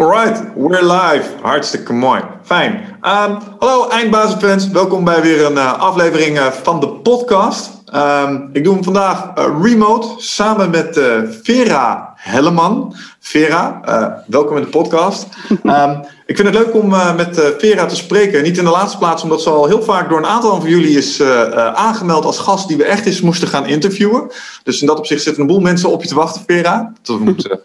Alright, 0.00 0.54
we're 0.54 0.82
live. 0.82 1.28
Hartstikke 1.42 1.92
mooi. 1.92 2.20
Fijn. 2.42 2.72
Um, 3.02 3.38
hallo 3.58 3.88
eindbazenfans, 3.88 4.68
welkom 4.68 5.04
bij 5.04 5.22
weer 5.22 5.44
een 5.44 5.52
uh, 5.52 5.78
aflevering 5.78 6.38
uh, 6.38 6.46
van 6.46 6.80
de 6.80 6.88
podcast. 6.88 7.70
Um, 7.94 8.50
ik 8.52 8.64
doe 8.64 8.74
hem 8.74 8.84
vandaag 8.84 9.30
uh, 9.38 9.44
remote 9.62 10.08
samen 10.16 10.70
met 10.70 11.00
Vera 11.42 12.12
Helleman. 12.16 12.94
Vera, 13.18 13.80
welkom 14.26 14.56
in 14.56 14.62
de 14.62 14.68
podcast. 14.68 15.26
Um, 15.64 15.90
ik 16.26 16.36
vind 16.36 16.48
het 16.48 16.56
leuk 16.56 16.74
om 16.74 16.88
met 17.16 17.54
Vera 17.58 17.86
te 17.86 17.96
spreken. 17.96 18.42
Niet 18.42 18.58
in 18.58 18.64
de 18.64 18.70
laatste 18.70 18.98
plaats, 18.98 19.22
omdat 19.22 19.42
ze 19.42 19.50
al 19.50 19.66
heel 19.66 19.82
vaak 19.82 20.08
door 20.08 20.18
een 20.18 20.26
aantal 20.26 20.60
van 20.60 20.70
jullie 20.70 20.98
is 20.98 21.22
aangemeld 21.74 22.24
als 22.24 22.38
gast 22.38 22.68
die 22.68 22.76
we 22.76 22.84
echt 22.84 23.06
eens 23.06 23.20
moesten 23.20 23.48
gaan 23.48 23.66
interviewen. 23.66 24.30
Dus 24.62 24.80
in 24.80 24.86
dat 24.86 24.98
opzicht 24.98 25.22
zitten 25.22 25.42
een 25.42 25.48
boel 25.48 25.60
mensen 25.60 25.90
op 25.90 26.02
je 26.02 26.08
te 26.08 26.14
wachten, 26.14 26.42
Vera. 26.46 26.92
Dat 27.02 27.18
moet 27.18 27.58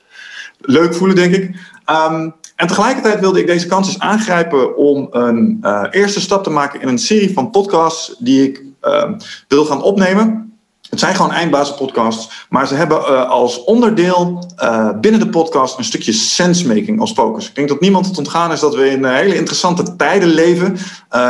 leuk 0.66 0.96
voelen, 0.96 1.16
denk 1.16 1.36
ik. 1.36 1.56
Um, 1.90 2.34
en 2.56 2.68
tegelijkertijd 2.68 3.20
wilde 3.20 3.40
ik 3.40 3.48
deze 3.48 3.68
kans 3.68 3.88
eens 3.88 4.00
aangrijpen 4.00 4.78
om 4.78 5.08
een 5.12 5.58
uh, 5.62 5.84
eerste 5.92 6.22
stap 6.22 6.44
te 6.44 6.50
maken 6.50 6.82
in 6.82 6.88
een 6.88 7.00
serie 7.00 7.34
van 7.34 7.50
podcasts 7.50 8.16
die 8.20 8.44
ik 8.44 8.64
uh, 8.84 9.12
wil 9.48 9.66
gaan 9.66 9.82
opnemen. 9.82 10.44
Het 10.90 11.00
zijn 11.00 11.16
gewoon 11.16 11.32
eindbazenpodcasts, 11.32 12.46
maar 12.50 12.68
ze 12.68 12.76
hebben 12.76 12.98
uh, 12.98 13.30
als 13.30 13.64
onderdeel 13.64 14.48
uh, 14.64 14.90
binnen 15.02 15.20
de 15.20 15.30
podcast 15.30 15.78
een 15.78 15.84
stukje 15.84 16.12
sensemaking 16.12 17.00
als 17.00 17.12
focus. 17.12 17.48
Ik 17.48 17.56
denk 17.56 17.68
dat 17.68 17.80
niemand 17.80 18.06
het 18.06 18.18
ontgaan 18.18 18.52
is 18.52 18.60
dat 18.60 18.76
we 18.76 18.90
in 18.90 19.06
hele 19.06 19.36
interessante 19.36 19.96
tijden 19.96 20.30
leven. 20.30 20.78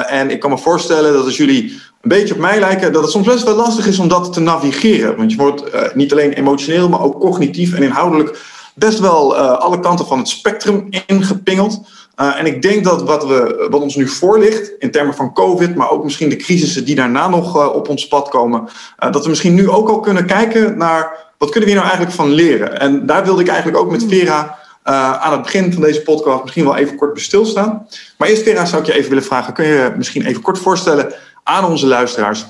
en 0.08 0.30
ik 0.30 0.40
kan 0.40 0.50
me 0.50 0.58
voorstellen 0.58 1.14
dat 1.14 1.26
als 1.26 1.38
jullie 1.38 1.64
een 2.02 2.10
beetje 2.10 2.34
op 2.34 2.40
mij 2.40 2.60
lijken, 2.60 2.94
dat 2.94 3.02
het 3.02 3.12
soms 3.12 3.28
best 3.28 3.44
wel 3.44 3.56
lastig 3.56 3.88
is 3.88 4.00
om 4.00 4.08
dat 4.08 4.34
te 4.34 4.40
navigeren. 4.40 5.18
Want 5.18 5.32
je 5.32 5.38
wordt 5.38 5.96
niet 5.96 6.12
alleen 6.12 6.34
emotioneel, 6.34 6.90
maar 6.90 7.02
ook 7.02 7.20
cognitief 7.20 7.74
en 7.74 7.84
inhoudelijk 7.84 8.38
best 8.76 9.00
wel 9.00 9.36
uh, 9.36 9.58
alle 9.58 9.80
kanten 9.80 10.06
van 10.06 10.18
het 10.18 10.28
spectrum 10.28 10.90
ingepingeld. 11.06 11.82
Uh, 12.22 12.40
en 12.40 12.46
ik 12.46 12.62
denk 12.62 12.84
dat 12.84 13.02
wat, 13.02 13.26
we, 13.28 13.68
wat 13.70 13.82
ons 13.82 13.96
nu 13.96 14.08
voor 14.08 14.40
ligt, 14.40 14.72
in 14.80 14.92
termen 14.92 15.16
van 15.16 15.34
COVID, 15.34 15.76
maar 15.76 15.90
ook 15.90 16.04
misschien 16.04 16.30
de 16.30 16.36
crisissen 16.36 16.86
die 16.86 16.96
daarna 16.96 17.30
nog 17.30 17.58
uh, 17.58 17.76
op 17.76 17.90
ons 17.90 18.08
pad 18.08 18.30
komen, 18.30 18.68
dat 19.12 19.24
we 19.24 19.30
misschien 19.30 19.54
nu 19.54 19.70
ook 19.70 19.90
al 19.90 20.00
kunnen 20.00 20.26
kijken 20.26 20.78
naar 20.78 21.24
wat 21.38 21.50
kunnen 21.50 21.70
we 21.70 21.76
hier 21.76 21.84
nou 21.84 21.96
eigenlijk 21.96 22.16
van 22.16 22.30
leren. 22.30 22.80
En 22.80 23.06
daar 23.06 23.24
wilde 23.24 23.42
ik 23.42 23.48
eigenlijk 23.48 23.78
ook 23.78 23.92
met 23.92 24.02
hmm. 24.02 24.10
Vera 24.10 24.58
aan 25.20 25.32
het 25.32 25.42
begin 25.42 25.74
van 25.74 25.82
deze 25.82 26.02
podcast 26.02 26.44
misschien 26.44 26.64
wel 26.64 26.76
even 26.76 26.96
kort 26.96 27.14
bij 27.14 27.22
stilstaan. 27.22 27.88
Maar 28.18 28.28
eerst 28.28 28.44
Vera 28.44 28.66
zou 28.66 28.82
ik 28.82 28.88
je 28.88 28.94
even 28.94 29.10
willen 29.10 29.24
vragen, 29.24 29.54
kun 29.54 29.66
je 29.66 29.94
misschien 29.98 30.26
even 30.26 30.42
kort 30.42 30.60
voorstellen 30.60 31.14
aan 31.44 31.66
onze 31.66 31.88
luisteraars 31.88 32.46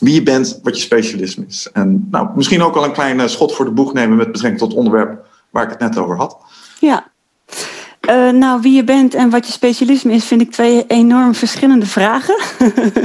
wie 0.00 0.14
je 0.14 0.22
bent, 0.22 0.60
wat 0.62 0.76
je 0.76 0.82
specialisme 0.82 1.44
is. 1.48 1.68
En 1.72 2.08
nou, 2.10 2.28
misschien 2.34 2.62
ook 2.62 2.76
al 2.76 2.84
een 2.84 2.92
klein 2.92 3.28
schot 3.28 3.54
voor 3.54 3.64
de 3.64 3.70
boeg 3.70 3.92
nemen 3.92 4.16
met 4.16 4.32
betrekking 4.32 4.58
tot 4.58 4.68
het 4.68 4.78
onderwerp 4.78 5.24
waar 5.52 5.64
ik 5.64 5.70
het 5.70 5.78
net 5.78 5.98
over 5.98 6.16
had. 6.16 6.36
Ja. 6.78 7.10
Uh, 8.10 8.30
nou, 8.30 8.60
wie 8.60 8.74
je 8.74 8.84
bent 8.84 9.14
en 9.14 9.30
wat 9.30 9.46
je 9.46 9.52
specialisme 9.52 10.12
is, 10.12 10.24
vind 10.24 10.40
ik 10.40 10.50
twee 10.50 10.86
enorm 10.86 11.34
verschillende 11.34 11.86
vragen. 11.86 12.38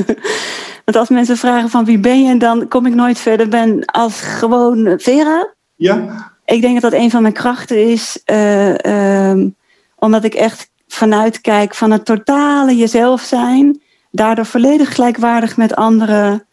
Want 0.86 0.98
als 0.98 1.10
mensen 1.10 1.38
vragen 1.38 1.70
van 1.70 1.86
wie 1.86 2.00
ben 2.00 2.24
je, 2.24 2.38
dan 2.38 2.68
kom 2.68 2.86
ik 2.86 2.96
nooit 2.96 3.20
verder 3.20 3.48
ben 3.48 3.86
als 3.86 4.22
gewoon 4.22 4.94
Vera. 4.98 5.54
Ja. 5.76 6.32
Ik 6.46 6.62
denk 6.62 6.82
dat 6.82 6.92
dat 6.92 7.02
een 7.02 7.12
van 7.12 7.22
mijn 7.22 7.34
krachten 7.34 7.90
is, 7.90 8.22
uh, 8.26 9.30
um, 9.30 9.56
omdat 9.96 10.24
ik 10.24 10.34
echt 10.34 10.70
vanuit 10.88 11.42
kijk 11.42 11.76
van 11.76 11.92
het 11.92 12.06
totale 12.06 12.76
jezelf 12.76 13.22
zijn, 13.22 13.82
daardoor 14.12 14.46
volledig 14.46 14.96
gelijkwaardig 14.96 15.58
met 15.58 15.76
anderen, 15.76 16.46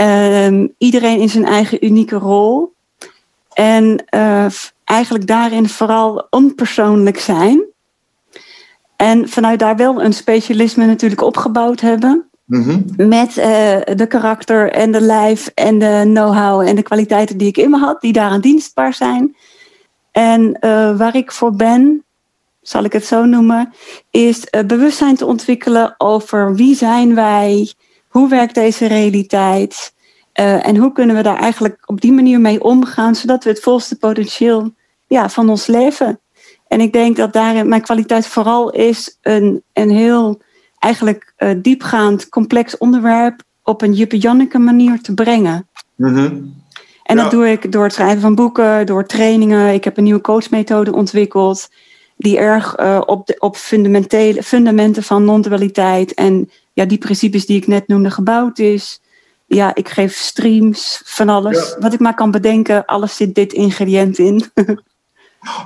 uh, 0.00 0.64
iedereen 0.78 1.20
in 1.20 1.28
zijn 1.28 1.44
eigen 1.44 1.84
unieke 1.84 2.16
rol. 2.16 2.74
En 3.52 4.04
uh, 4.14 4.46
eigenlijk 4.86 5.26
daarin 5.26 5.68
vooral 5.68 6.26
onpersoonlijk 6.30 7.18
zijn. 7.18 7.64
En 8.96 9.28
vanuit 9.28 9.58
daar 9.58 9.76
wel 9.76 10.02
een 10.02 10.12
specialisme 10.12 10.86
natuurlijk 10.86 11.22
opgebouwd 11.22 11.80
hebben. 11.80 12.28
Mm-hmm. 12.44 12.84
Met 12.96 13.28
uh, 13.28 13.44
de 13.94 14.06
karakter 14.08 14.72
en 14.72 14.92
de 14.92 15.00
lijf 15.00 15.50
en 15.54 15.78
de 15.78 16.00
know-how 16.04 16.60
en 16.60 16.76
de 16.76 16.82
kwaliteiten 16.82 17.38
die 17.38 17.48
ik 17.48 17.56
in 17.56 17.70
me 17.70 17.78
had, 17.78 18.00
die 18.00 18.12
daaraan 18.12 18.40
dienstbaar 18.40 18.94
zijn. 18.94 19.36
En 20.12 20.56
uh, 20.60 20.96
waar 20.96 21.16
ik 21.16 21.32
voor 21.32 21.56
ben, 21.56 22.04
zal 22.62 22.84
ik 22.84 22.92
het 22.92 23.06
zo 23.06 23.24
noemen, 23.24 23.72
is 24.10 24.46
uh, 24.50 24.62
bewustzijn 24.62 25.16
te 25.16 25.26
ontwikkelen 25.26 25.94
over 25.98 26.54
wie 26.54 26.74
zijn 26.74 27.14
wij, 27.14 27.72
hoe 28.08 28.28
werkt 28.28 28.54
deze 28.54 28.86
realiteit 28.86 29.94
uh, 30.40 30.66
en 30.66 30.76
hoe 30.76 30.92
kunnen 30.92 31.16
we 31.16 31.22
daar 31.22 31.38
eigenlijk 31.38 31.82
op 31.86 32.00
die 32.00 32.12
manier 32.12 32.40
mee 32.40 32.62
omgaan, 32.62 33.14
zodat 33.14 33.44
we 33.44 33.50
het 33.50 33.60
volste 33.60 33.96
potentieel 33.96 34.74
ja, 35.06 35.28
van 35.28 35.48
ons 35.48 35.66
leven. 35.66 36.20
En 36.68 36.80
ik 36.80 36.92
denk 36.92 37.16
dat 37.16 37.32
daarin 37.32 37.68
mijn 37.68 37.82
kwaliteit 37.82 38.26
vooral 38.26 38.70
is 38.70 39.18
een, 39.22 39.62
een 39.72 39.90
heel 39.90 40.42
eigenlijk 40.78 41.34
uh, 41.38 41.50
diepgaand 41.62 42.28
complex 42.28 42.78
onderwerp 42.78 43.42
op 43.62 43.82
een 43.82 43.92
Juppe 43.92 44.18
Janneke 44.18 44.58
manier 44.58 45.00
te 45.00 45.14
brengen. 45.14 45.68
Mm-hmm. 45.94 46.54
En 47.02 47.16
ja. 47.16 47.22
dat 47.22 47.30
doe 47.30 47.50
ik 47.50 47.72
door 47.72 47.84
het 47.84 47.92
schrijven 47.92 48.20
van 48.20 48.34
boeken, 48.34 48.86
door 48.86 49.06
trainingen. 49.06 49.74
Ik 49.74 49.84
heb 49.84 49.96
een 49.96 50.04
nieuwe 50.04 50.20
coachmethode 50.20 50.92
ontwikkeld 50.92 51.68
die 52.16 52.38
erg 52.38 52.78
uh, 52.78 53.00
op, 53.06 53.26
de, 53.26 53.36
op 53.38 53.56
fundamentele 53.56 54.42
fundamenten 54.42 55.02
van 55.02 55.24
non-dualiteit 55.24 56.14
en 56.14 56.50
ja, 56.72 56.84
die 56.84 56.98
principes 56.98 57.46
die 57.46 57.56
ik 57.56 57.66
net 57.66 57.88
noemde 57.88 58.10
gebouwd 58.10 58.58
is. 58.58 59.00
Ja, 59.46 59.74
ik 59.74 59.88
geef 59.88 60.16
streams 60.16 61.00
van 61.04 61.28
alles. 61.28 61.68
Ja. 61.68 61.78
Wat 61.78 61.92
ik 61.92 62.00
maar 62.00 62.14
kan 62.14 62.30
bedenken, 62.30 62.84
alles 62.84 63.16
zit 63.16 63.34
dit 63.34 63.52
ingrediënt 63.52 64.18
in. 64.18 64.44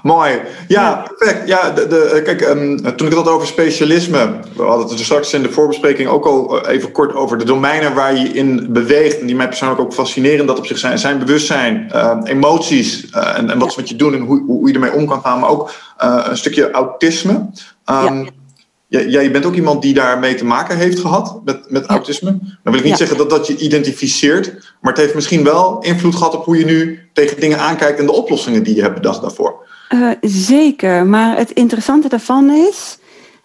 Mooi. 0.02 0.40
Ja, 0.68 1.06
perfect. 1.16 1.48
Ja, 1.48 1.70
de, 1.70 1.86
de, 1.86 2.20
kijk, 2.24 2.40
um, 2.40 2.76
toen 2.76 3.06
ik 3.06 3.14
het 3.14 3.24
had 3.24 3.28
over 3.28 3.46
specialisme, 3.46 4.40
we 4.56 4.62
hadden 4.62 4.88
het 4.88 4.98
er 4.98 5.04
straks 5.04 5.32
in 5.32 5.42
de 5.42 5.52
voorbespreking 5.52 6.08
ook 6.08 6.26
al 6.26 6.62
eh, 6.62 6.74
even 6.74 6.92
kort 6.92 7.14
over 7.14 7.38
de 7.38 7.44
domeinen 7.44 7.94
waar 7.94 8.16
je 8.16 8.28
in 8.28 8.72
beweegt 8.72 9.20
en 9.20 9.26
die 9.26 9.36
mij 9.36 9.48
persoonlijk 9.48 9.80
ook 9.80 9.94
fascineren 9.94 10.46
dat 10.46 10.58
op 10.58 10.66
zich 10.66 10.78
zijn, 10.78 10.98
zijn 10.98 11.18
bewustzijn, 11.18 11.90
uh, 11.94 12.18
emoties 12.24 13.04
uh, 13.14 13.38
en, 13.38 13.50
en, 13.50 13.58
wat 13.58 13.72
ze 13.72 13.80
met 13.80 13.88
je 13.88 13.96
doen 13.96 14.14
en 14.14 14.20
hoe, 14.20 14.42
hoe 14.46 14.68
je 14.68 14.74
ermee 14.74 14.92
om 14.92 15.06
kan 15.06 15.20
gaan, 15.20 15.40
maar 15.40 15.50
ook 15.50 15.70
uh, 16.04 16.24
een 16.28 16.36
stukje 16.36 16.70
autisme. 16.70 17.32
Um, 17.32 18.24
ja. 18.24 18.24
Ja, 18.90 19.20
je 19.20 19.30
bent 19.30 19.44
ook 19.44 19.54
iemand 19.54 19.82
die 19.82 19.94
daarmee 19.94 20.34
te 20.34 20.44
maken 20.44 20.76
heeft 20.76 20.98
gehad 20.98 21.40
met, 21.44 21.70
met 21.70 21.82
ja. 21.82 21.88
autisme. 21.88 22.38
Dan 22.40 22.58
wil 22.62 22.74
ik 22.74 22.82
niet 22.82 22.88
ja. 22.88 22.96
zeggen 22.96 23.16
dat 23.16 23.30
dat 23.30 23.46
je 23.46 23.56
identificeert, 23.56 24.74
maar 24.80 24.92
het 24.92 25.02
heeft 25.02 25.14
misschien 25.14 25.44
wel 25.44 25.78
invloed 25.80 26.14
gehad 26.14 26.34
op 26.34 26.44
hoe 26.44 26.58
je 26.58 26.64
nu 26.64 27.08
tegen 27.12 27.40
dingen 27.40 27.58
aankijkt 27.58 27.98
en 27.98 28.06
de 28.06 28.12
oplossingen 28.12 28.62
die 28.62 28.74
je 28.74 28.82
hebt 28.82 28.94
bedacht 28.94 29.20
daarvoor. 29.20 29.68
Uh, 29.94 30.10
zeker, 30.20 31.06
maar 31.06 31.36
het 31.36 31.50
interessante 31.50 32.08
daarvan 32.08 32.50
is, 32.50 32.98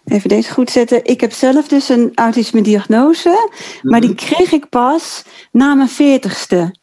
even 0.04 0.28
deze 0.28 0.52
goed 0.52 0.70
zetten, 0.70 1.04
ik 1.04 1.20
heb 1.20 1.32
zelf 1.32 1.68
dus 1.68 1.88
een 1.88 2.12
autisme 2.14 2.62
diagnose, 2.62 3.50
maar 3.82 4.00
die 4.00 4.14
kreeg 4.14 4.52
ik 4.52 4.68
pas 4.68 5.22
na 5.52 5.74
mijn 5.74 5.88
veertigste. 5.88 6.74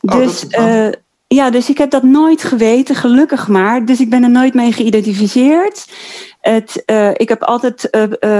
Oh, 0.00 0.16
dus 0.16 0.44
uh, 0.58 0.88
ja, 1.26 1.50
dus 1.50 1.68
ik 1.68 1.78
heb 1.78 1.90
dat 1.90 2.02
nooit 2.02 2.44
geweten, 2.44 2.94
gelukkig 2.94 3.48
maar. 3.48 3.84
Dus 3.84 4.00
ik 4.00 4.10
ben 4.10 4.22
er 4.22 4.30
nooit 4.30 4.54
mee 4.54 4.72
geïdentificeerd. 4.72 5.86
Het, 6.44 6.82
uh, 6.86 7.10
ik 7.10 7.28
heb 7.28 7.42
altijd 7.42 7.90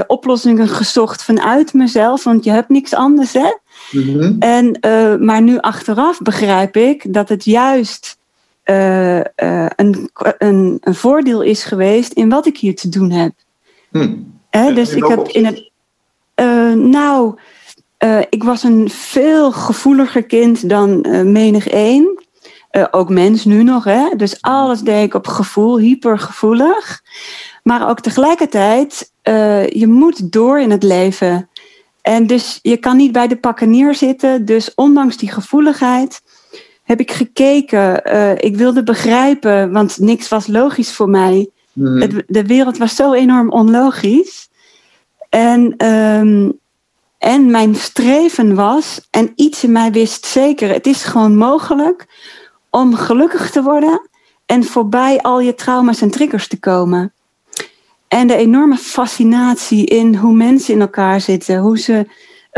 oplossingen 0.06 0.68
gezocht 0.68 1.24
vanuit 1.24 1.72
mezelf, 1.72 2.24
want 2.24 2.44
je 2.44 2.50
hebt 2.50 2.68
niks 2.68 2.94
anders, 2.94 3.32
hè? 3.32 3.56
Mm-hmm. 3.90 4.36
En, 4.38 4.78
maar 5.24 5.42
nu 5.42 5.58
achteraf 5.58 6.20
begrijp 6.20 6.76
ik 6.76 7.12
dat 7.12 7.28
het 7.28 7.44
juist 7.44 8.18
een, 8.64 9.30
een, 9.76 10.10
een, 10.38 10.80
voordeel 10.94 11.42
is 11.42 11.64
geweest 11.64 12.12
in 12.12 12.28
wat 12.28 12.46
ik 12.46 12.58
hier 12.58 12.76
te 12.76 12.88
doen 12.88 13.10
heb. 13.10 13.32
Hmm. 13.90 14.32
Eh, 14.50 14.74
dus 14.74 14.94
ik 14.94 15.04
heb 15.04 15.28
in 15.28 15.44
het. 15.44 15.70
nou, 16.76 17.38
ik 18.28 18.42
was 18.42 18.62
een 18.62 18.90
veel 18.90 19.52
gevoeliger 19.52 20.22
kind 20.22 20.68
dan 20.68 21.00
menig 21.32 21.68
één. 21.68 22.24
ook 22.90 23.08
mens 23.08 23.44
nu 23.44 23.62
nog, 23.62 23.84
hè? 23.84 24.08
Dus 24.16 24.38
alles 24.40 24.80
deed 24.80 25.04
ik 25.04 25.14
op 25.14 25.26
gevoel, 25.26 25.78
hypergevoelig. 25.78 27.02
Maar 27.64 27.88
ook 27.88 28.00
tegelijkertijd, 28.00 29.12
je 29.68 29.86
moet 29.86 30.32
door 30.32 30.60
in 30.60 30.70
het 30.70 30.82
leven. 30.82 31.48
En 32.02 32.26
dus 32.26 32.58
je 32.62 32.76
kan 32.76 32.96
niet 32.96 33.12
bij 33.12 33.28
de 33.28 33.36
pakken 33.36 33.70
neerzitten. 33.70 34.44
Dus 34.44 34.74
ondanks 34.74 35.16
die 35.16 35.30
gevoeligheid 35.30 36.22
heb 36.82 37.00
ik 37.00 37.10
gekeken. 37.10 38.14
Uh, 38.14 38.32
ik 38.36 38.56
wilde 38.56 38.82
begrijpen, 38.82 39.72
want 39.72 39.98
niks 39.98 40.28
was 40.28 40.46
logisch 40.46 40.92
voor 40.92 41.08
mij. 41.08 41.50
Mm. 41.72 42.00
Het, 42.00 42.22
de 42.26 42.46
wereld 42.46 42.78
was 42.78 42.96
zo 42.96 43.12
enorm 43.12 43.50
onlogisch. 43.50 44.48
En, 45.28 45.86
um, 45.86 46.58
en 47.18 47.50
mijn 47.50 47.74
streven 47.74 48.54
was, 48.54 49.08
en 49.10 49.32
iets 49.34 49.64
in 49.64 49.72
mij 49.72 49.92
wist 49.92 50.26
zeker, 50.26 50.68
het 50.68 50.86
is 50.86 51.04
gewoon 51.04 51.36
mogelijk 51.36 52.06
om 52.70 52.94
gelukkig 52.94 53.50
te 53.50 53.62
worden 53.62 54.08
en 54.46 54.64
voorbij 54.64 55.20
al 55.20 55.40
je 55.40 55.54
trauma's 55.54 56.00
en 56.00 56.10
triggers 56.10 56.48
te 56.48 56.58
komen. 56.58 57.12
En 58.14 58.26
de 58.26 58.36
enorme 58.36 58.76
fascinatie 58.76 59.86
in 59.86 60.14
hoe 60.14 60.34
mensen 60.34 60.74
in 60.74 60.80
elkaar 60.80 61.20
zitten, 61.20 61.58
hoe 61.58 61.78
ze 61.78 62.06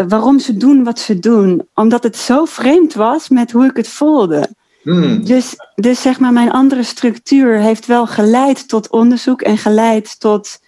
waarom 0.08 0.38
ze 0.38 0.56
doen 0.56 0.84
wat 0.84 0.98
ze 0.98 1.18
doen. 1.18 1.68
Omdat 1.74 2.02
het 2.02 2.16
zo 2.16 2.44
vreemd 2.44 2.94
was 2.94 3.28
met 3.28 3.52
hoe 3.52 3.64
ik 3.64 3.76
het 3.76 3.88
voelde. 3.88 4.48
Hmm. 4.82 5.24
Dus, 5.24 5.54
dus 5.74 6.02
zeg 6.02 6.20
maar, 6.20 6.32
mijn 6.32 6.50
andere 6.50 6.82
structuur 6.82 7.58
heeft 7.58 7.86
wel 7.86 8.06
geleid 8.06 8.68
tot 8.68 8.90
onderzoek 8.90 9.42
en 9.42 9.58
geleid 9.58 10.20
tot 10.20 10.58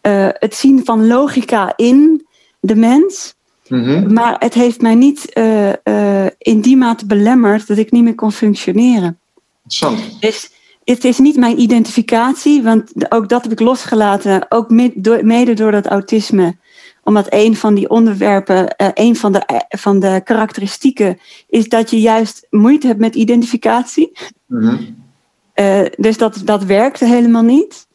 eh, 0.00 0.28
het 0.32 0.54
zien 0.54 0.84
van 0.84 1.06
logica 1.06 1.72
in 1.76 2.26
de 2.60 2.76
mens. 2.76 3.34
Mhm. 3.68 4.12
Maar 4.12 4.36
het 4.38 4.54
heeft 4.54 4.80
mij 4.80 4.94
niet 4.94 5.32
eh, 5.32 5.68
eh, 5.86 6.30
in 6.38 6.60
die 6.60 6.76
mate 6.76 7.06
belemmerd 7.06 7.66
dat 7.66 7.78
ik 7.78 7.90
niet 7.90 8.04
meer 8.04 8.14
kon 8.14 8.32
functioneren. 8.32 9.18
Interessant. 9.62 10.20
Dus 10.20 10.50
het 10.94 11.04
is 11.04 11.18
niet 11.18 11.36
mijn 11.36 11.60
identificatie, 11.60 12.62
want 12.62 13.12
ook 13.12 13.28
dat 13.28 13.42
heb 13.42 13.52
ik 13.52 13.60
losgelaten, 13.60 14.46
ook 14.48 14.70
mede 15.22 15.54
door 15.54 15.70
dat 15.70 15.86
autisme. 15.86 16.56
Omdat 17.02 17.26
een 17.28 17.56
van 17.56 17.74
die 17.74 17.90
onderwerpen, 17.90 18.76
eh, 18.76 18.88
een 18.94 19.16
van 19.16 19.32
de, 19.32 19.38
eh, 19.38 19.56
van 19.68 20.00
de 20.00 20.20
karakteristieken, 20.24 21.18
is 21.48 21.68
dat 21.68 21.90
je 21.90 22.00
juist 22.00 22.46
moeite 22.50 22.86
hebt 22.86 22.98
met 22.98 23.14
identificatie. 23.14 24.12
Mhm. 24.46 24.76
Eh, 25.52 25.84
dus 25.96 26.18
dat, 26.18 26.40
dat 26.44 26.64
werkte 26.64 27.04
helemaal 27.04 27.42
niet. 27.42 27.86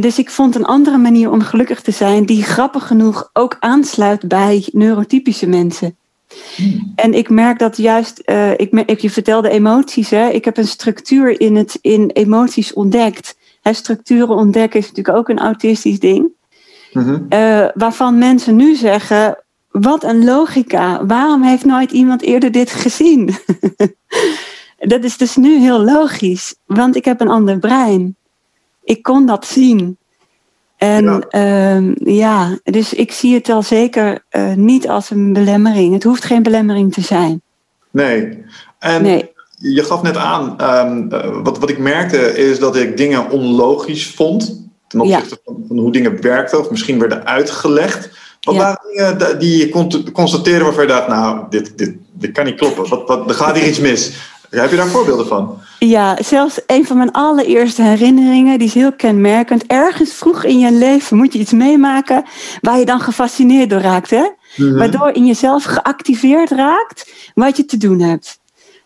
Dus 0.00 0.18
ik 0.18 0.30
vond 0.30 0.54
een 0.54 0.64
andere 0.64 0.98
manier 0.98 1.30
om 1.30 1.40
gelukkig 1.40 1.80
te 1.80 1.90
zijn, 1.90 2.26
die 2.26 2.42
grappig 2.42 2.86
genoeg 2.86 3.30
ook 3.32 3.56
aansluit 3.60 4.28
bij 4.28 4.68
neurotypische 4.72 5.46
mensen. 5.46 5.96
En 6.94 7.14
ik 7.14 7.30
merk 7.30 7.58
dat 7.58 7.76
juist, 7.76 8.18
eh, 8.18 8.50
ik, 8.50 8.72
ik, 8.72 9.00
je 9.00 9.10
vertelde 9.10 9.48
emoties, 9.48 10.10
hè? 10.10 10.28
ik 10.28 10.44
heb 10.44 10.56
een 10.56 10.66
structuur 10.66 11.40
in, 11.40 11.56
het, 11.56 11.78
in 11.80 12.10
emoties 12.10 12.72
ontdekt. 12.72 13.36
Hè, 13.62 13.72
structuren 13.72 14.36
ontdekken 14.36 14.80
is 14.80 14.88
natuurlijk 14.88 15.16
ook 15.16 15.28
een 15.28 15.38
autistisch 15.38 16.00
ding. 16.00 16.28
Mhm. 16.92 17.18
Eh, 17.28 17.68
waarvan 17.74 18.18
mensen 18.18 18.56
nu 18.56 18.74
zeggen: 18.74 19.38
wat 19.70 20.04
een 20.04 20.24
logica. 20.24 21.06
Waarom 21.06 21.42
heeft 21.42 21.64
nooit 21.64 21.90
iemand 21.90 22.22
eerder 22.22 22.52
dit 22.52 22.70
gezien? 22.70 23.34
dat 24.78 25.04
is 25.04 25.16
dus 25.16 25.36
nu 25.36 25.58
heel 25.58 25.84
logisch, 25.84 26.54
want 26.66 26.96
ik 26.96 27.04
heb 27.04 27.20
een 27.20 27.28
ander 27.28 27.58
brein. 27.58 28.16
Ik 28.84 29.02
kon 29.02 29.26
dat 29.26 29.46
zien. 29.46 29.96
En 30.80 31.04
Ja. 31.04 31.20
ja, 31.30 31.82
ja 32.04 32.58
dus 32.64 32.94
ik 32.94 33.12
zie 33.12 33.34
het 33.34 33.48
al 33.48 33.62
zeker 33.62 34.24
eh, 34.28 34.52
niet 34.54 34.88
als 34.88 35.10
een 35.10 35.32
belemmering. 35.32 35.92
Het 35.92 36.02
hoeft 36.04 36.24
geen 36.24 36.42
belemmering 36.42 36.92
te 36.92 37.00
zijn. 37.00 37.42
Nee. 37.90 38.44
En 38.78 39.02
Nee. 39.02 39.30
je 39.58 39.84
gaf 39.84 40.02
net 40.02 40.16
aan, 40.16 40.58
ehm, 40.58 41.08
eh, 41.12 41.42
wat, 41.42 41.58
wat 41.58 41.70
ik 41.70 41.78
merkte 41.78 42.36
is 42.36 42.58
dat 42.58 42.76
ik 42.76 42.96
dingen 42.96 43.30
onlogisch 43.30 44.06
vond. 44.06 44.68
Ten 44.88 45.06
Ja. 45.06 45.16
opzichte 45.16 45.40
van, 45.44 45.64
van 45.68 45.78
hoe 45.78 45.92
dingen 45.92 46.20
werkten 46.22 46.58
of 46.58 46.70
misschien 46.70 46.98
werden 46.98 47.26
uitgelegd. 47.26 48.10
Wat 48.40 48.54
Ja. 48.54 48.60
waren 48.60 49.18
dingen 49.18 49.38
die 49.38 49.58
je 49.58 49.68
kon 49.68 50.12
constateren 50.12 50.64
waarvan 50.64 50.82
je 50.82 50.88
dacht, 50.88 51.08
nou, 51.08 51.44
dit, 51.50 51.78
dit, 51.78 51.94
dit 52.12 52.32
kan 52.32 52.44
niet 52.44 52.54
kloppen. 52.56 52.88
Wat, 52.88 53.08
wat, 53.08 53.28
er 53.28 53.34
gaat 53.34 53.56
hier 53.58 53.68
iets 53.68 53.78
mis. 53.80 54.29
Heb 54.50 54.70
je 54.70 54.76
daar 54.76 54.86
voorbeelden 54.86 55.26
van? 55.26 55.58
Ja, 55.78 56.16
zelfs 56.22 56.60
een 56.66 56.86
van 56.86 56.96
mijn 56.96 57.12
allereerste 57.12 57.82
herinneringen, 57.82 58.58
die 58.58 58.66
is 58.66 58.74
heel 58.74 58.92
kenmerkend. 58.92 59.66
Ergens 59.66 60.12
vroeg 60.12 60.44
in 60.44 60.58
je 60.58 60.72
leven 60.72 61.16
moet 61.16 61.32
je 61.32 61.38
iets 61.38 61.52
meemaken 61.52 62.24
waar 62.60 62.78
je 62.78 62.84
dan 62.84 63.00
gefascineerd 63.00 63.70
door 63.70 63.80
raakt. 63.80 64.10
Hè? 64.10 64.28
Mhm. 64.56 64.76
Waardoor 64.76 65.10
in 65.10 65.26
jezelf 65.26 65.64
geactiveerd 65.64 66.50
raakt 66.50 67.12
wat 67.34 67.56
je 67.56 67.64
te 67.64 67.76
doen 67.76 68.00
hebt. 68.00 68.38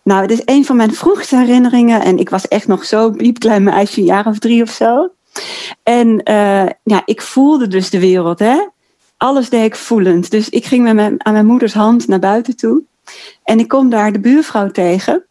Nou, 0.02 0.22
het 0.22 0.30
is 0.30 0.42
een 0.44 0.64
van 0.64 0.76
mijn 0.76 0.94
vroegste 0.94 1.36
herinneringen. 1.36 2.02
En 2.02 2.18
ik 2.18 2.30
was 2.30 2.48
echt 2.48 2.66
nog 2.66 2.84
zo 2.84 3.10
piepklein 3.10 3.62
meisje, 3.62 4.00
een 4.00 4.06
jaar 4.06 4.26
of 4.26 4.38
drie 4.38 4.62
of 4.62 4.70
zo. 4.70 5.08
En 5.82 6.22
eh, 6.22 6.66
ja, 6.82 7.02
ik 7.04 7.22
voelde 7.22 7.68
dus 7.68 7.90
de 7.90 8.00
wereld. 8.00 8.38
Hè? 8.38 8.66
Alles 9.16 9.48
deed 9.48 9.64
ik 9.64 9.76
voelend. 9.76 10.30
Dus 10.30 10.48
ik 10.48 10.64
ging 10.64 10.84
met 10.84 10.94
mijn, 10.94 11.24
aan 11.24 11.32
mijn 11.32 11.46
moeders 11.46 11.74
hand 11.74 12.08
naar 12.08 12.18
buiten 12.18 12.56
toe. 12.56 12.82
En 13.44 13.58
ik 13.58 13.68
kom 13.68 13.90
daar 13.90 14.12
de 14.12 14.20
buurvrouw 14.20 14.70
tegen. 14.70 15.24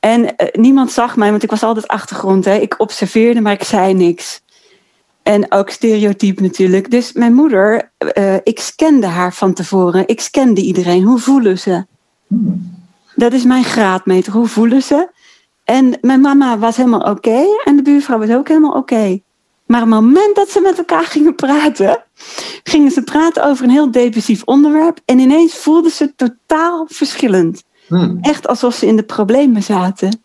En 0.00 0.36
eh, 0.36 0.60
niemand 0.60 0.92
zag 0.92 1.16
mij, 1.16 1.30
want 1.30 1.42
ik 1.42 1.50
was 1.50 1.62
altijd 1.62 1.88
achtergrond. 1.88 2.44
Hè? 2.44 2.54
Ik 2.54 2.74
observeerde, 2.78 3.40
maar 3.40 3.52
ik 3.52 3.64
zei 3.64 3.94
niks. 3.94 4.42
En 5.22 5.52
ook 5.52 5.70
stereotyp 5.70 6.40
natuurlijk. 6.40 6.90
Dus 6.90 7.12
mijn 7.12 7.34
moeder, 7.34 7.92
eh, 7.98 8.34
ik 8.42 8.60
scande 8.60 9.06
haar 9.06 9.34
van 9.34 9.52
tevoren. 9.52 10.08
Ik 10.08 10.20
scande 10.20 10.60
iedereen. 10.60 11.02
Hoe 11.02 11.18
voelen 11.18 11.58
ze? 11.58 11.86
Dat 13.14 13.32
is 13.32 13.44
mijn 13.44 13.64
graadmeter. 13.64 14.32
Hoe 14.32 14.46
voelen 14.46 14.82
ze? 14.82 15.08
En 15.64 15.98
mijn 16.00 16.20
mama 16.20 16.58
was 16.58 16.76
helemaal 16.76 17.10
oké. 17.10 17.44
en 17.64 17.76
de 17.76 17.82
buurvrouw 17.82 18.18
was 18.18 18.30
ook 18.30 18.48
helemaal 18.48 18.72
oké. 18.72 19.20
Maar 19.66 19.82
op 19.82 19.90
het 19.90 20.00
moment 20.00 20.36
dat 20.36 20.50
ze 20.50 20.60
met 20.60 20.78
elkaar 20.78 21.04
gingen 21.04 21.34
praten, 21.34 22.04
gingen 22.62 22.90
ze 22.90 23.02
praten 23.02 23.44
over 23.44 23.64
een 23.64 23.70
heel 23.70 23.90
depressief 23.90 24.42
onderwerp. 24.44 25.00
En 25.04 25.18
ineens 25.18 25.54
voelden 25.54 25.90
ze 25.90 26.14
totaal 26.16 26.86
verschillend. 26.88 27.62
Hmm. 27.90 28.18
Echt 28.20 28.46
alsof 28.46 28.74
ze 28.74 28.86
in 28.86 28.96
de 28.96 29.02
problemen 29.02 29.62
zaten. 29.62 30.22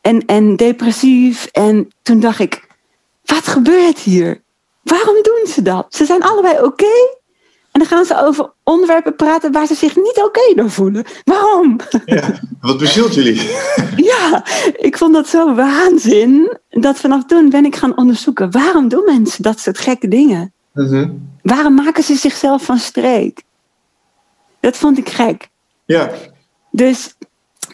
En, 0.00 0.24
en 0.26 0.56
depressief. 0.56 1.46
En 1.52 1.88
toen 2.02 2.20
dacht 2.20 2.38
ik, 2.38 2.68
wat 3.24 3.46
gebeurt 3.46 3.98
hier? 3.98 4.42
Waarom 4.82 5.14
doen 5.22 5.46
ze 5.46 5.62
dat? 5.62 5.86
Ze 5.88 6.04
zijn 6.04 6.22
allebei 6.22 6.62
oké. 6.62 6.94
En 7.72 7.80
dan 7.80 7.86
gaan 7.86 8.04
ze 8.04 8.20
over 8.20 8.52
onderwerpen 8.62 9.16
praten 9.16 9.52
waar 9.52 9.66
ze 9.66 9.74
zich 9.74 9.96
niet 9.96 10.22
oké 10.24 10.54
door 10.54 10.70
voelen. 10.70 11.04
Waarom? 11.24 11.80
Ja. 12.04 12.40
Wat 12.60 12.78
bezielt 12.78 13.14
jullie? 13.18 13.50
Ja, 13.96 14.44
ik 14.76 14.98
vond 14.98 15.14
dat 15.14 15.28
zo 15.28 15.54
waanzin. 15.54 16.58
Dat 16.70 16.96
vanaf 16.96 17.24
toen 17.24 17.50
ben 17.50 17.64
ik 17.64 17.76
gaan 17.76 17.96
onderzoeken. 17.96 18.50
Waarom 18.50 18.88
doen 18.88 19.04
mensen 19.04 19.42
dat 19.42 19.60
soort 19.60 19.78
gekke 19.78 20.08
dingen? 20.08 20.52
Mhm. 20.72 21.10
Waarom 21.42 21.74
maken 21.74 22.02
ze 22.02 22.14
zichzelf 22.14 22.64
van 22.64 22.78
streek? 22.78 23.42
Dat 24.60 24.76
vond 24.76 24.98
ik 24.98 25.08
gek. 25.08 25.48
Ja. 25.84 26.10
Dus, 26.76 27.14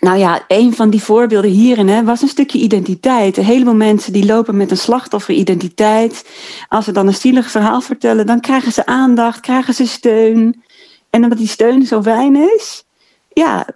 nou 0.00 0.18
ja, 0.18 0.44
een 0.48 0.74
van 0.74 0.90
die 0.90 1.02
voorbeelden 1.02 1.50
hierin 1.50 1.88
hè, 1.88 2.04
was 2.04 2.22
een 2.22 2.28
stukje 2.28 2.58
identiteit. 2.58 3.36
Een 3.36 3.44
heleboel 3.44 3.74
mensen 3.74 4.12
die 4.12 4.24
lopen 4.24 4.56
met 4.56 4.70
een 4.70 4.76
slachtofferidentiteit. 4.76 6.28
Als 6.68 6.84
ze 6.84 6.92
dan 6.92 7.06
een 7.06 7.14
zielig 7.14 7.50
verhaal 7.50 7.80
vertellen, 7.80 8.26
dan 8.26 8.40
krijgen 8.40 8.72
ze 8.72 8.86
aandacht, 8.86 9.40
krijgen 9.40 9.74
ze 9.74 9.86
steun. 9.86 10.62
En 11.10 11.22
omdat 11.22 11.38
die 11.38 11.46
steun 11.48 11.86
zo 11.86 12.02
weinig 12.02 12.50
is, 12.52 12.84
ja, 13.32 13.66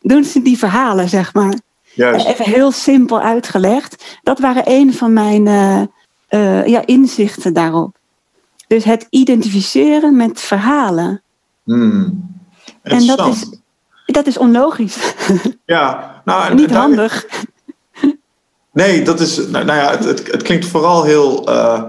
doen 0.00 0.24
ze 0.24 0.42
die 0.42 0.58
verhalen, 0.58 1.08
zeg 1.08 1.34
maar. 1.34 1.58
Juist. 1.94 2.26
Even 2.26 2.44
heel 2.44 2.72
simpel 2.72 3.20
uitgelegd. 3.20 4.18
Dat 4.22 4.38
waren 4.38 4.62
een 4.66 4.94
van 4.94 5.12
mijn 5.12 5.46
eh, 5.46 5.82
eh, 6.26 6.66
ja, 6.66 6.86
inzichten 6.86 7.52
daarop. 7.52 7.96
Dus 8.66 8.84
het 8.84 9.06
identificeren 9.10 10.16
met 10.16 10.40
verhalen. 10.40 11.22
Hmm. 11.64 12.32
En 12.82 13.06
dat 13.06 13.26
is, 13.26 13.46
dat 14.06 14.26
is 14.26 14.38
onlogisch. 14.38 14.96
Ja, 15.66 16.20
nou, 16.24 16.50
en 16.50 16.56
Niet 16.62 16.70
handig. 16.70 17.26
Nee, 18.72 19.02
dat 19.02 19.20
is. 19.20 19.36
Nou, 19.36 19.64
nou 19.64 19.78
ja, 19.78 19.90
het, 19.90 20.04
het, 20.04 20.32
het 20.32 20.42
klinkt 20.42 20.66
vooral 20.66 21.04
heel 21.04 21.46
eh, 21.46 21.82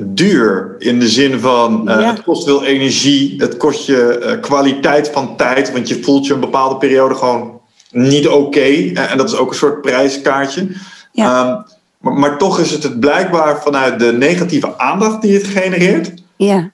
duur. 0.00 0.74
In 0.78 1.00
de 1.00 1.08
zin 1.08 1.40
van. 1.40 1.88
eh, 1.88 2.00
Ja. 2.00 2.06
Het 2.10 2.22
kost 2.22 2.44
veel 2.44 2.64
energie. 2.64 3.34
Het 3.38 3.56
kost 3.56 3.86
je 3.86 4.18
eh, 4.18 4.40
kwaliteit 4.40 5.08
van 5.10 5.36
tijd. 5.36 5.72
Want 5.72 5.88
je 5.88 6.02
voelt 6.02 6.26
je 6.26 6.34
een 6.34 6.40
bepaalde 6.40 6.76
periode 6.76 7.14
gewoon 7.14 7.60
niet 7.90 8.28
oké. 8.28 8.92
En 8.94 9.18
dat 9.18 9.28
is 9.32 9.36
ook 9.36 9.50
een 9.50 9.56
soort 9.56 9.80
prijskaartje. 9.80 10.68
Ja. 11.12 11.44
Ehm, 11.44 11.62
maar, 12.00 12.12
maar 12.12 12.38
toch 12.38 12.58
is 12.58 12.70
het 12.70 12.82
het 12.82 13.00
blijkbaar 13.00 13.62
vanuit 13.62 13.98
de 13.98 14.12
negatieve 14.12 14.78
aandacht 14.78 15.22
die 15.22 15.34
het 15.34 15.46
genereert. 15.46 16.12
Ja, 16.36 16.70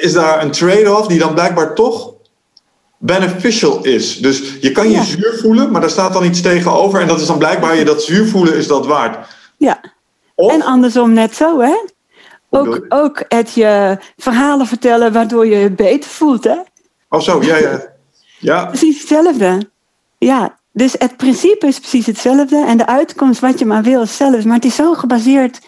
is 0.00 0.12
daar 0.12 0.42
een 0.42 0.50
trade-off 0.50 1.06
die 1.06 1.18
dan 1.18 1.34
blijkbaar 1.34 1.74
toch 1.74 2.12
beneficial 2.98 3.84
is. 3.84 4.18
Dus 4.18 4.56
je 4.60 4.72
kan 4.72 4.86
je 4.90 4.94
Ja. 4.96 5.02
zuur 5.02 5.38
voelen, 5.42 5.70
maar 5.70 5.80
daar 5.80 5.90
staat 5.90 6.12
dan 6.12 6.24
iets 6.24 6.40
tegenover. 6.40 7.00
En 7.00 7.06
dat 7.06 7.20
is 7.20 7.26
dan 7.26 7.38
blijkbaar 7.38 7.76
je 7.76 7.84
dat 7.84 8.02
zuur 8.02 8.26
voelen 8.26 8.56
is 8.56 8.66
dat 8.66 8.86
waard. 8.86 9.28
ja. 9.56 9.80
Of, 10.34 10.52
En 10.52 10.62
andersom 10.62 11.12
net 11.12 11.34
zo, 11.34 11.60
hè? 11.60 11.74
Ook, 12.50 12.84
ook 12.88 13.24
het 13.28 13.52
je 13.54 13.98
verhalen 14.16 14.66
vertellen 14.66 15.12
waardoor 15.12 15.46
je 15.46 15.56
je 15.56 15.70
beter 15.70 16.10
voelt, 16.10 16.44
hè? 16.44 16.56
of 17.08 17.22
zo, 17.22 17.42
ja, 17.42 17.56
ja. 17.56 17.82
Ja, 18.38 18.64
Precies 18.66 18.98
hetzelfde. 18.98 19.70
Ja, 20.18 20.58
dus 20.72 20.94
het 20.98 21.16
principe 21.16 21.66
is 21.66 21.78
precies 21.78 22.06
hetzelfde. 22.06 22.64
En 22.66 22.76
de 22.76 22.86
uitkomst, 22.86 23.40
wat 23.40 23.58
je 23.58 23.64
maar 23.66 23.82
wil, 23.82 24.02
is 24.02 24.08
hetzelfde. 24.08 24.46
Maar 24.46 24.56
het 24.56 24.64
is 24.64 24.74
zo 24.74 24.92
gebaseerd 24.94 25.60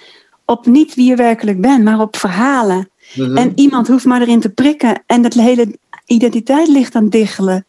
op 0.45 0.67
niet 0.67 0.95
wie 0.95 1.09
je 1.09 1.17
werkelijk 1.17 1.61
bent, 1.61 1.85
maar 1.85 2.01
op 2.01 2.17
verhalen. 2.17 2.91
Mhm. 3.15 3.37
En 3.37 3.53
iemand 3.55 3.89
hoeft 3.89 4.05
maar 4.05 4.21
erin 4.21 4.41
te 4.41 4.49
prikken. 4.49 5.03
En 5.07 5.23
dat 5.23 5.35
hele 5.35 5.79
identiteit 6.09 6.69
ligt 6.69 6.95
aan 6.95 7.09
diggelen. 7.09 7.65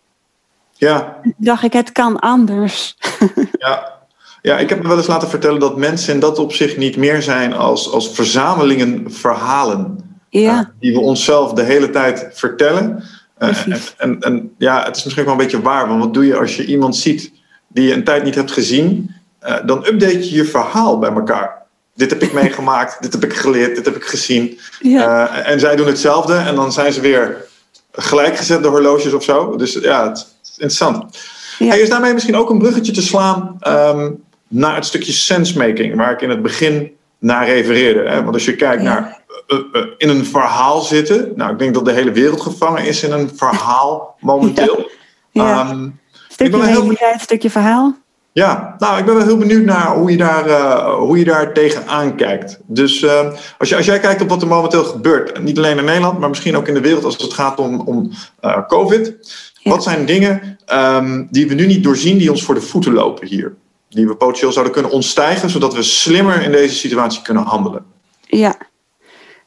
ja, 0.73 1.19
Toen 1.23 1.33
dacht 1.37 1.63
ik, 1.63 1.73
het 1.73 1.91
kan 1.91 2.19
anders. 2.19 2.97
ja. 3.59 3.97
Ja, 4.41 4.57
ik 4.57 4.69
heb 4.69 4.81
me 4.81 4.87
wel 4.87 4.97
eens 4.97 5.07
laten 5.07 5.29
vertellen 5.29 5.59
dat 5.59 5.77
mensen 5.77 6.13
in 6.13 6.19
dat 6.19 6.39
opzicht 6.39 6.77
niet 6.77 6.97
meer 6.97 7.21
zijn 7.21 7.53
als, 7.53 7.91
als 7.91 8.09
verzamelingen 8.11 9.11
verhalen. 9.11 9.97
Ja, 10.29 10.59
eh, 10.59 10.65
die 10.79 10.93
we 10.93 10.99
onszelf 10.99 11.53
de 11.53 11.63
hele 11.63 11.89
tijd 11.89 12.27
vertellen. 12.33 13.03
Eh, 13.37 13.67
en, 13.67 13.79
en, 13.97 14.19
en 14.19 14.53
ja, 14.57 14.83
het 14.83 14.95
is 14.95 15.03
misschien 15.03 15.25
wel 15.25 15.33
een 15.33 15.39
beetje 15.39 15.61
waar, 15.61 15.87
want 15.87 16.03
wat 16.03 16.13
doe 16.13 16.25
je 16.25 16.37
als 16.37 16.55
je 16.55 16.65
iemand 16.65 16.95
ziet 16.95 17.31
die 17.67 17.87
je 17.87 17.93
een 17.93 18.03
tijd 18.03 18.23
niet 18.23 18.35
hebt 18.35 18.51
gezien? 18.51 19.15
Eh, 19.39 19.55
dan 19.65 19.77
update 19.77 20.29
je 20.29 20.35
je 20.35 20.45
verhaal 20.45 20.99
bij 20.99 21.11
elkaar. 21.11 21.65
Dit 21.95 22.09
heb 22.09 22.21
ik 22.21 22.33
meegemaakt, 22.41 23.01
dit 23.01 23.13
heb 23.13 23.23
ik 23.23 23.33
geleerd, 23.33 23.75
dit 23.75 23.85
heb 23.85 23.95
ik 23.95 24.05
gezien. 24.05 24.59
ja. 24.79 25.27
En 25.43 25.59
zij 25.59 25.75
doen 25.75 25.87
hetzelfde 25.87 26.35
en 26.35 26.55
dan 26.55 26.71
zijn 26.71 26.93
ze 26.93 27.01
weer 27.01 27.47
gelijkgezet, 27.91 28.63
de 28.63 28.69
horloges 28.69 29.13
of 29.13 29.23
zo. 29.23 29.55
Dus 29.55 29.73
ja, 29.73 30.07
het 30.07 30.17
is 30.17 30.49
interessant. 30.51 31.17
Ja. 31.59 31.67
Hey, 31.67 31.79
is 31.79 31.89
daarmee 31.89 32.13
misschien 32.13 32.35
ook 32.35 32.49
een 32.49 32.59
bruggetje 32.59 32.91
te 32.91 33.01
slaan 33.01 33.57
ehm, 33.59 34.11
naar 34.47 34.75
het 34.75 34.85
stukje 34.85 35.11
sensemaking, 35.11 35.95
waar 35.95 36.11
ik 36.11 36.21
in 36.21 36.29
het 36.29 36.41
begin 36.41 36.91
naar 37.19 37.45
refereerde. 37.45 38.09
Hè? 38.09 38.23
Want 38.23 38.33
als 38.33 38.45
je 38.45 38.55
kijkt 38.55 38.83
naar 38.83 39.21
uh, 39.47 39.59
uh, 39.73 39.85
in 39.97 40.09
een 40.09 40.25
verhaal 40.25 40.81
zitten, 40.81 41.31
nou, 41.35 41.51
ik 41.51 41.59
denk 41.59 41.73
dat 41.73 41.85
de 41.85 41.91
hele 41.91 42.11
wereld 42.11 42.41
gevangen 42.41 42.85
is 42.85 43.03
in 43.03 43.11
een 43.11 43.31
verhaal 43.35 44.15
momenteel. 44.19 44.89
Ja. 45.31 45.69
Um, 45.69 45.99
stukje 46.27 46.45
ik 46.45 46.61
ben 46.61 46.97
heel... 46.97 47.17
stukje 47.19 47.49
verhaal. 47.49 47.97
Ja, 48.39 48.75
nou, 48.77 48.99
ik 48.99 49.05
ben 49.05 49.15
wel 49.15 49.25
heel 49.25 49.37
benieuwd 49.37 49.65
naar 49.65 49.95
hoe 49.95 50.11
je 50.11 50.17
daar, 50.17 50.47
uh, 50.47 50.93
hoe 50.93 51.17
je 51.17 51.23
daar 51.23 51.53
tegenaan 51.53 52.15
kijkt. 52.15 52.59
Dus 52.65 53.01
uh, 53.01 53.33
als, 53.57 53.69
je, 53.69 53.75
als 53.75 53.85
jij 53.85 53.99
kijkt 53.99 54.21
op 54.21 54.29
wat 54.29 54.41
er 54.41 54.47
momenteel 54.47 54.83
gebeurt, 54.83 55.43
niet 55.43 55.57
alleen 55.57 55.77
in 55.77 55.85
Nederland, 55.85 56.19
maar 56.19 56.29
misschien 56.29 56.57
ook 56.57 56.67
in 56.67 56.73
de 56.73 56.81
wereld 56.81 57.03
als 57.03 57.17
het 57.17 57.33
gaat 57.33 57.59
om, 57.59 57.79
om 57.79 58.11
uh, 58.41 58.67
COVID. 58.67 59.15
Ja. 59.53 59.71
Wat 59.71 59.83
zijn 59.83 60.05
dingen 60.05 60.57
um, 60.73 61.27
die 61.31 61.47
we 61.47 61.53
nu 61.53 61.65
niet 61.65 61.83
doorzien, 61.83 62.17
die 62.17 62.31
ons 62.31 62.43
voor 62.43 62.55
de 62.55 62.61
voeten 62.61 62.93
lopen 62.93 63.27
hier? 63.27 63.55
Die 63.89 64.07
we 64.07 64.15
potentieel 64.15 64.51
zouden 64.51 64.73
kunnen 64.73 64.91
ontstijgen, 64.91 65.49
zodat 65.49 65.73
we 65.73 65.83
slimmer 65.83 66.41
in 66.41 66.51
deze 66.51 66.75
situatie 66.75 67.21
kunnen 67.21 67.43
handelen? 67.43 67.85
Ja, 68.21 68.55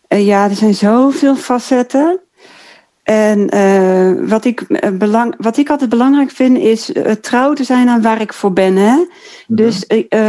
ja 0.09 0.49
er 0.49 0.57
zijn 0.57 0.75
zoveel 0.75 1.37
facetten. 1.37 2.21
En 3.13 3.55
uh, 3.55 4.29
wat, 4.29 4.45
ik, 4.45 4.67
belang, 4.99 5.35
wat 5.39 5.57
ik 5.57 5.71
altijd 5.71 5.91
belangrijk 5.91 6.31
vind 6.31 6.59
is 6.59 6.91
uh, 6.91 7.11
trouw 7.11 7.53
te 7.53 7.65
zijn 7.65 7.89
aan 7.89 8.03
waar 8.03 8.21
ik 8.21 8.33
voor 8.33 8.53
ben. 8.53 8.77
Hè? 8.77 8.95
Mm 8.95 9.09
-hmm. 9.47 9.57
Dus 9.57 9.85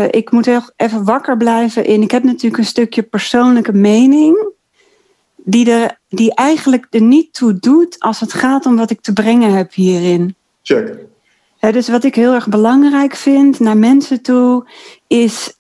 ik 0.10 0.32
moet 0.32 0.46
heel 0.46 0.62
even 0.76 1.04
wakker 1.04 1.38
blijven 1.38 1.86
in. 1.86 2.02
Ik 2.02 2.12
heb 2.12 2.24
natuurlijk 2.24 2.58
een 2.58 2.66
stukje 2.66 3.04
persoonlijke 3.04 3.74
mening. 3.74 4.52
Die, 5.36 5.72
er, 5.72 5.98
die 6.08 6.36
eigenlijk 6.36 6.88
er 6.90 7.02
niet 7.02 7.34
toe 7.34 7.60
doet 7.60 8.00
als 8.00 8.20
het 8.20 8.34
gaat 8.34 8.66
om 8.66 8.76
wat 8.76 8.90
ik 8.90 9.02
te 9.02 9.14
brengen 9.14 9.54
heb 9.54 9.74
hierin. 9.74 10.36
Check. 10.62 10.96
Hè, 11.58 11.72
dus 11.72 11.90
wat 11.90 12.04
ik 12.04 12.16
heel 12.16 12.34
erg 12.34 12.48
belangrijk 12.48 13.16
vind 13.16 13.60
naar 13.60 13.78
mensen 13.78 14.22
toe, 14.22 14.70
is 15.08 15.58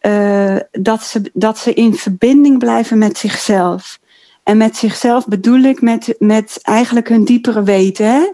dat, 0.72 1.04
ze, 1.04 1.22
dat 1.34 1.58
ze 1.58 1.74
in 1.74 1.94
verbinding 1.94 2.60
blijven 2.60 2.98
met 2.98 3.18
zichzelf. 3.18 4.00
En 4.44 4.58
met 4.58 4.78
zichzelf 4.78 5.28
bedoel 5.28 5.62
ik 5.62 5.82
met, 5.82 6.16
met 6.20 6.60
eigenlijk 6.62 7.10
hun 7.10 7.24
diepere 7.24 7.64
weten. 7.64 8.06
Hè? 8.06 8.32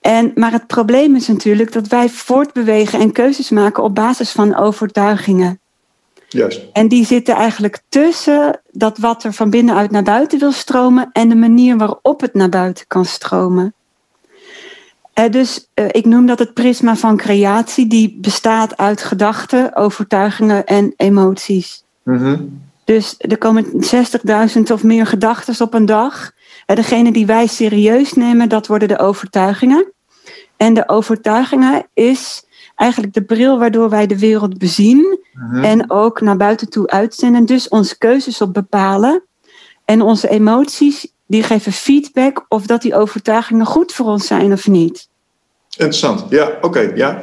En, 0.00 0.32
maar 0.34 0.52
het 0.52 0.66
probleem 0.66 1.16
is 1.16 1.28
natuurlijk 1.28 1.72
dat 1.72 1.88
wij 1.88 2.08
voortbewegen 2.08 3.00
en 3.00 3.12
keuzes 3.12 3.50
maken 3.50 3.82
op 3.82 3.94
basis 3.94 4.32
van 4.32 4.56
overtuigingen. 4.56 5.60
Juist. 6.28 6.62
En 6.72 6.88
die 6.88 7.06
zitten 7.06 7.34
eigenlijk 7.34 7.82
tussen 7.88 8.60
dat 8.70 8.98
wat 8.98 9.24
er 9.24 9.32
van 9.32 9.50
binnenuit 9.50 9.90
naar 9.90 10.02
buiten 10.02 10.38
wil 10.38 10.52
stromen 10.52 11.10
en 11.12 11.28
de 11.28 11.34
manier 11.34 11.76
waarop 11.76 12.20
het 12.20 12.34
naar 12.34 12.48
buiten 12.48 12.84
kan 12.86 13.04
stromen. 13.04 13.74
Uh, 15.14 15.30
dus 15.30 15.68
uh, 15.74 15.84
ik 15.90 16.04
noem 16.04 16.26
dat 16.26 16.38
het 16.38 16.54
prisma 16.54 16.96
van 16.96 17.16
creatie, 17.16 17.86
die 17.86 18.18
bestaat 18.20 18.76
uit 18.76 19.02
gedachten, 19.02 19.76
overtuigingen 19.76 20.64
en 20.64 20.92
emoties. 20.96 21.84
Mm 22.02 22.18
-hmm. 22.18 22.67
Dus 22.94 23.14
er 23.18 23.38
komen 23.38 23.64
60.000 24.56 24.62
of 24.72 24.82
meer 24.82 25.06
gedachten 25.06 25.66
op 25.66 25.74
een 25.74 25.86
dag. 25.86 26.32
En 26.66 26.76
degene 26.76 27.12
die 27.12 27.26
wij 27.26 27.46
serieus 27.46 28.12
nemen, 28.12 28.48
dat 28.48 28.66
worden 28.66 28.88
de 28.88 28.98
overtuigingen. 28.98 29.92
En 30.56 30.74
de 30.74 30.88
overtuigingen 30.88 31.86
is 31.94 32.44
eigenlijk 32.74 33.14
de 33.14 33.22
bril 33.22 33.58
waardoor 33.58 33.90
wij 33.90 34.06
de 34.06 34.18
wereld 34.18 34.58
bezien. 34.58 35.18
Uh-huh. 35.34 35.70
En 35.70 35.90
ook 35.90 36.20
naar 36.20 36.36
buiten 36.36 36.70
toe 36.70 36.86
uitzenden. 36.86 37.44
Dus 37.44 37.68
onze 37.68 37.98
keuzes 37.98 38.40
op 38.40 38.54
bepalen. 38.54 39.22
En 39.84 40.02
onze 40.02 40.28
emoties, 40.28 41.12
die 41.26 41.42
geven 41.42 41.72
feedback 41.72 42.44
of 42.48 42.66
dat 42.66 42.82
die 42.82 42.94
overtuigingen 42.94 43.66
goed 43.66 43.92
voor 43.92 44.06
ons 44.06 44.26
zijn 44.26 44.52
of 44.52 44.66
niet. 44.66 45.08
Interessant, 45.70 46.24
ja, 46.30 46.46
oké, 46.46 46.66
okay, 46.66 46.96
ja. 46.96 47.22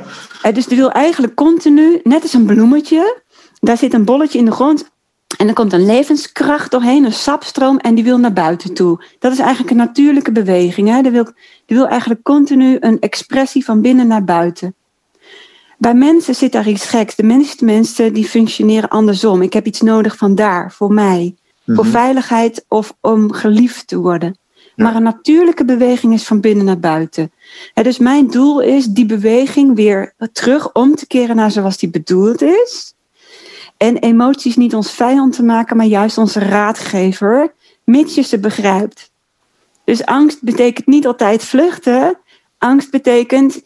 Dus 0.51 0.67
die 0.67 0.77
wil 0.77 0.91
eigenlijk 0.91 1.35
continu, 1.35 1.99
net 2.03 2.21
als 2.21 2.33
een 2.33 2.45
bloemetje, 2.45 3.21
daar 3.59 3.77
zit 3.77 3.93
een 3.93 4.05
bolletje 4.05 4.37
in 4.37 4.45
de 4.45 4.51
grond. 4.51 4.93
En 5.37 5.47
er 5.47 5.53
komt 5.53 5.73
een 5.73 5.85
levenskracht 5.85 6.71
doorheen, 6.71 7.05
een 7.05 7.13
sapstroom, 7.13 7.77
en 7.77 7.95
die 7.95 8.03
wil 8.03 8.17
naar 8.17 8.33
buiten 8.33 8.73
toe. 8.73 9.03
Dat 9.19 9.31
is 9.31 9.39
eigenlijk 9.39 9.69
een 9.69 9.77
natuurlijke 9.77 10.31
beweging. 10.31 10.89
Hè? 10.89 11.01
Die, 11.01 11.11
wil, 11.11 11.23
die 11.65 11.77
wil 11.77 11.87
eigenlijk 11.87 12.23
continu 12.23 12.77
een 12.79 12.99
expressie 12.99 13.65
van 13.65 13.81
binnen 13.81 14.07
naar 14.07 14.23
buiten. 14.23 14.75
Bij 15.77 15.93
mensen 15.93 16.35
zit 16.35 16.51
daar 16.51 16.67
iets 16.67 16.85
geks. 16.85 17.15
De 17.15 17.23
meeste 17.23 17.65
mensen 17.65 18.13
die 18.13 18.27
functioneren 18.27 18.89
andersom. 18.89 19.41
Ik 19.41 19.53
heb 19.53 19.65
iets 19.65 19.81
nodig 19.81 20.17
van 20.17 20.35
daar, 20.35 20.71
voor 20.71 20.93
mij. 20.93 21.35
Mm-hmm. 21.65 21.75
Voor 21.75 21.85
veiligheid 21.85 22.65
of 22.67 22.97
om 23.01 23.31
geliefd 23.31 23.87
te 23.87 23.97
worden. 23.97 24.37
Ja. 24.75 24.83
Maar 24.83 24.95
een 24.95 25.03
natuurlijke 25.03 25.65
beweging 25.65 26.13
is 26.13 26.23
van 26.23 26.39
binnen 26.39 26.65
naar 26.65 26.79
buiten. 26.79 27.31
Dus 27.73 27.97
mijn 27.97 28.27
doel 28.27 28.61
is 28.61 28.85
die 28.85 29.05
beweging 29.05 29.75
weer 29.75 30.13
terug 30.31 30.71
om 30.71 30.95
te 30.95 31.07
keren 31.07 31.35
naar 31.35 31.51
zoals 31.51 31.77
die 31.77 31.89
bedoeld 31.89 32.41
is. 32.41 32.94
En 33.77 33.97
emoties 33.97 34.55
niet 34.55 34.75
ons 34.75 34.91
vijand 34.91 35.35
te 35.35 35.43
maken, 35.43 35.77
maar 35.77 35.85
juist 35.85 36.17
onze 36.17 36.39
raadgever, 36.39 37.53
mits 37.83 38.15
je 38.15 38.21
ze 38.21 38.39
begrijpt. 38.39 39.11
Dus 39.83 40.05
angst 40.05 40.43
betekent 40.43 40.87
niet 40.87 41.07
altijd 41.07 41.43
vluchten. 41.43 42.17
Angst 42.57 42.91
betekent, 42.91 43.61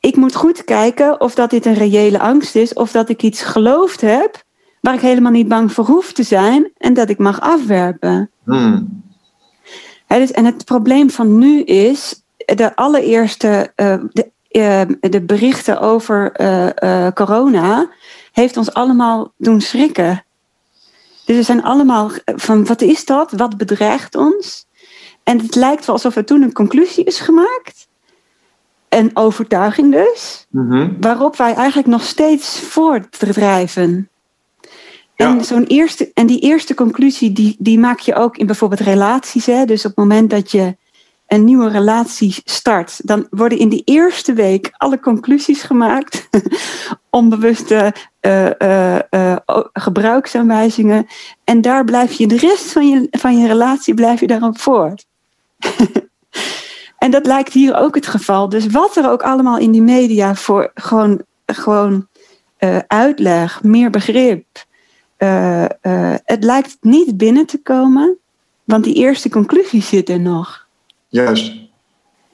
ik 0.00 0.16
moet 0.16 0.34
goed 0.34 0.64
kijken 0.64 1.20
of 1.20 1.34
dat 1.34 1.50
dit 1.50 1.66
een 1.66 1.74
reële 1.74 2.18
angst 2.18 2.56
is, 2.56 2.72
of 2.72 2.90
dat 2.90 3.08
ik 3.08 3.22
iets 3.22 3.42
geloofd 3.42 4.00
heb 4.00 4.44
waar 4.80 4.94
ik 4.94 5.00
helemaal 5.00 5.32
niet 5.32 5.48
bang 5.48 5.72
voor 5.72 5.84
hoef 5.84 6.12
te 6.12 6.22
zijn 6.22 6.70
en 6.78 6.94
dat 6.94 7.08
ik 7.08 7.18
mag 7.18 7.40
afwerpen. 7.40 8.30
Hmm. 8.44 9.02
He, 10.06 10.18
dus, 10.18 10.30
en 10.30 10.44
het 10.44 10.64
probleem 10.64 11.10
van 11.10 11.38
nu 11.38 11.62
is, 11.62 12.22
de 12.36 12.76
allereerste 12.76 13.72
uh, 13.76 13.94
de, 14.12 14.30
uh, 14.50 15.10
de, 15.10 15.22
berichten 15.22 15.80
over 15.80 16.40
uh, 16.40 17.08
corona 17.14 17.88
heeft 18.36 18.56
ons 18.56 18.72
allemaal 18.72 19.32
doen 19.36 19.60
schrikken. 19.60 20.24
Dus 21.24 21.36
we 21.36 21.42
zijn 21.42 21.62
allemaal 21.62 22.10
van 22.24 22.66
wat 22.66 22.80
is 22.82 23.04
dat? 23.04 23.32
Wat 23.32 23.56
bedreigt 23.56 24.14
ons? 24.14 24.66
En 25.22 25.38
het 25.38 25.54
lijkt 25.54 25.86
wel 25.86 25.94
alsof 25.94 26.16
er 26.16 26.24
toen 26.24 26.42
een 26.42 26.52
conclusie 26.52 27.04
is 27.04 27.20
gemaakt. 27.20 27.88
Een 28.88 29.10
overtuiging 29.14 29.92
dus. 29.92 30.46
Mm-hmm. 30.50 30.96
Waarop 31.00 31.36
wij 31.36 31.54
eigenlijk 31.54 31.88
nog 31.88 32.02
steeds 32.02 32.60
voortdrijven. 32.60 34.08
Ja. 35.14 35.26
En, 35.26 35.44
zo'n 35.44 35.64
eerste, 35.64 36.10
en 36.14 36.26
die 36.26 36.40
eerste 36.40 36.74
conclusie 36.74 37.32
die, 37.32 37.56
die 37.58 37.78
maak 37.78 37.98
je 37.98 38.14
ook 38.14 38.36
in 38.36 38.46
bijvoorbeeld 38.46 38.80
relaties. 38.80 39.46
Hè? 39.46 39.64
Dus 39.64 39.84
op 39.84 39.90
het 39.90 39.96
moment 39.96 40.30
dat 40.30 40.50
je 40.50 40.76
een 41.26 41.44
nieuwe 41.44 41.68
relatie 41.68 42.34
start, 42.44 43.00
dan 43.04 43.26
worden 43.30 43.58
in 43.58 43.68
die 43.68 43.82
eerste 43.84 44.32
week 44.32 44.70
alle 44.76 45.00
conclusies 45.00 45.62
gemaakt. 45.62 46.28
Onbewuste 47.10 47.94
uh, 48.20 49.36
gebruiksaanwijzingen. 49.72 51.06
En 51.44 51.60
daar 51.60 51.84
blijf 51.84 52.12
je 52.12 52.26
de 52.26 52.36
rest 52.36 52.72
van 52.72 52.88
je, 52.88 53.08
van 53.10 53.38
je 53.38 53.46
relatie 53.46 53.94
blijf 53.94 54.20
je 54.20 54.26
daarop 54.26 54.58
voort. 54.58 55.06
en 56.98 57.10
dat 57.10 57.26
lijkt 57.26 57.52
hier 57.52 57.76
ook 57.76 57.94
het 57.94 58.06
geval. 58.06 58.48
Dus 58.48 58.66
wat 58.66 58.96
er 58.96 59.10
ook 59.10 59.22
allemaal 59.22 59.58
in 59.58 59.70
die 59.70 59.82
media 59.82 60.34
voor 60.34 60.70
gewoon, 60.74 61.22
gewoon 61.46 62.08
uitleg, 62.86 63.62
meer 63.62 63.90
begrip. 63.90 64.46
het 66.24 66.44
lijkt 66.44 66.76
niet 66.80 67.16
binnen 67.16 67.46
te 67.46 67.62
komen, 67.62 68.18
want 68.64 68.84
die 68.84 68.94
eerste 68.94 69.28
conclusie 69.28 69.82
zit 69.82 70.08
er 70.08 70.20
nog. 70.20 70.65
Juist. 71.08 71.52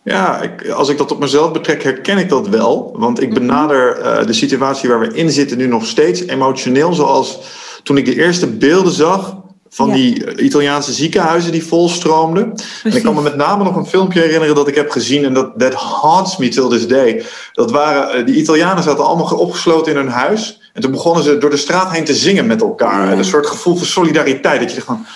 Ja, 0.04 0.40
ik, 0.40 0.68
als 0.68 0.88
ik 0.88 0.98
dat 0.98 1.12
op 1.12 1.18
mezelf 1.18 1.52
betrek, 1.52 1.82
herken 1.82 2.18
ik 2.18 2.28
dat 2.28 2.48
wel. 2.48 2.94
Want 2.98 3.20
ik 3.20 3.28
mhm. 3.28 3.38
benader 3.38 3.98
uh, 3.98 4.26
de 4.26 4.32
situatie 4.32 4.88
waar 4.88 5.00
we 5.00 5.14
in 5.14 5.30
zitten 5.30 5.58
nu 5.58 5.66
nog 5.66 5.86
steeds 5.86 6.26
emotioneel. 6.26 6.92
Zoals 6.92 7.38
toen 7.82 7.96
ik 7.96 8.04
de 8.04 8.16
eerste 8.16 8.46
beelden 8.46 8.92
zag 8.92 9.40
van 9.68 9.88
ja. 9.88 9.94
die 9.94 10.36
Italiaanse 10.36 10.92
ziekenhuizen 10.92 11.52
die 11.52 11.64
volstroomden. 11.64 12.52
Precies. 12.52 12.82
En 12.82 12.96
ik 12.96 13.02
kan 13.02 13.14
me 13.14 13.22
met 13.22 13.36
name 13.36 13.64
nog 13.64 13.76
een 13.76 13.86
filmpje 13.86 14.20
herinneren 14.20 14.54
dat 14.54 14.68
ik 14.68 14.74
heb 14.74 14.90
gezien. 14.90 15.24
En 15.24 15.34
dat 15.34 15.58
that 15.58 15.74
haunts 15.74 16.36
me 16.36 16.48
till 16.48 16.68
this 16.68 16.88
day. 16.88 17.24
Dat 17.52 17.70
waren, 17.70 18.18
uh, 18.18 18.26
die 18.26 18.36
Italianen 18.36 18.82
zaten 18.82 19.04
allemaal 19.04 19.38
opgesloten 19.38 19.92
in 19.92 19.98
hun 19.98 20.08
huis. 20.08 20.60
En 20.72 20.82
toen 20.82 20.90
begonnen 20.90 21.22
ze 21.22 21.38
door 21.38 21.50
de 21.50 21.56
straat 21.56 21.90
heen 21.90 22.04
te 22.04 22.14
zingen 22.14 22.46
met 22.46 22.60
elkaar. 22.60 23.06
Ja. 23.06 23.12
Een 23.12 23.24
soort 23.24 23.46
gevoel 23.46 23.76
van 23.76 23.86
solidariteit. 23.86 24.60
Dat 24.60 24.68
je 24.68 24.74
dacht 24.74 24.86
van 24.86 25.06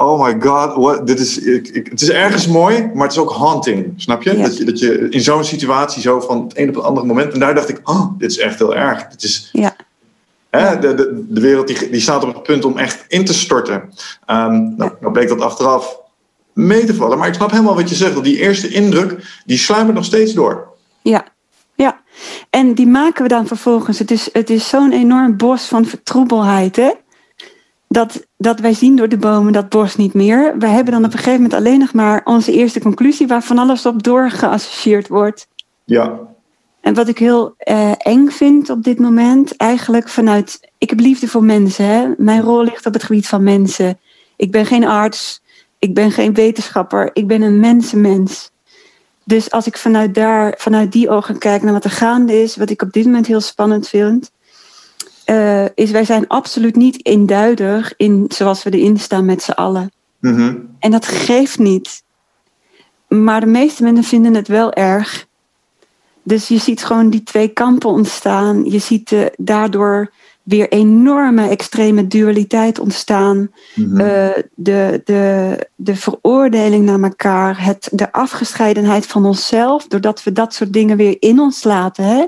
oh 0.00 0.24
my 0.24 0.36
god, 0.40 0.76
what, 0.76 1.06
dit 1.06 1.20
is, 1.20 1.38
ik, 1.38 1.68
ik, 1.68 1.86
het 1.86 2.00
is 2.00 2.10
ergens 2.10 2.46
mooi, 2.46 2.90
maar 2.94 3.02
het 3.02 3.12
is 3.12 3.18
ook 3.18 3.32
haunting. 3.32 3.92
Snap 3.96 4.22
je? 4.22 4.36
Ja. 4.36 4.42
Dat 4.42 4.56
je? 4.56 4.64
Dat 4.64 4.78
je 4.78 5.08
in 5.08 5.20
zo'n 5.20 5.44
situatie 5.44 6.02
zo 6.02 6.20
van 6.20 6.42
het 6.42 6.58
een 6.58 6.68
op 6.68 6.74
het 6.74 6.84
andere 6.84 7.06
moment. 7.06 7.32
En 7.32 7.40
daar 7.40 7.54
dacht 7.54 7.68
ik, 7.68 7.80
oh, 7.88 8.18
dit 8.18 8.30
is 8.30 8.38
echt 8.38 8.58
heel 8.58 8.76
erg. 8.76 9.06
Dit 9.06 9.22
is, 9.22 9.48
ja. 9.52 9.76
hè, 10.50 10.78
de, 10.78 10.94
de, 10.94 11.24
de 11.28 11.40
wereld 11.40 11.66
die, 11.66 11.90
die 11.90 12.00
staat 12.00 12.24
op 12.24 12.34
het 12.34 12.42
punt 12.42 12.64
om 12.64 12.78
echt 12.78 13.04
in 13.08 13.24
te 13.24 13.34
storten. 13.34 13.74
Um, 13.74 14.74
nou, 14.76 14.90
nou 15.00 15.12
bleek 15.12 15.28
dat 15.28 15.40
achteraf 15.40 16.00
mee 16.52 16.84
te 16.84 16.94
vallen. 16.94 17.18
Maar 17.18 17.28
ik 17.28 17.34
snap 17.34 17.50
helemaal 17.50 17.74
wat 17.74 17.88
je 17.88 17.94
zegt. 17.94 18.14
Dat 18.14 18.24
die 18.24 18.38
eerste 18.38 18.68
indruk, 18.68 19.40
die 19.46 19.58
sluimert 19.58 19.94
nog 19.94 20.04
steeds 20.04 20.32
door. 20.32 20.68
Ja, 21.02 21.24
ja. 21.74 22.00
En 22.50 22.74
die 22.74 22.86
maken 22.86 23.22
we 23.22 23.28
dan 23.28 23.46
vervolgens. 23.46 23.98
Het 23.98 24.10
is, 24.10 24.28
het 24.32 24.50
is 24.50 24.68
zo'n 24.68 24.92
enorm 24.92 25.36
bos 25.36 25.64
van 25.64 25.86
vertroebelheid, 25.86 26.76
hè? 26.76 26.90
Dat, 27.88 28.26
dat 28.36 28.60
wij 28.60 28.74
zien 28.74 28.96
door 28.96 29.08
de 29.08 29.16
bomen 29.16 29.52
dat 29.52 29.68
bos 29.68 29.96
niet 29.96 30.14
meer. 30.14 30.58
We 30.58 30.66
hebben 30.66 30.92
dan 30.92 31.04
op 31.04 31.12
een 31.12 31.18
gegeven 31.18 31.42
moment 31.42 31.60
alleen 31.60 31.78
nog 31.78 31.92
maar 31.92 32.20
onze 32.24 32.52
eerste 32.52 32.80
conclusie 32.80 33.26
waar 33.26 33.42
van 33.42 33.58
alles 33.58 33.86
op 33.86 34.02
door 34.02 34.30
geassocieerd 34.30 35.08
wordt. 35.08 35.48
Ja. 35.84 36.18
En 36.80 36.94
wat 36.94 37.08
ik 37.08 37.18
heel 37.18 37.54
uh, 37.64 37.92
eng 37.98 38.28
vind 38.28 38.70
op 38.70 38.82
dit 38.82 38.98
moment, 38.98 39.56
eigenlijk 39.56 40.08
vanuit. 40.08 40.70
Ik 40.78 40.90
heb 40.90 41.00
liefde 41.00 41.28
voor 41.28 41.44
mensen. 41.44 41.84
Hè? 41.84 42.08
Mijn 42.16 42.42
rol 42.42 42.64
ligt 42.64 42.86
op 42.86 42.92
het 42.92 43.02
gebied 43.02 43.28
van 43.28 43.42
mensen. 43.42 43.98
Ik 44.36 44.50
ben 44.50 44.66
geen 44.66 44.84
arts, 44.84 45.42
ik 45.78 45.94
ben 45.94 46.10
geen 46.10 46.34
wetenschapper, 46.34 47.10
ik 47.12 47.26
ben 47.26 47.42
een 47.42 47.60
mensenmens. 47.60 48.50
Dus 49.24 49.50
als 49.50 49.66
ik 49.66 49.76
vanuit 49.76 50.14
daar, 50.14 50.54
vanuit 50.58 50.92
die 50.92 51.10
ogen 51.10 51.38
kijk 51.38 51.62
naar 51.62 51.72
wat 51.72 51.84
er 51.84 51.90
gaande 51.90 52.42
is, 52.42 52.56
wat 52.56 52.70
ik 52.70 52.82
op 52.82 52.92
dit 52.92 53.04
moment 53.04 53.26
heel 53.26 53.40
spannend 53.40 53.88
vind, 53.88 54.30
uh, 55.30 55.64
is 55.74 55.90
wij 55.90 56.04
zijn 56.04 56.28
absoluut 56.28 56.76
niet 56.76 57.06
eenduidig 57.06 57.94
in 57.96 58.24
zoals 58.28 58.62
we 58.62 58.70
erin 58.70 58.98
staan 58.98 59.24
met 59.24 59.42
z'n 59.42 59.50
allen. 59.50 59.90
Mm 60.20 60.76
En 60.78 60.90
dat 60.90 61.06
geeft 61.06 61.58
niet. 61.58 62.02
Maar 63.08 63.40
de 63.40 63.46
meeste 63.46 63.82
mensen 63.82 64.04
vinden 64.04 64.34
het 64.34 64.48
wel 64.48 64.72
erg. 64.72 65.26
Dus 66.22 66.48
je 66.48 66.58
ziet 66.58 66.84
gewoon 66.84 67.10
die 67.10 67.22
twee 67.22 67.48
kampen 67.48 67.90
ontstaan. 67.90 68.64
Je 68.64 68.78
ziet 68.78 69.10
uh, 69.10 69.26
daardoor 69.36 70.12
weer 70.42 70.68
enorme 70.68 71.48
extreme 71.48 72.06
dualiteit 72.06 72.78
ontstaan. 72.78 73.50
Mhm. 73.74 74.00
Uh, 74.00 74.28
de, 74.54 75.00
de, 75.04 75.68
de 75.76 75.96
veroordeling 75.96 76.84
naar 76.84 77.02
elkaar, 77.02 77.64
het, 77.64 77.88
de 77.92 78.12
afgescheidenheid 78.12 79.06
van 79.06 79.26
onszelf, 79.26 79.86
doordat 79.86 80.22
we 80.22 80.32
dat 80.32 80.54
soort 80.54 80.72
dingen 80.72 80.96
weer 80.96 81.16
in 81.20 81.40
ons 81.40 81.64
laten. 81.64 82.04
Hè? 82.04 82.24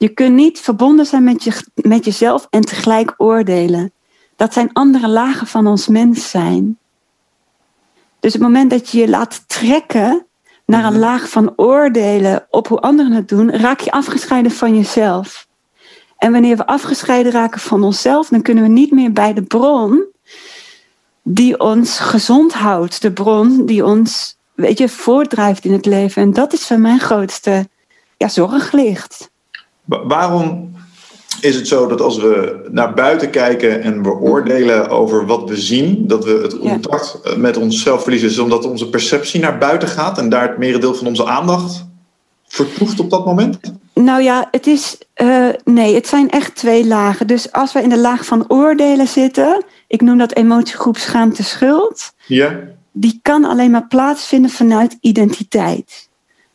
Je 0.00 0.08
kunt 0.08 0.34
niet 0.34 0.60
verbonden 0.60 1.06
zijn 1.06 1.24
met, 1.24 1.44
je, 1.44 1.64
met 1.74 2.04
jezelf 2.04 2.46
en 2.50 2.60
tegelijk 2.60 3.14
oordelen. 3.16 3.92
Dat 4.36 4.52
zijn 4.52 4.72
andere 4.72 5.08
lagen 5.08 5.46
van 5.46 5.66
ons 5.66 5.88
mens 5.88 6.30
zijn. 6.30 6.78
Dus 8.20 8.32
het 8.32 8.42
moment 8.42 8.70
dat 8.70 8.88
je 8.88 8.98
je 8.98 9.08
laat 9.08 9.48
trekken 9.48 10.26
naar 10.66 10.84
een 10.84 10.98
laag 10.98 11.28
van 11.28 11.52
oordelen 11.56 12.46
op 12.50 12.68
hoe 12.68 12.80
anderen 12.80 13.12
het 13.12 13.28
doen, 13.28 13.50
raak 13.50 13.80
je 13.80 13.90
afgescheiden 13.90 14.50
van 14.50 14.76
jezelf. 14.76 15.46
En 16.16 16.32
wanneer 16.32 16.56
we 16.56 16.66
afgescheiden 16.66 17.32
raken 17.32 17.60
van 17.60 17.84
onszelf, 17.84 18.28
dan 18.28 18.42
kunnen 18.42 18.64
we 18.64 18.70
niet 18.70 18.90
meer 18.90 19.12
bij 19.12 19.32
de 19.32 19.42
bron 19.42 20.04
die 21.22 21.60
ons 21.60 21.98
gezond 21.98 22.52
houdt. 22.52 23.02
De 23.02 23.12
bron 23.12 23.66
die 23.66 23.84
ons, 23.84 24.38
weet 24.54 24.78
je, 24.78 24.88
voortdrijft 24.88 25.64
in 25.64 25.72
het 25.72 25.86
leven. 25.86 26.22
En 26.22 26.32
dat 26.32 26.52
is 26.52 26.66
voor 26.66 26.78
mijn 26.78 27.00
grootste 27.00 27.68
ja, 28.16 28.28
zorg 28.28 28.72
ligt. 28.72 29.29
Waarom 30.04 30.74
is 31.40 31.54
het 31.54 31.68
zo 31.68 31.86
dat 31.86 32.00
als 32.00 32.18
we 32.18 32.68
naar 32.70 32.94
buiten 32.94 33.30
kijken 33.30 33.82
en 33.82 34.02
we 34.02 34.10
oordelen 34.10 34.88
over 34.88 35.26
wat 35.26 35.48
we 35.48 35.56
zien, 35.56 36.06
dat 36.06 36.24
we 36.24 36.40
het 36.42 36.58
contact 36.58 37.18
ja. 37.22 37.36
met 37.36 37.56
onszelf 37.56 38.02
verliezen, 38.02 38.28
is 38.28 38.38
omdat 38.38 38.64
onze 38.64 38.88
perceptie 38.88 39.40
naar 39.40 39.58
buiten 39.58 39.88
gaat 39.88 40.18
en 40.18 40.28
daar 40.28 40.48
het 40.48 40.58
merendeel 40.58 40.94
van 40.94 41.06
onze 41.06 41.26
aandacht 41.26 41.84
vertoeft 42.46 43.00
op 43.00 43.10
dat 43.10 43.24
moment? 43.24 43.58
Nou 43.94 44.22
ja, 44.22 44.48
het 44.50 44.66
is. 44.66 44.98
Uh, 45.16 45.48
nee, 45.64 45.94
het 45.94 46.06
zijn 46.06 46.30
echt 46.30 46.54
twee 46.54 46.86
lagen. 46.86 47.26
Dus 47.26 47.52
als 47.52 47.72
we 47.72 47.82
in 47.82 47.88
de 47.88 47.98
laag 47.98 48.24
van 48.24 48.44
oordelen 48.48 49.08
zitten, 49.08 49.64
ik 49.86 50.00
noem 50.00 50.18
dat 50.18 50.34
emotiegroep 50.34 50.96
schaamte 50.96 51.42
schuld, 51.42 52.12
ja. 52.26 52.58
die 52.92 53.18
kan 53.22 53.44
alleen 53.44 53.70
maar 53.70 53.86
plaatsvinden 53.86 54.50
vanuit 54.50 54.96
identiteit. 55.00 56.08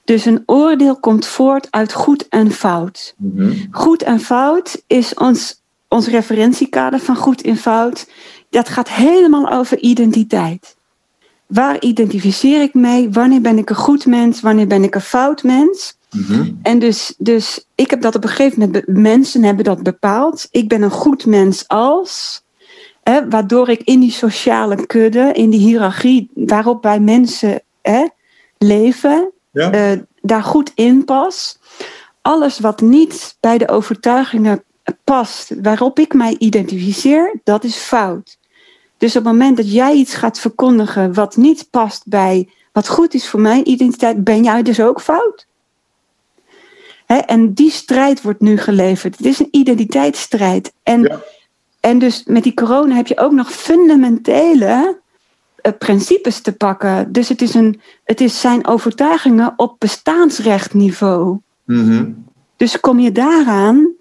Dus 0.05 0.25
een 0.25 0.43
oordeel 0.45 0.99
komt 0.99 1.25
voort 1.25 1.67
uit 1.69 1.93
goed 1.93 2.27
en 2.27 2.51
fout. 2.51 3.13
Mm-hmm. 3.17 3.67
Goed 3.71 4.03
en 4.03 4.19
fout 4.19 4.83
is 4.87 5.13
ons, 5.13 5.61
ons 5.87 6.07
referentiekader 6.07 6.99
van 6.99 7.15
goed 7.15 7.41
en 7.41 7.57
fout. 7.57 8.09
Dat 8.49 8.69
gaat 8.69 8.89
helemaal 8.89 9.51
over 9.51 9.79
identiteit. 9.79 10.75
Waar 11.45 11.81
identificeer 11.81 12.61
ik 12.61 12.73
mee? 12.73 13.09
Wanneer 13.09 13.41
ben 13.41 13.57
ik 13.57 13.69
een 13.69 13.75
goed 13.75 14.05
mens? 14.05 14.41
Wanneer 14.41 14.67
ben 14.67 14.83
ik 14.83 14.95
een 14.95 15.01
fout 15.01 15.43
mens? 15.43 15.97
Mm-hmm. 16.11 16.59
En 16.61 16.79
dus, 16.79 17.13
dus 17.17 17.65
ik 17.75 17.89
heb 17.89 18.01
dat 18.01 18.15
op 18.15 18.23
een 18.23 18.29
gegeven 18.29 18.59
moment, 18.59 18.87
mensen 18.87 19.43
hebben 19.43 19.65
dat 19.65 19.83
bepaald. 19.83 20.47
Ik 20.51 20.67
ben 20.67 20.81
een 20.81 20.91
goed 20.91 21.25
mens 21.25 21.67
als, 21.67 22.43
hè, 23.03 23.29
waardoor 23.29 23.69
ik 23.69 23.81
in 23.83 23.99
die 23.99 24.11
sociale 24.11 24.85
kudde, 24.85 25.31
in 25.33 25.49
die 25.49 25.59
hiërarchie 25.59 26.29
waarop 26.33 26.83
wij 26.83 26.99
mensen 26.99 27.61
hè, 27.81 28.05
leven, 28.57 29.31
ja. 29.55 29.91
uh, 29.91 29.99
daar 30.21 30.43
goed 30.43 30.71
in 30.75 31.05
pas. 31.05 31.59
Alles 32.21 32.59
wat 32.59 32.81
niet 32.81 33.37
bij 33.39 33.57
de 33.57 33.67
overtuigingen 33.67 34.63
past 35.03 35.51
waarop 35.61 35.99
ik 35.99 36.13
mij 36.13 36.35
identificeer, 36.37 37.39
dat 37.43 37.63
is 37.63 37.75
fout. 37.75 38.37
Dus 38.97 39.15
op 39.15 39.23
het 39.23 39.31
moment 39.31 39.57
dat 39.57 39.71
jij 39.71 39.93
iets 39.93 40.13
gaat 40.13 40.39
verkondigen 40.39 41.13
wat 41.13 41.37
niet 41.37 41.67
past 41.69 42.07
bij 42.07 42.49
wat 42.71 42.87
goed 42.87 43.13
is 43.13 43.27
voor 43.27 43.39
mijn 43.39 43.69
identiteit, 43.69 44.23
ben 44.23 44.43
jij 44.43 44.63
dus 44.63 44.79
ook 44.79 45.01
fout. 45.01 45.47
Hè? 47.05 47.17
En 47.17 47.53
die 47.53 47.71
strijd 47.71 48.21
wordt 48.21 48.41
nu 48.41 48.57
geleverd. 48.57 49.17
Het 49.17 49.25
is 49.25 49.39
een 49.39 49.47
identiteitsstrijd. 49.51 50.73
En, 50.83 51.01
ja. 51.01 51.21
en 51.79 51.99
dus 51.99 52.23
met 52.25 52.43
die 52.43 52.53
corona 52.53 52.95
heb 52.95 53.07
je 53.07 53.17
ook 53.17 53.31
nog 53.31 53.51
fundamentele 53.51 54.99
principes 55.71 56.41
te 56.41 56.51
pakken. 56.51 57.11
Dus 57.11 57.29
het 57.29 57.41
is, 57.41 57.53
een, 57.53 57.81
het 58.03 58.21
is 58.21 58.39
zijn 58.39 58.67
overtuigingen 58.67 59.53
op 59.55 59.75
bestaansrechtniveau. 59.79 61.39
Mm-hmm. 61.65 62.25
Dus 62.57 62.79
kom 62.79 62.99
je 62.99 63.11
daaraan, 63.11 63.93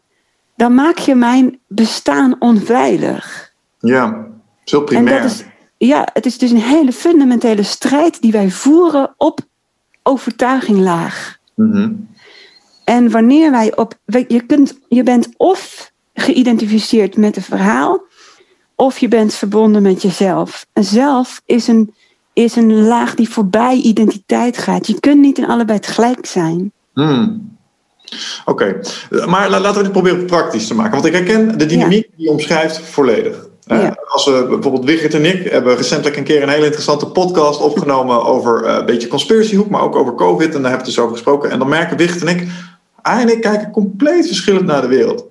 dan 0.57 0.75
maak 0.75 0.99
je 0.99 1.15
mijn 1.15 1.59
bestaan 1.67 2.37
onveilig. 2.39 3.53
Ja, 3.79 4.27
zo 4.65 4.81
primair. 4.81 5.17
En 5.17 5.23
dat 5.23 5.31
is, 5.31 5.45
ja, 5.77 6.09
het 6.13 6.27
is 6.27 6.39
dus 6.39 6.51
een 6.51 6.57
hele 6.57 6.93
fundamentele 6.93 7.63
strijd 7.63 8.21
die 8.21 8.33
wij 8.33 8.51
voeren 8.51 9.15
op 9.17 9.41
overtuiginglaag. 10.03 11.39
Mm-hmm. 11.55 12.09
En 12.85 13.11
wanneer 13.11 13.51
wij 13.51 13.77
op. 13.77 13.99
Je, 14.29 14.41
kunt, 14.47 14.79
je 14.89 15.03
bent 15.03 15.29
of 15.37 15.93
geïdentificeerd 16.15 17.17
met 17.17 17.35
het 17.35 17.45
verhaal, 17.45 18.03
of 18.77 18.99
je 18.99 19.09
bent 19.09 19.35
verbonden 19.35 19.83
met 19.83 20.03
jezelf. 20.03 20.67
En 20.73 20.85
zelf 20.85 21.41
is 21.47 21.69
een, 21.69 21.95
is 22.33 22.57
een 22.57 22.83
laag 22.83 23.15
die 23.15 23.29
voorbij 23.29 23.77
identiteit 23.77 24.59
gaat. 24.59 24.87
Je 24.87 25.01
kunt 25.01 25.21
niet 25.21 25.39
in 25.39 25.47
allebei 25.47 25.79
tegelijk 25.79 26.27
zijn. 26.27 26.73
Hmm. 26.93 27.53
Oké, 28.45 28.81
okay. 29.11 29.27
maar 29.27 29.51
laten 29.51 29.75
we 29.75 29.83
dit 29.83 29.93
proberen 29.93 30.27
praktisch 30.27 30.67
te 30.67 30.75
maken. 30.75 30.93
Want 30.93 31.05
ik 31.05 31.13
herken 31.13 31.59
de 31.59 31.67
dynamiek 31.67 32.05
ja. 32.05 32.17
die 32.17 32.27
je 32.27 32.33
omschrijft 32.33 32.79
volledig. 32.79 33.47
Ja. 33.67 33.99
Als 34.07 34.25
we 34.25 34.47
bijvoorbeeld 34.49 34.85
Wigert 34.85 35.15
en 35.15 35.25
ik 35.25 35.51
hebben 35.51 35.77
recentelijk 35.77 36.17
een 36.17 36.25
keer 36.25 36.43
een 36.43 36.49
hele 36.49 36.65
interessante 36.65 37.07
podcast 37.07 37.61
opgenomen 37.61 38.25
over 38.35 38.65
uh, 38.65 38.75
een 38.75 38.87
beetje 38.87 39.09
conspiratiehoek, 39.09 39.69
maar 39.69 39.83
ook 39.83 39.97
over 39.97 40.15
COVID. 40.15 40.55
En 40.55 40.63
daar 40.63 40.71
hebben 40.71 40.71
we 40.71 40.77
het 40.77 40.85
dus 40.85 40.99
over 40.99 41.13
gesproken. 41.13 41.51
En 41.51 41.59
dan 41.59 41.69
merken 41.69 41.97
Wigert 41.97 42.21
en 42.21 42.29
ik, 42.29 42.49
hij 43.03 43.23
en 43.23 43.33
ik 43.33 43.41
kijken 43.41 43.71
compleet 43.71 44.27
verschillend 44.27 44.67
naar 44.67 44.81
de 44.81 44.89
wereld. 44.89 45.21
Um, 45.21 45.29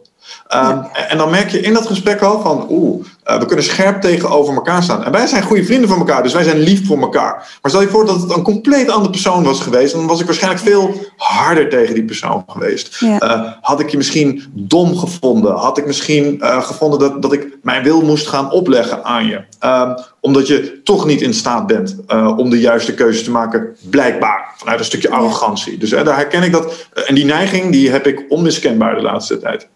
ja. 0.47 0.91
En 0.91 1.17
dan 1.17 1.29
merk 1.29 1.49
je 1.49 1.59
in 1.59 1.73
dat 1.73 1.87
gesprek 1.87 2.21
al 2.21 2.41
van, 2.41 2.65
oeh, 2.69 3.05
uh, 3.25 3.39
we 3.39 3.45
kunnen 3.45 3.65
scherp 3.65 4.01
tegenover 4.01 4.53
elkaar 4.53 4.83
staan. 4.83 5.03
En 5.03 5.11
wij 5.11 5.27
zijn 5.27 5.43
goede 5.43 5.63
vrienden 5.63 5.89
van 5.89 5.97
elkaar, 5.97 6.23
dus 6.23 6.33
wij 6.33 6.43
zijn 6.43 6.59
lief 6.59 6.87
voor 6.87 7.01
elkaar. 7.01 7.33
Maar 7.61 7.71
stel 7.71 7.81
je 7.81 7.87
voor 7.87 8.05
dat 8.05 8.21
het 8.21 8.35
een 8.35 8.43
compleet 8.43 8.89
andere 8.89 9.09
persoon 9.09 9.43
was 9.43 9.59
geweest, 9.59 9.93
dan 9.93 10.07
was 10.07 10.19
ik 10.19 10.25
waarschijnlijk 10.25 10.63
veel 10.63 10.95
harder 11.17 11.69
tegen 11.69 11.93
die 11.93 12.05
persoon 12.05 12.43
geweest. 12.47 12.99
Ja. 12.99 13.23
Uh, 13.23 13.51
had 13.61 13.79
ik 13.79 13.89
je 13.89 13.97
misschien 13.97 14.43
dom 14.53 14.97
gevonden? 14.97 15.55
Had 15.55 15.77
ik 15.77 15.85
misschien 15.85 16.37
uh, 16.41 16.63
gevonden 16.63 16.99
dat, 16.99 17.21
dat 17.21 17.33
ik 17.33 17.57
mijn 17.61 17.83
wil 17.83 18.01
moest 18.01 18.27
gaan 18.27 18.51
opleggen 18.51 19.03
aan 19.03 19.25
je? 19.25 19.41
Um, 19.65 19.95
omdat 20.21 20.47
je 20.47 20.81
toch 20.83 21.05
niet 21.05 21.21
in 21.21 21.33
staat 21.33 21.67
bent 21.67 21.95
om 22.37 22.49
de 22.49 22.59
juiste 22.59 22.93
keuze 22.93 23.23
te 23.23 23.31
maken, 23.31 23.75
blijkbaar, 23.89 24.53
vanuit 24.57 24.79
een 24.79 24.85
stukje 24.85 25.09
arrogantie. 25.09 25.77
Dus 25.77 25.89
daar 25.89 26.15
herken 26.15 26.43
ik 26.43 26.51
dat. 26.51 26.87
en 27.05 27.15
die 27.15 27.25
neiging 27.25 27.71
die 27.71 27.89
heb 27.89 28.07
ik 28.07 28.25
onmiskenbaar 28.29 28.95
de 28.95 29.01
laatste 29.01 29.37
tijd. 29.37 29.67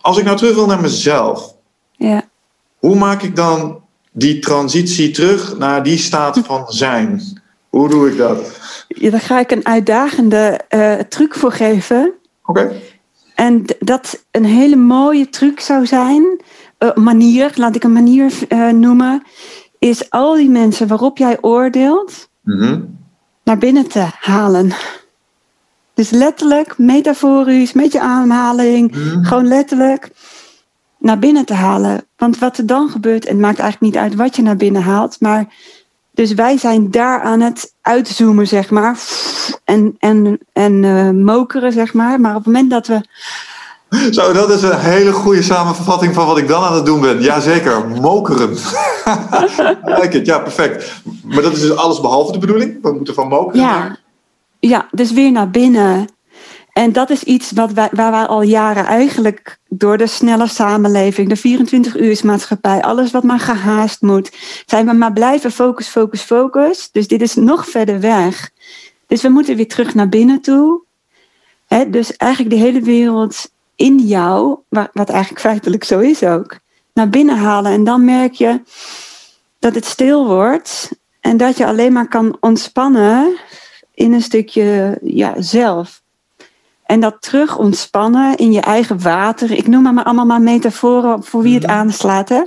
Als 0.00 0.18
ik 0.18 0.24
nou 0.24 0.36
terug 0.36 0.54
wil 0.54 0.66
naar 0.66 0.80
mezelf, 0.80 1.54
ja. 1.92 2.25
Hoe 2.76 2.96
maak 2.96 3.22
ik 3.22 3.36
dan 3.36 3.80
die 4.12 4.38
transitie 4.38 5.10
terug 5.10 5.58
naar 5.58 5.82
die 5.82 5.98
staat 5.98 6.38
van 6.38 6.64
zijn? 6.68 7.22
Hoe 7.68 7.88
doe 7.88 8.10
ik 8.10 8.18
dat? 8.18 8.60
Ja, 8.88 9.10
daar 9.10 9.20
ga 9.20 9.40
ik 9.40 9.50
een 9.50 9.66
uitdagende 9.66 10.60
uh, 10.70 10.94
truc 10.94 11.34
voor 11.34 11.52
geven. 11.52 12.12
Oké. 12.44 12.60
Okay. 12.60 12.82
En 13.34 13.64
dat 13.78 14.24
een 14.30 14.44
hele 14.44 14.76
mooie 14.76 15.28
truc 15.28 15.60
zou 15.60 15.86
zijn, 15.86 16.40
uh, 16.78 16.94
manier, 16.94 17.52
laat 17.54 17.76
ik 17.76 17.84
een 17.84 17.92
manier 17.92 18.32
uh, 18.48 18.70
noemen, 18.70 19.22
is 19.78 20.10
al 20.10 20.34
die 20.34 20.50
mensen 20.50 20.86
waarop 20.86 21.18
jij 21.18 21.38
oordeelt, 21.40 22.28
mm 22.42 22.58
-hmm. 22.58 22.98
naar 23.44 23.58
binnen 23.58 23.88
te 23.88 24.06
halen. 24.20 24.72
Dus 25.94 26.10
letterlijk, 26.10 26.78
metaforisch, 26.78 27.72
met 27.72 27.92
je 27.92 28.00
aanhaling, 28.00 28.96
mm. 28.96 29.24
gewoon 29.24 29.46
letterlijk 29.46 30.10
naar 30.98 31.18
binnen 31.18 31.44
te 31.44 31.54
halen. 31.54 32.06
Want 32.16 32.38
wat 32.38 32.58
er 32.58 32.66
dan 32.66 32.88
gebeurt, 32.88 33.24
en 33.24 33.32
het 33.32 33.40
maakt 33.40 33.58
eigenlijk 33.58 33.92
niet 33.92 34.02
uit 34.02 34.14
wat 34.14 34.36
je 34.36 34.42
naar 34.42 34.56
binnen 34.56 34.82
haalt, 34.82 35.20
maar 35.20 35.46
dus 36.16 36.34
wij 36.34 36.58
zijn 36.58 36.90
daar 36.90 37.20
aan 37.20 37.40
het 37.40 37.74
uitzoomen, 37.82 38.46
zeg 38.46 38.70
maar, 38.70 38.98
en, 39.64 39.96
en, 39.98 40.38
en 40.52 40.82
uh, 40.82 41.10
mokeren, 41.10 41.72
zeg 41.72 41.94
maar. 41.94 42.20
Maar 42.20 42.30
op 42.30 42.44
het 42.44 42.46
moment 42.46 42.70
dat 42.70 42.86
we. 42.86 43.00
Zo, 44.10 44.32
dat 44.32 44.50
is 44.50 44.62
een 44.62 44.78
hele 44.78 45.12
goede 45.12 45.42
samenvatting 45.42 46.14
van 46.14 46.26
wat 46.26 46.38
ik 46.38 46.48
dan 46.48 46.62
aan 46.62 46.74
het 46.74 46.86
doen 46.86 47.00
ben. 47.00 47.20
Jazeker, 47.20 47.88
mokeren. 47.88 48.50
like 50.00 50.18
it, 50.18 50.26
ja, 50.26 50.38
perfect. 50.38 51.02
Maar 51.22 51.42
dat 51.42 51.52
is 51.52 51.60
dus 51.60 51.76
alles 51.76 52.00
behalve 52.00 52.32
de 52.32 52.38
bedoeling? 52.38 52.78
We 52.82 52.92
moeten 52.92 53.14
van 53.14 53.28
mokeren 53.28 53.60
ja. 53.60 53.96
Ja, 54.58 54.88
dus 54.90 55.12
weer 55.12 55.32
naar 55.32 55.50
binnen. 55.50 56.08
En 56.76 56.92
dat 56.92 57.10
is 57.10 57.22
iets 57.22 57.50
wat 57.50 57.72
wij, 57.72 57.88
waar 57.92 58.10
wij 58.10 58.26
al 58.26 58.42
jaren 58.42 58.84
eigenlijk 58.84 59.58
door 59.68 59.98
de 59.98 60.06
snelle 60.06 60.46
samenleving, 60.46 61.28
de 61.28 61.36
24 61.36 62.22
maatschappij, 62.22 62.82
alles 62.82 63.10
wat 63.10 63.22
maar 63.22 63.40
gehaast 63.40 64.02
moet, 64.02 64.36
zijn 64.66 64.86
we 64.86 64.92
maar 64.92 65.12
blijven 65.12 65.52
focus, 65.52 65.88
focus, 65.88 66.20
focus. 66.20 66.90
Dus 66.92 67.08
dit 67.08 67.22
is 67.22 67.34
nog 67.34 67.68
verder 67.68 68.00
weg. 68.00 68.50
Dus 69.06 69.22
we 69.22 69.28
moeten 69.28 69.56
weer 69.56 69.68
terug 69.68 69.94
naar 69.94 70.08
binnen 70.08 70.40
toe. 70.40 70.82
dus 71.88 72.16
eigenlijk 72.16 72.54
de 72.54 72.60
hele 72.60 72.80
wereld 72.80 73.50
in 73.76 73.98
jou, 73.98 74.58
wat 74.92 75.10
eigenlijk 75.10 75.40
feitelijk 75.40 75.84
zo 75.84 75.98
is 75.98 76.22
ook, 76.22 76.58
naar 76.92 77.08
binnen 77.08 77.36
halen. 77.36 77.72
En 77.72 77.84
dan 77.84 78.04
merk 78.04 78.32
je 78.32 78.60
dat 79.58 79.74
het 79.74 79.84
stil 79.84 80.26
wordt 80.26 80.90
en 81.20 81.36
dat 81.36 81.56
je 81.56 81.66
alleen 81.66 81.92
maar 81.92 82.08
kan 82.08 82.36
ontspannen 82.40 83.36
in 83.94 84.12
een 84.12 84.22
stukje 84.22 84.98
ja, 85.02 85.34
zelf. 85.42 86.04
En 86.86 87.00
dat 87.00 87.22
terug 87.22 87.58
ontspannen 87.58 88.36
in 88.36 88.52
je 88.52 88.60
eigen 88.60 89.02
water. 89.02 89.50
Ik 89.50 89.66
noem 89.66 89.82
maar 89.82 90.04
allemaal 90.04 90.26
maar 90.26 90.40
metaforen 90.40 91.24
voor 91.24 91.42
wie 91.42 91.54
het 91.54 91.66
mhm. 91.66 91.72
aanslaat. 91.72 92.28
Hè? 92.28 92.42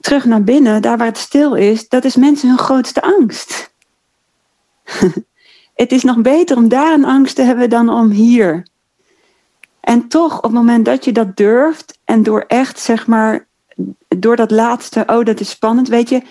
Terug 0.00 0.24
naar 0.24 0.44
binnen, 0.44 0.82
daar 0.82 0.98
waar 0.98 1.06
het 1.06 1.18
stil 1.18 1.54
is, 1.54 1.88
dat 1.88 2.04
is 2.04 2.16
mensen 2.16 2.48
hun 2.48 2.58
grootste 2.58 3.02
angst. 3.02 3.72
het 5.74 5.92
is 5.92 6.02
nog 6.02 6.20
beter 6.20 6.56
om 6.56 6.68
daar 6.68 6.92
een 6.92 7.04
angst 7.04 7.36
te 7.36 7.42
hebben 7.42 7.70
dan 7.70 7.88
om 7.88 8.10
hier. 8.10 8.66
En 9.80 10.08
toch, 10.08 10.36
op 10.36 10.42
het 10.42 10.52
moment 10.52 10.84
dat 10.84 11.04
je 11.04 11.12
dat 11.12 11.36
durft 11.36 11.98
en 12.04 12.22
door 12.22 12.44
echt, 12.48 12.80
zeg 12.80 13.06
maar, 13.06 13.46
door 14.08 14.36
dat 14.36 14.50
laatste, 14.50 15.02
oh 15.06 15.24
dat 15.24 15.40
is 15.40 15.50
spannend, 15.50 15.88
weet 15.88 16.08
je, 16.08 16.22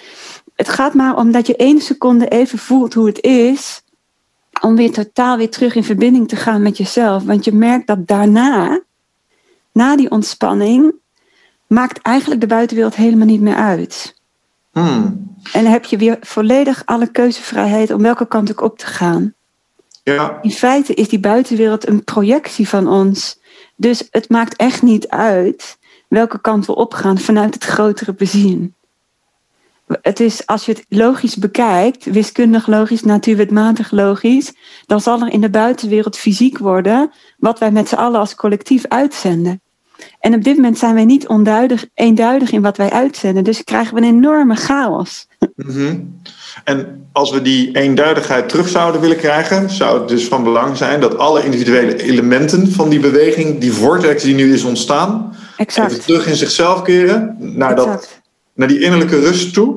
het 0.56 0.70
gaat 0.70 0.94
maar 0.94 1.16
om 1.16 1.32
dat 1.32 1.48
je 1.48 1.56
één 1.56 1.82
seconde 1.82 2.28
even 2.28 2.60
voelt 2.60 2.94
hoe 2.94 3.08
het 3.08 3.22
is, 3.22 3.82
om 4.62 4.76
weer 4.76 4.92
totaal 4.92 5.38
weer 5.38 5.50
terug 5.50 5.76
in 5.76 5.84
verbinding 5.84 6.28
te 6.28 6.36
gaan 6.36 6.62
met 6.62 6.78
jezelf. 6.78 7.24
Want 7.24 7.46
je 7.46 7.54
merkt 7.54 7.88
dat 7.88 8.08
daarna, 8.08 8.82
na 9.72 9.96
die 9.96 10.12
ontspanning, 10.12 10.94
maakt 11.68 12.02
eigenlijk 12.02 12.42
de 12.42 12.48
buitenwereld 12.48 12.96
helemaal 12.96 13.26
niet 13.26 13.42
meer 13.42 13.56
uit. 13.56 14.16
Hmm. 14.72 15.28
En 15.52 15.64
dan 15.64 15.72
heb 15.72 15.86
je 15.86 15.98
weer 15.98 16.18
volledig 16.22 16.82
alle 16.86 17.08
keuzevrijheid 17.08 17.92
om 17.92 18.02
welke 18.02 18.28
kant 18.28 18.52
ook 18.52 18.62
op 18.62 18.78
te 18.78 18.86
gaan. 18.86 19.34
Ja. 20.04 20.40
In 20.42 20.52
feite 20.52 20.94
is 20.94 21.10
die 21.10 21.20
buitenwereld 21.20 21.88
een 21.88 22.04
projectie 22.04 22.70
van 22.70 22.88
ons. 22.88 23.40
Dus 23.76 24.08
het 24.12 24.30
maakt 24.30 24.56
echt 24.56 24.82
niet 24.82 25.08
uit 25.08 25.78
welke 26.08 26.42
kant 26.42 26.66
we 26.66 26.76
opgaan 26.76 27.18
vanuit 27.18 27.54
het 27.54 27.64
grotere 27.64 28.14
bezien. 28.14 28.76
Het 30.02 30.20
is, 30.20 30.46
als 30.46 30.66
je 30.66 30.72
het 30.72 30.86
logisch 30.90 31.36
bekijkt, 31.36 32.06
wiskundig 32.06 32.68
logisch, 32.68 33.04
natuurwetmatig 33.04 33.92
logisch, 33.92 34.54
dan 34.86 35.02
zal 35.02 35.22
er 35.22 35.32
in 35.32 35.42
de 35.42 35.50
buitenwereld 35.50 36.18
fysiek 36.18 36.58
worden 36.58 37.12
wat 37.38 37.60
wij 37.60 37.72
met 37.72 37.88
z'n 37.88 37.96
allen 37.96 38.20
als 38.20 38.36
collectief 38.36 38.86
uitzenden. 38.88 39.62
En 40.20 40.34
op 40.34 40.44
dit 40.44 40.56
moment 40.56 40.78
zijn 40.78 40.94
wij 40.94 41.06
niet 41.06 41.28
onduidig, 41.28 41.86
eenduidig 41.94 42.52
in 42.52 42.62
wat 42.62 42.78
wij 42.78 42.90
uitzenden, 42.90 43.44
dus 43.44 43.64
krijgen 43.64 43.96
we 43.96 44.02
een 44.02 44.08
enorme 44.08 44.56
chaos. 44.56 45.28
Mm 45.56 46.18
En 46.64 47.08
als 47.12 47.32
we 47.32 47.42
die 47.42 47.76
eenduidigheid 47.76 48.50
terug 48.50 48.70
zouden 48.70 49.02
willen 49.02 49.18
krijgen, 49.18 49.70
zou 49.70 50.00
het 50.00 50.08
dus 50.08 50.28
van 50.28 50.44
belang 50.44 50.78
zijn 50.78 51.00
dat 51.00 51.18
alle 51.18 51.44
individuele 51.44 52.04
elementen 52.04 52.72
van 52.72 52.90
die 52.90 53.00
beweging, 53.00 53.60
die 53.60 53.74
vortex 53.74 54.24
die 54.24 54.36
nu 54.36 54.54
is 54.54 54.64
ontstaan, 54.64 55.36
exact. 55.58 55.92
even 55.92 56.04
terug 56.04 56.28
in 56.28 56.36
zichzelf 56.36 56.82
keren, 56.82 57.36
naar, 57.40 57.76
dat, 57.76 58.19
naar 58.60 58.68
die 58.68 58.80
innerlijke 58.80 59.20
rust 59.20 59.54
toe. 59.54 59.76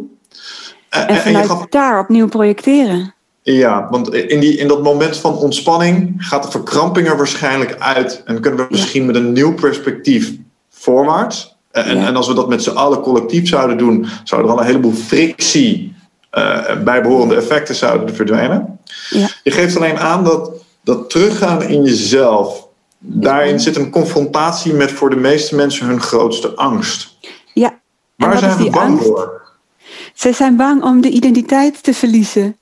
En, 0.88 1.08
en 1.08 1.16
vanuit 1.16 1.48
en 1.48 1.66
daar 1.68 1.98
opnieuw 1.98 2.28
projecteren. 2.28 3.14
Ja, 3.42 3.88
want 3.90 4.14
in, 4.14 4.40
die, 4.40 4.56
in 4.56 4.68
dat 4.68 4.82
moment 4.82 5.16
van 5.16 5.36
ontspanning 5.36 6.14
gaat 6.18 6.42
de 6.42 6.50
verkramping 6.50 7.08
er 7.08 7.16
waarschijnlijk 7.16 7.76
uit. 7.78 8.22
En 8.24 8.40
kunnen 8.40 8.60
we 8.60 8.66
misschien 8.70 9.06
met 9.06 9.14
een 9.14 9.32
nieuw 9.32 9.54
perspectief 9.54 10.32
voorwaarts. 10.70 11.56
En, 11.70 12.06
en 12.06 12.16
als 12.16 12.28
we 12.28 12.34
dat 12.34 12.48
met 12.48 12.62
z'n 12.62 12.70
allen 12.70 13.00
collectief 13.00 13.48
zouden 13.48 13.78
doen, 13.78 14.06
zouden 14.24 14.50
er 14.50 14.56
al 14.56 14.62
een 14.62 14.70
heleboel 14.70 14.92
frictie, 14.92 15.96
uh, 16.32 16.82
bijbehorende 16.84 17.34
effecten 17.34 17.74
zouden 17.74 18.14
verdwijnen. 18.14 18.78
Ja. 19.10 19.28
Je 19.42 19.50
geeft 19.50 19.76
alleen 19.76 19.98
aan 19.98 20.24
dat, 20.24 20.50
dat 20.84 21.10
teruggaan 21.10 21.62
in 21.62 21.82
jezelf, 21.82 22.68
daarin 22.98 23.60
zit 23.60 23.76
een 23.76 23.90
confrontatie 23.90 24.72
met 24.72 24.92
voor 24.92 25.10
de 25.10 25.16
meeste 25.16 25.54
mensen 25.54 25.86
hun 25.86 26.00
grootste 26.00 26.54
angst. 26.54 27.16
Ja. 27.54 27.80
Waar 28.40 28.50
zijn 28.50 28.64
we 28.64 28.70
bang 28.70 29.00
voor? 29.02 29.40
Ze 30.14 30.32
zijn 30.32 30.56
bang 30.56 30.82
om 30.82 31.00
de 31.00 31.08
identiteit 31.08 31.82
te 31.82 31.94
verliezen. 31.94 32.56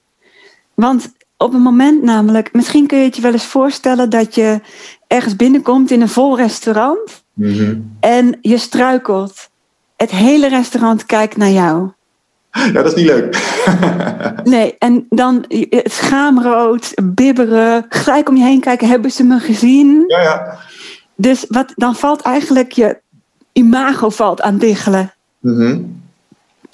Want 0.75 1.13
op 1.37 1.55
een 1.55 1.63
moment 1.63 2.03
namelijk, 2.03 2.53
misschien 2.53 2.87
kun 2.87 2.99
je 2.99 3.05
het 3.05 3.17
je 3.17 3.23
wel 3.23 3.33
eens 3.33 3.45
voorstellen 3.45 4.11
dat 4.11 4.35
je 4.35 4.61
ergens 5.07 5.37
binnenkomt 5.37 5.91
in 5.91 6.01
een 6.01 6.09
vol 6.09 6.37
restaurant 6.37 7.25
mhm. 7.33 7.79
en 8.01 8.39
je 8.41 8.59
struikelt. 8.59 9.49
Het 9.97 10.11
hele 10.11 10.49
restaurant 10.49 11.07
kijkt 11.07 11.37
naar 11.37 11.51
jou. 11.51 11.91
Ja, 12.51 12.71
dat 12.71 12.87
is 12.87 12.95
niet 12.95 13.07
leuk. 13.07 13.39
nee, 14.45 14.77
en 14.79 15.07
dan 15.09 15.45
het 15.49 15.93
schaamrood, 15.93 16.93
bibberen, 17.03 17.87
gelijk 17.89 18.29
om 18.29 18.37
je 18.37 18.45
heen 18.45 18.61
kijken, 18.61 18.89
hebben 18.89 19.11
ze 19.11 19.25
me 19.25 19.39
gezien? 19.39 20.05
Ja, 20.07 20.23
ja. 20.23 20.59
Dus 21.17 21.45
wat, 21.49 21.73
dan 21.77 21.95
valt 21.97 22.21
eigenlijk 22.21 22.73
je 22.73 23.01
imago 23.53 24.09
valt 24.09 24.43
aan 24.43 24.59
diggelen. 24.59 25.15
Mm 25.41 25.99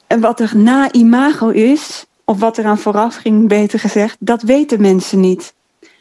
en 0.07 0.21
wat 0.21 0.41
er 0.41 0.57
na 0.57 0.93
imago 0.93 1.49
is, 1.49 2.07
of 2.25 2.39
wat 2.39 2.57
er 2.57 2.65
aan 2.65 2.79
vooraf 2.79 3.17
ging, 3.17 3.49
beter 3.49 3.79
gezegd, 3.79 4.17
dat 4.21 4.43
weten 4.43 4.81
mensen 4.81 5.21
niet. 5.21 5.55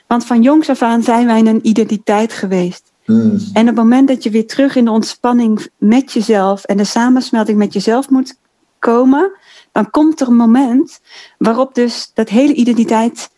Want 0.07 0.25
van 0.25 0.41
jongs 0.41 0.69
af 0.69 0.81
aan 0.81 1.03
zijn 1.03 1.25
wij 1.25 1.39
een 1.39 1.67
identiteit 1.67 2.33
geweest. 2.33 2.91
Hmm. 3.03 3.39
En 3.53 3.61
op 3.61 3.67
het 3.67 3.75
moment 3.75 4.07
dat 4.07 4.23
je 4.23 4.29
weer 4.29 4.47
terug 4.47 4.75
in 4.75 4.85
de 4.85 4.91
ontspanning 4.91 5.69
met 5.77 6.11
jezelf 6.11 6.63
en 6.63 6.77
de 6.77 6.83
samensmelting 6.83 7.57
met 7.57 7.73
jezelf 7.73 8.09
moet 8.09 8.37
komen, 8.79 9.31
dan 9.71 9.89
komt 9.89 10.21
er 10.21 10.27
een 10.27 10.35
moment 10.35 10.99
waarop 11.37 11.75
dus 11.75 12.11
dat 12.13 12.29
hele 12.29 12.53
identiteit 12.53 13.29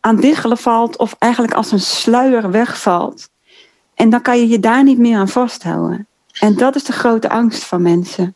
aan 0.00 0.16
diggelen 0.16 0.58
valt 0.58 0.96
of 0.96 1.16
eigenlijk 1.18 1.54
als 1.54 1.72
een 1.72 1.80
sluier 1.80 2.50
wegvalt. 2.50 3.28
En 3.94 4.10
dan 4.10 4.22
kan 4.22 4.38
je 4.38 4.48
je 4.48 4.60
daar 4.60 4.82
niet 4.82 4.98
meer 4.98 5.16
aan 5.16 5.28
vasthouden. 5.28 6.06
En 6.40 6.56
dat 6.56 6.74
is 6.74 6.84
de 6.84 6.92
grote 6.92 7.28
angst 7.28 7.64
van 7.64 7.82
mensen. 7.82 8.34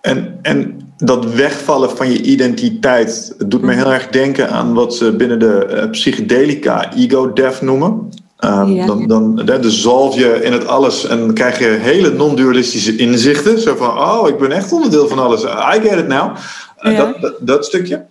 En, 0.00 0.38
en 0.42 0.80
dat 0.96 1.34
wegvallen 1.34 1.96
van 1.96 2.10
je 2.10 2.22
identiteit 2.22 3.34
doet 3.46 3.62
me 3.62 3.72
heel 3.72 3.92
erg 3.92 4.08
denken 4.08 4.50
aan 4.50 4.74
wat 4.74 4.94
ze 4.94 5.16
binnen 5.16 5.38
de 5.38 5.68
uh, 5.70 5.90
psychedelica 5.90 6.92
ego-death 6.94 7.60
noemen. 7.60 8.08
Um, 8.40 8.86
dan, 8.86 9.06
dan 9.06 9.36
de 9.36 9.70
zalf 9.70 10.14
je 10.14 10.40
in 10.42 10.52
het 10.52 10.66
alles 10.66 11.06
en 11.06 11.18
dan 11.18 11.34
krijg 11.34 11.58
je 11.58 11.64
hele 11.64 12.10
non-dualistische 12.10 12.96
inzichten. 12.96 13.60
Zo 13.60 13.76
van, 13.76 13.98
oh, 13.98 14.28
ik 14.28 14.38
ben 14.38 14.52
echt 14.52 14.72
onderdeel 14.72 15.08
van 15.08 15.18
alles. 15.18 15.42
I 15.42 15.80
get 15.82 15.98
it 15.98 16.08
now. 16.08 16.36
Uh, 16.80 16.98
dat, 17.20 17.34
dat, 17.40 17.64
stukje. 17.64 18.06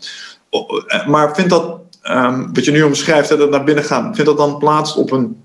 Eh, 0.50 1.08
maar 1.08 1.36
vindt 1.36 1.50
dat, 1.50 1.80
um, 2.04 2.54
wat 2.54 2.66
je 2.66 2.72
nu 2.72 2.82
omschrijft, 2.82 3.30
dat 3.30 3.50
naar 3.50 3.64
binnen 3.64 3.84
gaan, 3.84 4.16
vindt 4.16 4.30
dat 4.30 4.38
dan 4.38 4.58
plaats 4.58 4.96
op 4.96 5.12
een 5.12 5.38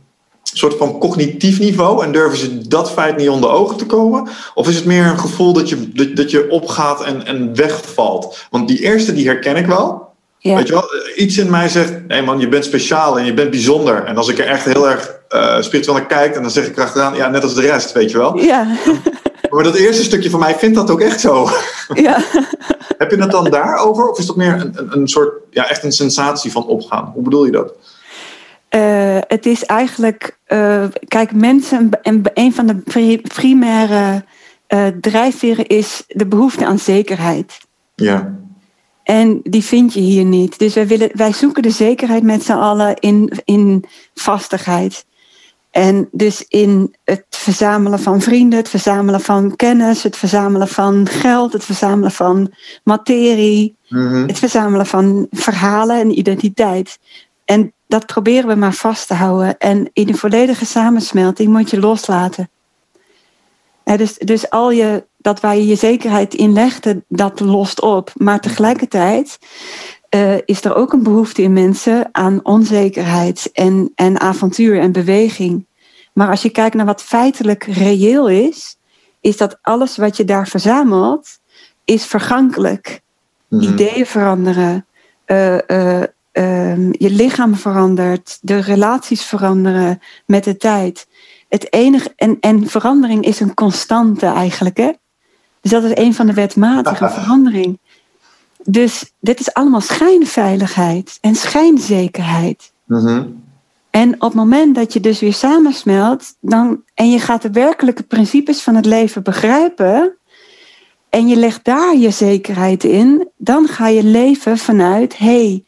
soort 0.57 0.75
van 0.77 0.99
cognitief 0.99 1.59
niveau 1.59 2.05
en 2.05 2.13
durven 2.13 2.39
ze 2.39 2.69
dat 2.69 2.93
feit 2.93 3.17
niet 3.17 3.29
onder 3.29 3.51
ogen 3.51 3.77
te 3.77 3.87
komen? 3.87 4.29
Of 4.55 4.69
is 4.69 4.77
het 4.77 4.85
meer 4.85 5.07
een 5.07 5.19
gevoel 5.19 5.53
dat 5.53 5.69
je, 5.69 5.93
dat, 5.93 6.17
dat 6.17 6.31
je 6.31 6.51
opgaat 6.51 7.05
en, 7.05 7.27
en 7.27 7.55
wegvalt? 7.55 8.47
Want 8.51 8.69
die 8.69 8.83
eerste 8.83 9.15
die 9.15 9.27
herken 9.27 9.57
ik 9.57 9.67
wel. 9.67 10.07
Weet 10.41 10.67
je 10.67 10.73
wel, 10.73 10.85
iets 11.17 11.39
in 11.39 11.51
mij 11.51 11.69
zegt: 11.69 12.07
nee 12.07 12.23
man, 12.23 12.39
je 12.39 12.49
bent 12.49 12.65
speciaal 12.65 13.19
en 13.19 13.25
je 13.25 13.35
bent 13.35 13.51
bijzonder. 13.51 14.05
En 14.05 14.17
als 14.17 14.29
ik 14.29 14.39
er 14.39 14.47
echt 14.47 14.65
heel 14.65 14.89
erg 14.89 15.17
uh, 15.31 15.61
spiritueel 15.61 15.97
naar 15.97 16.07
kijk, 16.07 16.35
en 16.35 16.43
dan 16.43 16.51
zeg 16.51 16.67
ik 16.67 16.77
erachteraan: 16.77 17.15
ja, 17.15 17.29
net 17.29 17.43
als 17.43 17.55
de 17.55 17.61
rest, 17.61 17.93
weet 17.93 18.11
je 18.11 18.19
wel. 18.19 18.39
Ja. 18.39 18.67
Maar 19.51 19.65
dat 19.65 19.75
eerste 19.75 20.05
stukje 20.05 20.31
van 20.31 20.41
mij 20.41 20.55
vindt 20.55 20.77
dat 20.77 20.91
ook 20.91 21.01
echt 21.01 21.21
zo. 21.21 21.49
Ja. 21.95 22.23
Heb 22.99 23.11
je 23.11 23.17
het 23.17 23.31
dan 23.31 23.51
daarover? 23.51 24.09
Of 24.09 24.19
is 24.19 24.27
dat 24.27 24.37
meer 24.37 24.53
een, 24.53 24.73
een, 24.75 24.89
een 24.93 25.09
soort, 25.09 25.33
ja, 25.51 25.69
echt 25.69 25.85
een 25.85 25.93
sensatie 25.93 26.53
van 26.53 26.67
opgaan? 26.67 27.11
Hoe 27.15 27.23
bedoel 27.23 27.45
je 27.45 27.51
dat? 27.51 27.73
Uh, 28.71 29.19
het 29.21 29.47
is 29.47 29.65
eigenlijk, 29.65 30.39
uh, 30.49 30.85
kijk, 31.09 31.33
mensen, 31.33 31.91
en 32.03 32.23
een 32.35 32.55
van 32.55 32.67
de 32.67 33.23
primaire 33.23 34.25
uh, 34.69 34.87
drijfveren 35.01 35.67
is 35.67 36.05
de 36.07 36.27
behoefte 36.27 36.67
aan 36.67 36.79
zekerheid. 36.79 37.59
Ja. 37.95 38.39
En 39.03 39.41
die 39.43 39.65
vind 39.65 39.95
je 39.95 40.01
hier 40.01 40.25
niet. 40.25 40.59
Dus 40.59 40.75
wij, 40.75 40.87
willen, 40.87 41.11
wij 41.13 41.33
zoeken 41.33 41.63
de 41.63 41.71
zekerheid 41.71 42.23
met 42.23 42.43
z'n 42.43 42.53
allen 42.53 42.97
in, 42.97 43.33
in 43.45 43.85
vastigheid. 44.15 45.07
En 45.71 46.09
dus 46.13 46.45
in 46.49 46.97
het 47.05 47.25
verzamelen 47.31 47.99
van 47.99 48.21
vrienden, 48.21 48.59
het 48.59 48.69
verzamelen 48.69 49.21
van 49.21 49.57
kennis, 49.57 50.03
het 50.03 50.17
verzamelen 50.17 50.69
van 50.69 51.07
geld, 51.09 51.53
het 51.53 51.65
verzamelen 51.65 52.11
van 52.11 52.53
materie, 52.85 53.77
mm 53.89 54.09
-hmm. 54.09 54.27
het 54.27 54.39
verzamelen 54.39 54.87
van 54.87 55.27
verhalen 55.31 56.01
en 56.01 56.19
identiteit. 56.19 56.99
En 57.45 57.73
dat 57.89 58.07
proberen 58.07 58.49
we 58.49 58.55
maar 58.55 58.73
vast 58.73 59.07
te 59.07 59.15
houden. 59.15 59.59
En 59.59 59.91
in 59.93 60.07
de 60.07 60.15
volledige 60.15 60.67
samensmelting 60.67 61.49
moet 61.49 61.71
je 61.71 61.81
loslaten. 61.81 62.51
dus, 63.85 64.19
dus 64.19 64.51
al 64.51 64.71
je, 64.71 65.05
dat 65.17 65.41
waar 65.41 65.57
je 65.57 65.67
je 65.67 65.77
zekerheid 65.77 66.35
in 66.35 66.53
legde, 66.53 67.03
dat 67.09 67.41
lost 67.41 67.81
op. 67.81 68.13
Maar 68.15 68.41
tegelijkertijd 68.41 69.39
uh, 70.15 70.35
is 70.45 70.65
er 70.65 70.75
ook 70.75 70.93
een 70.93 71.03
behoefte 71.03 71.43
in 71.43 71.53
mensen 71.53 72.09
aan 72.13 72.41
onzekerheid 72.43 73.51
en, 73.53 73.93
en 73.95 74.21
avontuur 74.21 74.81
en 74.81 74.93
beweging. 74.93 75.67
Maar 76.13 76.31
als 76.31 76.43
je 76.43 76.51
kijkt 76.51 76.75
naar 76.75 76.87
wat 76.87 77.03
feitelijk 77.03 77.65
reëel 77.65 78.29
is, 78.29 78.77
is 79.21 79.37
dat 79.37 79.59
alles 79.63 79.97
wat 79.97 80.17
je 80.17 80.25
daar 80.25 80.49
verzamelt, 80.49 81.39
is 81.85 82.07
vergankelijk. 82.07 83.01
Mm 83.49 83.61
Ideeën 83.61 84.07
veranderen, 84.07 84.87
uh, 85.27 85.59
uh, 85.67 86.03
je 86.93 87.11
lichaam 87.11 87.55
verandert, 87.55 88.39
de 88.41 88.61
relaties 88.61 89.23
veranderen 89.23 90.01
met 90.27 90.45
de 90.45 90.57
tijd. 90.57 91.07
Het 91.49 91.73
enige, 91.73 92.13
en, 92.17 92.37
en 92.41 92.67
verandering 92.67 93.25
is 93.25 93.41
een 93.41 93.55
constante 93.55 94.27
eigenlijk. 94.27 94.77
Hè? 94.77 94.91
Dus 95.61 95.71
dat 95.71 95.85
is 95.85 95.91
een 95.95 96.15
van 96.15 96.27
de 96.27 96.33
wetmatige 96.33 97.09
verandering. 97.21 97.79
Dus 98.65 99.13
dit 99.21 99.41
is 99.41 99.53
allemaal 99.53 99.81
schijnveiligheid 99.81 101.19
en 101.21 101.35
schijnzekerheid. 101.35 102.73
Mm 102.85 103.47
En 103.91 104.15
op 104.15 104.21
het 104.21 104.35
moment 104.35 104.75
dat 104.75 104.93
je 104.93 105.01
dus 105.01 105.21
weer 105.21 105.35
samensmelt 105.35 106.37
dan, 106.41 106.83
en 106.95 107.11
je 107.11 107.21
gaat 107.21 107.43
de 107.43 107.51
werkelijke 107.51 108.03
principes 108.03 108.63
van 108.63 108.75
het 108.75 108.87
leven 108.87 109.23
begrijpen 109.23 110.19
en 111.09 111.29
je 111.29 111.37
legt 111.37 111.65
daar 111.65 111.97
je 111.97 112.11
zekerheid 112.11 112.85
in, 112.85 113.29
dan 113.37 113.69
ga 113.69 113.89
je 113.89 114.05
leven 114.05 114.59
vanuit, 114.59 115.19
hey, 115.19 115.65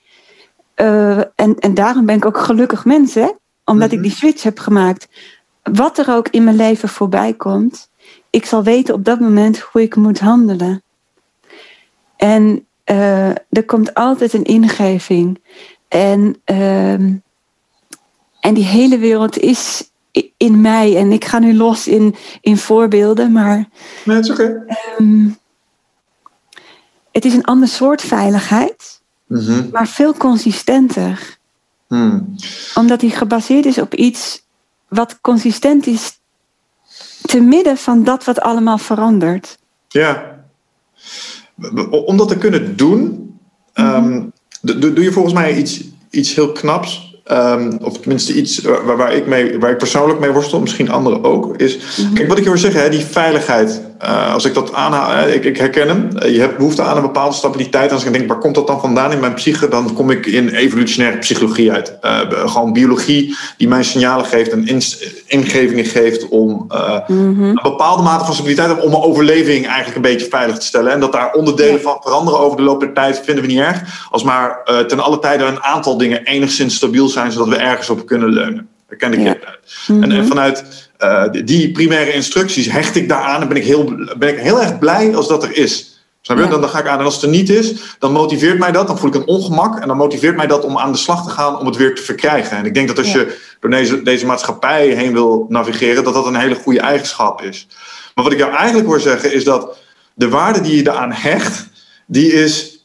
uh, 0.80 1.18
en, 1.18 1.58
en 1.58 1.74
daarom 1.74 2.06
ben 2.06 2.16
ik 2.16 2.24
ook 2.24 2.38
gelukkig 2.38 2.84
mens, 2.84 3.14
hè? 3.14 3.28
omdat 3.64 3.92
ik 3.92 3.98
mhm. 3.98 4.08
die 4.08 4.16
switch 4.16 4.42
heb 4.42 4.58
gemaakt. 4.58 5.08
Wat 5.62 5.98
er 5.98 6.14
ook 6.14 6.28
in 6.28 6.44
mijn 6.44 6.56
leven 6.56 6.88
voorbij 6.88 7.32
komt, 7.32 7.90
ik 8.30 8.44
zal 8.44 8.62
weten 8.62 8.94
op 8.94 9.04
dat 9.04 9.20
moment 9.20 9.58
hoe 9.58 9.82
ik 9.82 9.96
moet 9.96 10.18
handelen. 10.18 10.82
En 12.16 12.66
uh, 12.84 13.28
er 13.28 13.64
komt 13.66 13.94
altijd 13.94 14.32
een 14.32 14.44
ingeving. 14.44 15.42
En, 15.88 16.36
uh, 16.46 16.92
en 18.40 18.54
die 18.54 18.64
hele 18.64 18.98
wereld 18.98 19.38
is 19.38 19.90
in 20.36 20.60
mij. 20.60 20.96
En 20.96 21.12
ik 21.12 21.24
ga 21.24 21.38
nu 21.38 21.54
los 21.54 21.88
in, 21.88 22.14
in 22.40 22.56
voorbeelden, 22.56 23.32
maar. 23.32 23.68
Nee, 24.04 24.16
het 24.16 24.24
is 24.24 24.30
oké. 24.30 24.42
Okay. 24.42 24.78
Um, 24.98 24.98
ehm, 24.98 25.28
het 27.12 27.24
is 27.24 27.34
een 27.34 27.44
ander 27.44 27.68
soort 27.68 28.02
veiligheid, 28.02 28.99
mm 29.38 29.38
-hmm. 29.38 29.68
maar 29.72 29.88
veel 29.88 30.14
consistenter. 30.14 31.38
Mm. 31.88 32.34
Omdat 32.74 33.00
die 33.00 33.10
gebaseerd 33.10 33.66
is 33.66 33.78
op 33.78 33.94
iets 33.94 34.42
wat 34.88 35.18
consistent 35.20 35.86
is 35.86 36.18
te 37.22 37.40
midden 37.40 37.76
van 37.76 38.04
dat 38.04 38.24
wat 38.24 38.40
allemaal 38.40 38.78
verandert. 38.78 39.58
Ja. 39.88 40.38
Om 41.90 42.16
dat 42.16 42.28
te 42.28 42.38
kunnen 42.38 42.76
doen, 42.76 43.30
um, 43.74 44.32
doe 44.60 45.02
je 45.02 45.12
volgens 45.12 45.34
mij 45.34 45.56
iets, 45.56 45.84
iets 46.10 46.34
heel 46.34 46.52
knaps. 46.52 47.08
Um, 47.30 47.78
of 47.82 47.98
tenminste 47.98 48.34
iets 48.34 48.60
waar, 48.60 48.96
waar, 48.96 49.14
ik 49.14 49.26
mee, 49.26 49.58
waar 49.58 49.70
ik 49.70 49.78
persoonlijk 49.78 50.20
mee 50.20 50.30
worstel, 50.30 50.60
misschien 50.60 50.90
anderen 50.90 51.24
ook. 51.24 51.56
Is, 51.56 51.76
mhm. 51.76 52.12
Kijk, 52.12 52.28
wat 52.28 52.38
ik 52.38 52.44
wil 52.44 52.58
zeggen, 52.58 52.80
hè, 52.80 52.88
die 52.88 53.04
veiligheid. 53.04 53.82
Uh, 54.04 54.32
als 54.34 54.44
ik 54.44 54.54
dat 54.54 54.72
aanhaal, 54.72 55.28
ik, 55.28 55.44
ik, 55.44 55.56
herken 55.56 55.88
hem. 55.88 56.08
Uh, 56.22 56.34
je 56.34 56.40
hebt 56.40 56.56
behoefte 56.56 56.82
aan 56.82 56.96
een 56.96 57.02
bepaalde 57.02 57.34
stabiliteit. 57.34 57.92
Als 57.92 58.04
ik 58.04 58.12
denk, 58.12 58.28
waar 58.28 58.38
komt 58.38 58.54
dat 58.54 58.66
dan 58.66 58.80
vandaan 58.80 59.12
in 59.12 59.20
mijn 59.20 59.34
psyche? 59.34 59.68
Dan 59.68 59.94
kom 59.94 60.10
ik 60.10 60.26
in 60.26 60.48
evolutionaire 60.48 61.18
psychologie 61.18 61.72
uit. 61.72 61.98
Uh, 62.02 62.20
gewoon 62.30 62.72
biologie 62.72 63.36
die 63.56 63.68
mij 63.68 63.82
signalen 63.82 64.24
geeft 64.24 64.50
en 64.50 64.66
in, 64.66 64.82
ingevingen 65.26 65.84
geeft 65.84 66.28
om 66.28 66.66
mm-hmm. 67.06 67.44
een 67.44 67.60
bepaalde 67.62 68.02
mate 68.02 68.24
van 68.24 68.34
stabiliteit 68.34 68.80
om 68.80 68.90
mijn 68.90 69.02
overleving 69.02 69.66
eigenlijk 69.66 69.96
een 69.96 70.12
beetje 70.12 70.28
veilig 70.28 70.58
te 70.58 70.66
stellen. 70.66 70.92
En 70.92 71.00
dat 71.00 71.12
daar 71.12 71.32
onderdelen 71.32 71.80
van 71.80 71.98
veranderen 72.00 72.40
over 72.40 72.56
de 72.56 72.62
loop 72.62 72.80
der 72.80 72.92
tijd 72.92 73.20
vinden 73.24 73.44
we 73.44 73.50
niet 73.50 73.60
erg. 73.60 74.06
Als 74.10 74.22
maar 74.22 74.58
ten 74.86 75.00
alle 75.00 75.18
tijde 75.18 75.44
een 75.44 75.62
aantal 75.62 75.98
dingen 75.98 76.24
enigszins 76.24 76.74
stabiel 76.74 77.08
zijn, 77.08 77.32
zodat 77.32 77.48
we 77.48 77.56
ergens 77.56 77.90
op 77.90 78.06
kunnen 78.06 78.28
leunen. 78.28 78.68
Daar 78.88 78.98
ken 78.98 79.12
ik 79.12 79.20
ja. 79.20 79.26
uit. 79.26 79.44
en, 79.88 80.02
en, 80.02 80.08
mm-hmm. 80.08 80.26
vanuit 80.26 80.89
die 81.44 81.72
primaire 81.72 82.12
instructies 82.12 82.70
hecht 82.70 82.96
ik 82.96 83.08
daaraan 83.08 83.42
en 83.42 83.48
ben 83.48 83.56
ik 83.56 83.64
heel, 83.64 83.84
ben 84.18 84.28
ik 84.28 84.38
heel 84.38 84.60
erg 84.60 84.78
blij 84.78 85.16
als 85.16 85.28
dat 85.28 85.42
er 85.42 85.56
is. 85.56 85.90
Snap 86.20 86.38
je? 86.38 86.48
Dan, 86.48 86.60
dan 86.60 86.70
ga 86.70 86.78
ik 86.78 86.86
aan. 86.86 86.98
En 86.98 87.04
als 87.04 87.14
het 87.14 87.22
er 87.22 87.28
niet 87.28 87.48
is, 87.48 87.96
dan 87.98 88.12
motiveert 88.12 88.58
mij 88.58 88.72
dat. 88.72 88.86
Dan 88.86 88.98
voel 88.98 89.08
ik 89.08 89.14
een 89.14 89.26
ongemak. 89.26 89.78
En 89.78 89.88
dan 89.88 89.96
motiveert 89.96 90.36
mij 90.36 90.46
dat 90.46 90.64
om 90.64 90.78
aan 90.78 90.92
de 90.92 90.98
slag 90.98 91.24
te 91.24 91.30
gaan 91.30 91.58
om 91.58 91.66
het 91.66 91.76
weer 91.76 91.94
te 91.94 92.02
verkrijgen. 92.02 92.56
En 92.56 92.64
ik 92.64 92.74
denk 92.74 92.88
dat 92.88 92.98
als 92.98 93.12
je 93.12 93.38
door 93.60 93.70
deze, 93.70 94.02
deze 94.02 94.26
maatschappij 94.26 94.88
heen 94.88 95.12
wil 95.12 95.46
navigeren, 95.48 96.04
dat 96.04 96.14
dat 96.14 96.26
een 96.26 96.36
hele 96.36 96.54
goede 96.54 96.80
eigenschap 96.80 97.42
is. 97.42 97.66
Maar 98.14 98.24
wat 98.24 98.32
ik 98.32 98.38
jou 98.38 98.52
eigenlijk 98.52 98.88
hoor 98.88 99.00
zeggen, 99.00 99.32
is 99.32 99.44
dat 99.44 99.78
de 100.14 100.28
waarde 100.28 100.60
die 100.60 100.76
je 100.76 100.82
daaraan 100.82 101.12
hecht, 101.12 101.66
die 102.06 102.32
is 102.32 102.84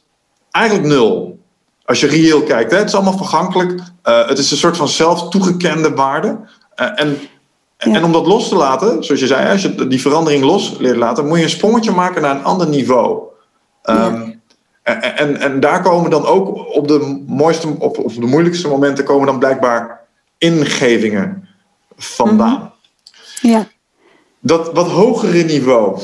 eigenlijk 0.50 0.86
nul. 0.86 1.38
Als 1.84 2.00
je 2.00 2.06
reëel 2.06 2.42
kijkt. 2.42 2.70
Hè? 2.70 2.76
Het 2.76 2.88
is 2.88 2.94
allemaal 2.94 3.16
vergankelijk. 3.16 3.72
Uh, 3.72 4.28
het 4.28 4.38
is 4.38 4.50
een 4.50 4.56
soort 4.56 4.76
van 4.76 4.88
zelf 4.88 5.28
toegekende 5.28 5.90
waarde. 5.90 6.38
Uh, 6.76 7.00
en 7.00 7.18
en 7.76 8.04
om 8.04 8.12
dat 8.12 8.26
los 8.26 8.48
te 8.48 8.56
laten, 8.56 9.04
zoals 9.04 9.20
je 9.20 9.26
zei, 9.26 9.50
als 9.50 9.62
je 9.62 9.86
die 9.86 10.00
verandering 10.00 10.44
los 10.44 10.76
leert 10.78 10.96
laten, 10.96 11.26
moet 11.26 11.38
je 11.38 11.44
een 11.44 11.50
sprongetje 11.50 11.90
maken 11.90 12.22
naar 12.22 12.36
een 12.36 12.44
ander 12.44 12.68
niveau. 12.68 13.22
Um, 13.82 14.40
en, 14.82 15.16
en, 15.16 15.40
en, 15.40 15.60
daar 15.60 15.82
komen 15.82 16.10
dan 16.10 16.26
ook 16.26 16.74
op 16.76 16.88
de 16.88 17.24
mooiste 17.26 17.68
of 17.78 17.98
op 17.98 18.14
de 18.14 18.26
moeilijkste 18.26 18.68
momenten 18.68 19.04
komen 19.04 19.26
dan 19.26 19.38
blijkbaar 19.38 20.00
ingevingen 20.38 21.48
vandaan. 21.96 22.72
Mhm. 23.40 23.52
Ja. 23.52 23.66
Dat 24.40 24.72
wat 24.72 24.90
hogere 24.90 25.42
niveau. 25.42 26.00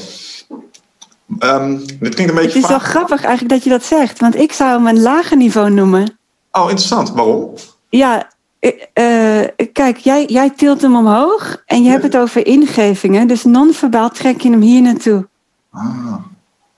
Um, 1.38 1.78
dit 1.86 2.14
klinkt 2.14 2.18
een 2.18 2.34
beetje. 2.34 2.42
Het 2.42 2.62
is 2.62 2.68
wel 2.68 2.78
grappig 2.78 3.24
eigenlijk 3.24 3.54
dat 3.54 3.64
je 3.64 3.70
dat 3.70 3.84
zegt, 3.84 4.20
want 4.20 4.36
ik 4.36 4.52
zou 4.52 4.70
hem 4.70 4.86
een 4.86 5.02
lager 5.02 5.36
niveau 5.36 5.70
noemen. 5.70 6.18
Oh, 6.52 6.62
interessant. 6.62 7.10
Waarom? 7.10 7.54
Ja, 7.88 8.30
uh, 8.62 9.40
kijk, 9.72 9.96
jij, 9.96 10.24
jij 10.24 10.50
tilt 10.50 10.82
hem 10.82 10.96
omhoog 10.96 11.62
en 11.66 11.82
je 11.82 11.90
hebt 11.90 12.02
het 12.02 12.16
over 12.16 12.46
ingevingen. 12.46 13.28
Dus 13.28 13.44
non-verbaal 13.44 14.10
trek 14.10 14.40
je 14.40 14.50
hem 14.50 14.60
hier 14.60 14.82
naartoe. 14.82 15.28
Ah. 15.70 16.14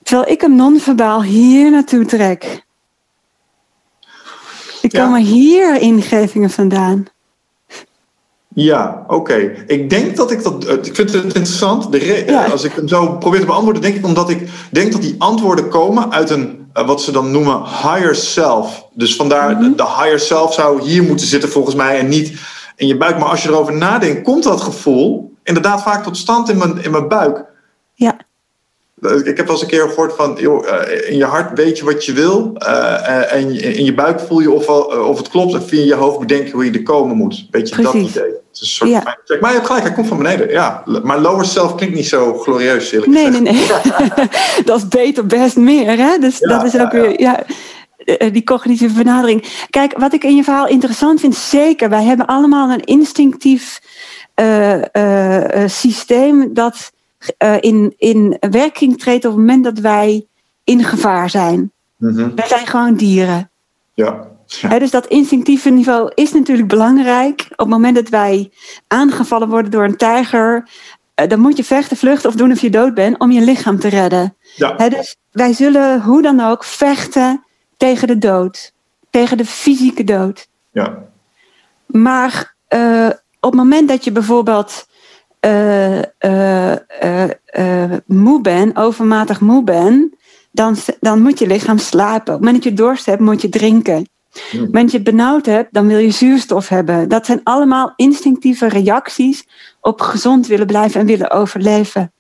Terwijl 0.03 0.31
ik 0.31 0.41
hem 0.41 0.55
non-verbaal 0.55 1.23
hier 1.23 1.71
naartoe 1.71 2.05
trek. 2.05 2.65
Ik 4.83 4.93
ja. 4.93 5.05
komen 5.05 5.21
hier 5.21 5.81
ingevingen 5.81 6.51
vandaan. 6.51 7.05
Ja, 8.55 9.05
oké. 9.09 9.35
Ik 9.67 9.91
denk 9.91 10.17
dat 10.17 10.31
ik 10.31 10.43
dat. 10.43 10.69
Ik 10.87 10.95
vind 10.95 11.13
het 11.13 11.25
interessant. 11.25 11.93
De 11.93 12.49
Als 12.53 12.65
ik 12.65 12.73
hem 12.73 12.89
zo 12.89 13.17
probeer 13.17 13.41
te 13.41 13.47
beantwoorden, 13.47 13.83
denk 13.83 13.95
ik 13.95 14.05
omdat 14.05 14.31
ik 14.31 14.49
denk 14.71 14.93
dat 14.93 15.03
die 15.03 15.15
antwoorden 15.19 15.69
komen 15.69 16.13
uit 16.13 16.31
een 16.31 16.65
uh, 16.75 16.87
wat 16.87 17.03
ze 17.03 17.13
dan 17.13 17.31
noemen 17.31 17.63
higher 17.63 18.15
self. 18.15 18.89
Dus 18.93 19.17
vandaar 19.17 19.57
mm 19.57 19.77
de, 19.77 19.83
higher 19.83 20.21
self 20.21 20.55
zou 20.55 20.83
hier 20.83 21.03
moeten 21.03 21.27
zitten 21.27 21.49
volgens 21.49 21.75
mij 21.75 21.99
en 21.99 22.09
niet 22.09 22.33
in 22.77 22.87
je 22.87 22.97
buik. 22.97 23.19
Maar 23.19 23.29
als 23.29 23.43
je 23.43 23.49
erover 23.49 23.77
nadenkt, 23.77 24.23
komt 24.23 24.43
dat 24.43 24.61
gevoel 24.61 25.33
inderdaad 25.43 25.83
vaak 25.83 26.03
tot 26.03 26.17
stand 26.17 26.51
in 26.51 26.59
mijn, 26.59 26.83
in 26.83 26.91
mijn 26.91 27.09
buik. 27.09 27.45
Ja. 27.95 28.17
Ik 29.25 29.37
heb 29.37 29.47
wel 29.47 29.51
eens 29.51 29.63
een 29.63 29.69
keer 29.69 29.89
gehoord 29.89 30.15
van, 30.15 30.37
joh, 30.41 30.67
in 31.09 31.17
je 31.17 31.25
hart 31.25 31.59
weet 31.59 31.79
je 31.79 31.85
wat 31.85 32.05
je 32.05 32.13
wil. 32.13 32.53
Uh, 32.59 33.33
en 33.33 33.61
in 33.61 33.85
je 33.85 33.95
buik 33.95 34.21
voel 34.21 34.41
je 34.41 34.51
of, 34.51 34.69
of 34.69 35.19
het 35.19 35.29
klopt. 35.29 35.55
En 35.55 35.63
via 35.63 35.85
je 35.85 35.95
hoofd 35.95 36.19
bedenken 36.19 36.53
hoe 36.53 36.65
je 36.65 36.71
er 36.71 36.83
komen 36.83 37.17
moet. 37.17 37.51
Beetje 37.51 37.83
dat 37.83 37.95
idee. 37.95 38.43
Het 38.55 38.63
is 38.63 38.69
een 38.81 38.89
soort 38.89 38.91
ja. 38.91 39.19
check. 39.25 39.41
Maar 39.41 39.51
je 39.51 39.57
hebt 39.57 39.67
gelijk, 39.67 39.85
hij 39.85 39.95
komt 39.95 40.07
van 40.07 40.17
beneden. 40.17 40.51
Ja. 40.51 40.83
Maar 41.03 41.19
lower 41.19 41.45
self 41.45 41.75
klinkt 41.75 41.95
niet 41.95 42.07
zo 42.07 42.39
glorieus, 42.39 42.93
eerlijk 42.93 43.13
nee, 43.13 43.31
Nee, 43.31 43.41
nee, 43.41 43.67
dat 44.65 44.77
is 44.77 44.89
beter, 44.89 45.27
best 45.27 45.57
meer. 45.57 45.97
Hè? 45.97 46.19
Dus 46.19 46.39
ja, 46.39 46.49
dat 46.49 46.75
is 46.75 46.81
ook 46.81 46.93
weer... 46.93 47.21
Ja. 47.21 47.45
Die 48.31 48.45
cognitieve 48.45 48.95
benadering. 48.95 49.67
Kijk, 49.71 49.99
wat 49.99 50.13
ik 50.13 50.25
in 50.25 50.37
je 50.37 50.45
verhaal 50.45 50.69
interessant 50.69 51.21
vind, 51.21 51.35
zeker. 51.35 51.89
Wij 51.89 52.05
hebben 52.05 52.27
allemaal 52.27 52.71
een 52.71 52.85
instinctief 52.85 53.81
uh, 54.41 54.75
uh, 54.93 55.63
systeem 55.67 56.55
dat 56.55 56.93
uh, 57.39 57.55
in, 57.61 57.95
in 57.97 58.37
werking 58.51 58.99
treedt 58.99 59.25
op 59.25 59.31
het 59.31 59.41
moment 59.41 59.65
dat 59.65 59.79
wij 59.79 60.27
in 60.65 60.85
gevaar 60.85 61.31
zijn. 61.31 61.73
Mm 61.97 62.35
Wij 62.35 62.49
zijn 62.49 62.67
gewoon 62.67 62.95
dieren. 62.95 63.51
Ja. 63.95 64.33
Ja. 64.61 64.79
dus 64.79 64.91
dat 64.91 65.07
instinctieve 65.07 65.71
niveau 65.71 66.11
is 66.15 66.33
natuurlijk 66.33 66.69
belangrijk. 66.69 67.47
Op 67.51 67.59
het 67.59 67.69
moment 67.69 67.95
dat 67.95 68.09
wij 68.09 68.51
aangevallen 68.89 69.49
worden 69.49 69.71
door 69.71 69.85
een 69.85 69.97
tijger, 69.97 70.69
uh, 71.21 71.29
dan 71.29 71.41
moet 71.41 71.57
je 71.57 71.65
vechten, 71.65 71.97
vluchten 71.97 72.29
of 72.29 72.37
doen 72.37 72.53
of 72.53 72.61
je 72.61 72.71
dood 72.71 72.95
bent 72.95 73.19
om 73.19 73.31
je 73.31 73.41
lichaam 73.41 73.79
te 73.79 73.89
redden. 73.89 74.37
Ja. 74.57 74.89
dus 74.89 75.17
wij 75.31 75.53
zullen 75.53 76.03
hoe 76.03 76.23
dan 76.23 76.41
ook 76.41 76.65
vechten 76.65 77.45
tegen 77.77 78.09
de 78.09 78.19
dood, 78.19 78.73
tegen 79.11 79.37
de 79.37 79.45
fysieke 79.45 80.05
dood. 80.05 80.49
Ja. 80.73 80.99
Maar 81.87 82.55
uh, 82.69 83.07
op 83.41 83.51
het 83.51 83.55
moment 83.55 83.89
dat 83.89 84.05
je 84.05 84.13
bijvoorbeeld 84.13 84.87
uh, 85.41 85.99
uh, 85.99 86.75
moe 88.07 88.41
ben, 88.41 88.77
overmatig 88.77 89.41
moe 89.41 89.65
ben, 89.65 90.19
dan, 90.51 90.77
dan 91.01 91.23
moet 91.23 91.39
je 91.39 91.47
lichaam 91.47 91.79
slapen. 91.79 92.35
Op 92.35 92.41
het 92.41 92.45
moment 92.45 92.55
dat 92.55 92.73
je 92.73 92.83
dorst 92.83 93.07
hebt, 93.07 93.21
moet 93.21 93.43
je 93.43 93.49
drinken. 93.49 94.09
Op 94.35 94.61
moment 94.61 94.73
dat 94.73 94.93
je 94.93 95.03
benauwd 95.03 95.47
hebt, 95.47 95.75
dan 95.75 95.87
wil 95.87 95.99
je 95.99 96.11
zuurstof 96.11 96.69
hebben. 96.69 97.09
Dat 97.09 97.27
zijn 97.27 97.41
allemaal 97.45 97.93
instinctieve 97.97 98.69
reacties 98.69 99.47
op 99.81 100.01
gezond 100.01 100.47
willen 100.47 100.67
blijven 100.67 101.01
en 101.01 101.07
willen 101.07 101.31
overleven. 101.31 102.13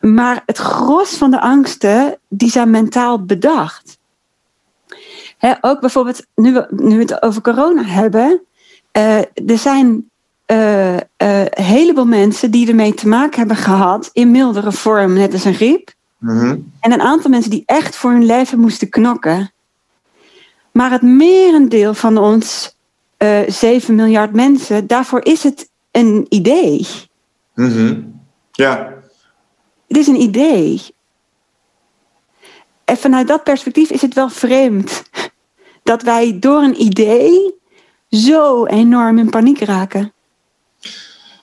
Maar 0.00 0.42
het 0.46 0.58
gros 0.58 1.14
van 1.14 1.30
de 1.30 1.40
angsten, 1.40 2.18
die 2.28 2.50
zijn 2.50 2.70
mentaal 2.70 3.24
bedacht. 3.24 3.98
ook 5.60 5.80
bijvoorbeeld, 5.80 6.26
nu 6.34 6.52
we, 6.52 6.66
nu 6.70 6.94
we 6.96 7.02
het 7.02 7.22
over 7.22 7.42
corona 7.42 7.82
hebben. 7.82 8.40
Uh, 8.92 9.18
er 9.18 9.58
zijn 9.58 10.10
uh, 10.46 10.94
uh, 10.94 11.00
een 11.16 11.64
heleboel 11.64 12.06
mensen 12.06 12.50
die 12.50 12.68
ermee 12.68 12.94
te 12.94 13.08
maken 13.08 13.38
hebben 13.38 13.56
gehad 13.56 14.10
in 14.12 14.30
mildere 14.30 14.72
vorm, 14.72 15.12
net 15.12 15.32
als 15.32 15.44
een 15.44 15.54
griep. 15.54 15.92
Mm-hmm. 16.18 16.72
En 16.80 16.92
een 16.92 17.00
aantal 17.00 17.30
mensen 17.30 17.50
die 17.50 17.62
echt 17.66 17.96
voor 17.96 18.10
hun 18.10 18.26
leven 18.26 18.58
moesten 18.58 18.88
knokken. 18.88 19.52
Maar 20.78 20.90
het 20.90 21.02
merendeel 21.02 21.94
van 21.94 22.16
ons, 22.18 22.76
uh, 23.18 23.38
7 23.46 23.94
miljard 23.94 24.32
mensen, 24.32 24.86
daarvoor 24.86 25.24
is 25.24 25.42
het 25.42 25.70
een 25.90 26.26
idee. 26.28 26.86
Mm-hmm. 27.54 28.20
Ja. 28.52 28.94
Het 29.88 29.96
is 29.96 30.06
een 30.06 30.20
idee. 30.20 30.82
En 32.84 32.96
vanuit 32.96 33.28
dat 33.28 33.42
perspectief 33.42 33.90
is 33.90 34.02
het 34.02 34.14
wel 34.14 34.28
vreemd 34.28 35.02
dat 35.82 36.02
wij 36.02 36.38
door 36.38 36.62
een 36.62 36.82
idee 36.82 37.54
zo 38.10 38.66
enorm 38.66 39.18
in 39.18 39.30
paniek 39.30 39.60
raken. 39.60 40.12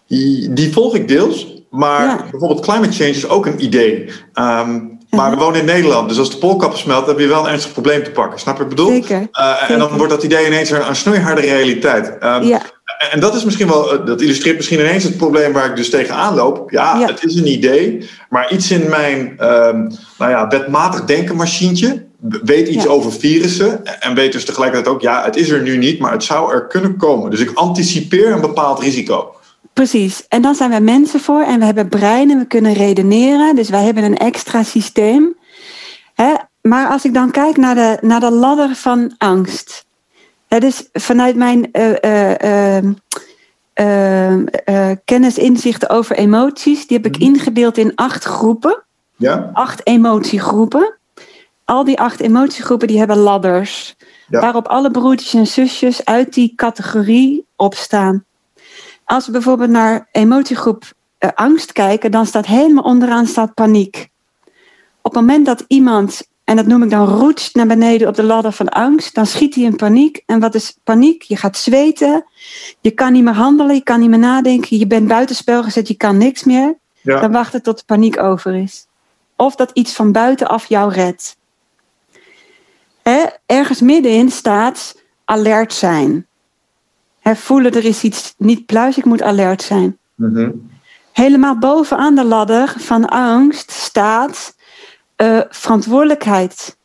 Die, 0.07 0.53
die 0.53 0.73
volg 0.73 0.95
ik 0.95 1.07
deels. 1.07 1.63
Maar 1.69 2.05
Ja. 2.05 2.27
bijvoorbeeld 2.31 2.61
climate 2.61 2.91
change 2.91 3.09
is 3.09 3.27
ook 3.27 3.45
een 3.45 3.63
idee. 3.63 4.09
Ehm, 4.33 4.85
maar 5.15 5.29
we 5.31 5.35
wonen 5.37 5.59
in 5.59 5.65
Nederland, 5.65 6.09
dus 6.09 6.17
als 6.19 6.31
de 6.31 6.37
poolkappen 6.37 6.79
smelt, 6.79 7.07
heb 7.07 7.19
je 7.19 7.27
wel 7.27 7.45
een 7.45 7.51
ernstig 7.51 7.71
probleem 7.73 8.03
te 8.03 8.11
pakken. 8.11 8.39
Snap 8.39 8.57
je 8.57 8.63
wat 8.63 8.71
ik 8.71 8.77
bedoel? 8.77 8.91
Zeker, 8.91 9.27
Eh, 9.31 9.69
en 9.69 9.79
dan 9.79 9.97
wordt 9.97 10.11
dat 10.13 10.23
idee 10.23 10.45
ineens 10.45 10.69
een, 10.69 10.87
een 10.87 10.95
snoeiharde 10.95 11.41
realiteit. 11.41 12.17
Ehm, 12.19 12.43
Ja, 12.43 12.61
En 13.11 13.19
dat 13.19 13.35
is 13.35 13.43
misschien 13.43 13.67
wel, 13.67 13.93
eh, 13.93 14.05
dat 14.05 14.21
illustreert 14.21 14.55
misschien 14.55 14.79
ineens 14.79 15.03
het 15.03 15.17
probleem 15.17 15.53
waar 15.53 15.65
ik 15.69 15.75
dus 15.75 15.89
tegenaan 15.89 16.35
loop. 16.35 16.71
Ja, 16.71 16.97
Ja. 16.99 17.07
het 17.07 17.23
is 17.23 17.35
een 17.35 17.47
idee, 17.47 18.09
maar 18.29 18.51
iets 18.51 18.71
in 18.71 18.89
mijn 18.89 19.33
ehm, 19.37 19.77
nou 20.17 20.31
ja, 20.31 20.47
wetmatig 20.47 21.05
denkenmachientje 21.05 22.03
weet 22.43 22.67
iets 22.67 22.83
Ja. 22.83 22.89
over 22.89 23.11
virussen 23.11 23.85
en 24.01 24.15
weet 24.15 24.31
dus 24.31 24.45
tegelijkertijd 24.45 24.95
ook, 24.95 25.01
ja, 25.01 25.23
het 25.25 25.35
is 25.35 25.49
er 25.49 25.61
nu 25.61 25.77
niet, 25.77 25.99
maar 25.99 26.11
het 26.11 26.23
zou 26.23 26.53
er 26.53 26.67
kunnen 26.67 26.97
komen. 26.97 27.29
Dus 27.31 27.39
ik 27.39 27.51
anticipeer 27.53 28.31
een 28.31 28.41
bepaald 28.41 28.79
risico. 28.79 29.35
Precies. 29.75 30.27
En 30.27 30.41
dan 30.41 30.55
zijn 30.55 30.69
wij 30.69 30.81
mensen 30.81 31.19
voor 31.19 31.41
en 31.41 31.59
we 31.59 31.65
hebben 31.65 31.89
breinen, 31.89 32.37
we 32.37 32.45
kunnen 32.45 32.73
redeneren. 32.73 33.55
Dus 33.55 33.69
wij 33.69 33.83
hebben 33.83 34.03
een 34.03 34.17
extra 34.17 34.63
systeem. 34.63 35.35
Hè? 36.13 36.33
Maar 36.61 36.87
als 36.87 37.05
ik 37.05 37.13
dan 37.13 37.31
kijk 37.31 37.57
naar 37.57 37.75
de, 37.75 37.97
naar 38.01 38.19
de 38.19 38.31
ladder 38.31 38.75
van 38.75 39.13
angst. 39.17 39.85
Hè, 40.47 40.59
dus 40.59 40.89
vanuit 40.93 41.35
mijn 41.35 41.71
eh, 41.71 42.03
eh, 42.03 42.77
ehm, 43.73 44.45
eh, 44.53 44.91
kennis, 45.05 45.37
inzichten 45.37 45.89
over 45.89 46.15
emoties, 46.15 46.87
die 46.87 46.97
heb 46.97 47.05
ik 47.05 47.17
ingedeeld 47.17 47.77
in 47.77 47.95
acht 47.95 48.23
groepen. 48.23 48.83
Ja? 49.15 49.49
acht 49.53 49.87
emotiegroepen. 49.87 50.97
Al 51.65 51.83
die 51.83 51.99
acht 51.99 52.19
emotiegroepen 52.19 52.87
die 52.87 52.97
hebben 52.97 53.17
ladders. 53.17 53.95
Ja. 54.27 54.39
Waarop 54.39 54.67
alle 54.67 54.91
broertjes 54.91 55.33
en 55.33 55.47
zusjes 55.47 56.05
uit 56.05 56.33
die 56.33 56.53
categorie 56.55 57.45
opstaan. 57.55 58.25
Als 59.05 59.25
we 59.25 59.31
bijvoorbeeld 59.31 59.69
naar 59.69 60.07
emotiegroep 60.11 60.83
eh, 61.17 61.29
angst 61.35 61.71
kijken, 61.71 62.11
dan 62.11 62.25
staat 62.25 62.45
helemaal 62.45 62.83
onderaan 62.83 63.25
staat 63.25 63.53
paniek. 63.53 64.09
Op 65.01 65.13
het 65.13 65.21
moment 65.21 65.45
dat 65.45 65.63
iemand, 65.67 66.27
en 66.43 66.55
dat 66.55 66.65
noem 66.65 66.83
ik 66.83 66.89
dan 66.89 67.07
roetst 67.07 67.55
naar 67.55 67.67
beneden 67.67 68.07
op 68.07 68.15
de 68.15 68.23
ladder 68.23 68.51
van 68.51 68.69
angst, 68.69 69.15
dan 69.15 69.25
schiet 69.25 69.55
hij 69.55 69.63
in 69.63 69.75
paniek. 69.75 70.23
En 70.25 70.39
wat 70.39 70.55
is 70.55 70.77
paniek? 70.83 71.21
Je 71.21 71.35
gaat 71.35 71.57
zweten, 71.57 72.25
je 72.81 72.91
kan 72.91 73.13
niet 73.13 73.23
meer 73.23 73.33
handelen, 73.33 73.75
je 73.75 73.83
kan 73.83 73.99
niet 73.99 74.09
meer 74.09 74.19
nadenken, 74.19 74.77
je 74.79 74.87
bent 74.87 75.07
buitenspel 75.07 75.63
gezet, 75.63 75.87
je 75.87 75.95
kan 75.95 76.17
niks 76.17 76.43
meer 76.43 76.77
Ja. 77.01 77.19
dan 77.19 77.31
wachten 77.31 77.61
tot 77.61 77.77
de 77.77 77.83
paniek 77.85 78.19
over 78.21 78.55
is. 78.55 78.87
Of 79.35 79.55
dat 79.55 79.71
iets 79.73 79.93
van 79.93 80.11
buitenaf 80.11 80.65
jou 80.65 80.91
redt. 80.91 81.37
Ergens 83.45 83.81
middenin 83.81 84.31
staat 84.31 85.01
alert 85.25 85.73
zijn. 85.73 86.27
Hè, 87.27 87.35
voelen 87.35 87.71
er 87.71 87.85
is 87.85 88.03
iets 88.03 88.33
niet 88.37 88.65
pluis, 88.65 88.97
ik 88.97 89.05
moet 89.05 89.21
alert 89.21 89.61
zijn. 89.61 89.97
Mhm. 90.15 90.51
Helemaal 91.11 91.57
bovenaan 91.57 92.15
de 92.15 92.23
ladder 92.23 92.73
van 92.77 93.09
angst 93.09 93.71
staat 93.71 94.55
eh, 95.15 95.39
verantwoordelijkheid, 95.49 96.77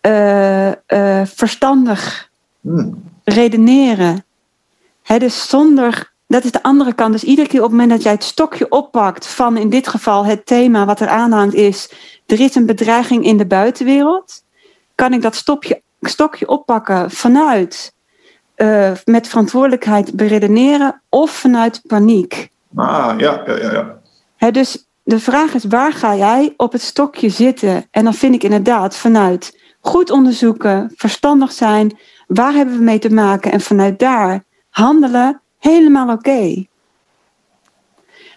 eh, 0.00 0.68
eh, 0.86 1.26
verstandig, 1.26 2.30
Hmm. 2.60 3.02
redeneren. 3.24 4.24
Hè, 5.02 5.18
dus 5.18 5.48
zonder, 5.48 6.12
dat 6.26 6.44
is 6.44 6.50
de 6.50 6.62
andere 6.62 6.94
kant. 6.94 7.12
Dus 7.12 7.24
iedere 7.24 7.48
keer 7.48 7.62
op 7.62 7.70
het 7.70 7.72
moment 7.72 7.90
dat 7.90 8.02
jij 8.02 8.12
het 8.12 8.24
stokje 8.24 8.70
oppakt 8.70 9.26
van 9.26 9.56
in 9.56 9.70
dit 9.70 9.88
geval 9.88 10.24
het 10.24 10.46
thema 10.46 10.84
wat 10.84 11.00
er 11.00 11.08
aanhangt 11.08 11.54
is, 11.54 11.92
er 12.26 12.40
is 12.40 12.54
een 12.54 12.66
bedreiging 12.66 13.24
in 13.24 13.36
de 13.36 13.46
buitenwereld, 13.46 14.44
kan 14.94 15.12
ik 15.12 15.22
dat 15.22 15.34
stopje, 15.34 15.82
stokje 16.00 16.48
oppakken 16.48 17.10
vanuit 17.10 17.94
eh, 18.56 18.92
met 19.04 19.28
verantwoordelijkheid 19.28 20.14
beredeneren 20.14 21.02
of 21.08 21.30
vanuit 21.30 21.80
paniek. 21.86 22.50
Ah, 22.74 23.14
ja, 23.18 23.42
ja, 23.46 23.98
ja. 24.38 24.50
dus 24.50 24.86
de 25.02 25.20
vraag 25.20 25.54
is, 25.54 25.64
waar 25.64 25.92
ga 25.92 26.16
jij 26.16 26.54
op 26.56 26.72
het 26.72 26.82
stokje 26.82 27.28
zitten? 27.28 27.86
En 27.90 28.04
dan 28.04 28.14
vind 28.14 28.34
ik 28.34 28.42
inderdaad 28.42 28.96
vanuit 28.96 29.58
goed 29.80 30.10
onderzoeken, 30.10 30.92
verstandig 30.96 31.52
zijn, 31.52 31.98
waar 32.26 32.52
hebben 32.52 32.78
we 32.78 32.84
mee 32.84 32.98
te 32.98 33.12
maken? 33.12 33.52
En 33.52 33.60
vanuit 33.60 33.98
daar 33.98 34.44
handelen, 34.70 35.40
helemaal 35.58 36.10
oké. 36.10 36.66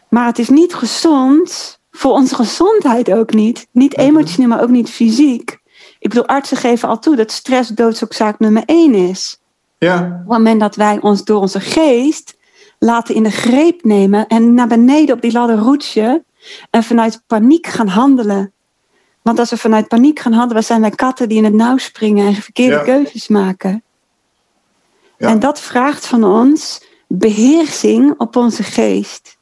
Maar 0.10 0.26
het 0.26 0.40
is 0.40 0.50
niet 0.50 0.74
gezond, 0.74 1.80
voor 1.92 2.12
onze 2.12 2.36
gezondheid 2.36 3.12
ook 3.12 3.34
niet. 3.34 3.68
Niet 3.72 3.98
emotioneel, 3.98 4.50
maar 4.50 4.62
ook 4.62 4.70
niet 4.70 4.90
fysiek. 4.90 5.60
Ik 6.00 6.10
bedoel, 6.10 6.28
artsen 6.28 6.58
geven 6.58 6.90
al 6.90 7.00
toe 7.00 7.16
dat 7.16 7.32
stress 7.32 7.70
doodsoorzaak 7.70 8.40
nummer 8.40 8.64
één 8.66 8.94
is 8.94 9.39
Ja, 9.80 9.96
op 10.06 10.18
het 10.18 10.28
moment 10.28 10.60
dat 10.60 10.76
wij 10.76 11.00
ons 11.02 11.24
door 11.24 11.42
onze 11.42 11.60
geest 11.60 12.38
laten 12.80 13.16
in 13.16 13.24
de 13.24 13.32
greep 13.32 13.84
nemen 13.84 14.28
en 14.28 14.54
naar 14.54 14.68
beneden 14.68 15.16
op 15.16 15.22
die 15.22 15.32
ladder 15.32 15.58
roetsen 15.58 16.26
en 16.70 16.84
vanuit 16.84 17.24
paniek 17.28 17.68
gaan 17.68 17.88
handelen. 17.88 18.54
Want 19.22 19.40
als 19.40 19.50
we 19.50 19.58
vanuit 19.58 19.88
paniek 19.88 20.20
gaan 20.20 20.34
handelen, 20.34 20.64
zijn 20.64 20.82
wij 20.82 20.90
katten 20.90 21.30
die 21.30 21.38
in 21.38 21.44
het 21.44 21.54
nauw 21.54 21.78
springen 21.78 22.28
en 22.28 22.34
verkeerde 22.34 22.76
Ja. 22.76 22.84
keuzes 22.84 23.28
maken. 23.28 23.84
Ja. 25.18 25.28
En 25.28 25.40
dat 25.40 25.60
vraagt 25.60 26.06
van 26.06 26.24
ons 26.24 26.84
beheersing 27.08 28.14
op 28.18 28.36
onze 28.36 28.64
geest. 28.64 29.38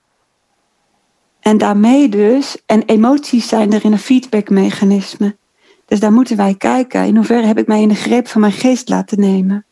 En 1.39 1.57
daarmee 1.57 2.09
dus, 2.09 2.57
en 2.65 2.83
emoties 2.85 3.47
zijn 3.47 3.73
er 3.73 3.85
in 3.85 3.91
een 3.91 3.99
feedbackmechanisme. 3.99 5.37
Dus 5.85 5.99
daar 5.99 6.11
moeten 6.13 6.37
wij 6.37 6.55
kijken. 6.55 7.05
In 7.05 7.15
hoeverre 7.15 7.47
heb 7.47 7.57
ik 7.57 7.67
mij 7.67 7.81
in 7.81 7.87
de 7.89 7.95
greep 7.95 8.27
van 8.27 8.41
mijn 8.41 8.53
geest 8.53 8.89
laten 8.89 9.19
nemen? 9.19 9.65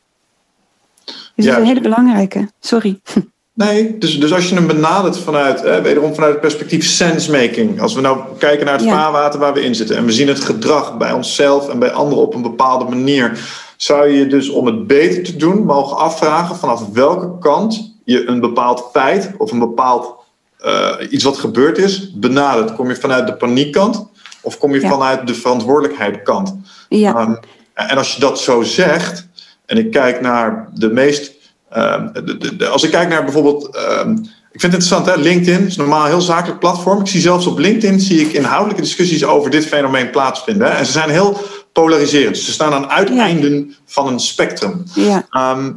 Dus 1.06 1.46
dat 1.46 1.46
is 1.46 1.56
een 1.56 1.66
hele 1.66 1.82
belangrijke. 1.82 2.50
Sorry. 2.60 3.00
Nee, 3.54 3.98
dus, 3.98 4.20
dus 4.20 4.34
als 4.34 4.50
je 4.50 4.56
hem 4.56 4.68
benadert 4.68 5.18
vanuit, 5.18 5.62
wederom 5.82 6.14
vanuit 6.14 6.32
het 6.32 6.42
perspectief 6.42 6.86
sensemaking. 6.86 7.82
Als 7.82 7.94
we 7.94 8.02
nou 8.02 8.20
kijken 8.38 8.66
naar 8.66 8.80
het 8.80 8.90
vaarwater 8.90 9.40
waar 9.40 9.54
we 9.54 9.64
in 9.64 9.76
zitten 9.76 9.98
en 9.98 10.06
we 10.06 10.12
zien 10.12 10.28
het 10.28 10.40
gedrag 10.40 10.98
bij 10.98 11.12
onszelf 11.12 11.70
en 11.70 11.80
bij 11.80 11.92
anderen 11.92 12.24
op 12.24 12.34
een 12.34 12.42
bepaalde 12.42 12.86
manier, 12.86 13.40
zou 13.78 14.08
je 14.08 14.18
je 14.18 14.28
dus 14.28 14.50
om 14.50 14.66
het 14.66 14.88
beter 14.88 15.24
te 15.24 15.36
doen 15.36 15.66
mogen 15.66 15.98
afvragen 15.98 16.56
vanaf 16.56 16.88
welke 16.94 17.38
kant 17.40 17.94
je 18.04 18.28
een 18.28 18.40
bepaald 18.40 18.90
feit 18.92 19.32
of 19.38 19.52
een 19.52 19.60
bepaald 19.60 20.14
eh, 20.58 20.92
iets 21.10 21.24
wat 21.24 21.38
gebeurd 21.38 21.78
is 21.78 22.12
benadert. 22.14 22.74
Kom 22.76 22.90
je 22.90 22.96
vanuit 22.96 23.28
de 23.28 23.34
paniekkant 23.34 24.08
of 24.42 24.58
kom 24.58 24.74
je 24.74 24.82
Ja. 24.82 24.90
vanuit 24.90 25.28
de 25.28 25.34
verantwoordelijkheidkant? 25.34 26.56
Ja, 26.90 27.22
Um, 27.22 27.40
en 27.74 27.98
als 27.98 28.14
je 28.14 28.20
dat 28.20 28.40
zo 28.40 28.62
zegt, 28.64 29.25
en 29.66 29.78
ik 29.78 29.92
kijk 29.92 30.22
naar 30.22 30.70
de 30.74 30.90
meest. 30.92 31.32
um, 31.78 32.12
de, 32.14 32.38
de- 32.38 32.56
de- 32.56 32.68
als 32.68 32.84
ik 32.84 32.92
kijk 32.92 33.10
naar 33.10 33.24
bijvoorbeeld. 33.24 33.78
um, 34.06 34.12
ik 34.52 34.62
vind 34.62 34.74
het 34.74 34.82
interessant, 34.84 35.06
hè? 35.06 35.30
LinkedIn 35.30 35.66
is 35.68 35.76
normaal 35.76 36.02
een 36.04 36.10
heel 36.10 36.22
zakelijk 36.22 36.60
platform. 36.60 37.00
Ik 37.00 37.08
zie 37.08 37.22
zelfs 37.22 37.46
op 37.46 37.58
LinkedIn 37.58 38.00
zie 38.00 38.20
ik 38.22 38.34
inhoudelijke 38.34 38.82
discussies 38.82 39.26
over 39.26 39.50
dit 39.52 39.66
fenomeen 39.66 40.10
plaatsvinden. 40.10 40.68
Hè? 40.68 40.74
En 40.74 40.86
ze 40.86 40.92
zijn 40.92 41.10
heel 41.10 41.38
polariserend. 41.74 42.38
Ze 42.38 42.52
staan 42.52 42.74
aan 42.74 42.90
uiteinden 42.90 43.76
van 43.86 44.08
een 44.08 44.20
spectrum. 44.20 44.84
ja, 44.94 45.26
Um, 45.54 45.76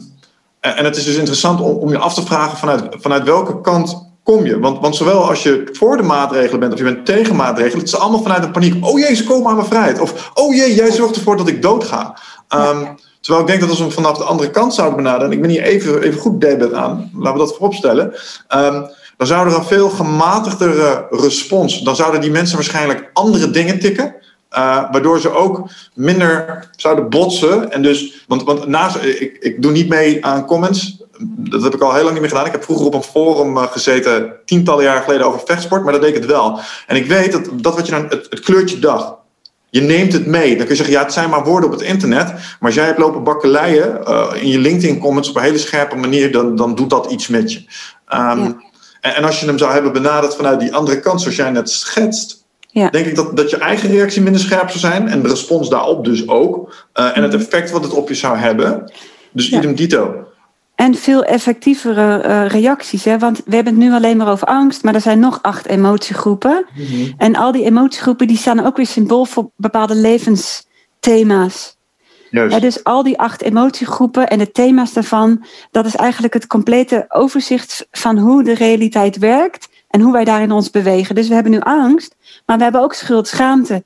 en, 0.60 0.84
het 0.84 0.96
is 0.96 1.04
dus 1.04 1.16
interessant 1.16 1.60
om, 1.60 1.76
om 1.76 1.90
je 1.90 1.98
af 1.98 2.14
te 2.14 2.22
vragen 2.26 2.58
vanuit, 2.58 2.82
vanuit 2.90 3.22
welke 3.24 3.60
kant 3.60 4.06
kom 4.22 4.44
je. 4.46 4.58
Want, 4.58 4.80
want 4.80 4.96
zowel 4.96 5.28
als 5.28 5.42
je 5.42 5.68
voor 5.72 5.96
de 5.96 6.02
maatregelen 6.02 6.60
bent 6.60 6.72
of 6.72 6.78
je 6.78 6.84
bent 6.84 7.06
tegen 7.06 7.36
maatregelen, 7.36 7.78
het 7.78 7.88
is 7.88 7.96
allemaal 7.98 8.22
vanuit 8.22 8.44
een 8.44 8.52
paniek. 8.52 8.86
Oh 8.86 8.98
jee, 8.98 9.14
ze 9.14 9.24
komen 9.24 9.48
aan 9.50 9.56
mijn 9.56 9.68
vrijheid. 9.68 10.00
Of 10.00 10.30
oh 10.34 10.54
jee, 10.54 10.74
jij 10.74 10.92
zorgt 10.92 11.16
ervoor 11.16 11.36
dat 11.36 11.48
ik 11.48 11.62
doodga. 11.62 12.18
Um, 12.54 12.94
terwijl 13.28 13.46
ik 13.46 13.46
denk 13.46 13.60
dat 13.60 13.68
als 13.68 13.78
we 13.78 13.84
hem 13.84 14.04
vanaf 14.04 14.18
de 14.18 14.24
andere 14.24 14.50
kant 14.50 14.74
zouden 14.74 14.96
benaderen, 14.96 15.26
en 15.26 15.32
ik 15.32 15.40
ben 15.40 15.50
hier 15.50 15.62
even, 15.62 16.02
even 16.02 16.20
goed 16.20 16.40
debet 16.40 16.72
aan, 16.72 17.10
laten 17.14 17.32
we 17.32 17.46
dat 17.46 17.56
vooropstellen. 17.56 18.14
Um, 18.54 18.86
dan 19.16 19.26
zou 19.26 19.48
er 19.48 19.54
een 19.54 19.64
veel 19.64 19.88
gematigdere 19.88 21.06
respons. 21.10 21.82
Dan 21.82 21.96
zouden 21.96 22.20
die 22.20 22.30
mensen 22.30 22.56
waarschijnlijk 22.56 23.10
andere 23.12 23.50
dingen 23.50 23.78
tikken. 23.78 24.14
Uh, 24.52 24.90
waardoor 24.90 25.20
ze 25.20 25.30
ook 25.30 25.68
minder 25.94 26.68
zouden 26.76 27.08
botsen. 27.08 27.72
En 27.72 27.82
dus, 27.82 28.24
want, 28.28 28.42
want 28.42 28.66
naast, 28.66 28.96
ik, 28.96 29.36
ik 29.40 29.62
doe 29.62 29.72
niet 29.72 29.88
mee 29.88 30.24
aan 30.24 30.46
comments. 30.46 31.02
Dat 31.20 31.62
heb 31.62 31.74
ik 31.74 31.80
al 31.80 31.94
heel 31.94 32.02
lang 32.02 32.12
niet 32.12 32.20
meer 32.20 32.30
gedaan. 32.30 32.46
Ik 32.46 32.52
heb 32.52 32.64
vroeger 32.64 32.86
op 32.86 32.94
een 32.94 33.02
forum 33.02 33.56
uh, 33.56 33.62
gezeten, 33.62 34.32
tientallen 34.44 34.84
jaren 34.84 35.02
geleden, 35.02 35.26
over 35.26 35.40
vechtsport. 35.44 35.84
Maar 35.84 35.92
dat 35.92 36.02
deed 36.02 36.14
ik 36.14 36.20
het 36.22 36.30
wel. 36.30 36.60
En 36.86 36.96
ik 36.96 37.06
weet 37.06 37.32
dat, 37.32 37.48
dat 37.52 37.74
wat 37.74 37.86
je 37.86 37.92
dan, 37.92 38.06
het, 38.08 38.26
het 38.30 38.40
kleurtje 38.40 38.78
dag. 38.78 39.16
Je 39.70 39.80
neemt 39.80 40.12
het 40.12 40.26
mee. 40.26 40.48
Dan 40.48 40.66
kun 40.66 40.68
je 40.68 40.74
zeggen, 40.74 40.94
ja, 40.94 41.02
het 41.02 41.12
zijn 41.12 41.30
maar 41.30 41.44
woorden 41.44 41.70
op 41.70 41.78
het 41.78 41.88
internet. 41.88 42.26
Maar 42.26 42.56
als 42.60 42.74
jij 42.74 42.84
hebt 42.84 42.98
lopen 42.98 43.24
bakkeleien 43.24 44.00
uh, 44.08 44.26
in 44.34 44.48
je 44.48 44.58
LinkedIn 44.58 44.98
comments 44.98 45.28
op 45.28 45.36
een 45.36 45.42
hele 45.42 45.58
scherpe 45.58 45.96
manier, 45.96 46.32
dan, 46.32 46.56
dan 46.56 46.74
doet 46.74 46.90
dat 46.90 47.10
iets 47.10 47.28
met 47.28 47.52
je. 47.52 47.58
Um, 47.58 47.66
ja. 48.08 48.56
en, 49.00 49.14
en, 49.14 49.24
als 49.24 49.40
je 49.40 49.46
hem 49.46 49.58
zou 49.58 49.72
hebben 49.72 49.92
benaderd 49.92 50.34
vanuit 50.34 50.60
die 50.60 50.74
andere 50.74 51.00
kant, 51.00 51.20
zoals 51.20 51.36
jij 51.36 51.50
net 51.50 51.70
schetst, 51.70 52.44
ja. 52.70 52.90
denk 52.90 53.06
ik 53.06 53.14
dat, 53.14 53.36
dat 53.36 53.50
je 53.50 53.56
eigen 53.56 53.90
reactie 53.90 54.22
minder 54.22 54.40
scherp 54.40 54.70
zou 54.70 54.78
zijn. 54.78 55.08
En 55.08 55.22
de 55.22 55.28
respons 55.28 55.68
daarop 55.68 56.04
dus 56.04 56.28
ook. 56.28 56.74
Uh, 56.94 57.16
en 57.16 57.22
het 57.22 57.32
mhm. 57.32 57.40
effect 57.40 57.70
wat 57.70 57.82
het 57.82 57.92
op 57.92 58.08
je 58.08 58.14
zou 58.14 58.36
hebben. 58.36 58.92
Dus 59.32 59.50
idem 59.50 59.74
dito. 59.74 60.27
En 60.78 60.94
veel 60.94 61.24
effectievere 61.24 62.24
uh, 62.24 62.46
reacties. 62.46 63.04
Hè? 63.04 63.18
Want 63.18 63.40
we 63.44 63.54
hebben 63.54 63.74
het 63.74 63.82
nu 63.82 63.92
alleen 63.92 64.16
maar 64.16 64.30
over 64.30 64.46
angst, 64.46 64.82
maar 64.82 64.94
er 64.94 65.00
zijn 65.00 65.18
nog 65.18 65.38
acht 65.42 65.66
emotiegroepen. 65.66 66.66
Mm-hmm. 66.74 67.14
En 67.16 67.36
al 67.36 67.52
die 67.52 67.64
emotiegroepen 67.64 68.26
die 68.26 68.36
staan 68.36 68.66
ook 68.66 68.76
weer 68.76 68.86
symbool 68.86 69.24
voor 69.24 69.50
bepaalde 69.56 69.94
levensthema's. 69.94 71.76
Ja, 72.30 72.58
dus 72.58 72.84
al 72.84 73.02
die 73.02 73.18
acht 73.18 73.42
emotiegroepen 73.42 74.28
en 74.28 74.38
de 74.38 74.50
thema's 74.50 74.92
daarvan, 74.92 75.44
dat 75.70 75.86
is 75.86 75.96
eigenlijk 75.96 76.34
het 76.34 76.46
complete 76.46 77.04
overzicht 77.08 77.88
van 77.90 78.18
hoe 78.18 78.44
de 78.44 78.54
realiteit 78.54 79.18
werkt 79.18 79.68
en 79.88 80.00
hoe 80.00 80.12
wij 80.12 80.24
daarin 80.24 80.52
ons 80.52 80.70
bewegen. 80.70 81.14
Dus 81.14 81.28
we 81.28 81.34
hebben 81.34 81.52
nu 81.52 81.60
angst, 81.60 82.16
maar 82.46 82.56
we 82.56 82.62
hebben 82.62 82.82
ook 82.82 82.94
schuld, 82.94 83.28
schaamte. 83.28 83.84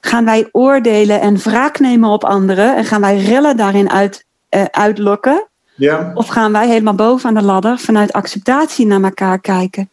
Gaan 0.00 0.24
wij 0.24 0.48
oordelen 0.52 1.20
en 1.20 1.36
wraak 1.36 1.78
nemen 1.78 2.10
op 2.10 2.24
anderen 2.24 2.76
en 2.76 2.84
gaan 2.84 3.00
wij 3.00 3.18
rellen 3.18 3.56
daarin 3.56 3.90
uit, 3.90 4.24
uh, 4.50 4.64
uitlokken? 4.64 5.48
Ja. 5.76 6.10
Of 6.14 6.28
gaan 6.28 6.52
wij 6.52 6.68
helemaal 6.68 6.94
boven 6.94 7.28
aan 7.28 7.34
de 7.34 7.42
ladder 7.42 7.78
vanuit 7.78 8.12
acceptatie 8.12 8.86
naar 8.86 9.02
elkaar 9.02 9.38
kijken? 9.38 9.88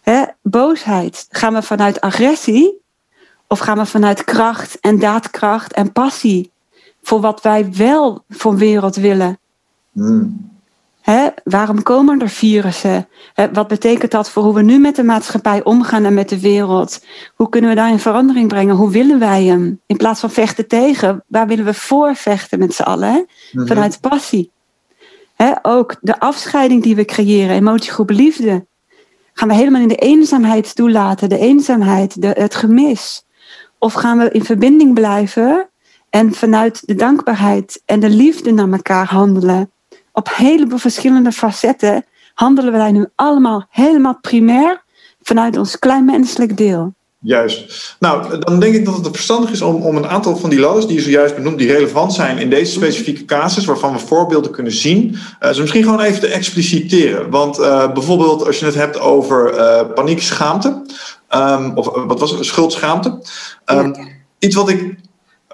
Hè? 0.00 0.24
Boosheid. 0.42 1.26
Gaan 1.30 1.54
we 1.54 1.62
vanuit 1.62 2.00
agressie? 2.00 2.80
Of 3.48 3.58
gaan 3.58 3.78
we 3.78 3.86
vanuit 3.86 4.24
kracht 4.24 4.80
en 4.80 4.98
daadkracht 4.98 5.72
en 5.72 5.92
passie? 5.92 6.50
Voor 7.02 7.20
wat 7.20 7.42
wij 7.42 7.72
wel 7.72 8.24
voor 8.28 8.56
wereld 8.56 8.96
willen. 8.96 9.38
Hmm. 9.92 10.54
Hè? 11.00 11.28
Waarom 11.44 11.82
komen 11.82 12.20
er 12.20 12.28
virussen? 12.28 13.08
Hè? 13.34 13.52
Wat 13.52 13.68
betekent 13.68 14.10
dat 14.10 14.30
voor 14.30 14.42
hoe 14.42 14.54
we 14.54 14.62
nu 14.62 14.78
met 14.78 14.96
de 14.96 15.02
maatschappij 15.02 15.64
omgaan 15.64 16.04
en 16.04 16.14
met 16.14 16.28
de 16.28 16.40
wereld? 16.40 17.04
Hoe 17.34 17.48
kunnen 17.48 17.70
we 17.70 17.76
daar 17.76 17.90
een 17.90 18.00
verandering 18.00 18.48
brengen? 18.48 18.76
Hoe 18.76 18.90
willen 18.90 19.18
wij 19.18 19.44
hem? 19.44 19.80
In 19.86 19.96
plaats 19.96 20.20
van 20.20 20.30
vechten 20.30 20.68
tegen, 20.68 21.24
waar 21.26 21.46
willen 21.46 21.64
we 21.64 21.74
voor 21.74 22.14
vechten 22.14 22.58
met 22.58 22.74
z'n 22.74 22.82
allen? 22.82 23.26
Mhm. 23.52 23.66
Vanuit 23.66 24.00
passie 24.00 24.50
ook 25.62 25.96
de 26.00 26.20
afscheiding 26.20 26.82
die 26.82 26.96
we 26.96 27.04
creëren, 27.04 27.56
emotiegroep 27.56 28.10
liefde. 28.10 28.66
Gaan 29.32 29.48
we 29.48 29.54
helemaal 29.54 29.80
in 29.80 29.88
de 29.88 29.94
eenzaamheid 29.94 30.74
toelaten, 30.74 31.28
de 31.28 31.38
eenzaamheid, 31.38 32.22
de, 32.22 32.28
het 32.28 32.54
gemis? 32.54 33.24
Of 33.78 33.92
gaan 33.92 34.18
we 34.18 34.30
in 34.30 34.44
verbinding 34.44 34.94
blijven 34.94 35.68
en 36.10 36.32
vanuit 36.32 36.86
de 36.86 36.94
dankbaarheid 36.94 37.82
en 37.84 38.00
de 38.00 38.10
liefde 38.10 38.52
naar 38.52 38.72
elkaar 38.72 39.06
handelen? 39.06 39.70
Op 40.12 40.28
heleboel 40.34 40.78
verschillende 40.78 41.32
facetten 41.32 42.04
handelen 42.34 42.72
wij 42.72 42.92
nu 42.92 43.06
allemaal 43.14 43.66
helemaal 43.70 44.18
primair 44.20 44.84
vanuit 45.22 45.56
ons 45.56 45.78
kleinmenselijk 45.78 46.56
deel. 46.56 46.94
Juist. 47.26 47.96
Nou, 47.98 48.38
dan 48.38 48.60
denk 48.60 48.74
ik 48.74 48.84
dat 48.84 48.96
het 48.96 49.06
verstandig 49.06 49.50
is 49.50 49.62
om, 49.62 49.82
om 49.82 49.96
een 49.96 50.06
aantal 50.06 50.36
van 50.36 50.50
die 50.50 50.58
ladders 50.58 50.86
die 50.86 50.96
je 50.96 51.02
zojuist 51.02 51.34
benoemd, 51.34 51.58
die 51.58 51.72
relevant 51.72 52.12
zijn 52.12 52.38
in 52.38 52.50
deze 52.50 52.72
specifieke 52.72 53.24
casus, 53.24 53.64
waarvan 53.64 53.92
we 53.92 53.98
voorbeelden 53.98 54.50
kunnen 54.50 54.72
zien, 54.72 55.16
uh, 55.40 55.50
ze 55.50 55.60
misschien 55.60 55.82
gewoon 55.82 56.00
even 56.00 56.20
te 56.20 56.26
expliciteren. 56.26 57.30
Want 57.30 57.58
uh, 57.58 57.92
bijvoorbeeld 57.92 58.46
als 58.46 58.58
je 58.58 58.64
het 58.64 58.74
hebt 58.74 58.98
over 58.98 59.54
uh, 59.54 59.80
paniek, 59.94 60.22
schaamte, 60.22 60.82
um, 61.34 61.72
of 61.74 61.88
wat 62.06 62.20
was 62.20 62.30
het, 62.30 62.44
schuldschaamte. 62.44 63.08
Um, 63.64 63.94
ja. 63.94 64.06
Iets 64.38 64.56
wat 64.56 64.68
ik 64.68 64.94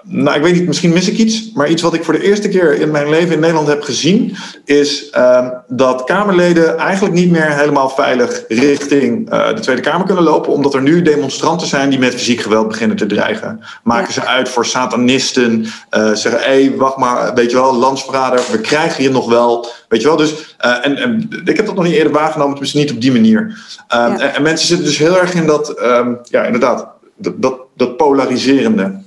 nou, 0.05 0.37
ik 0.37 0.43
weet 0.43 0.53
niet, 0.53 0.67
misschien 0.67 0.93
mis 0.93 1.09
ik 1.09 1.17
iets. 1.17 1.51
Maar 1.53 1.69
iets 1.69 1.81
wat 1.81 1.93
ik 1.93 2.03
voor 2.03 2.13
de 2.13 2.23
eerste 2.23 2.49
keer 2.49 2.79
in 2.79 2.91
mijn 2.91 3.09
leven 3.09 3.33
in 3.33 3.39
Nederland 3.39 3.67
heb 3.67 3.81
gezien. 3.81 4.35
Is 4.65 5.09
uh, 5.15 5.47
dat 5.67 6.03
Kamerleden 6.03 6.77
eigenlijk 6.77 7.15
niet 7.15 7.31
meer 7.31 7.57
helemaal 7.57 7.89
veilig 7.89 8.43
richting 8.47 9.33
uh, 9.33 9.47
de 9.47 9.59
Tweede 9.59 9.81
Kamer 9.81 10.05
kunnen 10.05 10.23
lopen. 10.23 10.51
Omdat 10.51 10.73
er 10.73 10.81
nu 10.81 11.01
demonstranten 11.01 11.67
zijn 11.67 11.89
die 11.89 11.99
met 11.99 12.13
fysiek 12.13 12.41
geweld 12.41 12.67
beginnen 12.67 12.97
te 12.97 13.05
dreigen. 13.05 13.59
Maken 13.83 14.07
ja. 14.07 14.21
ze 14.21 14.25
uit 14.25 14.49
voor 14.49 14.65
satanisten. 14.65 15.61
Uh, 15.61 16.13
zeggen, 16.13 16.41
hé, 16.41 16.65
hey, 16.65 16.73
wacht 16.77 16.97
maar, 16.97 17.33
weet 17.33 17.51
je 17.51 17.57
wel, 17.57 17.75
landsverrader. 17.75 18.41
We 18.51 18.61
krijgen 18.61 19.03
je 19.03 19.09
nog 19.09 19.29
wel. 19.29 19.67
Weet 19.87 20.01
je 20.01 20.07
wel, 20.07 20.17
dus. 20.17 20.55
en, 20.57 20.97
en 20.97 21.29
ik 21.45 21.57
heb 21.57 21.65
dat 21.65 21.75
nog 21.75 21.83
niet 21.83 21.93
eerder 21.93 22.13
waargenomen, 22.13 22.51
tenminste 22.53 22.77
niet 22.77 22.91
op 22.91 23.01
die 23.01 23.11
manier. 23.11 23.57
Ja. 23.87 24.19
en, 24.19 24.33
en, 24.35 24.41
mensen 24.41 24.67
zitten 24.67 24.85
dus 24.85 24.97
heel 24.97 25.19
erg 25.19 25.33
in 25.33 25.45
dat, 25.45 25.81
um, 25.83 26.19
ja, 26.23 26.43
inderdaad, 26.43 26.87
dat, 27.17 27.41
dat, 27.41 27.55
dat 27.75 27.97
polariserende. 27.97 29.02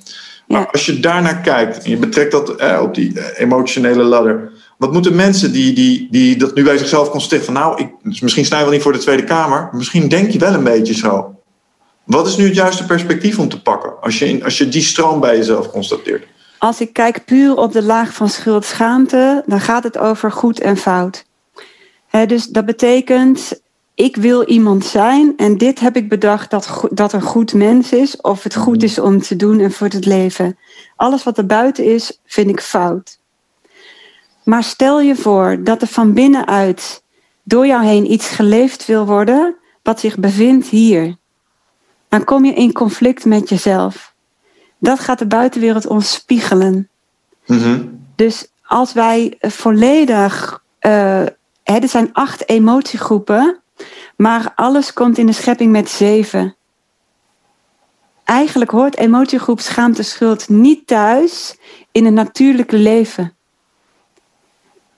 Maar 0.47 0.70
als 0.70 0.86
je 0.86 1.01
daarnaar 1.01 1.40
kijkt 1.40 1.84
en 1.84 1.90
je 1.90 1.97
betrekt 1.97 2.32
dat 2.32 2.57
eh, 2.57 2.80
op 2.82 2.94
die 2.94 3.20
eh, 3.20 3.40
emotionele 3.40 4.03
ladder. 4.03 4.53
Wat 4.76 4.92
moeten 4.92 5.14
mensen 5.14 5.53
die, 5.53 5.72
die, 5.72 6.09
die 6.11 6.36
dat 6.36 6.55
nu 6.55 6.64
bij 6.64 6.78
zichzelf 6.78 7.11
constateren 7.11 7.44
van 7.44 7.55
nou, 7.55 7.80
ik, 7.80 7.90
dus 8.03 8.20
misschien 8.20 8.44
sta 8.44 8.57
je 8.57 8.62
wel 8.62 8.72
niet 8.72 8.82
voor 8.82 8.92
de 8.92 8.99
Tweede 8.99 9.24
Kamer, 9.24 9.68
misschien 9.72 10.09
denk 10.09 10.30
je 10.30 10.38
wel 10.38 10.55
een 10.55 10.64
beetje 10.64 10.94
zo. 10.94 11.34
Wat 12.05 12.26
is 12.26 12.36
nu 12.36 12.44
het 12.44 12.55
juiste 12.55 12.86
perspectief 12.86 13.38
om 13.38 13.49
te 13.49 13.62
pakken 13.62 14.01
als 14.01 14.18
je, 14.18 14.44
als 14.44 14.59
je 14.59 14.68
die 14.68 14.82
stroom 14.82 15.20
bij 15.20 15.36
jezelf 15.36 15.70
constateert? 15.70 16.26
Als 16.59 16.80
ik 16.80 16.92
kijk 16.92 17.24
puur 17.24 17.57
op 17.57 17.72
de 17.72 17.82
laag 17.82 18.12
van 18.12 18.28
schuld-schaamte, 18.28 19.42
dan 19.47 19.61
gaat 19.61 19.82
het 19.82 19.99
over 19.99 20.32
goed 20.32 20.61
en 20.61 20.76
fout. 20.76 21.24
He, 22.07 22.26
dus 22.26 22.47
dat 22.47 22.64
betekent, 22.64 23.61
ik 23.97 24.16
wil 24.16 24.44
iemand 24.44 24.84
zijn 24.84 25.32
en 25.36 25.59
dit 25.59 25.80
heb 25.80 25.97
ik 25.97 26.09
bedacht 26.09 26.51
dat, 26.51 26.84
dat 26.90 27.12
een 27.12 27.22
goed 27.22 27.55
mens 27.55 27.92
is 27.92 28.20
of 28.20 28.42
het 28.42 28.57
goed 28.57 28.82
is 28.82 28.99
om 28.99 29.20
te 29.20 29.36
doen 29.36 29.61
en 29.61 29.72
voor 29.72 29.86
het 29.86 30.05
leven. 30.05 30.59
Alles 30.97 31.22
wat 31.22 31.38
er 31.38 31.47
buiten 31.47 31.84
is, 31.84 32.20
vind 32.24 32.49
ik 32.51 32.61
fout. 32.61 33.18
Maar 34.44 34.64
stel 34.64 35.01
je 35.01 35.16
voor 35.16 35.59
dat 35.64 35.82
er 35.82 35.88
van 35.88 36.12
binnenuit 36.12 37.03
door 37.42 37.66
jou 37.66 37.84
heen 37.84 38.12
iets 38.12 38.28
geleefd 38.28 38.86
wil 38.86 39.07
worden 39.07 39.57
wat 39.82 40.01
zich 40.01 40.18
bevindt 40.18 40.66
hier. 40.66 41.16
Dan 42.09 42.24
kom 42.24 42.44
je 42.44 42.55
in 42.55 42.72
conflict 42.72 43.24
met 43.24 43.49
jezelf. 43.49 44.14
Dat 44.78 45.01
gaat 45.01 45.18
de 45.18 45.26
buitenwereld 45.26 45.86
ons 45.86 46.12
spiegelen. 46.12 46.88
Mm-hmm. 47.47 48.05
Dus 48.16 48.47
als 48.62 48.92
wij 48.92 49.36
volledig. 49.40 50.62
Uh, 50.80 50.90
hè, 51.62 51.78
er 51.78 51.88
zijn 51.88 52.12
acht 52.12 52.49
emotiegroepen 52.49 53.61
maar 54.16 54.52
alles 54.54 54.92
komt 54.92 55.18
in 55.18 55.26
de 55.26 55.32
schepping 55.32 55.72
met 55.72 55.88
zeven. 55.88 56.56
Eigenlijk 58.24 58.70
hoort 58.70 58.96
emotiegroep 58.96 59.60
schaamte 59.60 60.02
schuld 60.02 60.48
niet 60.48 60.86
thuis 60.86 61.56
in 61.92 62.04
een 62.04 62.14
natuurlijke 62.14 62.76
leven. 62.76 63.34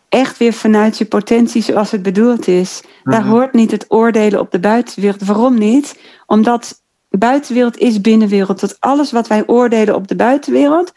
Echt 0.09 0.39
weer 0.39 0.53
vanuit 0.53 0.99
je 0.99 1.05
potentie 1.05 1.63
zoals 1.63 1.91
het 1.91 2.03
bedoeld 2.03 2.47
is. 2.47 2.83
Daar 3.05 3.21
mhm. 3.21 3.31
hoort 3.31 3.53
niet 3.53 3.71
het 3.71 3.85
oordelen 3.89 4.41
op 4.41 4.51
de 4.51 4.61
buitenwereld. 4.61 5.25
Waarom 5.25 5.59
niet? 5.59 6.01
Omdat 6.27 6.83
buitenwereld 7.11 7.77
is 7.77 8.01
binnenwereld. 8.01 8.59
Tot 8.59 8.77
alles 8.81 9.13
wat 9.13 9.27
wij 9.27 9.47
oordelen 9.47 9.95
op 9.95 10.09
de 10.09 10.17
buitenwereld, 10.17 10.93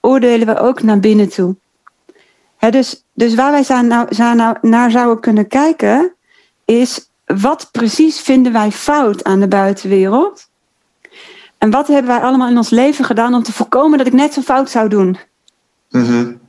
oordelen 0.00 0.46
we 0.46 0.58
ook 0.58 0.82
naar 0.82 1.00
binnen 1.00 1.28
toe. 1.28 1.56
dus, 2.70 3.04
dus 3.14 3.34
waar 3.34 3.52
wij 3.52 3.82
nou, 3.82 4.08
nou, 4.16 4.56
naar 4.60 4.90
zouden 4.90 5.20
kunnen 5.20 5.48
kijken, 5.48 6.14
is 6.64 7.10
wat 7.26 7.68
precies 7.72 8.20
vinden 8.20 8.52
wij 8.52 8.72
fout 8.72 9.24
aan 9.24 9.40
de 9.40 9.48
buitenwereld? 9.48 10.48
En 11.58 11.70
wat 11.70 11.86
hebben 11.86 12.10
wij 12.10 12.20
allemaal 12.20 12.48
in 12.48 12.56
ons 12.56 12.70
leven 12.70 13.04
gedaan 13.04 13.34
om 13.34 13.42
te 13.42 13.52
voorkomen 13.52 13.98
dat 13.98 14.06
ik 14.06 14.12
net 14.12 14.32
zo 14.32 14.40
fout 14.40 14.70
zou 14.70 14.88
doen? 14.88 15.18
Mm 15.90 16.44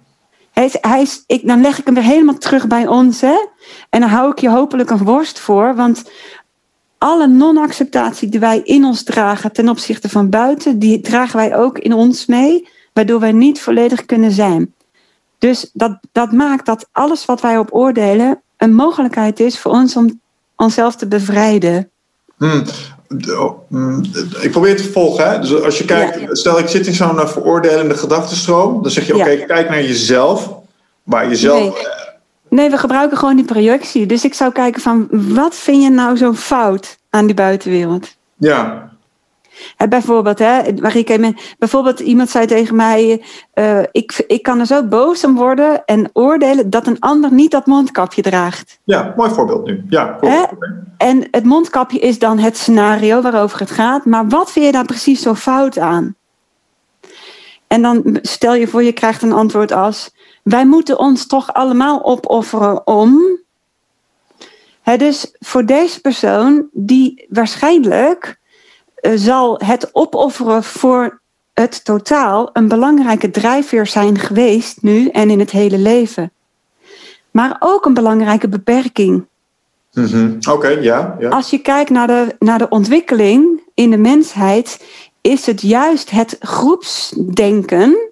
hij 0.57 0.71
hij 0.82 1.01
is, 1.01 1.23
ik, 1.28 1.47
dan 1.47 1.61
leg 1.61 1.80
ik 1.80 1.86
hem 1.86 1.93
weer 1.93 2.03
helemaal 2.03 2.38
terug 2.38 2.67
bij 2.67 2.88
ons. 2.88 3.21
Hè? 3.21 3.47
En 3.89 3.99
dan 3.99 4.09
hou 4.09 4.32
ik 4.32 4.39
je 4.39 4.49
hopelijk 4.49 4.89
een 4.89 5.03
worst 5.03 5.39
voor. 5.39 5.75
Want 5.75 6.11
alle 6.97 7.28
non-acceptatie 7.28 8.30
die 8.30 8.39
wij 8.39 8.61
in 8.63 8.86
ons 8.86 9.03
dragen 9.03 9.51
ten 9.51 9.69
opzichte 9.69 10.09
van 10.09 10.30
buiten, 10.30 10.80
die 10.80 11.01
dragen 11.01 11.38
wij 11.38 11.55
ook 11.55 11.78
in 11.80 11.93
ons 11.93 12.25
mee, 12.25 12.67
waardoor 12.93 13.19
wij 13.19 13.32
niet 13.32 13.61
volledig 13.61 14.05
kunnen 14.05 14.32
zijn. 14.32 14.73
Dus 15.38 15.69
dat, 15.73 15.97
dat 16.11 16.32
maakt 16.32 16.65
dat 16.65 16.89
alles 16.91 17.25
wat 17.25 17.41
wij 17.41 17.57
op 17.57 17.73
oordelen 17.73 18.41
een 18.57 18.75
mogelijkheid 18.75 19.39
is 19.39 19.59
voor 19.59 19.71
ons 19.71 19.95
om 19.95 20.21
onszelf 20.58 20.95
te 20.95 21.08
bevrijden. 21.08 21.89
Hmm. 22.38 22.64
hmm. 23.68 24.05
Ik 24.41 24.51
probeer 24.51 24.70
het 24.70 24.84
te 24.84 24.91
volgen. 24.91 25.30
Hè? 25.30 25.39
Dus 25.39 25.62
als 25.62 25.78
je 25.78 25.86
kijkt, 25.86 26.38
stel 26.38 26.60
ik 26.60 26.68
zit 26.68 26.88
in 26.88 26.93
zo'n 26.93 27.16
uh, 27.16 27.28
veroordelende 27.28 27.97
gedachtenstroom, 27.97 28.82
dan 28.82 28.91
zeg 28.91 29.08
je: 29.08 29.16
oké, 29.16 29.36
kijk 29.36 29.70
naar 29.70 29.82
jezelf, 29.82 30.53
maar 31.03 31.28
jezelf. 31.28 31.60
Nee. 31.60 31.70
Uh, 31.70 31.88
nee. 32.49 32.70
we 32.70 32.78
gebruiken 32.78 33.18
gewoon 33.18 33.36
die 33.36 33.45
projectie. 33.45 34.05
Dus 34.05 34.24
ik 34.24 34.34
zou 34.34 34.51
kijken 34.51 34.82
van 34.82 35.08
wat 35.12 35.55
vind 35.55 35.84
je 35.84 35.89
nou 35.89 36.18
zo 36.18 36.34
fout 36.34 36.97
aan 37.10 37.26
die 37.26 37.36
buitenwereld? 37.36 38.16
Ja. 38.38 38.91
Hè, 39.76 39.88
bijvoorbeeld, 39.88 40.39
hè, 40.39 40.62
Marieke, 40.82 41.36
bijvoorbeeld 41.60 41.99
iemand 41.99 42.30
zei 42.30 42.45
tegen 42.45 42.76
mij: 42.76 43.24
uh, 43.55 43.80
ik, 43.91 44.24
ik 44.28 44.43
kan 44.43 44.60
er 44.60 44.66
zo 44.66 44.84
boos 44.84 45.24
om 45.24 45.36
worden 45.36 45.86
en 45.86 46.10
oordelen 46.14 46.70
dat 46.70 46.88
een 46.88 46.99
ander 46.99 47.34
niet 47.34 47.51
dat 47.51 47.66
mondkapje 47.66 48.22
draagt. 48.22 48.80
Ja, 48.84 49.14
mooi 49.16 49.30
voorbeeld 49.30 49.66
nu. 49.66 49.86
Ja? 49.89 50.20
En 50.97 51.28
het 51.32 51.43
mondkapje 51.43 51.99
is 51.99 52.20
dan 52.20 52.39
het 52.39 52.58
scenario 52.58 53.22
waarover 53.22 53.60
het 53.60 53.72
gaat, 53.72 54.05
maar 54.05 54.28
wat 54.28 54.51
vind 54.51 54.66
je 54.66 54.72
daar 54.72 54.86
precies 54.86 55.22
zo 55.22 55.36
fout 55.36 55.80
aan? 55.80 56.16
En 57.68 57.82
dan 57.82 58.18
stel 58.22 58.55
je 58.55 58.68
voor, 58.68 58.84
je 58.84 58.91
krijgt 58.91 59.22
een 59.22 59.34
antwoord 59.34 59.72
als: 59.72 60.12
Wij 60.43 60.66
moeten 60.66 60.99
ons 60.99 61.28
toch 61.28 61.53
allemaal 61.53 62.05
opofferen 62.05 62.88
om. 62.88 63.39
Dus 64.97 65.36
voor 65.39 65.66
deze 65.66 66.01
persoon, 66.01 66.68
die 66.72 67.26
waarschijnlijk 67.30 68.39
zal 69.02 69.60
het 69.64 69.89
opofferen 69.95 70.64
voor 70.64 71.22
het 71.54 71.86
totaal 71.86 72.50
een 72.54 72.68
belangrijke 72.68 73.32
drijfveer 73.32 73.86
zijn 73.86 74.18
geweest 74.18 74.82
nu 74.82 75.08
en 75.08 75.30
in 75.30 75.39
het 75.39 75.52
hele 75.52 75.78
leven. 75.78 76.32
Maar 77.32 77.56
ook 77.60 77.86
een 77.86 77.93
belangrijke 77.93 78.48
beperking. 78.48 79.26
Mm 79.93 80.06
-hmm. 80.06 80.38
Oké, 80.52 80.68
ja, 80.68 81.16
ja. 81.20 81.30
Als 81.30 81.50
je 81.50 81.58
kijkt 81.58 81.89
naar 81.89 82.08
de, 82.08 82.36
naar 82.39 82.58
de 82.58 82.70
ontwikkeling 82.70 83.62
in 83.74 83.91
de 83.91 83.98
mensheid, 83.98 84.86
is 85.22 85.45
het 85.45 85.62
juist 85.62 86.10
het 86.10 86.36
groepsdenken 86.39 88.12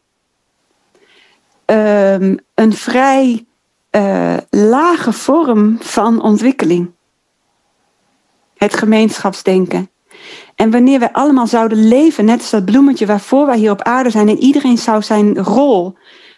um, 1.66 2.40
een 2.54 2.74
vrij 2.74 3.46
uh, 3.92 4.38
lage 4.50 5.14
vorm 5.14 5.78
van 5.80 6.22
ontwikkeling. 6.22 6.92
Het 8.58 8.76
gemeenschapsdenken. 8.76 9.90
En 10.56 10.72
wanneer 10.72 11.00
wij 11.00 11.12
allemaal 11.12 11.48
zouden 11.48 11.88
leven, 11.88 12.26
net 12.26 12.40
als 12.40 12.50
dat 12.50 12.66
bloemetje 12.66 13.06
waarvoor 13.06 13.46
wij 13.46 13.58
hier 13.58 13.72
op 13.72 13.82
aarde 13.82 14.10
zijn, 14.10 14.30
en 14.30 14.38
iedereen 14.38 14.78
zou 14.78 15.02
zijn 15.02 15.38
rol 15.38 15.96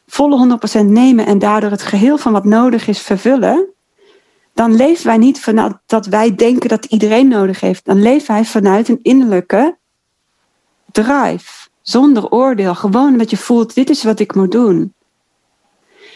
volle 0.08 0.60
100% 0.82 0.86
nemen 0.86 1.26
en 1.26 1.40
daardoor 1.40 1.72
het 1.72 1.82
geheel 1.82 2.18
van 2.18 2.32
wat 2.32 2.46
nodig 2.46 2.88
is 2.88 3.00
vervullen, 3.00 3.68
dan 4.54 4.76
leven 4.76 5.06
wij 5.06 5.18
niet 5.18 5.40
vanuit 5.40 5.78
dat 5.86 6.06
wij 6.06 6.36
denken 6.36 6.70
dat 6.70 6.86
iedereen 6.86 7.28
nodig 7.28 7.60
heeft. 7.60 7.86
Dan 7.86 8.02
leven 8.02 8.34
wij 8.34 8.46
vanuit 8.46 8.88
een 8.88 9.00
innerlijke 9.02 9.78
drive, 10.92 11.70
zonder 11.82 12.30
oordeel. 12.30 12.76
Gewoon 12.76 13.18
dat 13.18 13.30
je 13.30 13.38
voelt, 13.38 13.76
dit 13.76 13.90
is 13.90 14.04
wat 14.04 14.20
ik 14.20 14.36
moet 14.36 14.52
doen. 14.52 14.94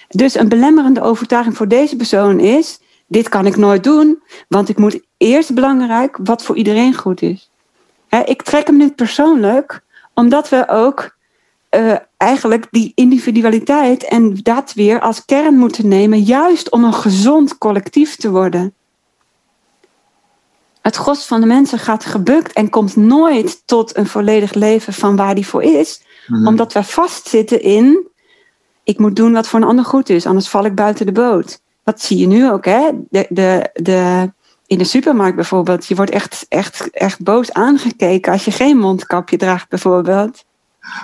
Dus 0.08 0.36
een 0.36 0.50
belemmerende 0.50 1.02
overtuiging 1.02 1.58
voor 1.58 1.68
deze 1.68 1.96
persoon 1.96 2.40
is, 2.40 2.80
dit 3.08 3.30
kan 3.30 3.46
ik 3.46 3.56
nooit 3.56 3.84
doen, 3.84 4.22
want 4.48 4.70
ik 4.70 4.78
moet 4.78 5.00
eerst 5.18 5.54
belangrijk 5.54 6.18
wat 6.24 6.44
voor 6.44 6.58
iedereen 6.58 6.94
goed 6.94 7.22
is. 7.22 7.51
Ik 8.20 8.42
trek 8.42 8.68
hem 8.68 8.78
niet 8.78 8.96
persoonlijk, 8.96 9.82
omdat 10.14 10.50
we 10.50 10.68
ook 10.68 11.16
uh, 11.72 11.96
eigenlijk 12.18 12.68
die 12.72 12.92
individualiteit 12.96 14.04
en 14.04 14.36
dat 14.44 14.74
weer 14.74 15.00
als 15.00 15.26
kern 15.26 15.56
moeten 15.56 15.88
nemen, 15.88 16.20
juist 16.20 16.70
om 16.72 16.84
een 16.84 16.94
gezond 16.94 17.58
collectief 17.58 18.16
te 18.16 18.30
worden. 18.30 18.74
Het 20.82 20.96
gros 20.96 21.26
van 21.26 21.42
de 21.42 21.48
mensen 21.48 21.80
gaat 21.80 22.06
gebukt 22.06 22.54
en 22.54 22.70
komt 22.70 22.96
nooit 22.96 23.62
tot 23.66 23.98
een 23.98 24.08
volledig 24.08 24.54
leven 24.54 24.94
van 24.94 25.16
waar 25.16 25.36
die 25.36 25.48
voor 25.48 25.64
is, 25.64 26.04
mm-hmm. 26.28 26.48
omdat 26.48 26.74
we 26.74 26.84
vastzitten 26.84 27.62
in: 27.62 28.08
ik 28.84 29.00
moet 29.00 29.16
doen 29.16 29.34
wat 29.34 29.48
voor 29.48 29.60
een 29.60 29.68
ander 29.68 29.86
goed 29.86 30.10
is, 30.10 30.26
anders 30.26 30.50
val 30.50 30.66
ik 30.66 30.76
buiten 30.76 31.06
de 31.06 31.12
boot. 31.12 31.62
Dat 31.84 32.02
zie 32.02 32.18
je 32.18 32.28
nu 32.28 32.52
ook, 32.52 32.66
hè? 32.66 32.90
De, 33.10 33.26
de, 33.30 33.70
de, 33.74 34.32
in 34.72 34.78
de 34.78 34.84
supermarkt 34.84 35.36
bijvoorbeeld. 35.36 35.86
Je 35.86 35.96
wordt 35.96 36.12
echt, 36.12 36.46
echt, 36.50 36.90
echt 36.90 37.24
boos 37.24 37.54
aangekeken 37.54 38.32
als 38.32 38.46
je 38.46 38.52
geen 38.52 38.78
mondkapje 38.78 39.38
draagt, 39.38 39.70
bijvoorbeeld. 39.70 40.46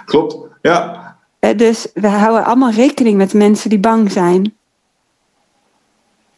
Klopt, 0.05 0.37
ja. 0.61 1.15
Dus 1.55 1.87
we 1.93 2.07
houden 2.07 2.45
allemaal 2.45 2.71
rekening 2.71 3.17
met 3.17 3.33
mensen 3.33 3.69
die 3.69 3.79
bang 3.79 4.11
zijn. 4.11 4.55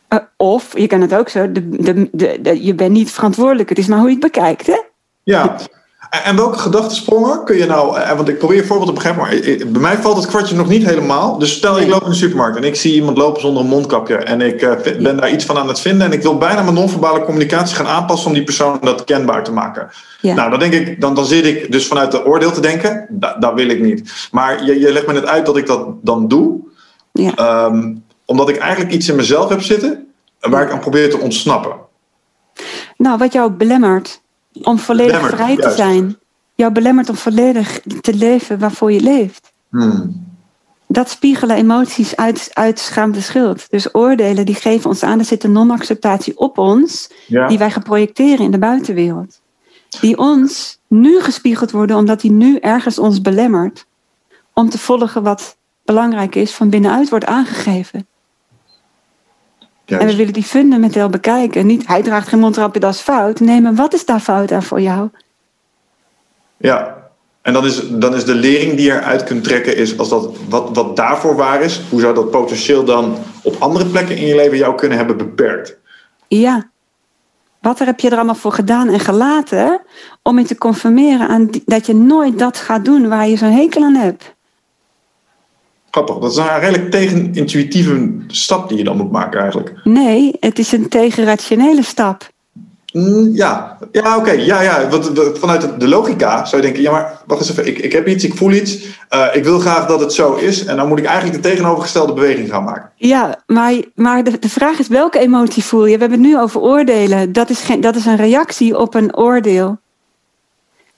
Uh, 0.10 0.20
of 0.38 0.78
je 0.78 0.88
kan 0.88 1.02
het 1.02 1.16
ook 1.16 1.30
zo, 1.30 1.52
de, 1.52 1.70
de, 1.70 2.10
de, 2.42 2.64
je 2.64 2.76
bent 2.76 2.92
niet 2.92 3.12
verantwoordelijk. 3.12 3.70
Het 3.70 3.78
is 3.78 3.88
maar 3.88 4.00
hoe 4.00 4.08
je 4.08 4.14
het 4.14 4.24
bekijkt, 4.24 4.68
hè? 4.68 4.82
Ja. 5.24 5.60
En 6.10 6.36
welke 6.36 6.58
gedachtensprongen 6.58 7.44
kun 7.44 7.58
je 7.58 7.66
nou, 7.66 7.98
eh, 7.98 8.16
want 8.16 8.30
ik 8.30 8.38
probeer 8.38 8.58
een 8.58 8.66
voorbeeld 8.66 8.88
te 8.88 8.94
begrijpen, 8.94 9.22
maar 9.22 9.68
bij 9.72 9.82
mij 9.82 9.98
valt 9.98 10.18
het 10.18 10.26
kwartje 10.26 10.56
nog 10.56 10.68
niet 10.68 10.86
helemaal. 10.86 11.38
Dus 11.38 11.52
stel 11.52 11.80
ik 11.80 11.88
loop 11.88 12.04
in 12.04 12.10
de 12.10 12.16
supermarkt 12.16 12.58
en 12.58 12.64
ik 12.64 12.76
zie 12.76 12.94
iemand 12.94 13.18
lopen 13.18 13.42
zonder 13.42 13.64
een 13.64 13.70
mondkapje 13.70 14.16
en 14.16 14.42
ik 14.42 14.62
uh, 14.62 14.72
ben 15.00 15.18
daar 15.18 15.32
iets 15.32 15.46
van 15.46 15.58
aan 15.58 15.68
het 15.68 15.80
vinden 15.80 16.08
en 16.08 16.14
ik 16.14 16.22
wil 16.22 16.38
bijna 16.38 16.62
mijn 16.62 16.74
non-verbale 16.74 17.24
communicatie 17.24 17.76
gaan 17.76 17.88
aanpassen 17.88 18.28
om 18.28 18.34
die 18.34 18.44
persoon 18.44 18.78
dat 18.82 19.04
kenbaar 19.04 19.44
te 19.44 19.52
maken. 19.52 19.90
Ja. 20.22 20.34
Nou, 20.34 20.50
dan 20.50 20.60
denk 20.60 20.74
ik, 20.74 21.02
dan, 21.02 21.16
dan 21.16 21.26
zit 21.26 21.46
ik 21.46 21.72
dus 21.72 21.88
vanuit 21.88 22.12
de 22.12 22.26
oordeel 22.26 22.52
te 22.52 22.62
denken, 22.62 23.08
dat, 23.10 23.42
dat 23.42 23.54
wil 23.54 23.70
ik 23.70 23.82
niet. 23.82 24.30
Maar 24.32 24.66
je, 24.66 24.80
je 24.80 24.92
legt 24.92 25.08
me 25.08 25.14
net 25.14 25.26
uit 25.26 25.46
dat 25.46 25.58
ik 25.58 25.68
dat 25.68 25.88
dan 26.02 26.28
doe, 26.28 26.60
ja. 27.12 27.66
um, 27.66 28.04
omdat 28.26 28.50
ik 28.50 28.58
eigenlijk 28.58 28.94
iets 28.94 29.10
in 29.10 29.16
mezelf 29.16 29.50
heb 29.50 29.62
zitten 29.62 30.08
waar 30.40 30.64
ik 30.64 30.72
aan 30.72 30.80
probeer 30.80 31.10
te 31.10 31.18
ontsnappen. 31.18 31.76
Nou, 32.98 33.18
wat 33.18 33.34
jou 33.34 33.52
belemmert 33.52 34.22
om 34.64 34.80
volledig 34.80 35.30
vrij 35.30 35.56
te 35.56 35.72
zijn. 35.72 36.18
Jou 36.56 36.72
belemmert 36.72 37.10
om 37.10 37.16
volledig 37.16 37.82
te 38.02 38.14
leven 38.14 38.60
waarvoor 38.60 38.92
je 38.92 39.02
leeft. 39.02 39.54
Hmm. 39.70 40.28
Dat 40.88 41.10
spiegelen 41.10 41.56
emoties 41.56 42.16
uit, 42.16 42.50
uit 42.54 42.80
schaamte 42.80 43.22
schuld. 43.22 43.70
Dus 43.70 43.96
oordelen 43.96 44.46
die 44.46 44.56
geven 44.56 44.90
ons 44.90 45.04
aan, 45.04 45.20
er 45.20 45.26
zit 45.26 45.44
een 45.44 45.52
non-acceptatie 45.52 46.38
op 46.38 46.58
ons, 46.58 47.10
die 47.28 47.58
wij 47.58 47.72
gaan 47.72 47.84
projecteren 47.84 48.46
in 48.46 48.52
de 48.52 48.60
buitenwereld. 48.60 49.42
Die 50.02 50.18
ons 50.18 50.80
nu 50.88 51.22
gespiegeld 51.22 51.72
worden, 51.72 51.96
omdat 51.96 52.22
die 52.22 52.32
nu 52.32 52.58
ergens 52.58 53.00
ons 53.00 53.22
belemmert 53.22 53.86
om 54.54 54.70
te 54.70 54.78
volgen 54.78 55.24
wat 55.24 55.58
belangrijk 55.86 56.36
is, 56.36 56.54
van 56.54 56.70
binnenuit 56.70 57.10
wordt 57.10 57.26
aangegeven. 57.26 58.08
En 59.90 60.08
we 60.08 60.16
willen 60.16 60.34
die 60.34 60.44
fundamenteel 60.44 61.10
bekijken. 61.10 61.66
Niet, 61.66 61.88
hij 61.88 62.04
draagt 62.04 62.28
geen 62.28 62.40
mondkapje, 62.40 62.80
dat 62.80 62.94
is 62.94 63.00
fout. 63.00 63.40
Nee, 63.40 63.62
maar 63.62 63.76
wat 63.76 63.94
is 63.94 64.06
daar 64.06 64.20
fout 64.20 64.52
aan 64.52 64.64
voor 64.64 64.82
jou? 64.82 65.10
Ja, 66.58 67.00
en 67.42 67.54
dan 67.54 67.66
is, 67.66 67.90
dan 67.90 68.16
is 68.16 68.26
de 68.26 68.36
lering 68.36 68.76
die 68.76 68.86
je 68.86 68.92
eruit 68.92 69.24
kunt 69.24 69.44
trekken, 69.44 69.78
is 69.78 69.98
als 69.98 70.10
dat 70.10 70.38
wat, 70.50 70.70
wat 70.74 70.96
daarvoor 70.96 71.36
waar 71.36 71.62
is, 71.62 71.82
hoe 71.90 72.00
zou 72.00 72.16
dat 72.16 72.32
potentieel 72.32 72.86
dan 72.86 73.18
op 73.44 73.56
andere 73.60 73.86
plekken 73.86 74.18
in 74.18 74.26
je 74.26 74.36
leven 74.36 74.58
jou 74.58 74.76
kunnen 74.76 74.98
hebben 74.98 75.18
beperkt? 75.18 75.78
Ja. 76.28 76.70
Wat 77.62 77.80
heb 77.80 78.00
je 78.00 78.10
er 78.10 78.16
allemaal 78.16 78.36
voor 78.36 78.52
gedaan 78.52 78.90
en 78.90 79.00
gelaten 79.00 79.82
om 80.24 80.40
je 80.40 80.46
te 80.46 80.58
conformeren 80.58 81.28
aan 81.28 81.50
dat 81.66 81.86
je 81.86 81.96
nooit 81.96 82.40
dat 82.40 82.58
gaat 82.58 82.86
doen 82.86 83.08
waar 83.08 83.28
je 83.28 83.38
zo'n 83.38 83.52
hekel 83.52 83.84
aan 83.84 83.96
hebt? 83.96 84.36
Grappig, 85.92 86.18
dat 86.18 86.32
is 86.32 86.38
een 86.38 86.60
redelijk 86.60 86.92
tegenintuïtieve 86.92 88.12
stap 88.28 88.70
die 88.70 88.78
je 88.78 88.84
dan 88.84 88.98
moet 88.98 89.12
maken 89.12 89.40
eigenlijk. 89.40 89.74
Nee, 89.84 90.36
het 90.40 90.60
is 90.60 90.72
een 90.72 90.88
tegenrationele 90.88 91.84
stap. 91.84 92.30
Mm, 92.94 93.36
ja, 93.36 93.78
ja 93.92 94.18
oké. 94.18 94.32
Ja, 94.32 94.62
ja. 94.62 94.90
Want 94.90 95.12
vanuit 95.40 95.80
de 95.80 95.88
logica 95.88 96.46
zou 96.46 96.62
je 96.62 96.68
denken: 96.68 96.84
ja, 96.84 96.92
maar 96.92 97.22
wacht 97.26 97.42
eens 97.42 97.50
even. 97.50 97.68
Ik, 97.68 97.78
ik 97.78 97.92
heb 97.92 98.08
iets, 98.08 98.24
ik 98.24 98.36
voel 98.36 98.52
iets. 98.52 98.86
Uh, 99.10 99.26
ik 99.34 99.44
wil 99.44 99.60
graag 99.60 99.86
dat 99.86 100.00
het 100.00 100.14
zo 100.14 100.36
is. 100.36 100.66
En 100.66 100.76
dan 100.76 100.88
moet 100.88 101.00
ik 101.00 101.06
eigenlijk 101.06 101.44
de 101.44 101.50
tegenovergestelde 101.50 102.14
beweging 102.14 102.50
gaan 102.50 102.64
maken. 102.64 102.92
Ja, 102.96 103.44
maar, 103.46 103.74
maar 103.96 104.24
de, 104.24 104.40
de 104.40 104.50
vraag 104.50 104.80
is: 104.80 104.88
welke 104.88 105.20
emotie 105.20 105.64
voel 105.64 105.86
je? 105.86 105.94
We 105.94 106.00
hebben 106.00 106.20
het 106.20 106.28
nu 106.28 106.40
over 106.40 106.62
oordelen. 106.62 107.34
Dat 107.34 107.50
is, 107.50 107.60
geen, 107.60 107.82
dat 107.82 107.96
is 107.96 108.06
een 108.06 108.16
reactie 108.16 108.78
op 108.78 108.96
een 108.96 109.18
oordeel. 109.18 109.80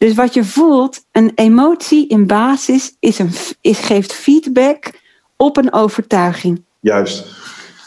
Dus 0.02 0.14
wat 0.14 0.34
je 0.34 0.44
voelt, 0.44 1.06
een 1.12 1.32
emotie 1.36 2.08
in 2.08 2.28
basis, 2.28 2.96
is 3.00 3.20
een, 3.20 3.30
is, 3.62 3.80
geeft 3.80 4.14
feedback 4.14 4.92
op 5.38 5.58
een 5.58 5.74
overtuiging. 5.74 6.64
Juist. 6.80 7.26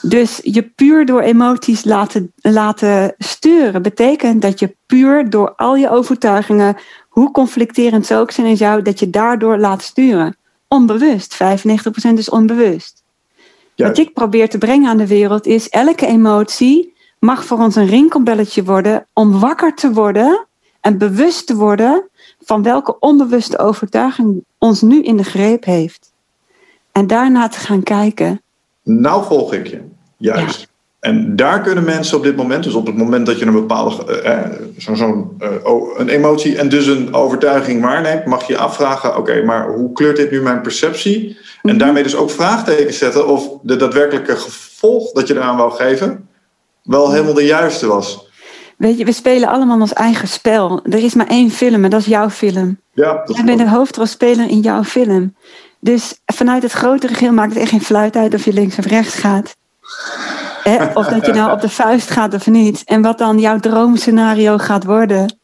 Dus 0.03 0.41
je 0.43 0.63
puur 0.63 1.07
door 1.07 1.21
emoties 1.21 1.85
laten, 1.85 2.33
laten 2.41 3.15
sturen, 3.19 3.83
betekent 3.83 4.43
dat 4.43 4.59
je 4.59 4.77
puur 4.87 5.31
door 5.31 5.55
al 5.57 5.77
je 5.77 5.91
overtuigingen, 5.91 6.77
hoe 7.09 7.31
conflicterend 7.31 8.07
ze 8.07 8.17
ook 8.17 8.31
zijn 8.31 8.47
in 8.47 8.55
jou, 8.55 8.83
dat 8.83 8.99
je 8.99 9.11
daardoor 9.11 9.59
laat 9.59 9.83
sturen. 9.83 10.37
Onbewust. 10.69 11.35
95% 11.35 11.39
is 12.15 12.31
onbewust. 12.31 13.03
Wat 13.77 13.99
ik 13.99 14.13
probeer 14.13 14.49
te 14.49 14.59
brengen 14.59 14.89
aan 14.89 14.97
de 14.97 15.07
wereld 15.07 15.47
is, 15.47 15.69
elke 15.69 16.07
emotie 16.07 16.95
mag 17.19 17.45
voor 17.45 17.59
ons 17.59 17.77
een 17.77 17.87
rinkelbelletje 17.87 18.65
worden 18.65 19.07
om 19.13 19.41
wakker 19.41 19.75
te 19.75 19.93
worden 19.93 20.47
en 20.85 20.99
bewust 20.99 21.47
te 21.47 21.55
worden 21.55 22.09
van 22.41 22.63
welke 22.63 22.99
onbewuste 22.99 23.59
overtuiging 23.59 24.45
ons 24.59 24.83
nu 24.83 25.03
in 25.03 25.17
de 25.17 25.23
greep 25.23 25.65
heeft. 25.65 26.13
En 26.93 27.07
daarna 27.07 27.49
te 27.49 27.59
gaan 27.59 27.83
kijken. 27.83 28.43
Nou 28.83 29.25
volg 29.25 29.53
ik 29.53 29.67
je, 29.67 29.81
juist. 30.17 30.69
En 31.01 31.37
daar 31.37 31.61
kunnen 31.61 31.85
mensen 31.85 32.17
op 32.17 32.23
dit 32.23 32.37
moment, 32.37 32.65
dus 32.65 32.75
op 32.75 32.87
het 32.87 32.97
moment 32.97 33.27
dat 33.27 33.39
je 33.39 33.47
een 33.47 33.53
bepaalde 33.53 34.23
uh, 34.25 34.67
zo'n 34.77 34.97
zo 34.97 35.35
uh, 35.39 35.51
een 35.97 36.09
emotie 36.09 36.59
en 36.59 36.69
dus 36.69 36.87
een 36.87 37.15
overtuiging 37.15 37.83
waarneemt, 37.83 38.27
mag 38.27 38.47
je 38.47 38.59
afvragen: 38.59 39.17
oké, 39.17 39.43
maar 39.43 39.69
hoe 39.69 39.93
kleurt 39.93 40.17
dit 40.17 40.31
nu 40.31 40.43
mijn 40.43 40.61
perceptie? 40.61 41.39
En 41.63 41.71
mhm. 41.71 41.79
daarmee 41.79 42.03
dus 42.03 42.17
ook 42.17 42.31
vraagtekens 42.31 42.99
zetten 42.99 43.29
of 43.29 43.49
de 43.63 43.77
daadwerkelijke 43.77 44.37
gevolg 44.37 45.13
dat 45.13 45.27
je 45.27 45.35
eraan 45.35 45.57
wou 45.57 45.73
geven 45.73 46.29
wel 46.83 47.13
helemaal 47.13 47.35
de 47.35 47.45
juiste 47.45 47.87
was. 47.87 48.24
Weet 48.77 48.99
je, 48.99 49.05
we 49.05 49.13
spelen 49.13 49.49
allemaal 49.49 49.81
ons 49.81 49.93
eigen 49.93 50.29
spel. 50.29 50.81
Er 50.85 51.05
is 51.05 51.15
maar 51.15 51.27
één 51.27 51.51
film 51.51 51.85
en 51.85 51.91
dat 51.91 52.01
is 52.01 52.07
jouw 52.07 52.31
film. 52.31 52.79
Ja, 52.93 53.13
dat 53.25 53.37
Jij 53.37 53.45
bent 53.45 53.59
de 53.59 53.69
hoofdrolspeler 53.69 54.49
in 54.49 54.61
jouw 54.61 54.85
film. 54.85 55.35
Dus 55.81 56.21
vanuit 56.27 56.63
het 56.63 56.73
grotere 56.73 57.15
geheel 57.15 57.33
maakt 57.33 57.53
het 57.53 57.63
echt 57.63 57.71
geen 57.71 57.81
fluit 57.81 58.17
uit 58.17 58.35
of 58.35 58.45
je 58.45 58.53
links 58.53 58.79
of 58.79 58.85
rechts 58.85 59.15
gaat. 59.15 59.57
Of 60.95 61.07
dat 61.07 61.27
je 61.27 61.33
nou 61.33 61.53
op 61.53 61.61
de 61.61 61.69
vuist 61.83 62.11
gaat 62.11 62.35
of 62.35 62.47
niet. 62.47 62.83
En 62.85 63.03
wat 63.03 63.19
dan 63.19 63.39
jouw 63.39 63.59
droomscenario 63.59 64.59
gaat 64.59 64.85
worden. 64.85 65.39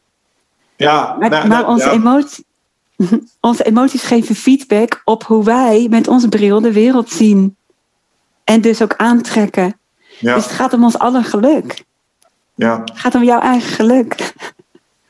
ja, 0.75 1.15
Maar, 1.19 1.29
nou, 1.29 1.47
maar 1.47 1.61
nou, 1.61 1.71
onze, 1.71 1.85
ja. 1.85 1.91
emotie, 1.91 2.45
onze 3.41 3.63
emoties 3.63 4.03
geven 4.03 4.35
feedback 4.35 5.01
op 5.05 5.23
hoe 5.23 5.43
wij 5.43 5.87
met 5.89 6.07
onze 6.07 6.29
bril 6.29 6.61
de 6.61 6.73
wereld 6.73 7.09
zien. 7.09 7.55
En 8.43 8.61
dus 8.61 8.81
ook 8.81 8.93
aantrekken. 8.95 9.79
Ja, 10.19 10.35
Dus 10.35 10.43
het 10.43 10.53
gaat 10.53 10.73
om 10.73 10.83
ons 10.83 10.97
aller 10.99 11.23
geluk. 11.23 11.83
Ja. 12.55 12.81
Het 12.85 12.99
gaat 12.99 13.15
om 13.15 13.23
jouw 13.23 13.39
eigen 13.39 13.69
geluk. 13.69 14.33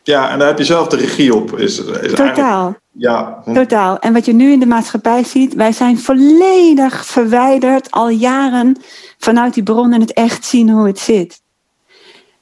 ja, 0.03 0.29
en 0.29 0.39
daar 0.39 0.47
heb 0.47 0.57
je 0.57 0.63
zelf 0.63 0.87
de 0.87 0.95
regie 0.95 1.35
op. 1.35 1.57
Is, 1.57 1.79
is 1.79 2.13
Totaal. 2.13 2.75
Ja, 2.91 3.43
Totaal. 3.53 3.99
En 3.99 4.13
wat 4.13 4.25
je 4.25 4.33
nu 4.33 4.51
in 4.51 4.59
de 4.59 4.65
maatschappij 4.65 5.23
ziet, 5.23 5.53
wij 5.53 5.71
zijn 5.71 5.99
volledig 5.99 7.05
verwijderd 7.05 7.91
al 7.91 8.09
jaren 8.09 8.77
vanuit 9.17 9.53
die 9.53 9.63
bron 9.63 9.93
en 9.93 10.01
het 10.01 10.13
echt 10.13 10.45
zien 10.45 10.69
hoe 10.69 10.87
het 10.87 10.99
zit. 10.99 11.41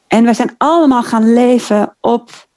En 0.07 0.23
wij 0.23 0.33
zijn 0.33 0.55
allemaal 0.57 1.03
gaan 1.03 1.33
leven 1.33 1.95
op 2.01 2.47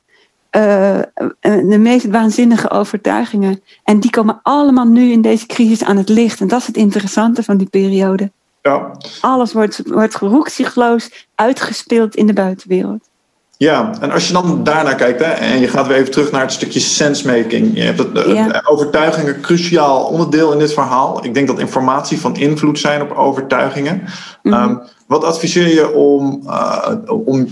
eh, 0.50 0.98
eh, 0.98 1.04
de 1.40 1.78
meest 1.78 2.06
waanzinnige 2.06 2.70
overtuigingen. 2.70 3.62
En 3.84 4.00
die 4.00 4.10
komen 4.10 4.40
allemaal 4.42 4.86
nu 4.86 5.10
in 5.10 5.22
deze 5.22 5.46
crisis 5.46 5.84
aan 5.84 5.96
het 5.96 6.08
licht. 6.08 6.40
En 6.40 6.48
dat 6.48 6.60
is 6.60 6.66
het 6.66 6.76
interessante 6.76 7.42
van 7.42 7.56
die 7.56 7.68
periode. 7.68 8.30
Ja. 8.62 8.90
Alles 9.20 9.52
wordt, 9.52 9.82
wordt 9.84 10.14
roekzichtloos 10.14 11.26
uitgespeeld 11.34 12.16
in 12.16 12.26
de 12.26 12.32
buitenwereld. 12.32 13.10
Ja, 13.56 13.92
en 14.00 14.10
als 14.10 14.26
je 14.26 14.32
dan 14.32 14.64
daarnaar 14.64 14.94
kijkt, 14.94 15.20
hè, 15.20 15.30
en 15.30 15.60
je 15.60 15.68
gaat 15.68 15.86
weer 15.86 15.96
even 15.96 16.10
terug 16.10 16.30
naar 16.30 16.40
het 16.40 16.52
stukje 16.52 16.80
sensemaking. 16.80 17.76
Je 17.76 17.82
hebt 17.82 17.98
het, 17.98 18.26
Ja. 18.26 18.46
de 18.48 18.68
overtuigingen 18.68 19.40
cruciaal 19.40 20.04
onderdeel 20.04 20.52
in 20.52 20.58
dit 20.58 20.72
verhaal. 20.72 21.24
Ik 21.24 21.34
denk 21.34 21.46
dat 21.46 21.58
informatie 21.58 22.20
van 22.20 22.36
invloed 22.36 22.78
zijn 22.78 23.02
op 23.02 23.10
overtuigingen. 23.10 24.02
Mhm. 24.42 24.54
Ehm, 24.54 24.76
wat 25.06 25.24
adviseer 25.24 25.68
je 25.68 25.92
om, 25.94 26.42
eh, 26.46 26.92
om, 27.06 27.46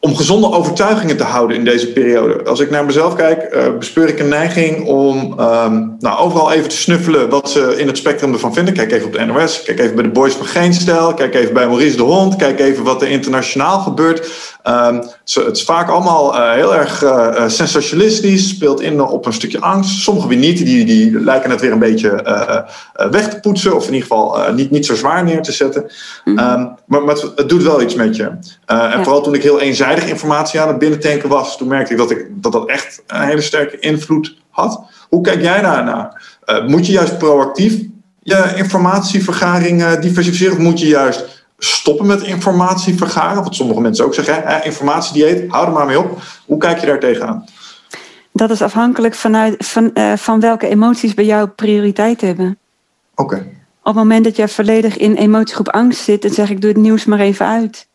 om 0.00 0.16
gezonde 0.16 0.52
overtuigingen 0.52 1.16
te 1.16 1.24
houden 1.24 1.56
in 1.56 1.64
deze 1.64 1.92
periode? 1.92 2.44
Als 2.44 2.60
ik 2.60 2.70
naar 2.70 2.84
mezelf 2.84 3.14
kijk, 3.14 3.42
eh, 3.42 3.62
bespeur 3.78 4.08
ik 4.08 4.18
een 4.18 4.28
neiging 4.28 4.86
om 4.86 5.34
ehm, 5.38 5.86
nou, 5.98 6.18
overal 6.18 6.52
even 6.52 6.68
te 6.68 6.76
snuffelen 6.76 7.28
wat 7.28 7.50
ze 7.50 7.74
in 7.76 7.86
het 7.86 7.96
spectrum 7.96 8.32
ervan 8.32 8.54
vinden. 8.54 8.74
Kijk 8.74 8.92
even 8.92 9.06
op 9.06 9.12
de 9.12 9.24
NOS, 9.24 9.62
kijk 9.62 9.78
even 9.80 9.94
bij 9.94 10.04
de 10.04 10.10
Boys 10.10 10.32
van 10.34 10.46
Geenstel, 10.46 11.14
kijk 11.14 11.34
even 11.34 11.54
bij 11.54 11.66
Maurice 11.66 11.96
de 11.96 12.02
Hond, 12.02 12.36
kijk 12.36 12.60
even 12.60 12.84
wat 12.84 13.02
er 13.02 13.08
internationaal 13.08 13.78
gebeurt. 13.78 14.30
Ehm, 14.62 15.02
zo- 15.24 15.44
het 15.44 15.56
is 15.56 15.64
vaak 15.64 15.88
allemaal 15.90 16.34
eh, 16.36 16.52
heel 16.52 16.74
erg 16.74 17.02
eh, 17.02 17.48
sensationalistisch, 17.48 18.48
speelt 18.48 18.80
in 18.80 19.00
op 19.02 19.26
een 19.26 19.32
stukje 19.32 19.60
angst. 19.60 20.00
Sommige 20.02 20.28
weer 20.28 20.38
niet, 20.38 20.58
die, 20.64 20.84
die 20.84 21.20
lijken 21.20 21.50
het 21.50 21.60
weer 21.60 21.72
een 21.72 21.78
beetje 21.78 22.10
weg 23.10 23.28
te 23.28 23.40
poetsen, 23.40 23.74
of 23.76 23.86
in 23.86 23.94
ieder 23.94 24.08
geval 24.08 24.52
niet, 24.54 24.70
niet 24.70 24.86
zo 24.86 24.94
zwaar 24.94 25.24
neer 25.24 25.42
te 25.42 25.52
zetten. 25.52 25.90
Mhm. 26.24 26.38
Ehm, 26.38 26.66
maar, 26.86 27.02
maar 27.02 27.14
het, 27.14 27.32
het 27.36 27.48
doet 27.48 27.62
wel 27.62 27.82
iets 27.82 27.94
met 27.94 28.16
je. 28.16 28.22
En 28.24 28.76
Ja. 28.76 29.02
vooral 29.02 29.22
toen 29.22 29.34
ik 29.34 29.42
heel 29.42 29.60
eenzijdig 29.60 29.86
informatie 29.96 30.60
aan 30.60 30.68
het 30.68 30.78
binnentanken 30.78 31.28
was, 31.28 31.56
toen 31.56 31.68
merkte 31.68 31.92
ik 31.92 31.98
dat 31.98 32.10
ik, 32.10 32.26
dat, 32.30 32.52
dat 32.52 32.68
echt 32.68 33.02
een 33.06 33.22
hele 33.22 33.40
sterke 33.40 33.78
invloed 33.78 34.36
had. 34.50 34.82
Hoe 35.08 35.20
kijk 35.20 35.40
jij 35.40 35.60
daarnaar? 35.60 36.36
Eh, 36.44 36.66
moet 36.66 36.86
je 36.86 36.92
juist 36.92 37.18
proactief 37.18 37.80
je 38.22 38.52
informatievergaring 38.56 39.82
eh, 39.82 40.00
diversificeren? 40.00 40.52
Of 40.52 40.58
moet 40.58 40.80
je 40.80 40.86
juist 40.86 41.46
stoppen 41.58 42.06
met 42.06 42.22
informatie 42.22 42.96
vergaren? 42.96 43.42
Wat 43.42 43.54
sommige 43.54 43.80
mensen 43.80 44.04
ook 44.04 44.14
zeggen, 44.14 44.42
hè? 44.44 44.64
informatiedieet, 44.64 45.50
hou 45.50 45.66
er 45.66 45.72
maar 45.72 45.86
mee 45.86 45.98
op. 45.98 46.22
Hoe 46.46 46.58
kijk 46.58 46.78
je 46.78 46.86
daar 46.86 47.00
tegenaan? 47.00 47.44
Dat 48.32 48.50
is 48.50 48.62
afhankelijk 48.62 49.14
vanuit, 49.14 49.54
van, 49.58 49.94
eh, 49.94 50.12
van 50.16 50.40
welke 50.40 50.68
emoties 50.68 51.14
bij 51.14 51.24
jou 51.24 51.48
prioriteit 51.48 52.20
hebben. 52.20 52.58
Oké. 53.14 53.36
Op 53.88 53.94
het 53.94 53.94
moment 53.94 54.24
dat 54.24 54.36
jij 54.36 54.48
volledig 54.48 54.96
in 54.96 55.14
emotiegroep 55.14 55.68
angst 55.68 56.00
zit, 56.00 56.22
dan 56.22 56.30
zeg 56.30 56.50
ik: 56.50 56.60
doe 56.60 56.70
het 56.70 56.80
nieuws 56.80 57.04
maar 57.04 57.20
even 57.20 57.46
uit. 57.46 57.87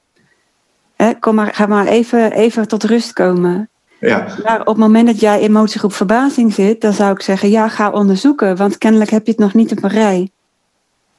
Hè, 1.03 1.13
kom 1.19 1.35
maar, 1.35 1.53
ga 1.53 1.65
maar 1.65 1.85
even, 1.85 2.31
even 2.31 2.67
tot 2.67 2.83
rust 2.83 3.13
komen. 3.13 3.69
Ja, 3.99 4.25
Maar 4.43 4.59
op 4.59 4.65
het 4.67 4.77
moment 4.77 5.07
dat 5.07 5.19
jij 5.19 5.39
emotiegroep 5.39 5.93
verbazing 5.93 6.53
zit, 6.53 6.81
dan 6.81 6.93
zou 6.93 7.11
ik 7.11 7.21
zeggen: 7.21 7.49
ja, 7.49 7.67
ga 7.69 7.89
onderzoeken, 7.91 8.55
want 8.55 8.77
kennelijk 8.77 9.09
heb 9.09 9.25
je 9.25 9.31
het 9.31 9.39
nog 9.41 9.53
niet 9.53 9.71
op 9.71 9.83
een 9.83 9.89
rij. 9.89 10.29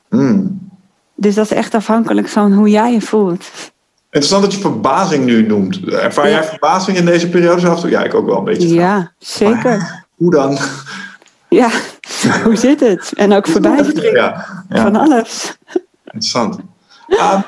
Hmm. 0.09 0.59
Dus 1.15 1.35
dat 1.35 1.45
is 1.45 1.51
echt 1.57 1.75
afhankelijk 1.75 2.29
van 2.29 2.53
hoe 2.53 2.69
jij 2.69 2.93
je 2.93 3.01
voelt. 3.01 3.51
Interessant 4.11 4.43
dat 4.43 4.53
je 4.55 4.61
verbazing 4.61 5.25
nu 5.25 5.47
noemt. 5.47 5.85
Ervaar 5.89 6.29
Ja. 6.29 6.33
jij 6.35 6.45
verbazing 6.45 6.97
in 6.97 7.05
deze 7.05 7.29
periode 7.29 7.61
zelf? 7.61 7.89
Ja, 7.89 8.03
ik 8.05 8.15
ook 8.15 8.27
wel 8.27 8.39
een 8.39 8.45
beetje. 8.45 8.75
Ja, 8.75 9.13
zeker. 9.19 10.05
Hoe 10.15 10.31
dan? 10.31 10.59
Ja, 11.49 11.71
hoe 12.45 12.57
zit 12.57 12.81
het? 12.81 13.13
En 13.15 13.33
ook 13.33 13.47
verbijstering 13.47 14.17
Ja, 14.17 14.47
ja. 14.69 14.83
van 14.83 14.97
alles. 14.97 15.59
Interessant. 16.05 16.59
Ehm, 17.09 17.41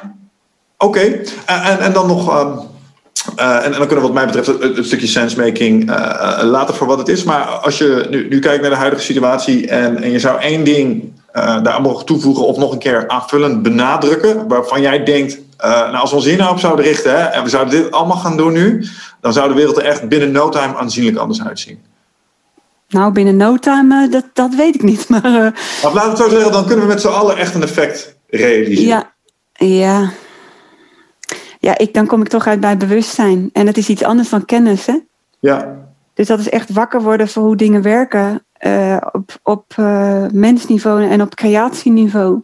Oké, 0.78 1.00
en, 1.46 1.62
en, 1.62 1.78
en 1.78 1.92
dan 1.92 2.06
nog. 2.06 2.28
ehm, 2.28 2.58
eh, 3.36 3.56
en, 3.56 3.62
en 3.64 3.70
dan 3.70 3.86
kunnen 3.86 3.96
we 3.96 4.00
wat 4.00 4.12
mij 4.12 4.26
betreft 4.26 4.46
het, 4.46 4.76
het 4.76 4.86
stukje 4.86 5.06
sensemaking 5.06 5.90
eh, 5.90 6.40
eh, 6.40 6.44
laten 6.44 6.74
voor 6.74 6.86
wat 6.86 6.98
het 6.98 7.08
is. 7.08 7.24
Maar 7.24 7.42
als 7.44 7.78
je 7.78 8.06
nu, 8.10 8.28
nu 8.28 8.38
kijkt 8.38 8.60
naar 8.60 8.70
de 8.70 8.76
huidige 8.76 9.02
situatie 9.02 9.68
en, 9.68 10.02
en 10.02 10.10
je 10.10 10.18
zou 10.18 10.40
één 10.40 10.64
ding 10.64 11.14
daar 11.62 11.80
mogen 11.80 12.06
toevoegen 12.06 12.46
of 12.46 12.56
nog 12.56 12.72
een 12.72 12.78
keer 12.78 13.08
aanvullend 13.08 13.62
benadrukken, 13.62 14.48
waarvan 14.48 14.80
jij 14.80 15.04
denkt, 15.04 15.38
nou 15.58 15.96
als 15.96 16.10
we 16.10 16.16
ons 16.16 16.24
hier 16.24 16.36
nou 16.36 16.50
op 16.50 16.58
zouden 16.58 16.84
richten 16.84 17.10
hè, 17.10 17.24
en 17.24 17.42
we 17.42 17.48
zouden 17.48 17.82
dit 17.82 17.90
allemaal 17.90 18.16
gaan 18.16 18.36
doen 18.36 18.52
nu, 18.52 18.86
dan 19.20 19.32
zou 19.32 19.48
de 19.48 19.54
wereld 19.54 19.76
er 19.76 19.84
echt 19.84 20.08
binnen 20.08 20.32
no 20.32 20.48
time 20.48 20.76
aanzienlijk 20.76 21.16
anders 21.16 21.42
uitzien. 21.42 21.78
Nou, 22.88 23.12
binnen 23.12 23.36
no 23.36 23.56
time, 23.56 24.08
dat, 24.08 24.24
dat 24.32 24.54
weet 24.54 24.74
ik 24.74 24.82
niet. 24.82 25.08
Maar 25.10 25.22
Maar 25.22 25.92
laten 25.92 26.02
we 26.02 26.08
het 26.08 26.18
zo 26.18 26.28
zeggen, 26.28 26.52
dan 26.52 26.66
kunnen 26.66 26.86
we 26.86 26.92
met 26.92 27.00
z'n 27.00 27.08
allen 27.08 27.36
echt 27.36 27.54
een 27.54 27.62
effect 27.62 28.16
realiseren. 28.28 28.88
ja, 28.88 29.12
ja. 29.66 30.10
Ja, 31.66 31.78
ik, 31.78 31.94
dan 31.94 32.06
kom 32.06 32.20
ik 32.20 32.28
toch 32.28 32.46
uit 32.46 32.60
bij 32.60 32.76
bewustzijn. 32.76 33.50
En 33.52 33.66
het 33.66 33.76
is 33.76 33.88
iets 33.88 34.02
anders 34.02 34.28
dan 34.28 34.44
kennis, 34.44 34.86
hè? 34.86 34.98
ja. 35.38 35.84
Dus 36.14 36.26
dat 36.26 36.38
is 36.38 36.48
echt 36.48 36.72
wakker 36.72 37.02
worden 37.02 37.28
voor 37.28 37.42
hoe 37.42 37.56
dingen 37.56 37.82
werken. 37.82 38.44
eh, 38.52 38.96
op 39.12 39.38
op 39.42 39.72
eh, 39.76 40.26
mensniveau 40.32 41.08
en 41.08 41.22
op 41.22 41.34
creatieniveau. 41.34 42.42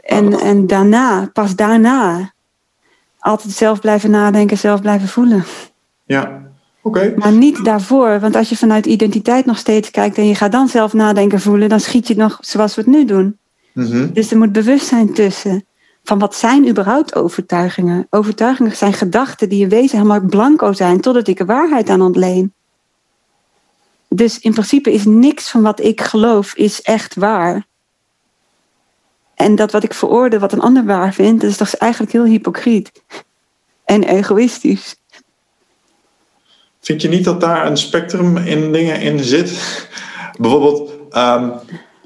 En, 0.00 0.32
en 0.32 0.66
daarna, 0.66 1.30
pas 1.32 1.56
daarna, 1.56 2.32
altijd 3.18 3.52
zelf 3.52 3.80
blijven 3.80 4.10
nadenken, 4.10 4.58
zelf 4.58 4.80
blijven 4.80 5.08
voelen. 5.08 5.44
ja. 6.04 6.44
Oké. 6.82 7.12
Maar 7.16 7.32
niet 7.32 7.64
daarvoor, 7.64 8.20
want 8.20 8.36
als 8.36 8.48
je 8.48 8.56
vanuit 8.56 8.86
identiteit 8.86 9.46
nog 9.46 9.58
steeds 9.58 9.90
kijkt 9.90 10.18
en 10.18 10.26
je 10.26 10.34
gaat 10.34 10.52
dan 10.52 10.68
zelf 10.68 10.92
nadenken, 10.92 11.40
voelen, 11.40 11.68
dan 11.68 11.80
schiet 11.80 12.06
je 12.06 12.12
het 12.14 12.22
nog 12.22 12.38
zoals 12.40 12.74
we 12.74 12.80
het 12.80 12.90
nu 12.90 13.04
doen. 13.04 13.38
Mhm. 13.72 14.12
Dus 14.12 14.30
er 14.30 14.38
moet 14.38 14.52
bewustzijn 14.52 15.12
tussen. 15.12 15.64
Van 16.06 16.18
wat 16.18 16.34
zijn 16.34 16.68
überhaupt 16.68 17.14
overtuigingen? 17.14 18.06
Overtuigingen 18.10 18.76
zijn 18.76 18.92
gedachten 18.92 19.48
die 19.48 19.62
in 19.62 19.68
wezen 19.68 19.98
helemaal 19.98 20.20
blanco 20.20 20.72
zijn 20.72 21.00
totdat 21.00 21.28
ik 21.28 21.38
er 21.38 21.46
waarheid 21.46 21.88
aan 21.88 22.02
ontleen. 22.02 22.54
Dus 24.08 24.38
in 24.38 24.52
principe 24.52 24.92
is 24.92 25.04
niks 25.04 25.50
van 25.50 25.62
wat 25.62 25.80
ik 25.80 26.00
geloof 26.00 26.54
is 26.54 26.82
echt 26.82 27.14
waar. 27.14 27.66
En 29.34 29.54
dat 29.54 29.72
wat 29.72 29.82
ik 29.82 29.94
veroordeel, 29.94 30.38
wat 30.38 30.52
een 30.52 30.60
ander 30.60 30.84
waar 30.84 31.14
vindt, 31.14 31.40
dat 31.40 31.50
is 31.50 31.56
toch 31.56 31.74
eigenlijk 31.74 32.12
heel 32.12 32.24
hypocriet. 32.24 33.02
En 33.84 34.02
egoïstisch. 34.04 34.96
Vind 36.80 37.02
je 37.02 37.08
niet 37.08 37.24
dat 37.24 37.40
daar 37.40 37.66
een 37.66 37.76
spectrum 37.76 38.36
in 38.36 38.72
dingen 38.72 39.00
in 39.00 39.24
zit? 39.24 39.88
Bijvoorbeeld, 40.40 40.92
ehm, 41.10 41.50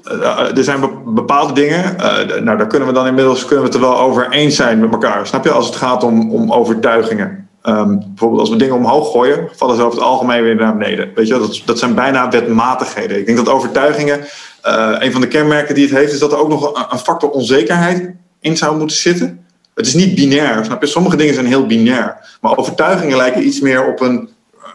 eh, 0.03 0.57
er 0.57 0.63
zijn 0.63 0.79
be- 0.79 1.01
bepaalde 1.05 1.53
dingen, 1.53 1.99
eh, 1.99 2.41
nou 2.41 2.57
daar 2.57 2.67
kunnen 2.67 2.87
we 2.87 2.93
dan 2.93 3.07
inmiddels 3.07 3.45
kunnen 3.45 3.59
we 3.59 3.65
het 3.65 3.73
er 3.73 3.81
wel 3.89 3.99
over 3.99 4.29
eens 4.29 4.55
zijn 4.55 4.79
met 4.79 4.91
elkaar. 4.91 5.27
Snap 5.27 5.43
je? 5.43 5.51
Als 5.51 5.65
het 5.65 5.75
gaat 5.75 6.03
om, 6.03 6.31
om 6.31 6.51
overtuigingen. 6.51 7.49
Ehm, 7.61 7.97
bijvoorbeeld 7.97 8.39
als 8.39 8.49
we 8.49 8.55
dingen 8.55 8.75
omhoog 8.75 9.11
gooien, 9.11 9.49
vallen 9.55 9.75
ze 9.75 9.81
over 9.81 9.97
het 9.97 10.07
algemeen 10.07 10.43
weer 10.43 10.55
naar 10.55 10.77
beneden. 10.77 11.11
Weet 11.15 11.27
je, 11.27 11.33
dat, 11.33 11.61
dat 11.65 11.79
zijn 11.79 11.95
bijna 11.95 12.29
wetmatigheden. 12.29 13.17
Ik 13.17 13.25
denk 13.25 13.37
dat 13.37 13.49
overtuigingen, 13.49 14.19
eh, 14.61 14.95
een 14.99 15.11
van 15.11 15.21
de 15.21 15.27
kenmerken 15.27 15.75
die 15.75 15.87
het 15.87 15.95
heeft, 15.95 16.13
is 16.13 16.19
dat 16.19 16.31
er 16.31 16.39
ook 16.39 16.49
nog 16.49 16.75
een, 16.75 16.85
een 16.89 16.97
factor 16.97 17.29
onzekerheid 17.29 18.11
in 18.39 18.57
zou 18.57 18.77
moeten 18.77 18.97
zitten. 18.97 19.45
Het 19.73 19.87
is 19.87 19.93
niet 19.93 20.15
binair, 20.15 20.65
snap 20.65 20.81
je? 20.81 20.87
Sommige 20.87 21.15
dingen 21.15 21.33
zijn 21.33 21.45
heel 21.45 21.65
binair. 21.65 22.37
Maar 22.41 22.57
overtuigingen 22.57 23.17
lijken 23.17 23.45
iets 23.45 23.59
meer 23.59 23.85
op 23.87 24.01
een, 24.01 24.29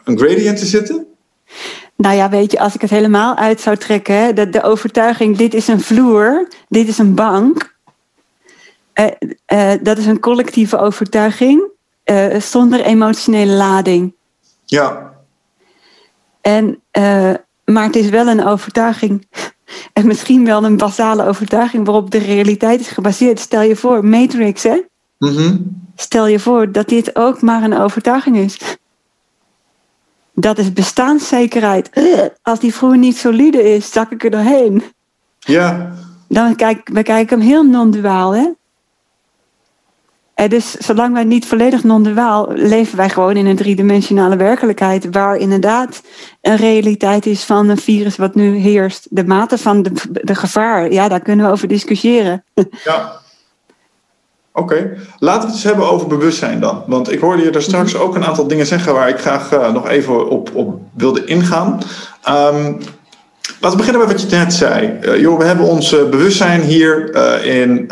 een 0.05 0.19
gradient 0.19 0.59
te 0.59 0.67
zitten. 0.67 1.06
Nou 1.97 2.17
ja, 2.17 2.29
weet 2.29 2.53
je, 2.53 2.59
als 2.59 2.75
ik 2.75 2.81
het 2.81 2.91
helemaal 2.91 3.37
uit 3.37 3.61
zou 3.61 3.77
trekken, 3.77 4.15
hè, 4.15 4.51
de, 4.51 4.63
overtuiging, 4.63 5.37
dit 5.37 5.55
is 5.55 5.69
een 5.69 5.81
vloer, 5.81 6.49
dit 6.69 6.89
is 6.89 6.99
een 6.99 7.15
bank. 7.15 7.75
eh, 8.93 9.07
eh, 9.47 9.81
dat 9.83 9.99
is 9.99 10.07
een 10.07 10.21
collectieve 10.21 10.79
overtuiging 10.79 11.63
eh, 12.05 12.41
zonder 12.41 12.81
emotionele 12.81 13.53
lading. 13.53 14.15
Ja, 14.65 15.15
En, 16.41 16.81
maar 17.65 17.85
het 17.85 17.97
is 17.97 18.09
wel 18.09 18.27
een 18.27 18.45
overtuiging. 18.47 19.27
En 19.93 20.07
misschien 20.07 20.45
wel 20.45 20.65
een 20.65 20.77
basale 20.77 21.27
overtuiging 21.27 21.85
waarop 21.85 22.11
de 22.11 22.19
realiteit 22.19 22.81
is 22.81 22.89
gebaseerd. 22.89 23.39
Stel 23.39 23.63
je 23.63 23.77
voor, 23.77 24.05
Matrix, 24.05 24.63
hè? 24.63 24.81
Mhm. 25.19 25.57
Stel 25.97 26.27
je 26.27 26.39
voor 26.39 26.73
dat 26.73 26.89
dit 26.89 27.17
ook 27.17 27.43
maar 27.43 27.63
een 27.63 27.79
overtuiging 27.79 28.37
is. 28.37 28.59
Dat 30.39 30.59
is 30.59 30.73
bestaanszekerheid. 30.73 31.91
Als 32.43 32.61
die 32.61 32.75
vroeger 32.75 32.99
niet 32.99 33.17
solide 33.17 33.75
is, 33.75 33.93
zak 33.93 34.11
ik 34.11 34.25
er 34.25 34.31
doorheen. 34.31 34.83
Ja. 35.39 35.93
Dan 36.29 36.57
kijk, 36.57 36.89
we 36.93 37.03
kijken 37.03 37.39
hem 37.39 37.49
heel 37.49 37.63
non-duaal, 37.63 38.35
hè? 38.35 38.49
En 40.35 40.49
dus 40.49 40.71
zolang 40.71 41.15
wij 41.15 41.25
niet 41.25 41.47
volledig 41.47 41.85
non-duaal 41.85 42.49
leven 42.53 42.97
wij 42.97 43.09
gewoon 43.09 43.37
in 43.37 43.47
een 43.47 43.57
driedimensionale 43.57 44.37
werkelijkheid, 44.37 45.09
waar 45.11 45.37
inderdaad 45.37 46.03
een 46.41 46.57
realiteit 46.57 47.27
is 47.27 47.45
van 47.45 47.69
een 47.69 47.79
virus 47.79 48.17
wat 48.17 48.35
nu 48.35 48.57
heerst. 48.57 49.07
De 49.11 49.25
mate 49.25 49.59
van 49.59 49.83
de, 49.83 49.93
de 50.23 50.35
gevaar, 50.35 50.93
ja, 50.93 51.09
daar 51.09 51.21
kunnen 51.21 51.47
we 51.47 51.53
over 51.53 51.69
discussiëren. 51.69 52.45
Ja. 52.85 53.25
Oké, 54.59 54.97
laten 55.19 55.41
we 55.41 55.47
het 55.47 55.55
eens 55.55 55.65
hebben 55.65 55.91
over 55.91 56.07
bewustzijn 56.07 56.61
dan. 56.61 56.83
Want 56.87 57.13
ik 57.13 57.21
hoorde 57.21 57.43
je 57.43 57.51
daar 57.51 57.63
straks 57.63 57.97
ook 57.97 58.15
een 58.15 58.25
aantal 58.25 58.47
dingen 58.47 58.67
zeggen 58.67 58.95
waar 58.95 59.09
ik 59.09 59.19
graag 59.19 59.53
uh, 59.53 59.73
nog 59.73 59.89
even 59.89 60.29
op, 60.29 60.51
op 60.55 60.81
wilde 60.95 61.25
ingaan. 61.25 61.81
Um, 62.29 62.79
Laten 63.61 63.79
we 63.79 63.85
beginnen 63.85 64.09
met 64.09 64.13
wat 64.13 64.31
je 64.31 64.37
net 64.37 64.53
zei. 64.53 64.99
Uh, 65.03 65.21
joh, 65.21 65.39
we 65.39 65.45
hebben 65.45 65.67
ons 65.67 65.93
uh, 65.93 66.09
bewustzijn 66.09 66.61
hier 66.61 67.15
in 67.45 67.91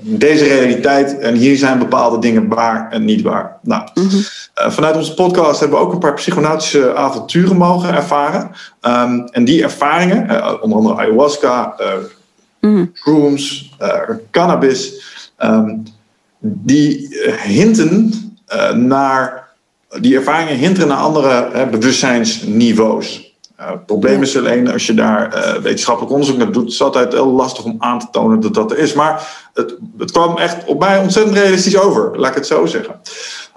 deze 0.00 0.44
realiteit 0.44 1.18
en 1.18 1.34
hier 1.34 1.56
zijn 1.56 1.78
bepaalde 1.78 2.18
dingen 2.18 2.48
waar 2.48 2.90
en 2.90 3.04
niet 3.04 3.22
waar. 3.22 3.58
Nou, 3.62 3.82
-hmm. 3.94 4.08
vanuit 4.54 4.96
onze 4.96 5.14
podcast 5.14 5.60
hebben 5.60 5.78
we 5.78 5.84
ook 5.84 5.92
een 5.92 5.98
paar 5.98 6.14
psychonautische 6.14 6.94
avonturen 6.94 7.56
mogen 7.56 7.94
ervaren. 7.94 8.50
Um, 8.80 9.24
en 9.24 9.44
die 9.44 9.62
ervaringen, 9.62 10.22
onder 10.62 10.78
andere 10.78 10.96
ayahuasca, 10.96 11.74
mm. 12.60 12.90
shrooms, 12.94 13.76
cannabis, 14.30 15.02
um, 15.44 15.82
die 16.54 17.08
hinten 17.42 18.12
naar, 18.74 19.48
die 20.00 20.16
ervaringen 20.16 20.56
hinten 20.56 20.88
naar 20.88 20.96
andere 20.96 21.66
bewustzijnsniveaus. 21.70 23.34
Uh, 23.60 23.70
het 23.70 23.86
probleem 23.86 24.22
is 24.22 24.36
alleen 24.36 24.72
als 24.72 24.86
je 24.86 24.94
daar 24.94 25.58
wetenschappelijk 25.62 26.12
onderzoek 26.12 26.36
naar 26.36 26.52
doet, 26.52 26.66
is 26.66 26.72
het 26.72 26.82
altijd 26.82 27.12
heel 27.12 27.30
lastig 27.30 27.64
om 27.64 27.76
aan 27.78 27.98
te 27.98 28.06
tonen 28.10 28.40
dat 28.40 28.54
dat 28.54 28.70
er 28.70 28.78
is. 28.78 28.92
Maar 28.92 29.48
het, 29.54 29.76
het 29.98 30.10
kwam 30.10 30.36
echt 30.36 30.64
op 30.64 30.78
mij 30.78 30.98
ontzettend 30.98 31.36
realistisch 31.36 31.78
over, 31.78 32.18
laat 32.18 32.30
ik 32.30 32.36
het 32.36 32.46
zo 32.46 32.66
zeggen. 32.66 33.00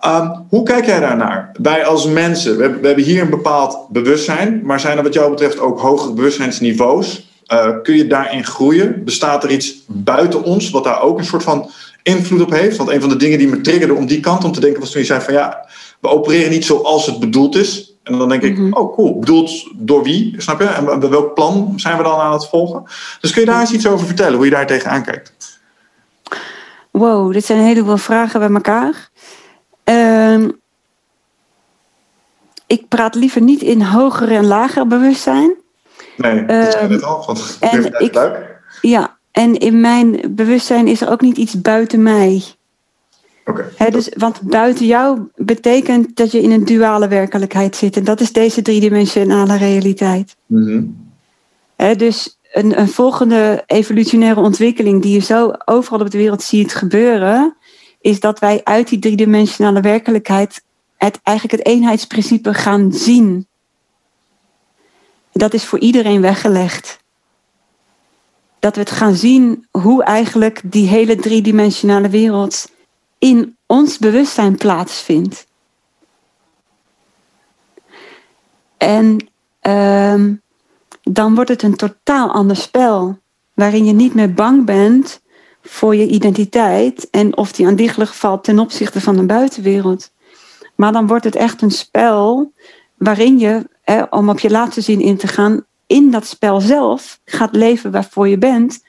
Um, 0.06 0.46
hoe 0.50 0.64
kijk 0.64 0.86
jij 0.86 1.00
daarnaar? 1.00 1.52
Wij 1.62 1.86
als 1.86 2.08
mensen, 2.08 2.58
we, 2.58 2.80
we, 2.80 2.88
hebben 2.88 3.06
hier 3.06 3.22
een 3.22 3.30
bepaald 3.30 3.88
bewustzijn, 3.90 4.62
maar 4.64 4.80
zijn 4.80 4.98
er 4.98 5.04
wat 5.04 5.14
jou 5.14 5.30
betreft 5.30 5.60
ook 5.60 5.80
hogere 5.80 6.14
bewustzijnsniveaus? 6.14 7.28
Kun 7.84 7.96
je 7.96 8.08
daarin 8.08 8.46
groeien? 8.46 9.04
Bestaat 9.04 9.44
er 9.44 9.52
iets 9.52 9.76
buiten 9.88 10.44
ons 10.44 10.70
wat 10.70 10.84
daar 10.84 11.02
ook 11.02 11.18
een 11.18 11.26
soort 11.26 11.44
van 11.44 11.70
invloed 12.04 12.42
op 12.42 12.52
heeft? 12.52 12.78
Want 12.78 12.90
een 12.90 13.02
van 13.02 13.10
de 13.10 13.16
dingen 13.16 13.38
die 13.38 13.48
me 13.48 13.62
triggerde 13.62 13.94
om 13.94 14.06
die 14.06 14.20
kant 14.20 14.44
om 14.44 14.52
te 14.52 14.60
denken 14.60 14.80
was 14.80 14.92
toen 14.92 15.02
je 15.02 15.08
zei 15.08 15.22
van 15.22 15.34
ja, 15.34 15.70
we 16.00 16.08
opereren 16.08 16.50
niet 16.50 16.66
zoals 16.66 17.06
het 17.06 17.20
bedoeld 17.20 17.56
is. 17.56 17.94
En 18.04 18.18
dan 18.18 18.30
denk 18.30 18.42
ik, 18.42 18.58
mm 18.58 18.64
-hmm. 18.64 18.74
oh 18.74 18.96
cool, 18.96 19.20
bedoeld 19.20 19.52
door 19.76 20.04
wie, 20.04 20.34
snap 20.38 20.60
je? 20.60 20.66
En 20.66 21.00
bij 21.00 21.10
welk 21.10 21.34
plan 21.34 21.74
zijn 21.76 21.98
we 21.98 22.04
dan 22.04 22.20
aan 22.20 22.34
het 22.34 22.48
volgen? 22.48 22.84
Dus 23.22 23.32
kun 23.32 23.42
je 23.42 23.48
daar 23.48 23.60
eens 23.60 23.72
iets 23.72 23.88
over 23.88 24.06
vertellen, 24.06 24.36
hoe 24.36 24.46
je 24.46 24.52
daar 24.52 24.68
tegenaan 24.68 25.04
kijkt? 25.04 25.34
Wow, 26.92 27.34
dit 27.34 27.46
zijn 27.46 27.60
een 27.60 27.66
heleboel 27.66 27.98
vragen 27.98 28.40
bij 28.40 28.50
elkaar. 28.50 29.10
Uh, 29.86 30.50
ik 32.68 32.88
praat 32.88 33.16
liever 33.16 33.42
niet 33.42 33.62
in 33.62 33.82
hoger 33.82 34.32
en 34.32 34.46
lager 34.46 34.88
bewustzijn. 34.88 35.56
Nee, 36.18 36.46
dat 36.46 36.66
uh, 36.66 36.72
zei 36.72 36.88
net 36.88 37.04
al, 37.04 37.24
want 37.26 37.58
en 37.60 37.86
ik, 37.86 38.14
leuk. 38.14 38.62
Ja, 38.82 39.18
en 39.40 39.58
in 39.58 39.80
mijn 39.80 40.22
bewustzijn 40.30 40.88
is 40.88 41.02
er 41.02 41.10
ook 41.10 41.22
niet 41.22 41.38
iets 41.38 41.62
buiten 41.62 42.04
mij. 42.04 42.44
Okay. 43.46 43.90
dus, 43.90 44.10
want 44.18 44.42
buiten 44.42 44.86
jou 44.86 45.20
betekent 45.36 46.16
dat 46.16 46.32
je 46.32 46.42
in 46.42 46.52
een 46.52 46.66
duale 46.66 47.08
werkelijkheid 47.08 47.76
zit. 47.76 47.98
En 47.98 48.04
dat 48.04 48.20
is 48.20 48.32
deze 48.32 48.62
driedimensionale 48.62 49.58
realiteit. 49.58 50.36
Mm 50.46 50.66
-hmm. 50.66 51.98
dus 51.98 52.40
een, 52.52 52.80
een, 52.80 52.88
volgende 52.88 53.64
evolutionaire 53.66 54.40
ontwikkeling 54.40 55.02
die 55.02 55.14
je 55.14 55.20
zo 55.20 55.54
overal 55.66 56.00
op 56.00 56.12
de 56.12 56.18
wereld 56.18 56.42
ziet 56.42 56.76
gebeuren, 56.76 57.56
is 58.02 58.20
dat 58.20 58.40
wij 58.40 58.62
uit 58.64 58.88
die 58.88 59.00
driedimensionale 59.00 59.82
werkelijkheid 59.82 60.64
het, 60.98 61.20
eigenlijk 61.24 61.58
het 61.58 61.74
eenheidsprincipe 61.74 62.54
gaan 62.54 62.94
zien. 62.94 63.48
Dat 65.32 65.54
is 65.54 65.66
voor 65.66 65.80
iedereen 65.80 66.22
weggelegd. 66.22 66.99
Dat 68.60 68.76
we 68.76 68.82
het 68.82 68.92
gaan 68.92 69.16
zien 69.16 69.68
hoe 69.72 70.04
eigenlijk 70.04 70.62
die 70.64 70.88
hele 70.88 71.16
driedimensionale 71.16 72.10
wereld 72.10 72.72
in 73.18 73.58
ons 73.66 73.98
bewustzijn 73.98 74.58
plaatsvindt. 74.58 75.48
En 78.78 79.30
uh, 79.62 80.24
dan 81.04 81.36
wordt 81.36 81.50
het 81.50 81.64
een 81.64 81.76
totaal 81.76 82.32
ander 82.32 82.56
spel, 82.56 83.20
waarin 83.54 83.86
je 83.86 83.94
niet 83.94 84.14
meer 84.14 84.34
bang 84.34 84.66
bent 84.66 85.22
voor 85.62 85.96
je 85.96 86.08
identiteit 86.08 87.10
en 87.10 87.38
of 87.38 87.52
die 87.52 87.68
aan 87.68 88.08
valt 88.08 88.44
ten 88.44 88.60
opzichte 88.60 89.02
van 89.02 89.16
de 89.16 89.26
buitenwereld. 89.26 90.12
Maar 90.76 90.92
dan 90.92 91.08
wordt 91.08 91.24
het 91.24 91.36
echt 91.36 91.62
een 91.62 91.72
spel 91.72 92.54
waarin 92.98 93.40
je, 93.40 93.70
om 94.10 94.30
op 94.30 94.40
je 94.40 94.50
laatste 94.50 94.82
zin 94.82 95.02
in 95.02 95.18
te 95.18 95.28
gaan, 95.28 95.66
in 95.90 96.12
dat 96.12 96.26
spel 96.26 96.62
zelf 96.62 97.20
gaat 97.26 97.56
leven 97.56 97.92
waarvoor 97.92 98.28
je 98.28 98.38
bent 98.38 98.80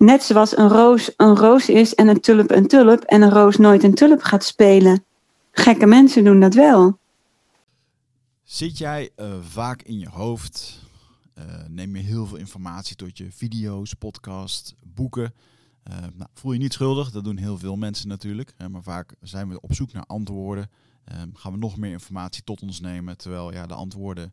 Net 0.00 0.22
zoals 0.22 0.56
een 0.56 0.68
roos 0.68 1.12
een 1.16 1.36
roos 1.36 1.68
is 1.68 1.94
en 1.94 2.08
een 2.08 2.20
tulp 2.20 2.50
een 2.50 2.66
tulp 2.66 3.02
en 3.02 3.22
een 3.22 3.30
roos 3.30 3.56
nooit 3.56 3.82
een 3.82 3.94
tulp 3.94 4.22
gaat 4.22 4.44
spelen. 4.44 5.04
Gekke 5.52 5.86
mensen 5.86 6.24
doen 6.24 6.40
dat 6.40 6.54
wel. 6.54 6.98
Zit 8.42 8.78
jij 8.78 9.10
uh, 9.16 9.34
vaak 9.40 9.82
in 9.82 9.98
je 9.98 10.08
hoofd? 10.08 10.80
Uh, 11.38 11.44
neem 11.68 11.96
je 11.96 12.02
heel 12.02 12.26
veel 12.26 12.36
informatie 12.36 12.96
tot 12.96 13.18
je 13.18 13.32
video's, 13.32 13.94
podcasts, 13.94 14.74
boeken? 14.84 15.34
Uh, 15.90 15.96
nou, 15.98 16.30
voel 16.34 16.52
je 16.52 16.58
niet 16.58 16.72
schuldig, 16.72 17.10
dat 17.10 17.24
doen 17.24 17.36
heel 17.36 17.58
veel 17.58 17.76
mensen 17.76 18.08
natuurlijk. 18.08 18.54
Hè, 18.56 18.68
maar 18.68 18.82
vaak 18.82 19.14
zijn 19.20 19.48
we 19.48 19.60
op 19.60 19.74
zoek 19.74 19.92
naar 19.92 20.06
antwoorden. 20.06 20.70
gaan 21.34 21.52
we 21.52 21.58
nog 21.58 21.76
meer 21.76 21.92
informatie 21.92 22.44
tot 22.44 22.62
ons 22.62 22.80
nemen. 22.80 23.16
Terwijl 23.16 23.52
ja, 23.52 23.66
de 23.66 23.74
antwoorden 23.74 24.32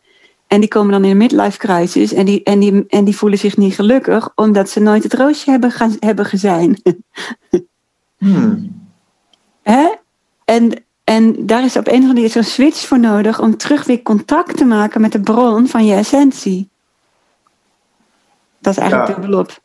En 0.51 0.59
die 0.59 0.69
komen 0.69 0.91
dan 0.91 1.03
in 1.03 1.09
een 1.11 1.17
midlife 1.17 1.57
crisis 1.57 2.13
en 2.13 2.25
die, 2.25 2.43
en, 2.43 2.59
die, 2.59 2.83
en 2.87 3.03
die 3.03 3.15
voelen 3.15 3.39
zich 3.39 3.57
niet 3.57 3.75
gelukkig 3.75 4.29
omdat 4.35 4.69
ze 4.69 4.79
nooit 4.79 5.03
het 5.03 5.13
roosje 5.13 5.51
hebben, 5.51 5.71
gaan, 5.71 5.95
hebben 5.99 6.25
gezien. 6.25 6.77
Hmm. 8.17 8.81
Hè? 9.61 9.89
En 10.45 10.83
en 11.03 11.45
daar 11.45 11.63
is 11.63 11.77
op 11.77 11.87
een 11.87 11.93
of 11.93 11.99
andere 11.99 12.13
manier 12.13 12.29
zo'n 12.29 12.43
switch 12.43 12.87
voor 12.87 12.99
nodig 12.99 13.39
om 13.39 13.57
terug 13.57 13.83
weer 13.83 14.01
contact 14.01 14.57
te 14.57 14.65
maken 14.65 15.01
met 15.01 15.11
de 15.11 15.19
bron 15.19 15.67
van 15.67 15.85
je 15.85 15.95
essentie. 15.95 16.69
Dat 18.59 18.73
is 18.73 18.79
eigenlijk 18.79 19.09
ja. 19.09 19.15
dubbelop. 19.15 19.59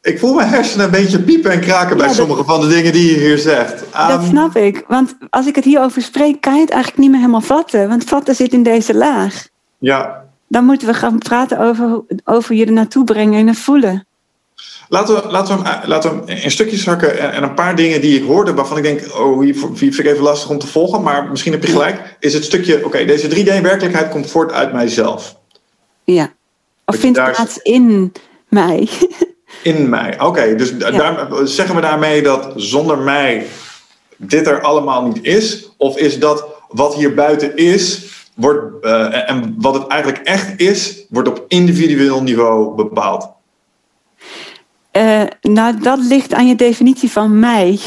ik 0.00 0.18
voel 0.18 0.34
mijn 0.34 0.48
hersenen 0.48 0.84
een 0.84 0.90
beetje 0.90 1.22
piepen 1.22 1.50
en 1.50 1.60
kraken 1.60 1.96
bij 1.96 2.06
Ja, 2.06 2.06
dat- 2.06 2.16
sommige 2.20 2.44
van 2.44 2.60
de 2.60 2.68
dingen 2.68 2.92
die 2.92 3.10
je 3.10 3.18
hier 3.18 3.38
zegt. 3.38 3.78
Dat 3.78 4.10
Ehm, 4.10 4.24
snap 4.28 4.56
ik. 4.56 4.84
Want 4.88 5.16
als 5.30 5.46
ik 5.46 5.54
het 5.54 5.64
hierover 5.64 6.02
spreek, 6.02 6.40
kan 6.40 6.54
je 6.54 6.60
het 6.60 6.70
eigenlijk 6.70 7.00
niet 7.02 7.10
meer 7.10 7.20
helemaal 7.20 7.40
vatten. 7.40 7.88
Want 7.88 8.04
vatten 8.04 8.34
zit 8.34 8.52
in 8.52 8.62
deze 8.62 8.94
laag. 8.94 9.46
ja, 9.78 10.30
Dan 10.52 10.64
moeten 10.64 10.86
we 10.86 10.94
gaan 10.94 11.18
praten 11.18 11.58
over, 11.58 12.00
over 12.24 12.54
je 12.54 12.66
er 12.66 12.72
naartoe 12.72 13.04
brengen 13.04 13.38
en 13.40 13.46
het 13.46 13.58
voelen. 13.58 14.06
Laten 14.88 15.14
we, 15.14 15.30
laten, 15.30 15.62
we 15.62 15.68
hem, 15.68 15.88
laten 15.88 16.10
we 16.10 16.32
hem 16.32 16.42
in 16.42 16.50
stukjes 16.50 16.82
zakken 16.82 17.18
en, 17.18 17.32
en 17.32 17.42
een 17.42 17.54
paar 17.54 17.76
dingen 17.76 18.00
die 18.00 18.20
ik 18.20 18.26
hoorde 18.26 18.54
waarvan 18.54 18.76
ik 18.76 18.82
denk, 18.82 19.14
oh, 19.18 19.40
hier 19.40 19.54
vind 19.74 19.98
ik 19.98 20.06
even 20.06 20.22
lastig 20.22 20.50
om 20.50 20.58
te 20.58 20.66
volgen, 20.66 21.02
maar 21.02 21.30
misschien 21.30 21.52
heb 21.52 21.62
je 21.64 21.72
gelijk, 21.72 22.16
is 22.20 22.34
het 22.34 22.44
stukje, 22.44 22.84
oké, 22.84 23.04
deze 23.04 23.28
3D-werkelijkheid 23.28 24.08
komt 24.08 24.30
voort 24.30 24.52
uit 24.52 24.72
mijzelf, 24.72 25.36
Ja. 26.04 26.32
Of 26.84 26.96
vindt 26.96 27.16
daar- 27.16 27.34
plaats 27.34 27.58
in 27.58 28.12
mij. 28.48 28.88
in 29.62 29.88
mij. 29.88 30.20
Oké, 30.20 30.54
dus 30.54 30.78
daar, 30.78 31.28
zeggen 31.44 31.74
we 31.74 31.80
daarmee 31.80 32.22
dat 32.22 32.52
zonder 32.56 32.98
mij 32.98 33.46
dit 34.16 34.46
er 34.46 34.60
allemaal 34.60 35.02
niet 35.06 35.24
is? 35.24 35.68
Of 35.76 35.96
is 35.96 36.18
dat 36.18 36.44
wat 36.68 36.94
hier 36.94 37.14
buiten 37.14 37.56
is, 37.56 38.11
wordt, 38.34 38.84
eh, 38.84 39.30
en 39.30 39.54
wat 39.58 39.74
het 39.74 39.86
eigenlijk 39.86 40.22
echt 40.22 40.60
is, 40.60 41.06
wordt 41.08 41.28
op 41.28 41.44
individueel 41.48 42.22
niveau 42.22 42.74
bepaald? 42.74 43.30
Eh, 44.90 45.22
nou, 45.40 45.78
dat 45.80 45.98
ligt 45.98 46.34
aan 46.34 46.46
je 46.46 46.54
definitie 46.54 47.10
van 47.10 47.38
mij. 47.38 47.80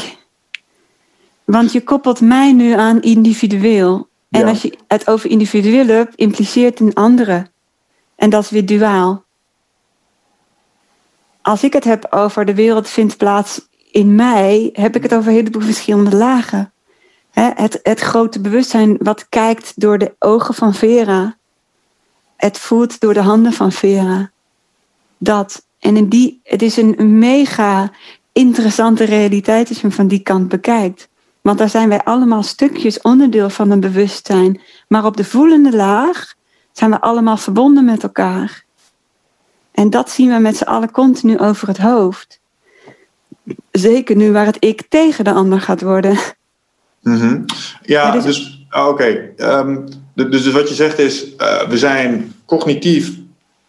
Want 1.44 1.72
je 1.72 1.82
koppelt 1.82 2.20
mij 2.20 2.52
nu 2.52 2.72
aan 2.72 3.00
individueel. 3.02 4.08
En 4.30 4.40
Ja. 4.40 4.48
als 4.48 4.62
je 4.62 4.78
het 4.88 5.08
over 5.08 5.30
individueel 5.30 5.86
hebt, 5.86 6.14
impliceert 6.14 6.80
een 6.80 6.94
andere. 6.94 7.46
En 8.16 8.30
dat 8.30 8.42
is 8.42 8.50
weer 8.50 8.66
duaal. 8.66 9.24
Als 11.42 11.62
ik 11.64 11.72
het 11.72 11.84
heb 11.84 12.06
over 12.10 12.44
de 12.44 12.54
wereld 12.54 12.88
vindt 12.88 13.16
plaats 13.16 13.68
in 13.90 14.14
mij, 14.14 14.70
heb 14.72 14.96
ik 14.96 15.02
het 15.02 15.14
over 15.14 15.28
een 15.28 15.36
heleboel 15.36 15.62
verschillende 15.62 16.16
lagen. 16.16 16.72
Het, 17.40 17.80
het 17.82 18.00
grote 18.00 18.40
bewustzijn 18.40 18.96
wat 18.98 19.28
kijkt 19.28 19.72
door 19.80 19.98
de 19.98 20.14
ogen 20.18 20.54
van 20.54 20.74
Vera. 20.74 21.36
Het 22.36 22.58
voelt 22.58 23.00
door 23.00 23.14
de 23.14 23.20
handen 23.20 23.52
van 23.52 23.72
Vera. 23.72 24.30
Dat. 25.18 25.66
En 25.78 25.96
in 25.96 26.08
die, 26.08 26.40
het 26.42 26.62
is 26.62 26.76
een 26.76 27.18
mega 27.18 27.90
interessante 28.32 29.04
realiteit 29.04 29.68
als 29.68 29.76
je 29.76 29.86
hem 29.86 29.96
van 29.96 30.08
die 30.08 30.22
kant 30.22 30.48
bekijkt. 30.48 31.08
Want 31.40 31.58
daar 31.58 31.68
zijn 31.68 31.88
wij 31.88 32.02
allemaal 32.02 32.42
stukjes 32.42 33.00
onderdeel 33.00 33.50
van 33.50 33.70
een 33.70 33.80
bewustzijn. 33.80 34.60
Maar 34.88 35.04
op 35.04 35.16
de 35.16 35.24
voelende 35.24 35.76
laag 35.76 36.34
zijn 36.72 36.90
we 36.90 37.00
allemaal 37.00 37.36
verbonden 37.36 37.84
met 37.84 38.02
elkaar. 38.02 38.64
En 39.72 39.90
dat 39.90 40.10
zien 40.10 40.32
we 40.32 40.38
met 40.38 40.56
z'n 40.56 40.64
allen 40.64 40.90
continu 40.90 41.38
over 41.38 41.68
het 41.68 41.78
hoofd. 41.78 42.40
Zeker 43.70 44.16
nu 44.16 44.32
waar 44.32 44.46
het 44.46 44.56
ik 44.60 44.82
tegen 44.88 45.24
de 45.24 45.32
ander 45.32 45.60
gaat 45.60 45.82
worden. 45.82 46.18
Mhm. 47.06 47.40
Ja, 47.82 48.10
dus 48.10 48.66
ah, 48.70 48.88
oké. 48.88 49.30
Ehm, 49.36 49.76
dus, 50.14 50.30
dus 50.30 50.52
wat 50.52 50.68
je 50.68 50.74
zegt 50.74 50.98
is, 50.98 51.36
eh, 51.36 51.62
we 51.68 51.78
zijn 51.78 52.32
cognitief 52.46 53.10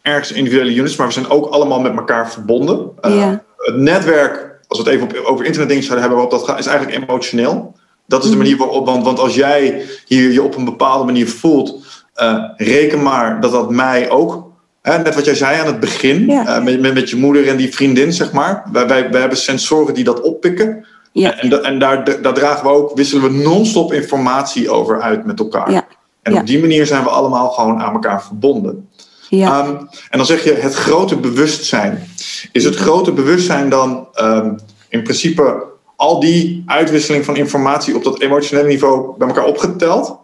ergens 0.02 0.32
individuele 0.32 0.76
units, 0.76 0.96
maar 0.96 1.08
we 1.08 1.14
zijn 1.14 1.30
ook 1.30 1.46
allemaal 1.46 1.80
met 1.80 1.96
elkaar 1.98 2.32
verbonden. 2.32 2.90
Eh, 3.02 3.16
Ja. 3.18 3.44
Het 3.58 3.76
netwerk, 3.76 4.60
als 4.68 4.80
we 4.82 4.86
het 4.90 4.94
even 4.94 5.08
op, 5.20 5.26
over 5.26 5.46
internetdingen 5.46 5.84
zouden 5.84 6.08
hebben 6.08 6.24
waarop 6.24 6.40
dat 6.40 6.50
gaat, 6.50 6.60
is 6.60 6.66
eigenlijk 6.72 7.04
emotioneel. 7.04 7.76
Dat 8.06 8.24
is 8.24 8.30
de 8.30 8.36
Mhm. 8.36 8.44
manier 8.44 8.58
waarop, 8.58 8.86
want, 8.86 9.04
want 9.04 9.20
als 9.20 9.36
jij 9.36 9.82
hier 10.06 10.32
je 10.32 10.44
op 10.44 10.56
een 10.56 10.66
bepaalde 10.66 11.06
manier 11.06 11.28
voelt, 11.30 11.86
eh, 12.14 12.44
reken 12.58 13.02
maar 13.04 13.42
dat 13.42 13.52
dat 13.52 13.70
mij 13.72 14.10
ook, 14.10 14.46
hè, 14.82 14.98
net 14.98 15.16
wat 15.16 15.26
jij 15.26 15.36
zei 15.36 15.60
aan 15.60 15.66
het 15.66 15.80
begin, 15.80 16.26
Ja. 16.26 16.60
met, 16.60 16.80
met, 16.82 16.94
met 16.94 17.10
je 17.10 17.16
moeder 17.16 17.48
en 17.48 17.58
die 17.58 17.74
vriendin, 17.74 18.14
zeg 18.14 18.32
maar. 18.32 18.64
Wij, 18.72 18.88
wij, 18.88 19.10
wij 19.12 19.20
hebben 19.20 19.38
sensoren 19.38 19.94
die 19.94 20.04
dat 20.04 20.22
oppikken. 20.22 20.86
Ja. 21.18 21.40
En, 21.40 21.64
en 21.64 21.80
daar, 21.80 22.22
daar 22.22 22.34
dragen 22.34 22.64
we 22.64 22.72
ook, 22.72 22.92
wisselen 22.96 23.24
we 23.24 23.44
non-stop 23.44 23.94
informatie 23.94 24.70
over 24.70 25.02
uit 25.02 25.26
met 25.26 25.40
elkaar. 25.40 25.72
Ja. 25.72 25.88
En 26.22 26.38
op 26.38 26.46
die 26.46 26.60
manier 26.60 26.86
zijn 26.86 27.04
we 27.04 27.10
allemaal 27.10 27.50
gewoon 27.50 27.82
aan 27.82 27.94
elkaar 27.94 28.24
verbonden. 28.24 28.90
Ja. 29.30 29.60
Ehm, 29.62 29.76
en 30.10 30.18
dan 30.18 30.26
zeg 30.26 30.44
je 30.44 30.54
het 30.54 30.74
grote 30.74 31.18
bewustzijn. 31.18 32.08
Is 32.52 32.64
het 32.64 32.76
grote 32.76 33.12
bewustzijn 33.12 33.70
dan 33.70 34.08
ehm, 34.14 34.58
in 34.90 35.04
principe 35.04 35.64
al 35.96 36.20
die 36.20 36.64
uitwisseling 36.66 37.26
van 37.26 37.36
informatie 37.36 37.96
op 37.96 38.04
dat 38.04 38.22
emotionele 38.22 38.68
niveau 38.68 39.18
bij 39.18 39.28
elkaar 39.28 39.46
opgeteld? 39.46 40.18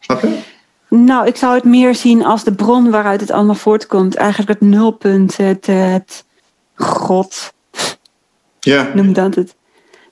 Snap 0.00 0.20
je? 0.20 0.38
Nou, 0.88 1.26
ik 1.26 1.36
zou 1.36 1.54
het 1.54 1.64
meer 1.64 1.94
zien 1.94 2.24
als 2.24 2.44
de 2.44 2.54
bron 2.54 2.90
waaruit 2.90 3.20
het 3.20 3.30
allemaal 3.30 3.54
voortkomt. 3.54 4.14
Eigenlijk 4.14 4.60
het 4.60 4.68
nulpunt, 4.68 5.36
het, 5.36 5.66
het 5.66 6.24
God, 6.74 7.52
Ja. 8.60 8.90
noem 8.94 9.12
dat 9.12 9.34
het. 9.34 9.54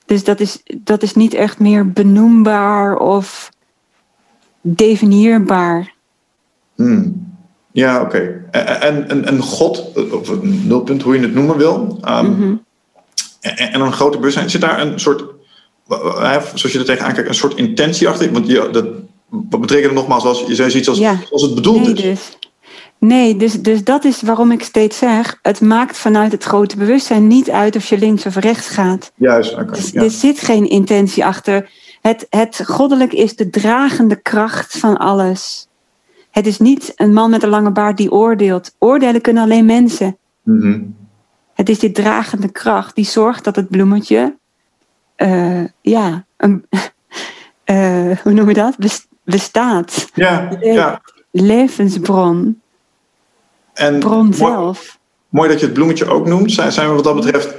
Dus 0.05 0.23
dat 0.23 0.39
is, 0.39 0.61
dat 0.77 1.03
is 1.03 1.13
niet 1.15 1.33
echt 1.33 1.59
meer 1.59 1.91
benoembaar 1.91 2.97
of 2.97 3.49
definieerbaar. 4.61 5.93
Hmm. 6.75 7.33
Ja, 7.71 8.01
oké. 8.01 8.43
En, 8.51 8.81
en, 8.81 9.09
en, 9.09 9.25
en 9.25 9.39
God, 9.39 9.91
of 10.11 10.27
een 10.29 10.67
nulpunt, 10.67 11.01
hoe 11.01 11.15
je 11.15 11.21
het 11.21 11.33
noemen 11.33 11.57
wil. 11.57 11.97
ehm, 12.01 12.25
Mhm. 12.29 12.53
en, 13.41 13.57
en 13.57 13.81
een 13.81 13.93
grote 13.93 14.17
bewustzijn. 14.17 14.49
Zit 14.49 14.61
daar 14.61 14.81
een 14.81 14.99
soort, 14.99 15.23
zoals 16.55 16.71
je 16.71 16.79
er 16.79 16.85
tegenaan 16.85 17.13
kijkt, 17.13 17.29
een 17.29 17.35
soort 17.35 17.55
intentie 17.57 18.07
achter? 18.07 18.31
Want 18.31 18.47
je, 18.47 18.69
dat, 18.71 18.85
wat 19.29 19.61
betekent 19.61 19.85
het 19.85 19.93
nogmaals 19.93 20.23
als 20.25 20.43
je 20.47 20.55
zei 20.55 20.69
zoiets 20.69 20.89
als, 20.89 20.97
Ja. 20.97 21.19
als 21.31 21.41
het 21.41 21.55
bedoeld 21.55 21.81
Nee, 21.81 21.93
is? 21.93 22.01
dus. 22.01 22.37
Nee, 23.05 23.35
dus, 23.35 23.61
dus 23.61 23.83
dat 23.83 24.03
is 24.03 24.21
waarom 24.21 24.51
ik 24.51 24.63
steeds 24.63 24.97
zeg: 24.97 25.39
het 25.41 25.61
maakt 25.61 25.97
vanuit 25.97 26.31
het 26.31 26.43
grote 26.43 26.77
bewustzijn 26.77 27.27
niet 27.27 27.49
uit 27.49 27.75
of 27.75 27.85
je 27.85 27.97
links 27.97 28.25
of 28.25 28.35
rechts 28.35 28.67
gaat. 28.67 29.11
Juist, 29.15 29.53
oké. 29.53 29.73
Dus 29.73 29.89
ja. 29.89 30.03
Er 30.03 30.11
zit 30.11 30.39
geen 30.39 30.69
intentie 30.69 31.25
achter. 31.25 31.69
Het, 32.01 32.27
het 32.29 32.61
goddelijk 32.65 33.13
is 33.13 33.35
de 33.35 33.49
dragende 33.49 34.15
kracht 34.15 34.77
van 34.77 34.97
alles. 34.97 35.67
Het 36.31 36.47
is 36.47 36.59
niet 36.59 36.93
een 36.95 37.13
man 37.13 37.29
met 37.29 37.43
een 37.43 37.49
lange 37.49 37.71
baard 37.71 37.97
die 37.97 38.11
oordeelt. 38.11 38.75
Oordelen 38.79 39.21
kunnen 39.21 39.43
alleen 39.43 39.65
mensen. 39.65 40.17
Mhm. 40.43 40.81
Het 41.53 41.69
is 41.69 41.79
die 41.79 41.91
dragende 41.91 42.51
kracht 42.51 42.95
die 42.95 43.05
zorgt 43.05 43.43
dat 43.43 43.55
het 43.55 43.69
bloemetje, 43.69 44.37
eh, 45.15 45.63
ja, 45.81 46.25
een, 46.37 46.65
eh, 47.63 48.17
hoe 48.23 48.33
noem 48.33 48.47
je 48.47 48.53
dat? 48.53 48.77
Bes- 48.77 49.07
bestaat. 49.23 50.09
Ja, 50.13 50.57
ja. 50.61 51.01
Levensbron, 51.31 52.61
En 53.75 53.99
bron 53.99 54.33
zelf. 54.33 54.97
mooi 55.29 55.49
dat 55.49 55.59
je 55.59 55.65
het 55.65 55.73
bloemetje 55.73 56.09
ook 56.09 56.27
noemt. 56.27 56.51
Zijn, 56.51 56.71
zijn 56.71 56.87
we 56.89 56.93
wat 56.95 57.03
dat 57.03 57.15
betreft, 57.15 57.53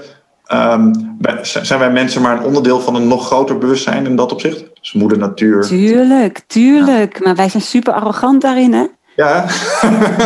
bij- 1.19 1.45
zijn 1.45 1.79
wij 1.79 1.91
mensen 1.91 2.23
maar 2.23 2.37
een 2.39 2.45
onderdeel 2.45 2.81
van 2.81 2.95
een 2.95 3.09
nog 3.09 3.27
groter 3.27 3.59
bewustzijn 3.59 4.07
in 4.07 4.17
dat 4.17 4.33
opzicht? 4.33 4.65
Dus 4.81 4.93
moeder 4.93 5.19
natuur. 5.19 5.63
Tuurlijk, 5.67 6.43
tuurlijk. 6.47 7.25
Maar 7.25 7.35
wij 7.35 7.49
zijn 7.49 7.63
super 7.63 7.93
arrogant 7.93 8.43
daarin, 8.43 8.73
hè? 8.73 8.87
Ja? 9.17 9.45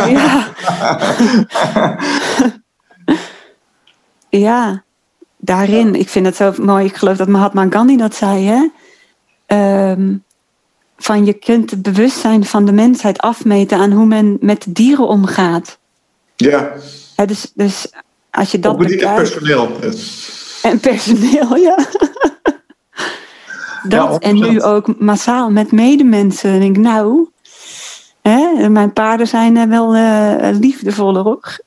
Ja. 0.07 0.47
ja, 4.47 4.83
daarin. 5.37 5.95
Ik 5.95 6.09
vind 6.09 6.25
het 6.25 6.35
zo 6.35 6.53
mooi. 6.61 6.85
Ik 6.85 6.95
geloof 6.95 7.17
dat 7.17 7.27
Mahatma 7.27 7.67
Gandhi 7.69 7.97
dat 7.97 8.15
zei, 8.15 8.45
hè? 8.45 8.67
Ehm, 9.45 10.15
van 10.97 11.25
je 11.25 11.33
kunt 11.33 11.71
het 11.71 11.81
bewustzijn 11.81 12.45
van 12.45 12.65
de 12.65 12.71
mensheid 12.71 13.19
afmeten 13.19 13.77
aan 13.77 13.91
hoe 13.91 14.05
men 14.05 14.37
met 14.39 14.65
dieren 14.69 15.07
omgaat. 15.07 15.79
Ja. 16.41 16.73
Hè, 17.15 17.25
dus, 17.25 17.51
dus 17.53 17.91
als 18.31 18.51
je 18.51 18.59
dat 18.59 18.77
het 18.77 18.87
bekijkt... 18.87 19.15
personeel. 19.15 19.79
En 20.61 20.79
personeel, 20.79 21.55
ja. 21.55 21.77
Dat, 23.83 24.23
en 24.23 24.35
100%. 24.35 24.39
nu 24.49 24.61
ook 24.61 24.99
massaal 24.99 25.49
met 25.49 25.71
medemensen. 25.71 26.59
denk 26.59 26.75
ik, 26.75 26.83
nou, 26.83 27.29
hè, 28.21 28.69
mijn 28.69 28.93
paarden 28.93 29.27
zijn 29.27 29.57
eh, 29.57 29.67
wel 29.67 29.95
eh, 29.95 30.57
liefdevoller 30.59 31.25
ook. 31.25 31.63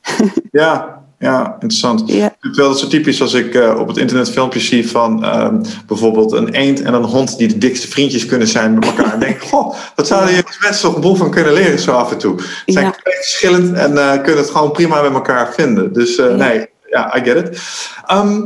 Ja, 0.51 1.04
ja, 1.25 1.53
interessant. 1.53 2.03
Ja. 2.07 2.27
Ik 2.27 2.35
vind 2.41 2.57
wel 2.57 2.69
dat 2.69 2.79
zo 2.79 2.87
typisch 2.87 3.21
als 3.21 3.35
ik 3.35 3.55
eh, 3.55 3.79
op 3.79 3.89
het 3.89 3.97
internet 3.97 4.31
filmpjes 4.31 4.67
zie 4.67 4.89
van 4.91 5.25
ehm, 5.25 5.57
bijvoorbeeld 5.87 6.33
een 6.33 6.49
eend 6.49 6.83
en 6.83 6.95
een 6.95 7.03
hond 7.05 7.39
die 7.39 7.49
de 7.49 7.59
dikste 7.59 7.89
vriendjes 7.89 8.27
kunnen 8.27 8.49
zijn 8.49 8.75
met 8.75 8.85
elkaar. 8.85 9.13
En 9.13 9.21
denk, 9.21 9.43
goh, 9.43 9.75
wat 9.95 10.07
zouden 10.07 10.35
je 10.35 10.43
mensen 10.61 10.83
toch 10.83 10.95
een 10.95 11.01
boel 11.01 11.15
van 11.15 11.31
kunnen 11.31 11.53
leren 11.53 11.79
zo 11.79 11.93
af 11.93 12.13
en 12.13 12.19
toe. 12.19 12.41
Ze 12.41 12.73
zijn 12.73 12.85
Ja. 12.85 12.91
compleet 12.91 13.17
verschillend 13.17 13.73
en 13.73 13.99
eh, 13.99 14.23
kunnen 14.23 14.43
het 14.43 14.51
gewoon 14.51 14.71
prima 14.73 15.03
met 15.03 15.13
elkaar 15.13 15.53
vinden. 15.55 15.93
Dus 15.93 16.17
eh, 16.17 16.27
Ja. 16.29 16.35
nee, 16.37 16.67
ja, 16.91 17.17
I 17.17 17.25
get 17.25 17.37
it. 17.37 17.61
Ehm, 18.07 18.41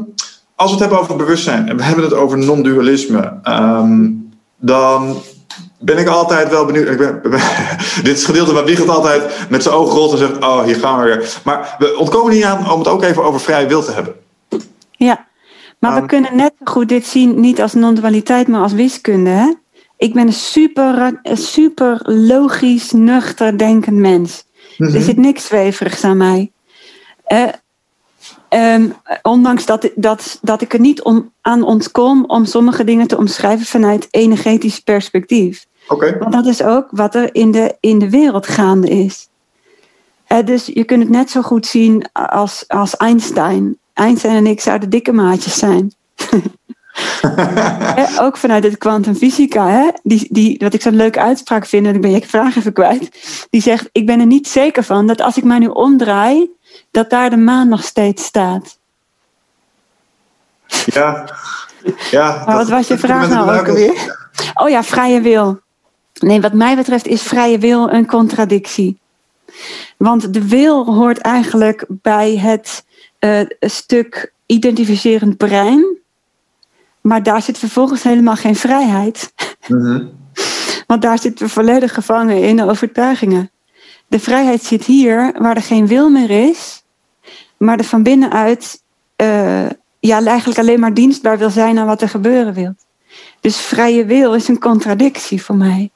als 0.55 0.67
we 0.71 0.71
het 0.71 0.81
hebben 0.81 0.99
over 1.01 1.17
bewustzijn 1.17 1.69
en 1.69 1.77
we 1.77 1.83
hebben 1.83 2.05
het 2.05 2.15
over 2.15 2.39
non-dualisme, 2.39 3.39
ehm, 3.43 4.07
dan 4.61 5.17
ben 5.79 5.99
ik 5.99 6.09
altijd 6.09 6.49
wel 6.51 6.65
benieuwd. 6.65 6.89
Ik 6.89 6.99
ben, 6.99 7.21
dit 8.03 8.15
is 8.15 8.19
het 8.19 8.25
gedeelte 8.25 8.53
waar 8.53 8.65
Wiegert 8.65 8.89
altijd 8.89 9.51
met 9.51 9.63
zijn 9.63 9.75
ogen 9.75 9.97
rolt 9.99 10.13
en 10.13 10.19
zegt: 10.19 10.39
Oh, 10.39 10.63
hier 10.63 10.77
gaan 10.77 10.99
we 10.99 11.05
weer. 11.05 11.41
Maar 11.45 11.77
we 11.79 11.97
ontkomen 11.97 12.33
niet 12.33 12.45
aan 12.45 12.71
om 12.71 12.79
het 12.79 12.89
ook 12.89 13.03
even 13.03 13.25
over 13.25 13.41
vrije 13.41 13.67
wil 13.67 13.83
te 13.83 13.93
hebben. 13.93 14.15
Ja, 14.91 15.27
maar 15.79 16.01
we 16.01 16.07
kunnen 16.07 16.37
net 16.37 16.53
zo 16.59 16.73
goed 16.73 16.89
dit 16.89 17.07
zien, 17.07 17.41
niet 17.41 17.61
als 17.61 17.75
non-dualiteit, 17.75 18.49
maar 18.49 18.63
als 18.63 18.73
wiskunde. 18.73 19.31
Hè? 19.31 19.53
Ik 19.97 20.15
ben 20.15 20.27
een 20.27 20.33
super, 20.33 21.19
een 21.23 21.37
super 21.37 22.01
logisch, 22.03 22.93
nuchter 22.93 23.59
denkend 23.59 23.97
mens. 23.97 24.45
Mhm. 24.79 24.95
Er 24.95 25.03
zit 25.03 25.17
niks 25.17 25.47
zweverigs 25.47 26.05
aan 26.05 26.17
mij. 26.17 26.51
Eh, 27.25 27.43
Ehm, 28.49 28.89
ondanks 29.23 29.67
dat, 29.67 29.91
dat, 29.95 30.39
dat 30.43 30.61
ik 30.61 30.73
er 30.73 30.81
niet 30.81 31.03
om, 31.03 31.33
aan 31.41 31.63
ontkom 31.63 32.25
om 32.25 32.45
sommige 32.45 32.85
dingen 32.85 33.07
te 33.07 33.17
omschrijven 33.17 33.67
vanuit 33.67 34.09
energetisch 34.11 34.81
perspectief. 34.81 35.67
Want 36.19 36.33
dat 36.33 36.47
is 36.47 36.63
ook 36.63 36.87
wat 36.91 37.15
er 37.15 37.35
in 37.35 37.51
de, 37.51 37.77
in 37.81 37.99
de 37.99 38.11
wereld 38.11 38.47
gaande 38.47 38.89
is. 38.89 39.29
Eh, 40.27 40.47
dus 40.47 40.67
je 40.67 40.85
kunt 40.85 41.03
het 41.03 41.11
net 41.11 41.31
zo 41.31 41.43
goed 41.43 41.67
zien 41.67 42.09
als, 42.13 42.65
als 42.67 42.97
Einstein. 42.97 43.79
Einstein 43.95 44.37
en 44.37 44.47
ik 44.47 44.61
zouden 44.61 44.91
dikke 44.91 45.13
maatjes 45.13 45.59
zijn. 45.59 45.95
Hè, 47.95 48.21
ook 48.25 48.37
vanuit 48.37 48.63
de 48.63 48.77
kwantumfysica, 48.77 49.69
hè? 49.69 49.89
Die, 50.03 50.27
die, 50.31 50.57
wat 50.59 50.75
ik 50.75 50.83
zo'n 50.83 50.97
leuke 50.97 51.21
uitspraak 51.21 51.67
vind, 51.67 51.87
en 51.87 51.95
ik 51.95 52.01
ben 52.01 52.11
je 52.11 52.27
vraag 52.27 52.57
even 52.57 52.73
kwijt. 52.73 53.11
Die 53.51 53.63
zegt: 53.63 53.89
Ik 53.93 54.07
ben 54.07 54.21
er 54.21 54.27
niet 54.27 54.49
zeker 54.49 54.83
van 54.83 55.07
dat 55.07 55.21
als 55.21 55.37
ik 55.37 55.45
mij 55.45 55.59
nu 55.59 55.67
omdraai, 55.67 56.51
dat 56.91 57.11
daar 57.11 57.31
de 57.31 57.37
maan 57.37 57.69
nog 57.69 57.83
steeds 57.83 58.25
staat. 58.25 58.79
Ja. 60.67 61.25
ja 62.11 62.43
Maar 62.47 62.57
wat 62.57 62.69
was 62.69 62.89
je 62.89 62.99
vraag 62.99 63.29
nou 63.29 63.59
ook 63.59 63.69
alweer? 63.69 64.29
Oh 64.55 64.69
ja, 64.69 64.83
vrije 64.83 65.21
wil. 65.21 65.61
Nee, 66.19 66.41
wat 66.41 66.53
mij 66.53 66.77
betreft 66.77 67.07
is 67.07 67.23
vrije 67.23 67.59
wil 67.59 67.93
een 67.93 68.07
contradictie. 68.07 68.99
Want 69.97 70.35
de 70.35 70.49
wil 70.49 70.95
hoort 70.95 71.19
eigenlijk 71.19 71.85
bij 71.89 72.37
het 72.37 72.85
eh, 73.19 73.41
stuk 73.61 74.33
identificerend 74.47 75.37
brein. 75.37 75.97
Maar 77.01 77.23
daar 77.23 77.43
zit 77.43 77.59
vervolgens 77.59 78.03
helemaal 78.03 78.37
geen 78.37 78.57
vrijheid. 78.57 79.33
Mhm. 79.69 80.05
Want 80.87 81.03
daar 81.03 81.19
zitten 81.19 81.47
we 81.47 81.53
volledig 81.53 81.95
gevangen 81.95 82.43
in 82.43 82.57
de 82.57 82.69
overtuigingen. 82.69 83.51
De 84.07 84.21
vrijheid 84.21 84.63
zit 84.63 84.85
hier, 84.85 85.33
waar 85.39 85.57
er 85.57 85.63
geen 85.63 85.87
wil 85.87 86.11
meer 86.11 86.31
is, 86.31 86.83
maar 87.57 87.79
er 87.79 87.85
van 87.85 88.03
binnenuit 88.03 88.83
eh, 89.17 89.67
ja, 90.01 90.25
eigenlijk 90.25 90.59
alleen 90.59 90.81
maar 90.81 90.95
dienstbaar 90.95 91.39
wil 91.39 91.51
zijn 91.51 91.79
aan 91.79 91.87
wat 91.87 92.03
er 92.03 92.09
gebeuren 92.09 92.55
wil. 92.55 92.75
Dus 93.41 93.57
vrije 93.57 94.05
wil 94.05 94.35
is 94.35 94.49
een 94.49 94.61
contradictie 94.61 95.43
voor 95.43 95.57
mij. 95.57 95.91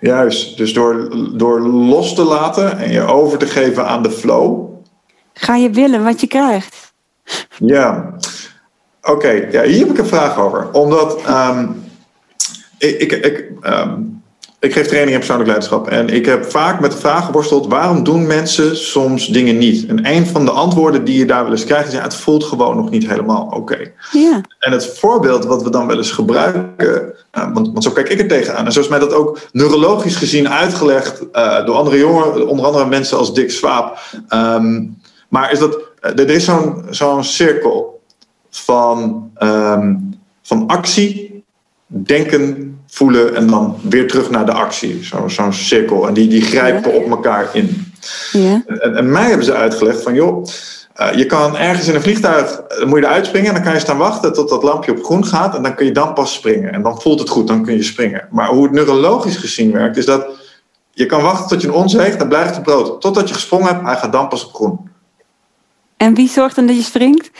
Juist, 0.00 0.56
dus 0.56 0.72
door, 0.72 1.16
door 1.38 1.60
los 1.60 2.14
te 2.14 2.24
laten 2.24 2.78
en 2.78 2.92
je 2.92 3.00
over 3.00 3.38
te 3.38 3.46
geven 3.46 3.86
aan 3.86 4.02
de 4.02 4.10
flow. 4.10 4.74
Ga 5.32 5.56
je 5.56 5.70
willen 5.70 6.04
wat 6.04 6.20
je 6.20 6.26
krijgt? 6.26 6.92
Ja, 7.58 8.14
oké, 9.02 9.30
ja, 9.30 9.62
hier 9.62 9.78
heb 9.78 9.90
ik 9.90 9.98
een 9.98 10.06
vraag 10.06 10.38
over. 10.38 10.72
Omdat 10.72 11.22
ehm, 11.22 11.68
ik, 12.78 13.00
ik, 13.00 13.12
ik, 13.12 13.50
ehm, 13.60 14.00
ik 14.60 14.72
geef 14.72 14.86
training 14.86 15.12
in 15.12 15.18
persoonlijk 15.18 15.48
leiderschap. 15.48 15.88
En 15.88 16.08
ik 16.08 16.26
heb 16.26 16.50
vaak 16.50 16.80
met 16.80 16.92
de 16.92 16.98
vraag 16.98 17.24
geworsteld: 17.24 17.66
waarom 17.66 18.04
doen 18.04 18.26
mensen 18.26 18.76
soms 18.76 19.26
dingen 19.26 19.58
niet? 19.58 19.86
En 19.86 20.06
een 20.06 20.26
van 20.26 20.44
de 20.44 20.50
antwoorden 20.50 21.04
die 21.04 21.18
je 21.18 21.26
daar 21.26 21.42
wel 21.42 21.52
eens 21.52 21.64
krijgt 21.64 21.88
is: 21.88 21.94
ja, 21.94 22.02
het 22.02 22.14
voelt 22.14 22.44
gewoon 22.44 22.76
nog 22.76 22.90
niet 22.90 23.08
helemaal 23.08 23.46
oké. 23.50 23.92
Ja. 24.12 24.40
En 24.58 24.72
het 24.72 24.86
voorbeeld 24.86 25.44
wat 25.44 25.62
we 25.62 25.70
dan 25.70 25.86
wel 25.86 25.96
eens 25.96 26.10
gebruiken, 26.10 27.14
uh, 27.32 27.52
want, 27.52 27.72
want, 27.72 27.84
zo 27.84 27.90
kijk 27.90 28.08
ik 28.08 28.20
er 28.20 28.28
tegenaan. 28.28 28.66
En 28.66 28.72
zo 28.72 28.80
is 28.80 28.88
mij 28.88 28.98
dat 28.98 29.12
ook 29.12 29.38
neurologisch 29.52 30.16
gezien 30.16 30.48
uitgelegd 30.48 31.22
uh, 31.32 31.66
door 31.66 31.74
andere 31.74 31.98
jongen, 31.98 32.48
onder 32.48 32.66
andere 32.66 32.86
mensen 32.86 33.18
als 33.18 33.34
Dick 33.34 33.50
Swaap. 33.50 33.98
Um, 34.34 34.96
maar 35.28 35.52
is 35.52 35.58
dat, 35.58 35.78
er 36.00 36.30
is 36.30 36.44
zo'n 36.44 36.84
zo'n 36.90 37.24
cirkel 37.24 38.02
van, 38.50 39.30
um, 39.38 40.18
van 40.42 40.66
actie, 40.66 41.44
denken, 41.86 42.75
voelen 42.96 43.34
en 43.34 43.46
dan 43.46 43.76
weer 43.82 44.08
terug 44.08 44.30
naar 44.30 44.46
de 44.46 44.52
actie. 44.52 45.04
Zo'n 45.04 45.30
zo 45.30 45.50
cirkel. 45.50 46.08
En 46.08 46.14
die, 46.14 46.28
die 46.28 46.42
grijpen 46.42 46.92
ja. 46.92 46.96
op 46.96 47.10
elkaar 47.10 47.48
in. 47.52 47.92
Ja. 48.32 48.62
En, 48.66 48.96
en, 48.96 49.12
mij 49.12 49.28
hebben 49.28 49.44
ze 49.44 49.54
uitgelegd 49.54 50.02
van 50.02 50.14
joh. 50.14 50.46
Uh, 50.96 51.12
je 51.12 51.26
kan 51.26 51.56
ergens 51.56 51.88
in 51.88 51.94
een 51.94 52.02
vliegtuig, 52.02 52.62
dan 52.78 52.88
moet 52.88 52.98
je 52.98 53.04
eruit 53.04 53.26
springen 53.26 53.48
en 53.48 53.54
dan 53.54 53.62
kan 53.64 53.72
je 53.72 53.78
staan 53.78 53.98
wachten 53.98 54.32
tot 54.32 54.48
dat 54.48 54.62
lampje 54.62 54.92
op 54.92 55.04
groen 55.04 55.26
gaat 55.26 55.56
en 55.56 55.62
dan 55.62 55.74
kun 55.74 55.86
je 55.86 55.92
dan 55.92 56.14
pas 56.14 56.32
springen. 56.32 56.72
En 56.72 56.82
dan 56.82 57.00
voelt 57.00 57.18
het 57.18 57.28
goed, 57.28 57.46
dan 57.46 57.62
kun 57.62 57.74
je 57.74 57.82
springen. 57.82 58.28
Maar 58.30 58.48
hoe 58.48 58.62
het 58.62 58.72
neurologisch 58.72 59.36
gezien 59.36 59.72
werkt, 59.72 59.96
is 59.96 60.06
dat 60.06 60.26
je 60.90 61.06
kan 61.06 61.22
wachten 61.22 61.48
tot 61.48 61.60
je 61.60 61.68
een 61.68 61.74
ons 61.74 61.92
heeft, 61.92 62.18
dan 62.18 62.28
blijft 62.28 62.54
het 62.54 62.64
brood. 62.64 63.00
Totdat 63.00 63.28
je 63.28 63.34
gesprongen 63.34 63.66
hebt, 63.66 63.86
hij 63.86 63.96
gaat 63.96 64.12
dan 64.12 64.28
pas 64.28 64.44
op 64.44 64.54
groen. 64.54 64.90
En 65.96 66.14
wie 66.14 66.28
zorgt 66.28 66.56
dan 66.56 66.66
dat 66.66 66.76
je 66.76 66.82
springt? 66.82 67.30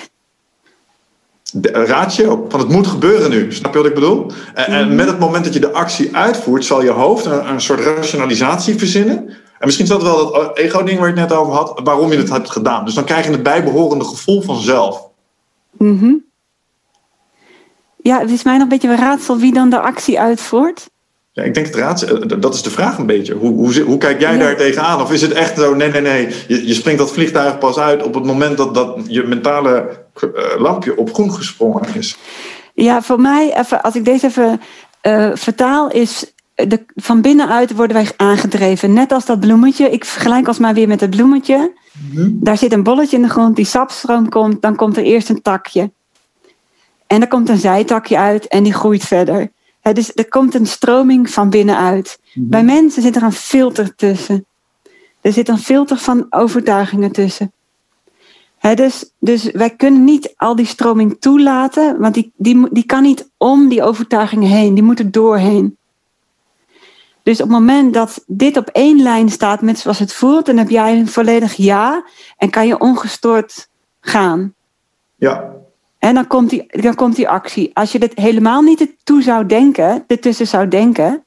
De 1.61 1.69
ratio 1.69 2.47
van 2.49 2.61
het 2.61 2.69
moet 2.69 2.87
gebeuren 2.87 3.31
nu. 3.31 3.53
Snap 3.53 3.73
je 3.73 3.79
wat 3.79 3.89
ik 3.89 3.95
bedoel? 3.95 4.31
En, 4.55 4.67
en 4.67 4.95
met 4.95 5.07
het 5.07 5.19
moment 5.19 5.45
dat 5.45 5.55
je 5.55 5.61
de 5.61 5.73
actie 5.73 6.17
uitvoert, 6.17 6.65
zal 6.65 6.83
je 6.83 6.91
hoofd 6.91 7.25
een, 7.25 7.49
een 7.49 7.61
soort 7.61 7.81
rationalisatie 7.81 8.79
verzinnen. 8.79 9.17
En 9.59 9.65
misschien 9.65 9.85
is 9.85 9.91
dat 9.91 10.03
wel 10.03 10.33
dat 10.33 10.59
ego-ding 10.59 10.99
waar 10.99 11.09
je 11.09 11.21
het 11.21 11.29
net 11.29 11.39
over 11.39 11.53
had, 11.53 11.81
waarom 11.85 12.13
je 12.13 12.19
het 12.19 12.31
hebt 12.31 12.51
gedaan. 12.51 12.85
Dus 12.85 12.95
dan 12.95 13.05
krijg 13.05 13.25
je 13.25 13.33
het 13.33 13.43
bijbehorende 13.43 14.05
gevoel 14.05 14.43
van 14.43 14.57
zelf. 14.57 15.09
Mm 15.71 15.99
-hmm. 15.99 16.25
Ja, 17.97 18.21
het 18.21 18.31
is 18.31 18.43
mij 18.43 18.55
nog 18.55 18.63
een 18.63 18.69
beetje 18.69 18.89
een 18.89 18.97
raadsel 18.97 19.37
wie 19.37 19.53
dan 19.53 19.71
de 19.71 19.81
actie 19.81 20.21
uitvoert. 20.21 20.89
Ja, 21.37 21.43
ik 21.43 21.55
denk 21.55 21.67
het 21.67 21.75
raadsel, 21.75 22.41
dat 22.41 22.55
is 22.55 22.63
de 22.63 22.71
vraag 22.71 22.99
een 22.99 23.07
beetje. 23.07 23.35
Hoe, 23.35 23.53
hoe, 23.53 23.81
hoe 23.81 23.99
kijk 23.99 24.21
jij 24.21 24.33
ja. 24.33 24.39
daar 24.39 24.57
tegenaan? 24.57 25.01
Of 25.01 25.13
is 25.13 25.23
het 25.23 25.33
echt 25.33 25.59
zo, 25.59 25.75
nee, 25.75 25.91
nee, 25.91 26.01
nee, 26.01 26.35
je, 26.49 26.67
je 26.67 26.75
springt 26.75 26.99
dat 26.99 27.13
vliegtuig 27.13 27.59
pas 27.59 27.79
uit 27.79 28.03
op 28.03 28.15
het 28.15 28.25
moment 28.25 28.57
dat, 28.57 28.75
dat 28.75 28.99
je 29.09 29.23
mentale 29.23 29.89
uh, 30.25 30.31
lampje 30.59 30.97
op 30.97 31.15
groen 31.15 31.33
gesprongen 31.33 31.95
is? 31.95 32.17
Ja, 32.75 33.03
voor 33.03 33.21
mij, 33.21 33.59
even, 33.59 33.83
als 33.83 33.95
ik 33.95 34.05
deze 34.05 34.27
even 34.27 34.61
uh, 35.03 35.31
vertaal, 35.35 35.91
is 35.91 36.33
de, 36.55 36.85
van 36.95 37.21
binnenuit 37.21 37.75
worden 37.75 37.97
wij 37.97 38.11
aangedreven. 38.17 38.93
Net 38.93 39.13
als 39.13 39.27
dat 39.27 39.41
bloemetje. 39.41 39.91
Ik 39.91 40.05
vergelijk 40.05 40.49
ons 40.49 40.59
maar 40.59 40.75
weer 40.75 40.89
met 40.89 41.01
het 41.01 41.11
bloemetje. 41.11 41.73
Mm-hmm. 42.11 42.39
Daar 42.41 42.59
zit 42.59 42.73
een 42.73 42.83
bolletje 42.83 43.17
in 43.17 43.23
de 43.23 43.29
grond, 43.29 43.57
die 43.57 43.65
sapstroom 43.65 44.29
komt, 44.29 44.63
dan 44.63 44.77
komt 44.77 44.97
er 44.97 45.03
eerst 45.03 45.29
een 45.29 45.43
takje. 45.43 45.91
En 47.07 47.21
er 47.21 47.29
komt 47.29 47.49
een 47.49 47.59
zijtakje 47.59 48.19
uit 48.19 48.49
en 48.49 48.63
die 48.63 48.75
groeit 48.75 49.05
verder. 49.05 49.55
He, 49.87 49.93
dus 49.93 50.13
er 50.15 50.29
komt 50.29 50.55
een 50.55 50.67
stroming 50.67 51.31
van 51.31 51.51
binnenuit. 51.51 52.19
Mm-hmm. 52.23 52.51
Bij 52.51 52.65
mensen 52.65 53.03
zit 53.03 53.17
er 53.17 53.23
een 53.23 53.33
filter 53.33 53.95
tussen. 53.95 54.47
Er 55.21 55.33
zit 55.33 55.49
een 55.49 55.59
filter 55.59 55.97
van 55.97 56.27
overtuigingen 56.31 57.13
tussen. 57.13 57.53
He, 58.59 58.75
dus, 58.75 59.11
dus 59.19 59.51
wij 59.51 59.71
kunnen 59.71 60.05
niet 60.05 60.35
al 60.37 60.57
die 60.57 60.67
stroming 60.67 61.17
toelaten, 61.21 61.99
want 61.99 62.15
die, 62.15 62.33
die, 62.37 62.69
die 62.71 62.87
kan 62.87 63.03
niet 63.03 63.31
om 63.37 63.69
die 63.69 63.83
overtuigingen 63.83 64.49
heen, 64.49 64.75
die 64.75 64.83
moet 64.83 64.99
er 64.99 65.11
doorheen. 65.11 65.77
Dus 67.23 67.41
op 67.41 67.49
het 67.49 67.59
moment 67.59 67.95
dat 67.95 68.25
dit 68.27 68.57
op 68.57 68.69
één 68.69 69.03
lijn 69.03 69.29
staat 69.29 69.63
met 69.63 69.79
zoals 69.79 69.99
het 69.99 70.13
voelt, 70.13 70.47
dan 70.47 70.57
heb 70.57 70.69
jij 70.69 70.99
een 70.99 71.09
volledig 71.09 71.55
ja 71.55 72.05
en 72.37 72.51
kan 72.51 72.67
je 72.67 72.79
ongestoord 72.79 73.69
gaan. 74.01 74.55
Ja. 75.17 75.56
En 76.07 76.15
dan 76.15 76.27
komt 76.27 76.51
die, 76.51 76.67
dan 76.67 76.95
komt 76.95 77.17
die 77.17 77.29
actie. 77.29 77.71
Als 77.75 77.93
je 77.93 77.99
dit 77.99 78.13
helemaal 78.15 78.63
niet 78.63 78.89
toe 79.05 79.23
zou 79.23 79.47
denken, 79.47 80.05
ertussen 80.07 80.47
zou 80.47 80.69
denken, 80.69 81.25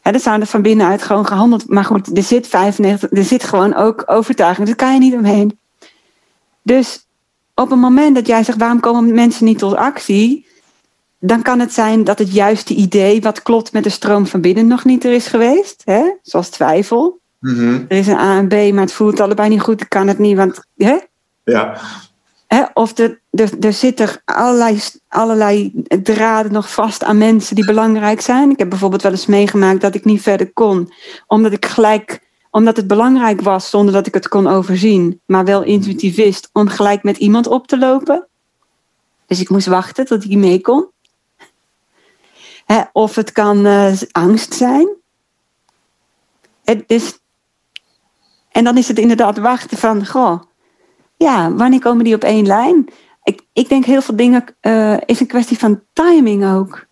hè, 0.00 0.10
dan 0.10 0.20
zou 0.20 0.40
er 0.40 0.46
van 0.46 0.62
binnenuit 0.62 1.02
gewoon 1.02 1.26
gehandeld. 1.26 1.68
Maar 1.68 1.84
goed, 1.84 2.16
er 2.16 2.22
zit 2.22 2.46
95, 2.46 3.10
er 3.10 3.24
zit 3.24 3.44
gewoon 3.44 3.74
ook 3.74 4.02
overtuiging. 4.06 4.66
Daar 4.66 4.76
kan 4.76 4.92
je 4.92 4.98
niet 4.98 5.14
omheen. 5.14 5.58
Dus 6.62 7.06
op 7.54 7.70
het 7.70 7.78
moment 7.78 8.14
dat 8.14 8.26
jij 8.26 8.42
zegt, 8.42 8.58
waarom 8.58 8.80
komen 8.80 9.14
mensen 9.14 9.44
niet 9.44 9.58
tot 9.58 9.74
actie? 9.74 10.46
Dan 11.18 11.42
kan 11.42 11.60
het 11.60 11.72
zijn 11.72 12.04
dat 12.04 12.18
het 12.18 12.32
juiste 12.32 12.74
idee, 12.74 13.20
wat 13.20 13.42
klopt 13.42 13.72
met 13.72 13.84
de 13.84 13.90
stroom 13.90 14.26
van 14.26 14.40
binnen, 14.40 14.66
nog 14.66 14.84
niet 14.84 15.04
er 15.04 15.12
is 15.12 15.26
geweest. 15.26 15.82
Hè? 15.84 16.02
Zoals 16.22 16.48
twijfel. 16.48 17.20
Mm-hmm. 17.40 17.84
Er 17.88 17.96
is 17.96 18.06
een 18.06 18.18
A 18.18 18.38
en 18.38 18.48
B, 18.48 18.52
maar 18.52 18.82
het 18.82 18.92
voelt 18.92 19.20
allebei 19.20 19.48
niet 19.48 19.60
goed. 19.60 19.80
Ik 19.80 19.88
kan 19.88 20.08
het 20.08 20.18
niet, 20.18 20.36
want. 20.36 20.66
Hè? 20.76 20.96
Ja. 21.44 21.80
Of 22.74 22.98
er, 22.98 23.20
er, 23.30 23.50
er 23.60 23.72
zitten 23.72 24.08
allerlei, 24.24 24.80
allerlei 25.08 25.72
draden 26.02 26.52
nog 26.52 26.72
vast 26.72 27.04
aan 27.04 27.18
mensen 27.18 27.54
die 27.54 27.66
belangrijk 27.66 28.20
zijn. 28.20 28.50
Ik 28.50 28.58
heb 28.58 28.68
bijvoorbeeld 28.68 29.02
wel 29.02 29.12
eens 29.12 29.26
meegemaakt 29.26 29.80
dat 29.80 29.94
ik 29.94 30.04
niet 30.04 30.22
verder 30.22 30.52
kon, 30.52 30.92
omdat 31.26 31.52
ik 31.52 31.66
gelijk 31.66 32.22
omdat 32.50 32.76
het 32.76 32.86
belangrijk 32.86 33.40
was 33.40 33.70
zonder 33.70 33.94
dat 33.94 34.06
ik 34.06 34.14
het 34.14 34.28
kon 34.28 34.46
overzien, 34.46 35.20
maar 35.26 35.44
wel 35.44 35.62
intuïtief 35.62 36.16
wist 36.16 36.50
om 36.52 36.68
gelijk 36.68 37.02
met 37.02 37.16
iemand 37.16 37.46
op 37.46 37.66
te 37.66 37.78
lopen. 37.78 38.28
Dus 39.26 39.40
ik 39.40 39.48
moest 39.48 39.66
wachten 39.66 40.04
tot 40.04 40.24
hij 40.24 40.36
mee 40.36 40.60
kon. 40.60 40.86
Of 42.92 43.14
het 43.14 43.32
kan 43.32 43.66
uh, 43.66 43.92
angst 44.12 44.54
zijn. 44.54 44.88
En 48.50 48.64
dan 48.64 48.76
is 48.76 48.88
het 48.88 48.98
inderdaad 48.98 49.38
wachten 49.38 49.78
van, 49.78 50.06
goh, 50.06 50.42
ja, 51.16 51.52
wanneer 51.52 51.80
komen 51.80 52.04
die 52.04 52.14
op 52.14 52.24
één 52.24 52.46
lijn? 52.46 52.88
Ik, 53.22 53.40
ik 53.52 53.68
denk 53.68 53.84
heel 53.84 54.02
veel 54.02 54.16
dingen 54.16 54.44
uh, 54.62 54.96
is 55.06 55.20
een 55.20 55.26
kwestie 55.26 55.58
van 55.58 55.82
timing 55.92 56.46
ook. 56.46 56.86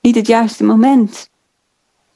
Niet 0.00 0.14
het 0.14 0.26
juiste 0.26 0.64
moment. 0.64 1.30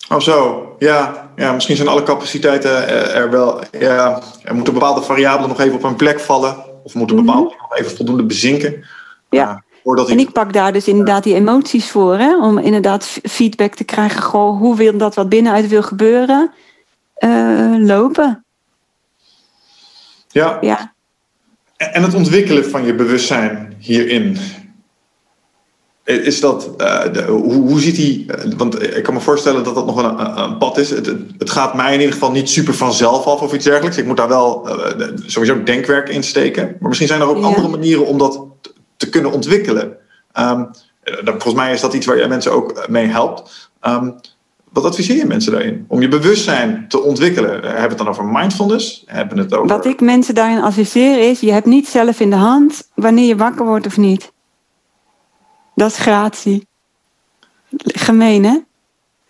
Oh 0.09 0.21
zo, 0.21 0.67
ja. 0.79 1.31
ja. 1.37 1.53
Misschien 1.53 1.77
zijn 1.77 1.89
alle 1.89 2.03
capaciteiten 2.03 2.89
er 3.15 3.31
wel. 3.31 3.61
Ja, 3.79 4.23
er 4.43 4.55
moeten 4.55 4.73
bepaalde 4.73 5.03
variabelen 5.03 5.49
nog 5.49 5.61
even 5.61 5.75
op 5.75 5.83
hun 5.83 5.97
plek 5.97 6.21
vallen. 6.21 6.57
Of 6.83 6.95
moeten 6.95 7.17
bepaalde 7.17 7.43
mm-hmm. 7.43 7.59
nog 7.61 7.79
even 7.79 7.97
voldoende 7.97 8.25
bezinken. 8.25 8.85
Ja. 9.31 9.63
Uh, 9.85 10.11
en 10.11 10.19
ik 10.19 10.33
pak 10.33 10.53
daar 10.53 10.73
dus 10.73 10.89
inderdaad 10.89 11.23
die 11.23 11.35
emoties 11.35 11.91
voor. 11.91 12.17
Hè, 12.17 12.39
om 12.43 12.59
inderdaad 12.59 13.05
feedback 13.23 13.75
te 13.75 13.85
krijgen. 13.85 14.23
Goh, 14.23 14.59
hoe 14.59 14.77
wil 14.77 14.97
dat 14.97 15.15
wat 15.15 15.29
binnenuit 15.29 15.69
wil 15.69 15.83
gebeuren? 15.83 16.53
Uh, 17.19 17.75
lopen. 17.77 18.45
Ja. 20.29 20.59
ja. 20.61 20.90
En 21.81 22.03
het 22.03 22.15
ontwikkelen 22.15 22.71
van 22.71 22.85
je 22.85 22.95
bewustzijn 22.95 23.75
hierin. 23.79 24.37
Is 26.05 26.41
dat, 26.41 26.71
uh, 26.79 27.13
de, 27.13 27.23
hoe, 27.23 27.53
hoe 27.53 27.81
ziet 27.81 27.97
die, 27.97 28.27
uh, 28.27 28.53
want 28.57 28.83
ik 28.97 29.03
kan 29.03 29.15
me 29.15 29.21
voorstellen 29.21 29.65
dat 29.65 29.75
dat 29.75 29.87
nog 29.87 29.95
wel 29.95 30.05
een, 30.05 30.39
een 30.39 30.59
pad 30.59 30.79
is. 30.79 30.91
Het, 30.91 31.07
het, 31.39 31.51
gaat 31.51 31.75
mij 31.75 31.93
in 31.93 31.99
ieder 31.99 32.13
geval 32.13 32.31
niet 32.31 32.51
super 32.51 32.75
vanzelf 32.75 33.27
af 33.27 33.41
of 33.41 33.53
iets 33.53 33.65
dergelijks. 33.65 33.97
Ik 33.97 34.07
moet 34.07 34.17
daar 34.17 34.29
wel 34.29 34.69
uh, 34.69 35.07
sowieso 35.27 35.63
denkwerk 35.63 36.09
in 36.09 36.23
steken. 36.23 36.77
Maar 36.81 36.89
misschien 36.89 37.09
zijn 37.09 37.21
er 37.21 37.29
ook 37.29 37.39
ja. 37.39 37.43
andere 37.43 37.69
manieren 37.69 38.07
om 38.07 38.19
dat 38.19 38.47
te 38.97 39.09
kunnen 39.09 39.33
ontwikkelen. 39.33 39.97
Um, 40.39 40.71
volgens 41.25 41.55
mij 41.55 41.73
is 41.73 41.81
dat 41.81 41.95
iets 41.95 42.07
waar 42.07 42.19
jij 42.19 42.29
mensen 42.29 42.53
ook 42.53 42.89
mee 42.89 43.07
helpt. 43.07 43.71
Um, 43.83 44.15
wat 44.73 44.85
adviseer 44.85 45.17
je 45.17 45.27
mensen 45.27 45.53
daarin? 45.53 45.85
Om 45.89 46.01
je 46.01 46.09
bewustzijn 46.09 46.85
te 46.89 47.01
ontwikkelen. 47.01 47.51
Hebben 47.51 47.73
we 47.73 47.89
het 47.89 47.99
dan 47.99 48.09
over 48.09 48.25
mindfulness? 48.25 49.03
Hebben 49.07 49.39
het 49.39 49.55
over... 49.55 49.77
Wat 49.77 49.87
ik 49.87 50.01
mensen 50.01 50.35
daarin 50.35 50.63
adviseer 50.63 51.31
is: 51.31 51.41
je 51.41 51.53
hebt 51.53 51.67
niet 51.67 51.89
zelf 51.89 52.21
in 52.21 52.31
de 52.31 52.37
hand 52.37 52.89
wanneer 52.95 53.27
je 53.27 53.37
wakker 53.37 53.67
wordt 53.67 53.87
of 53.87 53.97
niet. 53.97 54.33
Dat 55.75 55.91
is 55.91 55.99
gratie. 55.99 56.67
Gemeen, 57.77 58.45
hè? 58.45 58.59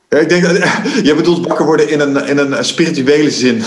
Ja, 0.08 0.18
ik 0.18 0.28
denk 0.28 0.46
je 1.08 1.14
bedoelt 1.14 1.46
wakker 1.46 1.66
worden 1.66 1.90
in 1.90 2.00
een, 2.00 2.26
in 2.26 2.38
een 2.38 2.64
spirituele 2.64 3.30
zin. 3.30 3.62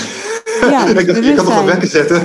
Ja, 0.62 0.86
ik 0.88 1.08
dacht, 1.08 1.26
je 1.26 1.34
kan 1.34 1.46
toch 1.46 1.60
een 1.60 1.66
wekker 1.66 1.88
zetten. 1.88 2.22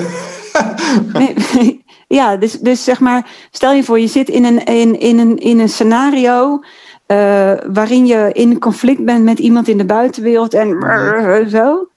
nee, 1.13 1.85
ja, 2.09 2.37
dus, 2.37 2.53
dus 2.53 2.85
zeg 2.85 3.01
maar, 3.01 3.27
stel 3.51 3.73
je 3.73 3.85
voor, 3.85 4.01
je 4.01 4.07
zit 4.07 4.29
in 4.29 4.45
een, 4.45 4.65
in, 4.65 5.01
in 5.01 5.19
een, 5.19 5.37
in 5.37 5.59
een 5.59 5.69
scenario 5.69 6.61
uh, 7.09 7.53
waarin 7.73 8.07
je 8.07 8.31
in 8.33 8.59
conflict 8.59 9.05
bent 9.05 9.25
met 9.25 9.39
iemand 9.39 9.69
in 9.69 9.79
de 9.79 9.85
buitenwereld 9.85 10.55
en 10.55 10.69
mm-hmm. 10.69 11.49
zo. 11.49 11.89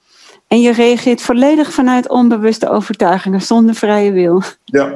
En 0.48 0.62
je 0.62 0.72
reageert 0.72 1.22
volledig 1.22 1.74
vanuit 1.74 2.10
onbewuste 2.10 2.70
overtuigingen, 2.70 3.42
zonder 3.42 3.76
vrije 3.76 4.12
wil. 4.12 4.42
Ja. 4.66 4.94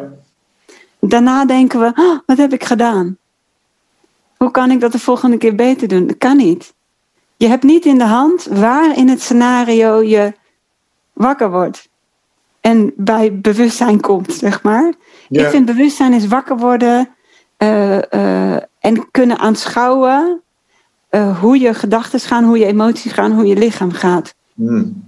Daarna 0.99 1.45
denken 1.45 1.80
we, 1.80 1.91
oh, 1.95 2.20
wat 2.26 2.38
heb 2.38 2.53
ik 2.53 2.63
gedaan? 2.63 3.18
Hoe 4.38 4.51
kan 4.51 4.72
ik 4.72 4.80
dat 4.80 4.91
de 4.91 4.99
volgende 4.99 5.38
keer 5.38 5.55
beter 5.55 5.88
doen? 5.88 6.07
Dat 6.07 6.18
kan 6.18 6.38
niet. 6.38 6.74
Je 7.38 7.47
hebt 7.47 7.63
niet 7.63 7.86
in 7.86 7.97
de 7.97 8.03
hand 8.03 8.45
waar 8.45 8.97
in 8.97 9.09
het 9.09 9.22
scenario 9.22 10.01
je 10.01 10.34
wakker 11.13 11.51
wordt. 11.51 11.89
En 12.61 12.93
bij 12.95 13.39
bewustzijn 13.39 14.01
komt, 14.01 14.34
zeg 14.34 14.63
maar. 14.63 14.93
Ja. 15.28 15.43
Ik 15.43 15.49
vind 15.49 15.66
bewustzijn 15.66 16.13
is 16.13 16.28
wakker 16.28 16.57
worden 16.57 17.09
uh, 17.57 17.97
uh, 18.11 18.57
en 18.86 19.11
kunnen 19.11 19.39
aanschouwen 19.39 20.41
uh, 21.11 21.39
hoe 21.39 21.59
je 21.59 21.73
gedachten 21.73 22.19
gaan, 22.19 22.43
hoe 22.43 22.57
je 22.57 22.65
emoties 22.65 23.11
gaan, 23.11 23.31
hoe 23.31 23.45
je 23.45 23.55
lichaam 23.55 23.91
gaat. 23.91 24.36
Mm. 24.53 25.03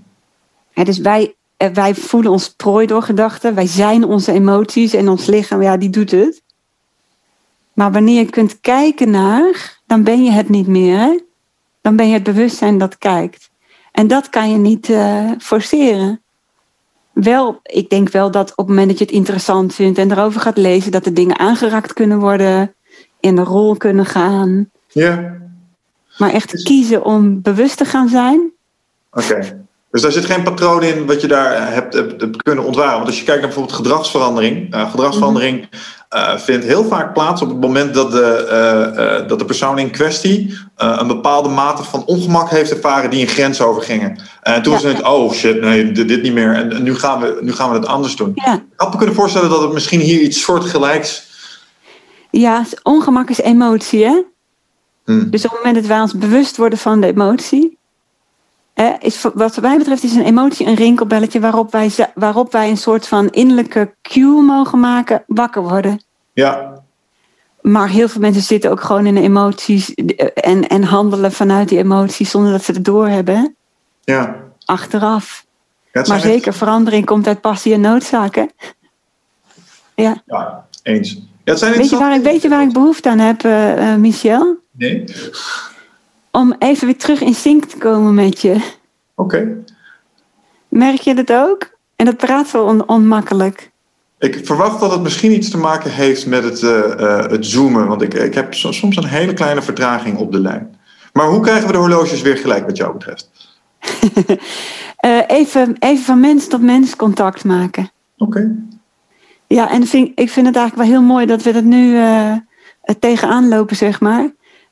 Ja, 0.73 0.83
dus 0.83 0.97
wij, 0.97 1.35
wij 1.73 1.95
voelen 1.95 2.31
ons 2.31 2.49
prooi 2.49 2.87
door 2.87 3.01
gedachten. 3.01 3.55
Wij 3.55 3.67
zijn 3.67 4.03
onze 4.03 4.31
emoties 4.31 4.93
en 4.93 5.09
ons 5.09 5.25
lichaam, 5.25 5.61
ja, 5.61 5.77
die 5.77 5.89
doet 5.89 6.11
het. 6.11 6.41
Maar 7.73 7.91
wanneer 7.91 8.19
je 8.19 8.29
kunt 8.29 8.59
kijken 8.59 9.09
naar, 9.09 9.79
dan 9.85 10.03
ben 10.03 10.23
je 10.23 10.31
het 10.31 10.49
niet 10.49 10.67
meer. 10.67 10.97
Hè? 10.97 11.19
Dan 11.81 11.95
ben 11.95 12.07
je 12.07 12.13
het 12.13 12.23
bewustzijn 12.23 12.77
dat 12.77 12.97
kijkt. 12.97 13.49
En 13.91 14.07
dat 14.07 14.29
kan 14.29 14.51
je 14.51 14.57
niet 14.57 14.89
uh, 14.89 15.31
forceren. 15.39 16.21
Wel, 17.13 17.59
ik 17.63 17.89
denk 17.89 18.09
wel 18.09 18.31
dat 18.31 18.51
op 18.51 18.57
het 18.57 18.67
moment 18.67 18.87
dat 18.87 18.97
je 18.97 19.05
het 19.05 19.13
interessant 19.13 19.73
vindt 19.73 19.97
en 19.97 20.11
erover 20.11 20.41
gaat 20.41 20.57
lezen, 20.57 20.91
dat 20.91 21.05
er 21.05 21.13
dingen 21.13 21.39
aangeraakt 21.39 21.93
kunnen 21.93 22.19
worden, 22.19 22.75
in 23.27 23.35
de 23.35 23.43
rol 23.43 23.75
kunnen 23.75 24.05
gaan. 24.05 24.69
Ja. 24.87 25.35
Maar 26.17 26.29
echt 26.29 26.63
kiezen 26.63 27.03
om 27.03 27.41
bewust 27.41 27.77
te 27.77 27.85
gaan 27.85 28.09
zijn. 28.09 28.51
Oké. 29.11 29.25
Okay. 29.25 29.65
Dus 29.91 30.01
daar 30.01 30.11
zit 30.11 30.25
geen 30.25 30.43
patroon 30.43 30.83
in 30.83 31.05
wat 31.05 31.21
je 31.21 31.27
daar 31.27 31.73
hebt, 31.73 31.93
hebt, 31.93 32.43
kunnen 32.43 32.63
ontwaren. 32.63 32.95
Want 32.95 33.07
als 33.07 33.19
je 33.19 33.23
kijkt 33.23 33.41
naar 33.41 33.49
bijvoorbeeld 33.49 33.77
gedragsverandering. 33.77 34.75
Uh, 34.75 34.91
gedragsverandering 34.91 35.57
mm 35.59 35.67
-hmm. 36.09 36.19
uh, 36.19 36.37
vindt 36.37 36.65
heel 36.65 36.83
vaak 36.83 37.13
plaats 37.13 37.41
op 37.41 37.49
het 37.49 37.59
moment 37.59 37.93
dat 37.93 38.11
de, 38.11 38.47
uh, 39.21 39.27
dat 39.27 39.39
de 39.39 39.45
persoon 39.45 39.79
in 39.79 39.91
kwestie 39.91 40.57
een 40.75 41.07
bepaalde 41.07 41.49
mate 41.49 41.83
van 41.83 42.05
ongemak 42.05 42.49
heeft 42.49 42.71
ervaren 42.71 43.09
die 43.09 43.21
een 43.21 43.27
grens 43.27 43.61
overgingen. 43.61 44.19
En 44.41 44.61
toen 44.61 44.73
ja. 44.73 44.81
was 44.81 44.93
het, 44.93 45.03
oh 45.03 45.31
shit, 45.33 45.61
nee, 45.61 45.91
dit, 45.91 46.07
dit 46.07 46.21
niet 46.21 46.33
meer. 46.33 46.53
En, 46.53 46.73
en, 46.73 46.83
nu, 46.83 46.95
gaan 46.95 47.19
we, 47.19 47.37
nu 47.41 47.53
gaan 47.53 47.69
we 47.69 47.75
het 47.75 47.87
anders 47.87 48.15
doen. 48.15 48.31
Ja. 48.35 48.53
Ik 48.53 48.61
had 48.75 48.91
me 48.91 48.97
kunnen 48.97 49.15
voorstellen 49.15 49.49
dat 49.49 49.61
het 49.61 49.73
misschien 49.73 49.99
hier 49.99 50.19
iets 50.19 50.41
soortgelijks. 50.41 51.26
Ja, 52.31 52.65
ongemak 52.83 53.29
is 53.29 53.41
emotie, 53.41 54.05
hè? 54.05 54.21
Hmm. 55.05 55.29
Dus 55.29 55.45
op 55.45 55.51
het 55.51 55.59
moment 55.59 55.75
dat 55.75 55.85
wij 55.85 56.01
ons 56.01 56.13
bewust 56.13 56.57
worden 56.57 56.79
van 56.79 57.01
de 57.01 57.07
emotie, 57.07 57.77
is, 58.99 59.25
wat 59.33 59.61
mij 59.61 59.77
betreft 59.77 60.03
is 60.03 60.15
een 60.15 60.25
emotie 60.25 60.67
een 60.67 60.75
rinkelbelletje 60.75 61.39
waarop 61.39 61.71
wij, 61.71 61.91
waarop 62.15 62.51
wij 62.51 62.69
een 62.69 62.77
soort 62.77 63.07
van 63.07 63.29
innerlijke 63.29 63.93
cue 64.01 64.41
mogen 64.41 64.79
maken, 64.79 65.23
wakker 65.27 65.61
worden. 65.61 66.03
Ja. 66.33 66.83
Maar 67.61 67.89
heel 67.89 68.07
veel 68.07 68.21
mensen 68.21 68.41
zitten 68.41 68.71
ook 68.71 68.81
gewoon 68.81 69.05
in 69.05 69.15
de 69.15 69.21
emoties 69.21 69.93
en, 69.93 70.67
en 70.67 70.83
handelen 70.83 71.31
vanuit 71.31 71.69
die 71.69 71.77
emoties 71.77 72.29
zonder 72.29 72.51
dat 72.51 72.63
ze 72.63 72.71
het 72.71 72.85
doorhebben. 72.85 73.55
Ja. 74.03 74.43
Achteraf. 74.65 75.45
Ja, 75.91 76.03
maar 76.07 76.19
zeker, 76.19 76.47
echt... 76.47 76.57
verandering 76.57 77.05
komt 77.05 77.27
uit 77.27 77.41
passie 77.41 77.73
en 77.73 77.81
noodzaken. 77.81 78.49
Ja. 79.99 80.21
Ja, 80.25 80.67
eens. 80.83 81.21
Zijn 81.55 81.73
weet, 81.73 81.89
je 81.89 81.97
waar 81.97 82.15
ik, 82.15 82.23
weet 82.23 82.41
je 82.41 82.49
waar 82.49 82.61
ik 82.61 82.73
behoefte 82.73 83.09
aan 83.09 83.19
heb, 83.19 83.43
uh, 83.43 83.77
uh, 83.77 83.95
Michel? 83.95 84.57
Nee 84.71 85.03
om 86.37 86.55
even 86.59 86.85
weer 86.85 86.97
terug 86.97 87.21
in 87.21 87.33
sync 87.33 87.65
te 87.65 87.77
komen 87.77 88.13
met 88.13 88.41
je. 88.41 88.53
Oké. 88.53 89.35
Okay. 89.35 89.57
Merk 90.67 90.99
je 90.99 91.15
dat 91.15 91.33
ook? 91.33 91.77
En 91.95 92.05
dat 92.05 92.17
praat 92.17 92.51
wel 92.51 92.63
on 92.63 92.87
onmakkelijk. 92.87 93.71
Ik 94.19 94.45
verwacht 94.45 94.79
dat 94.79 94.91
het 94.91 95.01
misschien 95.01 95.31
iets 95.31 95.49
te 95.49 95.57
maken 95.57 95.91
heeft 95.91 96.25
met 96.25 96.43
het, 96.43 96.61
uh, 96.61 96.69
uh, 96.69 97.25
het 97.27 97.45
zoomen. 97.45 97.87
Want 97.87 98.01
ik, 98.01 98.13
ik 98.13 98.33
heb 98.33 98.53
soms 98.53 98.95
een 98.95 99.05
hele 99.05 99.33
kleine 99.33 99.61
vertraging 99.61 100.17
op 100.17 100.31
de 100.31 100.39
lijn. 100.39 100.75
Maar 101.13 101.27
hoe 101.27 101.41
krijgen 101.41 101.67
we 101.67 101.71
de 101.71 101.77
horloges 101.77 102.21
weer 102.21 102.37
gelijk 102.37 102.65
wat 102.65 102.77
jou 102.77 102.93
betreft? 102.93 103.29
uh, 105.05 105.21
even, 105.39 105.75
even 105.79 106.03
van 106.03 106.19
mens 106.19 106.47
tot 106.47 106.61
mens 106.61 106.95
contact 106.95 107.43
maken. 107.43 107.91
Oké. 108.17 108.37
Okay. 108.37 108.55
Ja, 109.47 109.69
en 109.69 109.87
vind, 109.87 110.19
ik 110.19 110.29
vind 110.29 110.47
het 110.47 110.55
eigenlijk 110.55 110.89
wel 110.89 110.99
heel 110.99 111.07
mooi 111.07 111.25
dat 111.25 111.43
we 111.43 111.51
dat 111.51 111.63
nu 111.63 111.99
tegenaan 112.99 113.47
lopen, 113.47 113.75
zeg 113.75 113.99
maar. 113.99 114.31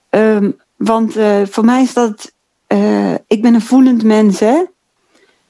Um, 0.09 0.55
want 0.75 1.17
uh, 1.17 1.41
voor 1.45 1.65
mij 1.65 1.81
is 1.81 1.93
dat. 1.93 2.33
Uh, 2.67 3.13
ik 3.13 3.41
ben 3.41 3.53
een 3.53 3.61
voelend 3.61 4.03
mens, 4.03 4.39
hè? 4.39 4.63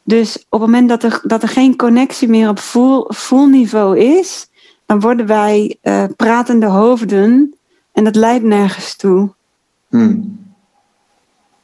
Dus 0.04 0.38
op 0.38 0.60
het 0.62 0.70
moment 0.70 0.90
dat 0.90 1.04
er, 1.04 1.22
dat 1.24 1.42
er 1.42 1.50
geen 1.50 1.76
connectie 1.76 2.28
meer 2.28 2.50
op 2.50 2.60
voel, 2.60 3.06
voelniveau 3.08 4.00
is, 4.00 4.48
dan 4.86 5.00
worden 5.00 5.26
wij 5.26 5.78
uh, 5.84 6.04
pratende 6.16 6.66
hoofden 6.66 7.56
en 7.92 8.04
dat 8.04 8.16
leidt 8.16 8.44
nergens 8.44 8.96
toe. 8.96 9.34
Hmm. 9.90 10.40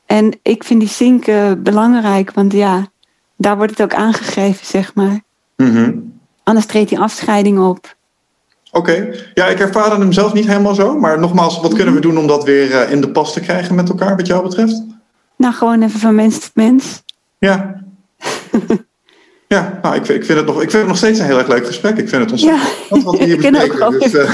En 0.05 0.39
ik 0.41 0.63
vind 0.63 0.79
die 0.79 0.89
zinken 0.89 1.63
belangrijk, 1.63 2.31
want 2.31 2.53
ja, 2.53 2.87
daar 3.35 3.57
wordt 3.57 3.71
het 3.71 3.81
ook 3.81 3.99
aangegeven, 3.99 4.65
zeg 4.65 4.95
maar. 4.95 5.21
Mm 5.55 5.71
-hmm. 5.71 6.19
Anders 6.51 6.69
treedt 6.69 6.89
die 6.89 6.99
afscheiding 6.99 7.59
op. 7.59 7.95
Oké, 8.71 8.91
okay. 8.91 9.19
ja, 9.33 9.45
ik 9.45 9.59
ervaarde 9.59 9.95
hem 9.95 10.11
zelf 10.11 10.33
niet 10.33 10.47
helemaal 10.47 10.75
zo. 10.75 10.97
Maar 10.97 11.19
nogmaals, 11.19 11.59
wat 11.59 11.73
kunnen 11.73 11.93
we 11.93 11.99
doen 11.99 12.17
om 12.17 12.27
dat 12.27 12.43
weer 12.43 12.69
uh, 12.69 12.91
in 12.91 13.01
de 13.01 13.09
pas 13.09 13.33
te 13.33 13.39
krijgen 13.39 13.75
met 13.75 13.89
elkaar, 13.89 14.15
wat 14.15 14.27
jou 14.27 14.43
betreft? 14.43 14.83
Nou, 15.37 15.53
gewoon 15.53 15.81
even 15.81 15.99
van 15.99 16.15
mens 16.15 16.39
tot 16.39 16.51
mens. 16.53 17.03
Ja. 17.37 17.83
ja, 19.47 19.79
nou, 19.81 19.95
ik, 19.95 20.07
ik, 20.07 20.25
vind 20.25 20.37
het 20.37 20.47
nog, 20.47 20.55
ik 20.55 20.69
vind 20.69 20.73
het 20.73 20.87
nog 20.87 20.97
steeds 20.97 21.19
een 21.19 21.25
heel 21.25 21.37
erg 21.37 21.47
leuk 21.47 21.65
gesprek. 21.65 21.97
Ik 21.97 22.09
vind 22.09 22.21
het 22.21 22.31
ontzettend 22.31 22.69
ja. 22.89 23.01
wat 23.01 23.17
we 23.17 23.23
hier 23.33 23.37
bespreken. 23.37 23.99
Dus, 23.99 24.13
uh... 24.13 24.29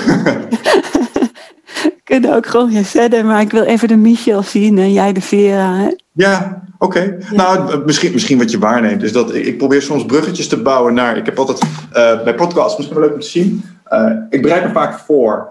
kunnen 2.03 2.35
ook 2.35 2.45
gewoon 2.45 2.71
gaan 2.71 2.85
zetten, 2.85 3.25
maar 3.25 3.41
ik 3.41 3.51
wil 3.51 3.63
even 3.63 3.87
de 3.87 3.97
Michel 3.97 4.43
zien 4.43 4.77
en 4.77 4.93
jij 4.93 5.13
de 5.13 5.21
Vera. 5.21 5.75
Hè? 5.75 5.95
Ja, 6.11 6.63
oké. 6.77 6.97
Okay. 6.97 7.17
Ja. 7.31 7.35
Nou, 7.35 7.85
misschien, 7.85 8.11
misschien 8.11 8.37
wat 8.37 8.51
je 8.51 8.59
waarneemt 8.59 9.03
is 9.03 9.11
dat 9.11 9.35
ik, 9.35 9.45
ik, 9.45 9.57
probeer 9.57 9.81
soms 9.81 10.05
bruggetjes 10.05 10.47
te 10.47 10.61
bouwen 10.61 10.93
naar. 10.93 11.17
Ik 11.17 11.25
heb 11.25 11.39
altijd 11.39 11.61
uh, 11.61 12.23
bij 12.23 12.35
podcasts, 12.35 12.77
misschien 12.77 12.97
wel 12.97 13.07
leuk 13.07 13.15
om 13.15 13.21
te 13.21 13.29
zien. 13.29 13.63
Uh, 13.89 14.11
ik 14.29 14.41
bereid 14.41 14.65
me 14.65 14.71
vaak 14.71 14.99
voor. 14.99 15.49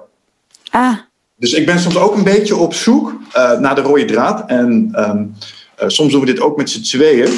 Ah. 0.71 0.93
Dus 1.37 1.53
ik 1.53 1.67
ben 1.67 1.79
soms 1.79 1.97
ook 1.97 2.17
een 2.17 2.25
beetje 2.25 2.57
op 2.57 2.75
zoek 2.75 3.15
uh, 3.37 3.59
naar 3.59 3.75
de 3.75 3.81
rode 3.81 4.05
draad. 4.05 4.45
En 4.47 4.93
um, 4.97 5.35
soms 5.87 6.13
doen 6.13 6.21
we 6.21 6.27
dit 6.27 6.41
ook 6.41 6.57
met 6.57 6.71
z'n 6.71 6.83
tweeën. 6.83 7.29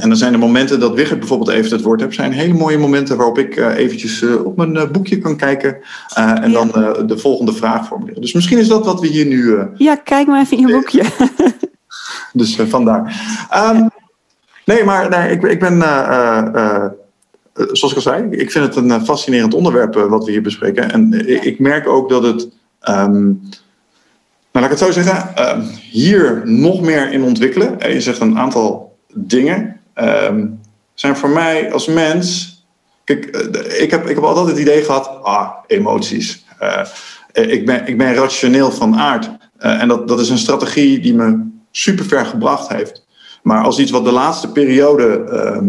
En 0.00 0.08
dan 0.08 0.18
zijn 0.18 0.32
er 0.32 0.38
momenten 0.38 0.80
dat 0.80 0.94
Wigert 0.94 1.18
bijvoorbeeld 1.18 1.50
even 1.50 1.72
het 1.72 1.82
woord 1.82 2.00
heeft. 2.00 2.14
zijn 2.14 2.32
hele 2.32 2.54
mooie 2.54 2.78
momenten 2.78 3.16
waarop 3.16 3.38
ik 3.38 3.56
eventjes 3.56 4.22
op 4.22 4.56
mijn 4.56 4.92
boekje 4.92 5.18
kan 5.18 5.36
kijken. 5.36 5.76
en 6.14 6.50
ja. 6.50 6.64
dan 6.64 7.06
de 7.06 7.18
volgende 7.18 7.52
vraag 7.52 7.86
formuleren. 7.86 8.20
Dus 8.20 8.32
misschien 8.32 8.58
is 8.58 8.68
dat 8.68 8.84
wat 8.84 9.00
we 9.00 9.06
hier 9.06 9.26
nu... 9.26 9.58
ja, 9.74 9.94
kijk 9.94 10.26
maar 10.26 10.40
even 10.40 10.56
in 10.56 10.66
je 10.66 10.72
boekje. 10.72 11.02
dus 12.32 12.58
vandaar. 12.68 13.26
Um, 13.74 13.90
nee, 14.64 14.84
maar 14.84 15.08
nee, 15.08 15.30
ik, 15.30 15.42
ik 15.42 15.60
ben... 15.60 15.78
zoals 17.54 17.90
ik 17.90 17.94
al 17.94 18.00
zei, 18.00 18.30
ik 18.30 18.50
vind 18.50 18.74
het 18.74 18.76
een 18.76 19.04
fascinerend 19.04 19.54
onderwerp 19.54 19.94
wat 19.94 20.24
we 20.24 20.30
hier 20.30 20.42
bespreken. 20.42 20.92
En 20.92 21.28
ik 21.44 21.58
merk 21.58 21.88
ook 21.88 22.08
dat 22.08 22.22
het... 22.22 22.48
Um, 22.88 23.40
nou, 24.52 24.66
laat 24.66 24.72
ik 24.72 24.78
het 24.78 24.94
zo 24.94 25.02
zeggen. 25.02 25.34
hier 25.90 26.42
nog 26.44 26.80
meer 26.80 27.12
in 27.12 27.22
ontwikkelen. 27.22 27.92
Je 27.92 28.00
zegt 28.00 28.20
een 28.20 28.38
aantal 28.38 28.96
dingen 29.14 29.80
um, 29.94 30.60
zijn 30.94 31.16
voor 31.16 31.30
mij 31.30 31.72
als 31.72 31.86
mens 31.86 32.56
kijk, 33.04 33.26
ik 33.78 33.90
heb, 33.90 34.06
ik 34.06 34.14
heb 34.14 34.24
altijd 34.24 34.46
het 34.46 34.58
idee 34.58 34.82
gehad, 34.82 35.22
ah, 35.22 35.50
emoties. 35.66 36.44
ik, 37.32 37.66
ben, 37.66 37.86
ik 37.86 37.98
ben 37.98 38.14
rationeel 38.14 38.70
van 38.70 38.96
aard. 38.96 39.30
en 39.58 39.88
dat, 39.88 40.08
dat 40.08 40.20
is 40.20 40.30
een 40.30 40.38
strategie 40.38 41.00
die 41.00 41.14
me 41.14 41.46
super 41.78 42.04
ver 42.04 42.26
gebracht 42.26 42.68
heeft. 42.68 43.06
Maar 43.42 43.64
als 43.64 43.78
iets 43.78 43.90
wat 43.90 44.04
de 44.04 44.12
laatste 44.12 44.52
periode 44.52 45.24
ehm, 45.24 45.68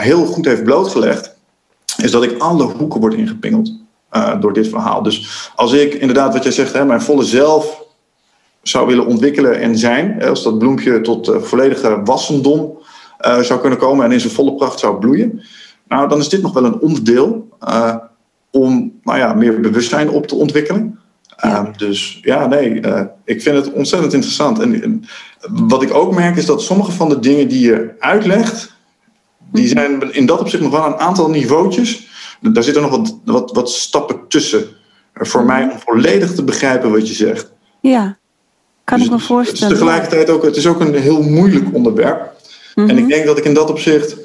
heel 0.00 0.26
goed 0.26 0.44
heeft 0.44 0.64
blootgelegd, 0.64 1.34
is 1.96 2.10
dat 2.10 2.22
ik 2.22 2.38
alle 2.38 2.64
hoeken 2.64 3.00
word 3.00 3.14
ingepingeld 3.14 3.80
door 4.40 4.52
dit 4.52 4.68
verhaal. 4.68 5.02
Dus 5.02 5.50
als 5.54 5.72
ik 5.72 5.94
inderdaad, 5.94 6.32
wat 6.32 6.42
jij 6.42 6.52
zegt, 6.52 6.72
hè, 6.72 6.84
mijn 6.84 7.02
volle 7.02 7.24
zelf 7.24 7.82
zou 8.62 8.86
willen 8.86 9.06
ontwikkelen 9.06 9.60
en 9.60 9.78
zijn, 9.78 10.22
als 10.24 10.42
dat 10.42 10.58
bloempje 10.58 11.00
tot 11.00 11.32
volledige 11.40 12.02
wassendom 12.04 12.78
zou 13.40 13.60
kunnen 13.60 13.78
komen 13.78 14.04
en 14.04 14.12
in 14.12 14.20
zijn 14.20 14.32
volle 14.32 14.54
pracht 14.54 14.78
zou 14.78 14.98
bloeien. 14.98 15.42
Nou, 15.88 16.08
dan 16.08 16.18
is 16.18 16.28
dit 16.28 16.42
nog 16.42 16.52
wel 16.52 16.64
een 16.64 16.80
onderdeel 16.80 17.48
om 18.50 19.00
nou 19.02 19.18
ja, 19.18 19.32
meer 19.32 19.60
bewustzijn 19.60 20.10
op 20.10 20.26
te 20.26 20.34
ontwikkelen. 20.34 21.00
Ja. 21.42 21.62
Uh, 21.62 21.76
dus 21.76 22.18
ja, 22.22 22.46
nee, 22.46 22.70
uh, 22.70 23.00
ik 23.24 23.42
vind 23.42 23.56
het 23.56 23.72
ontzettend 23.72 24.12
interessant. 24.12 24.58
En, 24.58 24.82
en, 24.82 25.04
wat 25.50 25.82
ik 25.82 25.94
ook 25.94 26.14
merk 26.14 26.36
is 26.36 26.46
dat 26.46 26.62
sommige 26.62 26.92
van 26.92 27.08
de 27.08 27.18
dingen 27.18 27.48
die 27.48 27.60
je 27.60 27.94
uitlegt, 27.98 28.74
die 29.52 29.64
mhm. 29.64 29.72
zijn 29.72 30.12
in 30.14 30.26
dat 30.26 30.40
opzicht 30.40 30.62
nog 30.62 30.72
wel 30.72 30.86
een 30.86 30.98
aantal 30.98 31.30
niveautjes. 31.30 32.10
Daar 32.40 32.62
zitten 32.62 32.82
nog 32.82 32.90
wat, 32.90 33.18
wat, 33.24 33.52
wat 33.52 33.70
stappen 33.70 34.28
tussen. 34.28 34.64
Voor 35.14 35.44
mij 35.44 35.62
om 35.62 35.78
volledig 35.78 36.34
te 36.34 36.44
begrijpen 36.44 36.90
wat 36.90 37.08
je 37.08 37.14
zegt. 37.14 37.52
Ja, 37.80 38.16
kan 38.84 38.98
dus 38.98 39.06
ik 39.06 39.12
me 39.12 39.18
voorstellen. 39.18 39.62
Het 39.62 39.72
is 39.72 39.78
tegelijkertijd 39.78 40.30
ook, 40.30 40.42
het 40.42 40.56
is 40.56 40.66
ook 40.66 40.80
een 40.80 40.94
heel 40.94 41.22
moeilijk 41.22 41.74
onderwerp. 41.74 42.32
En 42.74 42.90
ik 42.90 42.98
mhm. 42.98 43.08
denk 43.08 43.26
dat 43.26 43.38
ik 43.38 43.44
in 43.44 43.54
dat 43.54 43.70
opzicht, 43.70 44.16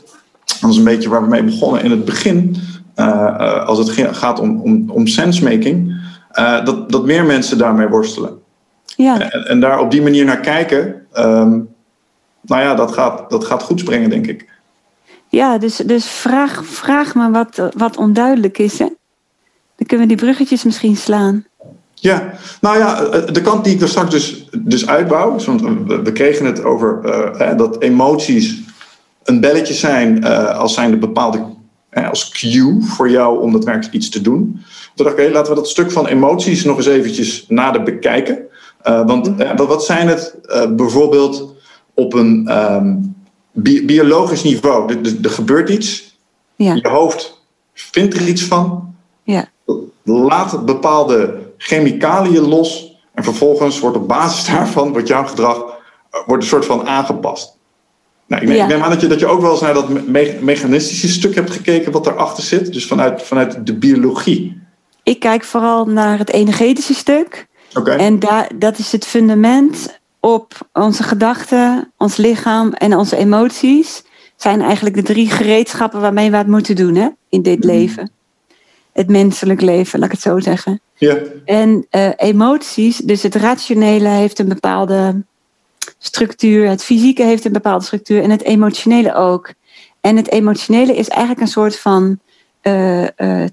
dat 0.62 0.70
is 0.70 0.78
een 0.78 0.84
beetje 0.84 1.10
waar 1.10 1.22
we 1.22 1.28
mee 1.28 1.44
begonnen 1.44 1.84
in 1.84 1.92
het 1.92 2.06
begin, 2.06 2.56
uh, 2.96 3.66
als 3.66 3.78
het 3.78 4.16
gaat 4.18 4.40
om, 4.40 4.62
om, 4.62 4.90
om 4.90 5.08
sensemaking, 5.08 5.96
uh, 6.40 6.66
dat, 6.66 6.92
dat 6.92 7.06
meer 7.06 7.26
mensen 7.26 7.58
daarmee 7.58 7.88
worstelen. 7.88 8.40
Ja. 8.86 9.20
En, 9.20 9.48
en, 9.48 9.60
daar 9.60 9.80
op 9.80 9.92
die 9.92 10.02
manier 10.02 10.26
naar 10.26 10.40
kijken, 10.40 11.06
um, 11.14 11.70
nou 12.42 12.62
ja, 12.62 12.76
dat 12.76 12.92
gaat, 12.92 13.30
dat 13.30 13.46
gaat 13.46 13.64
goed 13.64 13.80
springen, 13.80 14.10
denk 14.10 14.28
ik. 14.28 14.50
Ja, 15.30 15.58
dus, 15.58 15.76
dus 15.76 16.06
vraag, 16.06 16.66
vraag 16.66 17.16
me 17.16 17.32
wat, 17.32 17.70
wat 17.76 17.98
onduidelijk 17.98 18.58
is. 18.58 18.80
Hè? 18.80 18.86
Dan 19.76 19.88
kunnen 19.88 20.08
we 20.08 20.16
die 20.16 20.26
bruggetjes 20.26 20.64
misschien 20.64 20.96
slaan. 20.96 21.46
Ja, 21.94 22.34
nou 22.62 22.78
ja, 22.78 23.02
eh, 23.02 23.34
de 23.34 23.42
kant 23.42 23.64
die 23.64 23.74
ik 23.76 23.82
er 23.82 23.88
straks 23.88 24.12
dus, 24.12 24.50
dus 24.60 24.88
uitbouw, 24.88 25.40
want 25.46 25.62
we 25.88 26.12
kregen 26.12 26.46
het 26.46 26.64
over 26.64 27.00
uh, 27.04 27.58
dat 27.58 27.82
emoties 27.82 28.62
een 29.24 29.40
belletje 29.40 29.74
zijn 29.74 30.18
uh, 30.18 30.58
als 30.58 30.74
zijn 30.74 30.92
de 30.92 30.98
bepaalde 30.98 31.56
als 32.06 32.30
cue 32.30 32.82
voor 32.82 33.10
jou 33.10 33.42
om 33.42 33.52
daadwerkelijk 33.52 33.96
iets 33.96 34.10
te 34.10 34.22
doen. 34.22 34.64
Toen 34.96 35.06
dacht 35.06 35.18
ik, 35.18 35.24
okay, 35.24 35.32
laten 35.32 35.54
we 35.54 35.60
dat 35.60 35.70
stuk 35.70 35.92
van 35.92 36.08
emoties 36.08 36.64
nog 36.64 36.78
eens 36.78 36.86
eventjes 36.86 37.46
nader 37.48 37.84
bekijken. 37.84 38.40
want 38.84 39.38
mhm. 39.38 39.66
wat 39.66 39.86
zijn 39.86 40.08
het 40.08 40.36
bijvoorbeeld 40.76 41.56
op 41.94 42.14
een 42.14 42.58
um, 42.58 43.16
bi 43.52 43.86
biologisch 43.86 44.44
niveau? 44.44 44.94
Er, 44.94 45.16
er 45.24 45.30
gebeurt 45.30 45.70
iets, 45.70 46.18
ja. 46.56 46.74
je 46.74 46.90
hoofd 46.90 47.42
vindt 47.74 48.14
er 48.14 48.28
iets 48.28 48.44
van, 48.44 48.96
ja. 49.24 49.50
laat 50.04 50.66
bepaalde 50.66 51.40
chemicaliën 51.58 52.48
los. 52.48 52.96
En 53.14 53.24
vervolgens 53.24 53.80
wordt 53.80 53.98
op 53.98 54.08
basis 54.08 54.46
daarvan, 54.46 54.92
wordt 54.92 55.08
jouw 55.08 55.26
gedrag 55.26 55.58
eh, 55.58 56.20
wordt 56.26 56.44
een 56.44 56.50
soort 56.50 56.66
van 56.66 56.88
aangepast. 56.88 57.57
Nou, 58.28 58.42
ik, 58.42 58.68
neem, 58.68 58.82
aan 58.82 58.90
dat 58.90 59.02
je, 59.02 59.08
dat 59.08 59.20
je 59.20 59.26
ook 59.26 59.42
wel 59.42 59.52
eens 59.52 59.62
naar 59.62 59.74
dat 59.74 59.90
mechanistische 60.42 61.08
stuk 61.08 61.36
hebt 61.36 61.52
gekeken 61.52 61.92
wat 61.92 62.08
erachter 62.08 62.44
zit. 62.44 62.74
Dus 62.74 62.88
vanuit, 62.88 63.22
vanuit 63.22 63.66
de 63.66 63.74
biologie. 63.74 64.62
Ik 65.04 65.20
kijk 65.20 65.44
vooral 65.44 65.86
naar 65.86 66.18
het 66.18 66.30
energetische 66.30 66.94
stuk. 66.94 67.48
Okay. 67.74 67.98
En 67.98 68.20
daar, 68.20 68.50
dat 68.56 68.78
is 68.78 68.92
het 68.92 69.06
fundament 69.06 70.00
op 70.20 70.54
onze 70.74 71.04
gedachten, 71.04 71.92
ons 71.98 72.18
lichaam 72.18 72.74
en 72.74 72.96
onze 72.96 73.18
emoties. 73.18 74.04
Zijn 74.36 74.62
eigenlijk 74.62 74.96
de 74.96 75.04
drie 75.04 75.30
gereedschappen 75.30 76.02
waarmee 76.02 76.32
we 76.32 76.38
het 76.38 76.48
moeten 76.48 76.76
doen 76.76 76.96
hè, 76.96 77.08
in 77.30 77.42
dit 77.42 77.60
mhm. 77.60 77.68
leven 77.68 78.12
het 78.98 79.10
menselijk 79.10 79.62
leven, 79.62 80.00
laat 80.00 80.08
ik 80.08 80.14
het 80.14 80.24
zo 80.24 80.40
zeggen. 80.40 80.82
Ja. 80.96 81.18
En 81.46 81.88
uh, 81.92 82.10
emoties, 82.16 82.98
dus 82.98 83.24
het 83.24 83.36
rationele 83.36 84.08
heeft 84.08 84.40
een 84.40 84.48
bepaalde 84.48 85.24
structuur, 86.08 86.70
het 86.70 86.84
fysieke 86.84 87.24
heeft 87.24 87.46
een 87.46 87.52
bepaalde 87.52 87.86
structuur 87.86 88.24
en 88.24 88.30
het 88.30 88.44
emotionele 88.44 89.14
ook. 89.14 89.54
En 90.02 90.16
het 90.16 90.32
emotionele 90.32 90.96
is 90.96 91.08
eigenlijk 91.08 91.42
een 91.42 91.48
soort 91.48 91.80
van 91.80 92.20
uh, 92.64 93.04
uh, 93.04 93.46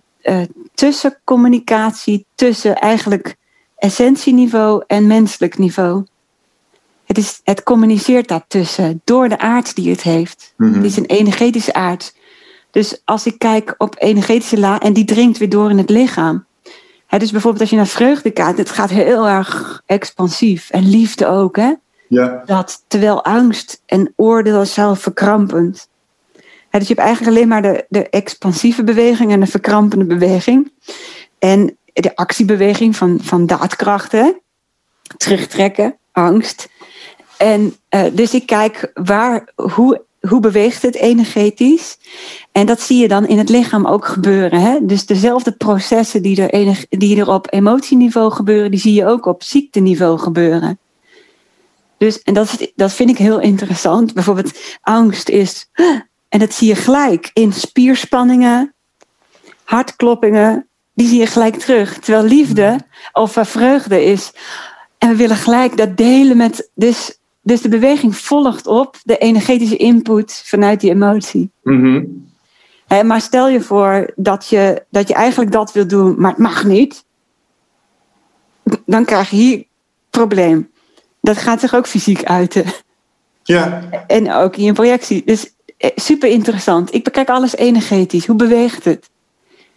tussencommunicatie 0.75 2.27
tussen 2.35 2.77
eigenlijk 2.77 3.37
essentieniveau 3.77 4.85
en 4.87 5.07
menselijk 5.07 5.59
niveau. 5.59 6.05
Het, 7.05 7.19
is, 7.19 7.41
het 7.45 7.63
communiceert 7.63 8.29
daartussen 8.29 9.01
door 9.05 9.29
de 9.29 9.39
aard 9.39 9.75
die 9.75 9.91
het 9.91 10.03
heeft. 10.03 10.55
Mm 10.57 10.67
-hmm. 10.67 10.77
Het 10.77 10.85
is 10.85 10.97
een 10.97 11.07
energetische 11.07 11.73
aard. 11.73 12.15
Dus 12.71 13.01
als 13.05 13.27
ik 13.27 13.39
kijk 13.39 13.75
op 13.79 13.95
energetische 13.99 14.59
la 14.59 14.81
en 14.81 14.93
die 14.93 15.05
dringt 15.05 15.39
weer 15.39 15.49
door 15.49 15.71
in 15.71 15.79
het 15.79 15.91
lichaam. 15.91 16.47
dus 17.09 17.31
bijvoorbeeld 17.31 17.61
als 17.61 17.71
je 17.71 17.77
naar 17.77 17.87
vreugde 17.87 18.31
kijkt, 18.31 18.59
het 18.59 18.71
gaat 18.71 18.91
heel 18.91 19.29
erg 19.29 19.83
expansief. 19.87 20.71
En 20.71 20.89
liefde 20.89 21.27
ook, 21.27 21.57
hè? 21.57 21.73
Dat, 22.47 22.85
terwijl 22.89 23.25
angst 23.25 23.83
en 23.87 24.13
oordeel 24.17 24.65
zelf 24.65 25.01
verkrampend. 25.01 25.89
dus 26.71 26.89
je 26.89 26.95
hebt 26.95 26.99
eigenlijk 26.99 27.37
alleen 27.37 27.49
maar 27.49 27.63
de, 27.63 27.85
de 27.89 28.09
expansieve 28.09 28.85
beweging 28.85 29.33
en 29.33 29.41
de 29.41 29.47
verkrampende 29.47 30.05
beweging. 30.05 30.73
En 31.39 31.77
de 31.93 32.17
actiebeweging 32.17 32.97
van, 32.97 33.19
van 33.23 33.47
daadkrachten. 33.47 34.41
Terugtrekken, 35.17 35.97
angst. 36.13 36.69
En 37.37 37.77
uh, 37.91 38.03
dus 38.13 38.35
ik 38.35 38.47
kijk 38.47 38.91
waar, 38.95 39.53
hoe 39.55 40.05
hoe 40.29 40.41
beweegt 40.41 40.83
het 40.83 40.95
energetisch? 40.95 41.99
En 42.53 42.67
dat 42.67 42.81
zie 42.81 43.01
je 43.01 43.09
dan 43.09 43.27
in 43.27 43.39
het 43.39 43.49
lichaam 43.49 43.87
ook 43.87 44.07
gebeuren. 44.07 44.61
Hè? 44.61 44.79
Dus 44.83 45.07
dezelfde 45.07 45.53
processen 45.53 46.23
die 46.23 46.43
er, 46.43 46.51
enig, 46.51 46.87
die 46.89 47.21
er 47.21 47.29
op 47.29 47.47
emotieniveau 47.51 48.33
gebeuren, 48.33 48.71
die 48.71 48.81
zie 48.81 48.95
je 48.95 49.07
ook 49.07 49.27
op 49.27 49.43
ziekteniveau 49.43 50.19
gebeuren. 50.19 50.79
Dus, 51.99 52.23
en 52.23 52.35
dat, 52.35 52.73
dat 52.75 52.93
vind 52.93 53.11
ik 53.11 53.19
heel 53.19 53.41
interessant. 53.41 54.15
Bijvoorbeeld 54.15 54.59
angst 54.81 55.29
is, 55.29 55.71
en 56.29 56.39
dat 56.39 56.53
zie 56.53 56.69
je 56.69 56.75
gelijk 56.75 57.31
in 57.33 57.53
spierspanningen, 57.53 58.75
hartkloppingen, 59.65 60.69
die 60.95 61.09
zie 61.09 61.19
je 61.19 61.27
gelijk 61.27 61.57
terug. 61.57 61.99
Terwijl 61.99 62.25
liefde 62.25 62.79
of 63.13 63.37
vreugde 63.41 64.05
is, 64.05 64.33
en 64.99 65.09
we 65.09 65.17
willen 65.17 65.37
gelijk 65.37 65.77
dat 65.77 65.97
delen 65.97 66.37
met, 66.37 66.71
dus 66.75 67.19
dus 67.43 67.61
de 67.61 67.69
beweging 67.69 68.17
volgt 68.17 68.67
op 68.67 68.97
de 69.03 69.19
energetische 69.19 69.77
input 69.77 70.43
vanuit 70.45 70.81
die 70.81 70.91
emotie. 70.91 71.51
Mm 71.63 72.23
maar 73.03 73.21
stel 73.21 73.49
je 73.49 73.61
voor 73.61 74.13
dat 74.17 74.49
je, 74.49 74.85
dat 74.91 75.09
je 75.09 75.15
eigenlijk 75.15 75.53
dat 75.53 75.73
wil 75.73 75.87
doen, 75.87 76.15
maar 76.19 76.31
het 76.31 76.39
mag 76.39 76.65
niet. 76.65 77.05
Dan 78.87 79.05
krijg 79.05 79.31
je 79.31 79.37
hier 79.37 79.65
probleem. 80.11 80.71
Dat 81.25 81.37
gaat 81.37 81.61
zich 81.61 81.75
ook 81.75 81.87
fysiek 81.87 82.25
uiten. 82.25 82.65
Ja. 83.43 83.83
En 84.07 84.33
ook 84.33 84.57
in 84.57 84.65
je 84.65 84.73
projectie. 84.73 85.23
Dus 85.25 85.55
eh, 85.77 85.91
super 85.95 86.29
interessant. 86.29 86.95
Ik 86.95 87.05
bekijk 87.05 87.29
alles 87.29 87.57
energetisch. 87.57 88.27
Hoe 88.27 88.37
beweegt 88.37 88.85
het? 88.85 89.11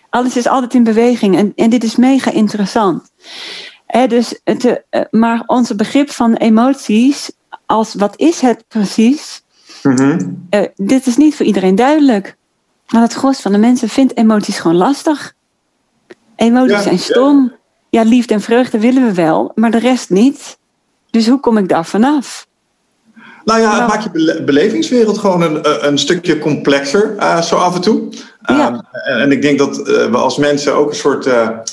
Alles 0.10 0.38
is 0.38 0.48
altijd 0.48 0.74
in 0.74 0.84
beweging 0.84 1.38
en, 1.38 1.54
en 1.56 1.70
dit 1.70 1.84
is 1.84 1.96
mega 1.96 2.32
interessant. 2.32 3.12
dus 4.08 4.40
het, 4.44 4.84
eh, 4.90 5.02
maar 5.10 5.44
onze 5.46 5.76
begrip 5.76 6.10
van 6.10 6.34
emoties 6.34 7.32
als 7.66 7.94
wat 7.94 8.14
is 8.20 8.42
het 8.42 8.64
precies? 8.68 9.44
Mm 9.84 10.46
dit 10.76 11.06
is 11.06 11.18
niet 11.18 11.36
voor 11.36 11.46
iedereen 11.46 11.76
duidelijk. 11.76 12.36
Maar 12.88 13.02
het 13.02 13.14
gros 13.14 13.42
van 13.42 13.52
de 13.52 13.58
mensen 13.58 13.90
vindt 13.90 14.18
emoties 14.18 14.60
gewoon 14.60 14.78
lastig. 14.78 15.34
Emoties 16.36 16.84
zijn 16.84 17.00
stom. 17.00 17.54
Ja. 17.90 18.04
ja, 18.04 18.10
liefde 18.10 18.34
en 18.34 18.42
vreugde 18.42 18.80
willen 18.80 19.06
we 19.06 19.14
wel, 19.14 19.52
maar 19.56 19.72
de 19.72 19.80
rest 19.80 20.10
niet. 20.10 20.57
Dus 21.18 21.28
hoe 21.28 21.40
kom 21.40 21.58
ik 21.58 21.70
daar 21.70 21.86
vanaf? 21.86 22.48
Nou 23.46 23.60
ja, 23.60 23.80
het 23.80 23.88
maakt 23.88 24.04
je 24.04 24.44
belevingswereld 24.46 25.18
gewoon 25.18 25.42
een, 25.42 25.88
een 25.88 25.98
stukje 25.98 26.40
complexer, 26.40 27.16
uh, 27.20 27.42
zo 27.42 27.56
af 27.56 27.76
en 27.76 27.82
toe. 27.82 28.10
Ja. 28.46 28.68
Um, 28.68 28.82
en, 29.22 29.32
ik 29.32 29.42
denk 29.42 29.60
dat 29.60 29.80
uh, 29.80 29.86
we 29.86 30.18
als 30.18 30.38
mensen 30.38 30.76
ook 30.76 30.90
een 30.90 30.96
soort. 30.96 31.26
We 31.26 31.64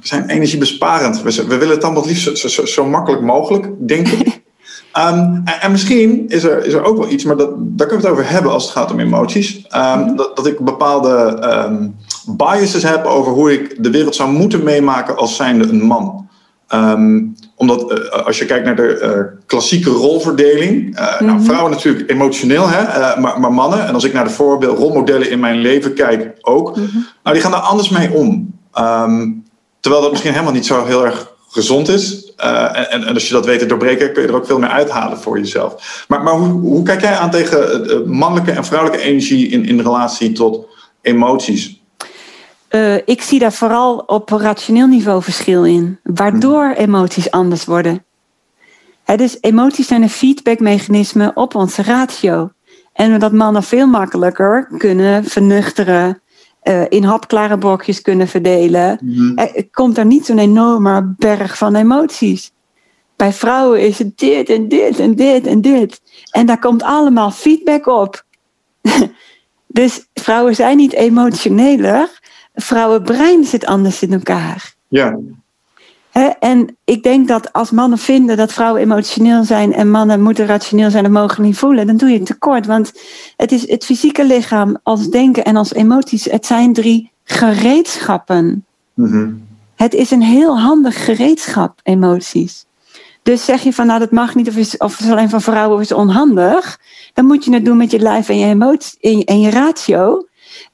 zijn 0.00 0.28
energiebesparend. 0.28 1.22
We, 1.22 1.46
we 1.46 1.56
willen 1.56 1.74
het 1.74 1.84
allemaal 1.84 2.06
liefst 2.06 2.38
zo, 2.38 2.48
zo, 2.48 2.66
zo 2.66 2.86
makkelijk 2.86 3.22
mogelijk, 3.22 3.68
denk 3.78 4.08
ik. 4.08 4.26
Um, 4.98 5.42
en, 5.60 5.70
misschien 5.70 6.28
is 6.28 6.44
er, 6.44 6.64
is 6.64 6.72
er 6.72 6.84
ook 6.84 6.98
wel 6.98 7.10
iets, 7.10 7.24
maar 7.24 7.36
dat, 7.36 7.50
daar 7.56 7.86
kunnen 7.86 8.04
we 8.04 8.12
het 8.12 8.18
over 8.18 8.32
hebben 8.32 8.52
als 8.52 8.62
het 8.62 8.72
gaat 8.72 8.92
om 8.92 9.00
emoties. 9.00 9.66
Um, 9.76 10.16
dat, 10.16 10.36
dat 10.36 10.46
ik 10.46 10.58
bepaalde 10.58 11.38
um, 11.66 11.96
biases 12.26 12.82
heb 12.82 13.04
over 13.04 13.32
hoe 13.32 13.52
ik 13.52 13.82
de 13.82 13.90
wereld 13.90 14.14
zou 14.14 14.30
moeten 14.30 14.62
meemaken 14.62 15.16
als 15.16 15.36
zijnde 15.36 15.68
een 15.68 15.82
man. 15.82 16.28
Omdat 17.58 17.92
uh, 17.92 18.26
als 18.26 18.38
je 18.38 18.44
kijkt 18.44 18.64
naar 18.64 18.76
de 18.76 19.00
uh, 19.02 19.40
klassieke 19.46 19.90
rolverdeling. 19.90 20.98
Nou, 21.18 21.42
vrouwen 21.42 21.70
natuurlijk 21.70 22.10
emotioneel, 22.10 22.68
hè, 22.68 22.82
maar, 23.20 23.40
maar, 23.40 23.52
mannen. 23.52 23.86
En 23.86 23.94
als 23.94 24.04
ik 24.04 24.12
naar 24.12 24.24
de 24.24 24.30
voorbeeld 24.30 24.78
rolmodellen 24.78 25.30
in 25.30 25.40
mijn 25.40 25.58
leven 25.58 25.94
kijk 25.94 26.32
ook. 26.40 26.76
Mm 26.76 26.88
-hmm. 26.92 27.06
Nou, 27.22 27.34
die 27.34 27.42
gaan 27.42 27.52
daar 27.52 27.60
anders 27.60 27.88
mee 27.88 28.12
om. 28.12 28.54
Um, 28.78 29.44
terwijl 29.80 30.02
dat 30.02 30.10
misschien 30.10 30.32
helemaal 30.32 30.52
niet 30.52 30.66
zo 30.66 30.84
heel 30.84 31.04
erg 31.04 31.32
gezond 31.48 31.88
is. 31.88 32.32
En, 32.36 32.90
en, 32.90 33.14
als 33.14 33.28
je 33.28 33.34
dat 33.34 33.46
weet 33.46 33.58
te 33.58 33.66
doorbreken, 33.66 34.12
kun 34.12 34.22
je 34.22 34.28
er 34.28 34.34
ook 34.34 34.46
veel 34.46 34.58
meer 34.58 34.68
uithalen 34.68 35.18
voor 35.18 35.38
jezelf. 35.38 36.04
Maar, 36.08 36.22
maar 36.22 36.34
hoe, 36.34 36.60
hoe 36.60 36.82
kijk 36.82 37.00
jij 37.00 37.16
aan 37.16 37.30
tegen 37.30 38.10
mannelijke 38.10 38.50
en 38.50 38.64
vrouwelijke 38.64 39.04
energie 39.04 39.48
in, 39.48 39.64
in 39.64 39.80
relatie 39.80 40.32
tot 40.32 40.66
emoties? 41.00 41.77
Uh, 42.70 42.94
ik 42.94 43.22
zie 43.22 43.38
daar 43.38 43.52
vooral 43.52 43.98
op 43.98 44.28
rationeel 44.28 44.86
niveau 44.86 45.22
verschil 45.22 45.64
in, 45.64 45.98
waardoor 46.02 46.72
emoties 46.76 47.30
anders 47.30 47.64
worden. 47.64 48.04
He, 49.04 49.16
dus 49.16 49.38
emoties 49.40 49.86
zijn 49.86 50.02
een 50.02 50.10
feedbackmechanisme 50.10 51.30
op 51.34 51.54
onze 51.54 51.82
ratio. 51.82 52.50
En 52.92 53.18
dat 53.18 53.32
mannen 53.32 53.62
veel 53.62 53.86
makkelijker 53.86 54.68
kunnen 54.78 55.24
vernuchteren, 55.24 56.20
uh, 56.62 56.82
in 56.88 57.04
hapklare 57.04 57.58
blokjes 57.58 58.02
kunnen 58.02 58.28
verdelen. 58.28 58.98
Mm. 59.02 59.38
Er 59.38 59.68
komt 59.70 59.98
er 59.98 60.06
niet 60.06 60.26
zo'n 60.26 60.38
enorme 60.38 61.14
berg 61.18 61.58
van 61.58 61.74
emoties. 61.74 62.52
Bij 63.16 63.32
vrouwen 63.32 63.80
is 63.80 63.98
het 63.98 64.18
dit 64.18 64.48
en 64.48 64.68
dit 64.68 64.98
en 65.00 65.14
dit 65.14 65.46
en 65.46 65.60
dit. 65.60 66.00
En 66.30 66.46
daar 66.46 66.58
komt 66.58 66.82
allemaal 66.82 67.30
feedback 67.30 67.86
op. 67.86 68.24
dus 69.66 70.06
vrouwen 70.14 70.54
zijn 70.54 70.76
niet 70.76 70.92
emotioneler, 70.92 72.20
vrouwenbrein 72.62 73.44
zit 73.44 73.66
anders 73.66 74.02
in 74.02 74.12
elkaar. 74.12 74.74
Ja. 74.88 75.18
en 76.38 76.76
ik 76.84 77.02
denk 77.02 77.28
dat 77.28 77.52
als 77.52 77.70
mannen 77.70 77.98
vinden 77.98 78.36
dat 78.36 78.52
vrouwen 78.52 78.82
emotioneel 78.82 79.44
zijn 79.44 79.74
en 79.74 79.90
mannen 79.90 80.22
moeten 80.22 80.46
rationeel 80.46 80.90
zijn 80.90 81.04
en 81.04 81.12
mogen 81.12 81.42
niet 81.42 81.58
voelen, 81.58 81.86
dan 81.86 81.96
doe 81.96 82.08
je 82.08 82.18
het 82.18 82.26
tekort. 82.26 82.66
Want 82.66 82.92
het 83.36 83.52
is 83.52 83.68
het 83.68 83.84
fysieke 83.84 84.26
lichaam 84.26 84.78
als 84.82 85.08
denken 85.08 85.44
en 85.44 85.56
als 85.56 85.72
emoties, 85.72 86.24
het 86.24 86.46
zijn 86.46 86.72
drie 86.72 87.10
gereedschappen. 87.24 88.64
Mm 88.94 89.46
Het 89.74 89.94
is 89.94 90.10
een 90.10 90.22
heel 90.22 90.60
handig 90.60 91.04
gereedschap, 91.04 91.80
emoties. 91.82 92.66
Dus 93.22 93.44
zeg 93.44 93.62
je 93.62 93.72
van 93.72 93.86
nou 93.86 93.98
dat 93.98 94.10
mag 94.10 94.34
niet 94.34 94.48
of 94.48 94.56
is, 94.56 94.76
of 94.76 95.00
is 95.00 95.10
alleen 95.10 95.28
van 95.28 95.40
vrouwen 95.40 95.76
of 95.76 95.82
is 95.82 95.92
onhandig, 95.92 96.80
dan 97.14 97.26
moet 97.26 97.44
je 97.44 97.54
het 97.54 97.64
doen 97.64 97.76
met 97.76 97.90
je 97.90 97.98
lijf 97.98 98.28
en 98.28 98.38
je 98.38 98.46
emotie 98.46 99.24
en 99.24 99.40
je 99.40 99.50
ratio 99.50 100.27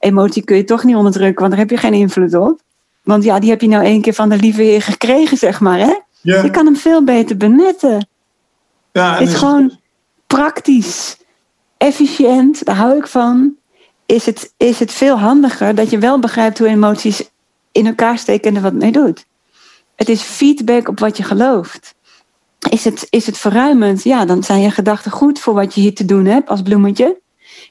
emotie 0.05 0.43
kun 0.43 0.57
je 0.57 0.63
toch 0.63 0.83
niet 0.83 0.95
onderdrukken, 0.95 1.39
want 1.39 1.49
daar 1.49 1.59
heb 1.59 1.69
je 1.69 1.77
geen 1.77 1.93
invloed 1.93 2.35
op. 2.35 2.61
Want 3.03 3.23
ja, 3.23 3.39
die 3.39 3.49
heb 3.49 3.61
je 3.61 3.67
nou 3.67 3.83
één 3.83 4.01
keer 4.01 4.13
van 4.13 4.29
de 4.29 4.35
lieve 4.35 4.61
Heer 4.61 4.81
gekregen, 4.81 5.37
zeg 5.37 5.59
maar. 5.59 5.79
Hè? 5.79 5.93
Ja. 6.21 6.43
Je 6.43 6.49
kan 6.49 6.65
hem 6.65 6.75
veel 6.75 7.03
beter 7.03 7.37
benutten. 7.37 8.07
Ja, 8.91 9.17
het 9.17 9.27
is, 9.27 9.33
gewoon 9.33 9.79
praktisch, 10.27 11.17
efficiënt, 11.77 12.65
daar 12.65 12.75
hou 12.75 12.97
ik 12.97 13.07
van. 13.07 13.55
Is 14.05 14.25
het, 14.25 14.53
is 14.57 14.79
het 14.79 14.91
veel 14.91 15.19
handiger 15.19 15.75
dat 15.75 15.89
je 15.89 15.97
wel 15.97 16.19
begrijpt 16.19 16.57
hoe 16.57 16.67
emoties 16.67 17.29
in 17.71 17.85
elkaar 17.85 18.17
steken 18.17 18.49
en 18.49 18.55
er 18.55 18.61
wat 18.61 18.73
mee 18.73 18.91
doet. 18.91 19.25
Het 19.95 20.09
is 20.09 20.21
feedback 20.21 20.87
op 20.87 20.99
wat 20.99 21.17
je 21.17 21.23
gelooft. 21.23 21.95
Is 22.69 22.85
het, 22.85 23.07
is 23.09 23.25
het 23.25 23.37
verruimend? 23.37 24.03
Ja, 24.03 24.25
dan 24.25 24.43
zijn 24.43 24.61
je 24.61 24.71
gedachten 24.71 25.11
goed 25.11 25.39
voor 25.39 25.53
wat 25.53 25.73
je 25.73 25.81
hier 25.81 25.95
te 25.95 26.05
doen 26.05 26.25
hebt 26.25 26.49
als 26.49 26.61
bloemetje 26.61 27.23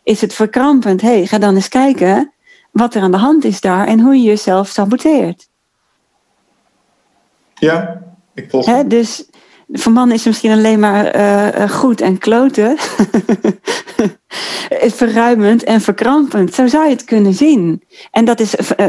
is 0.05 0.21
het 0.21 0.35
verkrampend. 0.35 1.01
hey, 1.01 1.27
ga 1.27 1.39
dan 1.39 1.55
eens 1.55 1.69
kijken 1.69 2.33
wat 2.71 2.95
er 2.95 3.03
aan 3.03 3.11
de 3.11 3.17
hand 3.17 3.45
is 3.45 3.61
daar 3.61 3.87
en 3.87 4.01
hoe 4.01 4.15
je 4.17 4.23
jezelf 4.23 4.69
saboteert. 4.69 5.49
Ja, 7.55 8.03
ik 8.35 8.51
volg. 8.51 8.85
dus 8.85 9.29
voor 9.73 9.93
mannen 9.93 10.15
is 10.15 10.25
het 10.25 10.33
misschien 10.33 10.53
alleen 10.53 10.79
maar 10.79 11.17
uh, 11.17 11.71
goed 11.71 12.01
en 12.01 12.19
kloten. 12.19 12.77
Verruimend 15.01 15.65
en 15.65 15.81
verkrampend. 15.81 16.55
Zo 16.55 16.67
zou 16.67 16.85
je 16.85 16.91
het 16.91 17.05
kunnen 17.05 17.35
zien. 17.35 17.83
En 18.11 18.25
dat 18.25 18.41
is 18.41 18.55
uh, 18.55 18.87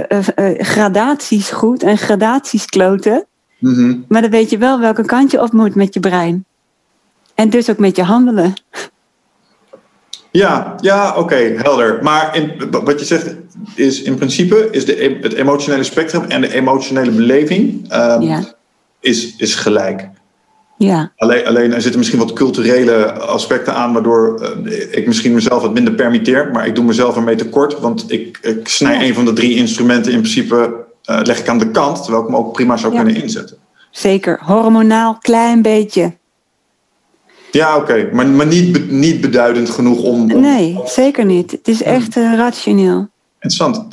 gradaties 0.57 1.49
goed 1.49 1.83
en 1.83 1.97
gradaties 1.97 2.65
kloten. 2.65 3.25
Mm 3.59 3.73
-hmm. 3.73 4.05
Maar 4.07 4.21
dan 4.21 4.31
weet 4.31 4.49
je 4.49 4.57
wel 4.57 4.79
welke 4.79 5.05
kant 5.05 5.31
je 5.31 5.41
op 5.41 5.51
moet 5.51 5.75
met 5.75 5.93
je 5.93 5.99
brein. 5.99 6.45
En 7.35 7.49
dus 7.49 7.69
ook 7.69 7.77
met 7.77 7.95
je 7.95 8.03
handelen. 8.03 8.53
Ja, 10.35 10.75
ja 10.81 11.09
oké, 11.09 11.19
okay, 11.19 11.55
helder. 11.57 11.99
Maar 12.01 12.35
in, 12.35 12.51
wat 12.69 12.99
je 12.99 13.05
zegt 13.05 13.35
is 13.75 14.01
in 14.01 14.15
principe 14.15 14.67
is 14.71 14.85
de, 14.85 15.17
het 15.21 15.33
emotionele 15.33 15.83
spectrum 15.83 16.23
en 16.23 16.41
de 16.41 16.53
emotionele 16.53 17.11
beleving 17.11 17.93
um, 17.93 18.21
ja. 18.21 18.43
is, 18.99 19.35
is 19.37 19.55
gelijk. 19.55 20.09
Ja. 20.77 21.11
Alleen, 21.17 21.45
alleen 21.45 21.73
er 21.73 21.81
zitten 21.81 21.99
misschien 21.99 22.19
wat 22.19 22.33
culturele 22.33 23.11
aspecten 23.11 23.73
aan, 23.73 23.93
waardoor 23.93 24.41
uh, 24.65 24.97
ik 24.97 25.07
misschien 25.07 25.33
mezelf 25.33 25.61
wat 25.61 25.73
minder 25.73 25.93
permitteer, 25.93 26.51
maar 26.51 26.67
ik 26.67 26.75
doe 26.75 26.85
mezelf 26.85 27.15
ermee 27.15 27.35
tekort, 27.35 27.79
want 27.79 28.11
ik, 28.11 28.39
ik 28.41 28.67
snij 28.67 28.93
ja. 28.93 29.03
een 29.03 29.13
van 29.13 29.25
de 29.25 29.33
drie 29.33 29.55
instrumenten 29.55 30.11
in 30.11 30.19
principe 30.19 30.85
uh, 31.09 31.19
leg 31.23 31.39
ik 31.39 31.49
aan 31.49 31.59
de 31.59 31.71
kant, 31.71 32.03
terwijl 32.03 32.23
ik 32.23 32.29
hem 32.29 32.37
ook 32.37 32.53
prima 32.53 32.77
zou 32.77 32.93
ja. 32.93 33.03
kunnen 33.03 33.21
inzetten. 33.21 33.57
Zeker, 33.91 34.39
hormonaal 34.43 35.17
klein 35.21 35.61
beetje. 35.61 36.13
Ja, 37.55 37.75
oké. 37.75 37.91
Okay. 37.91 38.09
Maar, 38.11 38.27
maar 38.27 38.47
niet, 38.47 38.91
niet 38.91 39.21
beduidend 39.21 39.69
genoeg 39.69 40.01
om, 40.01 40.31
om... 40.33 40.41
Nee, 40.41 40.79
zeker 40.85 41.25
niet. 41.25 41.51
Het 41.51 41.67
is 41.67 41.83
echt 41.83 42.17
uh, 42.17 42.33
rationeel. 42.35 43.07
Interessant. 43.39 43.85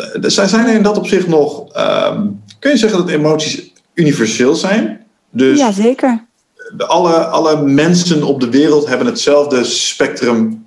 Zijn 0.50 0.66
er 0.66 0.74
in 0.74 0.82
dat 0.82 0.98
opzicht 0.98 1.26
nog... 1.26 1.60
Um, 1.76 2.42
kun 2.58 2.70
je 2.70 2.76
zeggen 2.76 2.98
dat 2.98 3.08
emoties 3.08 3.72
universeel 3.94 4.54
zijn? 4.54 5.00
Dus 5.30 5.58
ja, 5.58 5.72
zeker. 5.72 6.24
De, 6.76 6.86
alle, 6.86 7.26
alle 7.26 7.62
mensen 7.62 8.22
op 8.22 8.40
de 8.40 8.50
wereld 8.50 8.88
hebben 8.88 9.06
hetzelfde 9.06 9.64
spectrum 9.64 10.66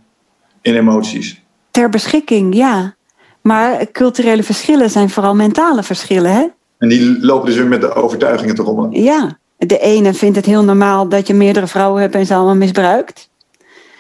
in 0.62 0.76
emoties? 0.76 1.42
Ter 1.72 1.90
beschikking, 1.90 2.56
ja. 2.56 2.96
Maar 3.42 3.92
culturele 3.92 4.44
verschillen 4.44 4.90
zijn 4.90 5.10
vooral 5.10 5.36
mentale 5.36 5.84
verschillen, 5.84 6.32
hè? 6.32 6.46
En 6.78 6.90
die 6.90 7.26
lopen 7.26 7.46
dus 7.46 7.56
weer 7.56 7.68
met 7.68 7.82
de 7.82 7.94
overtuigingen 7.94 8.56
te 8.56 8.62
rommelen? 8.62 9.04
Ja, 9.04 9.38
de 9.66 9.80
ene 9.80 10.14
vindt 10.14 10.36
het 10.36 10.46
heel 10.46 10.64
normaal 10.64 11.10
dat 11.10 11.28
je 11.28 11.34
meerdere 11.34 11.68
vrouwen 11.68 12.02
hebt 12.02 12.16
en 12.16 12.26
ze 12.26 12.34
allemaal 12.34 12.56
misbruikt. 12.56 13.30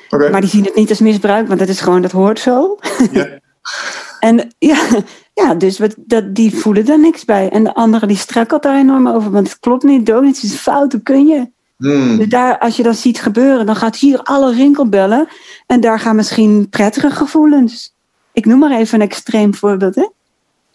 Okay. 0.09 0.29
Maar 0.29 0.41
die 0.41 0.49
zien 0.49 0.63
het 0.63 0.75
niet 0.75 0.89
als 0.89 0.99
misbruik, 0.99 1.47
want 1.47 1.59
dat 1.59 1.67
is 1.67 1.81
gewoon, 1.81 2.01
dat 2.01 2.11
hoort 2.11 2.39
zo. 2.39 2.77
En 4.19 4.53
ja, 4.57 4.77
ja 5.33 5.53
dus 5.53 5.79
wat, 5.79 5.95
dat, 5.97 6.35
die 6.35 6.55
voelen 6.55 6.85
daar 6.85 6.99
niks 6.99 7.25
bij. 7.25 7.49
En 7.49 7.63
de 7.63 7.73
andere 7.73 8.07
die 8.07 8.17
struikelt 8.17 8.63
daar 8.63 8.77
enorm 8.77 9.07
over, 9.07 9.31
want 9.31 9.49
het 9.49 9.59
klopt 9.59 9.83
niet, 9.83 10.05
donuts 10.05 10.43
is 10.43 10.55
fout, 10.55 10.91
hoe 10.91 11.01
kun 11.01 11.25
je? 11.25 11.49
Hmm. 11.77 12.17
Dus 12.17 12.27
daar, 12.27 12.59
als 12.59 12.77
je 12.77 12.83
dat 12.83 12.95
ziet 12.95 13.21
gebeuren, 13.21 13.65
dan 13.65 13.75
gaat 13.75 13.95
hier 13.95 14.19
alle 14.23 14.53
rinkelbellen. 14.53 15.27
En 15.67 15.81
daar 15.81 15.99
gaan 15.99 16.15
misschien 16.15 16.69
prettige 16.69 17.09
gevoelens. 17.09 17.93
Ik 18.33 18.45
noem 18.45 18.59
maar 18.59 18.79
even 18.79 19.01
een 19.01 19.07
extreem 19.07 19.55
voorbeeld, 19.55 19.95
hè? 19.95 20.09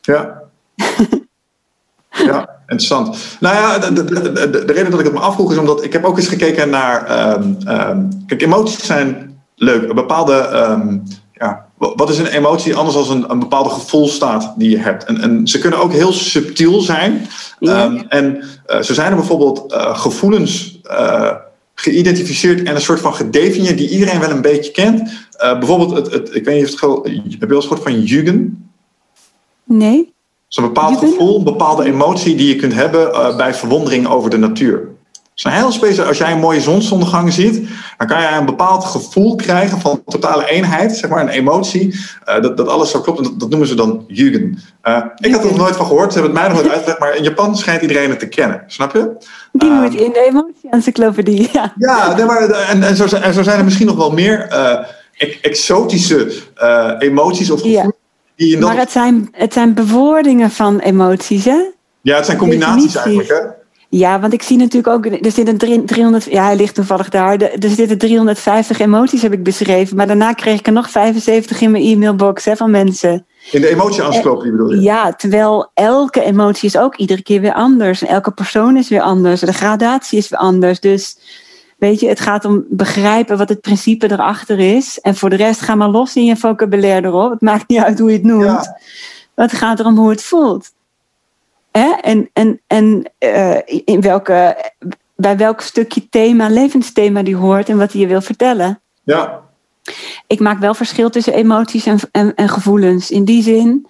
Ja. 0.01 0.43
ja, 2.31 2.60
interessant. 2.71 3.17
Nou 3.41 3.55
ja, 3.55 3.79
de, 3.79 4.05
de, 4.05 4.33
de, 4.33 4.51
de, 4.51 4.73
reden 4.73 4.91
dat 4.91 5.01
ik 5.01 5.07
het 5.07 5.15
me 5.15 5.21
afvroeg 5.21 5.53
is 5.53 5.59
omdat 5.59 5.85
ik 5.85 5.93
heb 5.93 6.05
ook 6.05 6.17
eens 6.17 6.29
gekeken 6.29 6.71
naar. 6.71 7.31
Um, 7.37 7.57
um, 7.69 8.09
kijk, 8.27 8.43
emoties 8.43 8.87
zijn 8.87 9.41
leuk. 9.55 9.89
Een 9.89 9.95
bepaalde. 9.95 10.67
Um, 10.71 11.03
ja, 11.33 11.67
wat 11.79 12.11
is 12.11 12.19
een 12.19 12.27
emotie 12.27 12.75
anders 12.75 13.09
dan 13.09 13.17
een, 13.17 13.31
een 13.31 13.39
bepaalde 13.39 13.71
gevoelstaat 13.71 14.55
die 14.57 14.71
je 14.71 14.79
hebt? 14.79 15.05
En, 15.05 15.21
en 15.21 15.49
ze 15.49 15.59
kunnen 15.59 15.79
ook 15.79 15.93
heel 15.93 16.13
subtiel 16.13 16.81
zijn. 16.81 17.27
Ja. 17.59 18.05
en 18.09 18.45
uh, 18.67 18.81
zo 18.81 18.95
zijn 18.95 19.11
er 19.11 19.17
bijvoorbeeld 19.17 19.73
uh, 19.73 19.99
gevoelens. 19.99 20.81
Uh, 20.85 21.33
geïdentificeerd 21.75 22.63
en 22.63 22.75
een 22.75 22.81
soort 22.81 23.01
van 23.01 23.15
gedefinieerd 23.15 23.79
die 23.79 23.89
iedereen 23.89 24.21
wel 24.21 24.31
een 24.31 24.43
beetje 24.43 24.71
kent. 24.71 25.11
Bijvoorbeeld, 25.39 25.91
het, 25.91 26.13
het, 26.13 26.35
ik 26.35 26.45
weet 26.45 26.55
niet 26.55 26.83
of 26.83 27.03
het. 27.03 27.13
Heb 27.15 27.41
je 27.41 27.47
wel 27.47 27.57
eens 27.57 27.67
gehoord 27.67 27.83
van 27.83 28.03
Jugen? 28.03 28.71
Nee. 29.65 30.13
Is 30.51 30.57
een 30.57 30.63
bepaald 30.63 30.99
gevoel, 30.99 31.39
een 31.39 31.45
bepaalde 31.45 31.85
emotie 31.85 32.37
die 32.37 32.49
je 32.49 32.57
kunt 32.57 32.75
hebben 32.75 33.09
uh, 33.09 33.37
bij 33.37 33.55
verwondering 33.55 34.07
over 34.07 34.31
de 34.31 34.37
natuur. 34.37 34.79
Het 35.13 35.19
is 35.35 35.45
een 35.45 35.51
heel 35.51 35.73
speciaal. 35.73 36.07
Als 36.07 36.19
jij 36.19 36.33
een 36.33 36.39
mooie 36.39 36.61
zonsondergang 36.61 37.33
ziet, 37.33 37.69
dan 37.99 38.07
kan 38.07 38.21
jij 38.21 38.37
een 38.37 38.45
bepaald 38.45 38.85
gevoel 38.85 39.35
krijgen 39.35 39.81
van 39.81 40.03
totale 40.07 40.49
eenheid, 40.49 40.97
zeg 40.97 41.11
maar, 41.11 41.21
een 41.21 41.29
emotie. 41.29 41.87
Uh, 41.89 42.43
dat, 42.43 42.57
dat 42.57 42.69
alles 42.69 42.91
zo 42.91 43.01
klopt. 43.01 43.19
En 43.19 43.25
dat, 43.25 43.41
dat 43.41 43.49
noemen 43.49 43.69
ze 43.69 43.75
dan 43.75 44.05
Jugen. 44.07 44.59
Uh, 44.85 45.05
ik 45.17 45.33
had 45.33 45.41
er 45.45 45.49
nog 45.49 45.57
nooit 45.57 45.77
van 45.77 45.87
gehoord, 45.87 46.13
ze 46.13 46.19
hebben 46.19 46.37
het 46.37 46.47
mij 46.47 46.53
nog 46.53 46.63
nooit 46.63 46.75
uitgelegd, 46.75 47.01
maar 47.01 47.17
in 47.17 47.23
Japan 47.23 47.57
schijnt 47.57 47.83
iedereen 47.83 48.11
het 48.11 48.19
te 48.19 48.29
kennen. 48.29 48.65
Snap 48.67 48.93
je? 48.93 49.17
Die 49.53 49.71
moet 49.71 49.95
in 49.95 50.13
de 50.13 50.27
emotie-encyclopedie. 50.29 51.49
Ja, 51.53 51.73
ja 51.77 52.15
nee, 52.15 52.25
maar, 52.25 52.51
en, 52.51 52.83
en, 52.83 52.97
zo, 52.97 53.17
en 53.17 53.35
zo 53.35 53.43
zijn 53.43 53.59
er 53.59 53.65
misschien 53.65 53.87
nog 53.87 53.97
wel 53.97 54.11
meer 54.11 54.49
exotische 55.43 56.33
emoties 56.99 57.51
of 57.51 57.61
gevoelens. 57.61 57.99
Maar 58.59 58.77
het 58.77 58.91
zijn, 58.91 59.29
het 59.33 59.53
zijn 59.53 59.75
bewoordingen 59.75 60.51
van 60.51 60.79
emoties, 60.79 61.45
hè? 61.45 61.61
Ja, 62.01 62.17
het 62.17 62.27
zijn 62.27 62.39
combinaties 62.39 62.95
eigenlijk, 62.95 63.29
hè? 63.29 63.59
Ja, 63.89 64.21
want 64.21 64.33
ik 64.33 64.43
zie 64.43 64.57
natuurlijk 64.57 64.95
ook, 64.95 65.07
er 65.07 65.31
zitten 65.31 65.87
300, 65.87 66.25
ja, 66.25 66.45
hij 66.45 66.57
ligt 66.57 66.75
toevallig 66.75 67.09
daar. 67.09 67.37
Er 67.37 67.71
zitten 67.71 67.99
350 67.99 68.79
emoties, 68.79 69.23
heb 69.23 69.33
ik 69.33 69.43
beschreven. 69.43 69.97
Maar 69.97 70.07
daarna 70.07 70.33
kreeg 70.33 70.59
ik 70.59 70.67
er 70.67 70.73
nog 70.73 70.91
75 70.91 71.61
in 71.61 71.71
mijn 71.71 71.85
e-mailbox 71.85 72.45
hè, 72.45 72.57
van 72.57 72.71
mensen. 72.71 73.27
In 73.51 73.61
de 73.61 73.69
emotie-encyclopedie 73.69 74.51
bedoel 74.51 74.71
je? 74.73 74.81
Ja, 74.81 75.13
terwijl 75.13 75.71
elke 75.75 76.23
emotie 76.23 76.69
is 76.69 76.77
ook 76.77 76.97
iedere 76.97 77.23
keer 77.23 77.41
weer 77.41 77.55
anders. 77.55 78.03
En 78.03 78.09
elke 78.09 78.31
persoon 78.31 78.77
is 78.77 78.89
weer 78.89 79.01
anders. 79.01 79.41
De 79.41 79.53
gradatie 79.53 80.19
is 80.19 80.29
weer 80.29 80.39
anders. 80.39 80.81
Dus 80.81 81.17
weet 81.81 82.01
je, 82.01 82.09
het 82.09 82.21
gaat 82.21 82.45
om 82.45 82.65
begrijpen 82.69 83.39
wat 83.39 83.49
het 83.49 83.61
principe 83.61 84.11
erachter 84.11 84.59
is. 84.59 85.01
En 85.01 85.17
voor 85.17 85.31
de 85.31 85.37
rest 85.37 85.61
ga 85.61 85.75
maar 85.75 85.89
los 85.89 86.17
in 86.17 86.25
je 86.25 86.37
vocabulaire 86.37 87.07
erop. 87.07 87.31
Het 87.31 87.41
maakt 87.41 87.69
niet 87.69 87.79
uit 87.79 87.99
hoe 87.99 88.11
je 88.11 88.17
het 88.17 88.27
noemt. 88.27 88.45
Ja. 88.45 88.79
Het 89.35 89.53
gaat 89.53 89.79
erom 89.79 89.97
hoe 89.97 90.11
het 90.11 90.23
voelt. 90.23 90.73
Hè? 91.71 91.91
En, 92.01 92.31
en, 92.33 92.61
en 92.67 93.11
uh, 93.19 93.59
in 93.85 94.01
welke, 94.01 94.71
bij 95.17 95.37
welk 95.37 95.61
stukje 95.61 96.09
thema, 96.09 96.49
levensthema 96.49 97.23
die 97.23 97.37
hoort 97.37 97.69
en 97.69 97.79
wat 97.79 97.93
hij 97.93 98.01
je 98.01 98.07
wil 98.07 98.21
vertellen. 98.21 98.81
Ja. 99.03 99.41
Ik 100.27 100.41
maak 100.41 100.59
wel 100.59 100.75
verschil 100.75 101.11
tussen 101.11 101.35
emoties 101.35 101.87
en, 101.87 101.99
en, 102.11 102.35
en 102.35 102.49
gevoelens. 102.49 103.11
In 103.11 103.25
die 103.25 103.43
zin, 103.43 103.87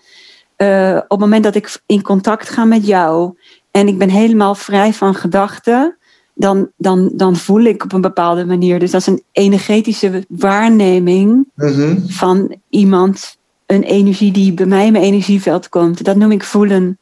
uh, 0.57 0.97
op 0.97 1.11
het 1.11 1.19
moment 1.19 1.45
dat 1.45 1.55
ik 1.55 1.81
in 1.87 2.03
contact 2.03 2.49
ga 2.49 2.65
met 2.65 2.87
jou 2.87 3.39
en 3.71 3.89
ik 3.89 3.99
ben 3.99 4.09
helemaal 4.09 4.55
vrij 4.55 4.93
van 4.93 5.15
gedachten, 5.15 5.97
dan, 6.41 6.71
dan, 6.77 7.11
dan 7.13 7.37
voel 7.37 7.61
ik 7.61 7.85
op 7.85 7.93
een 7.93 8.01
bepaalde 8.01 8.45
manier. 8.45 8.79
Dus 8.79 8.91
dat 8.91 9.01
is 9.01 9.07
een 9.07 9.23
energetische 9.33 10.25
waarneming 10.29 11.49
Mm 11.55 11.73
-hmm. 11.73 12.05
van 12.09 12.57
iemand, 12.69 13.37
een 13.67 13.83
energie 13.83 14.33
die 14.33 14.53
bij 14.53 14.67
mij 14.67 14.87
in 14.87 14.93
mijn 14.93 15.05
energieveld 15.05 15.69
komt. 15.69 16.05
Dat 16.05 16.17
noem 16.17 16.33
ik 16.33 16.45
voelen. 16.45 16.99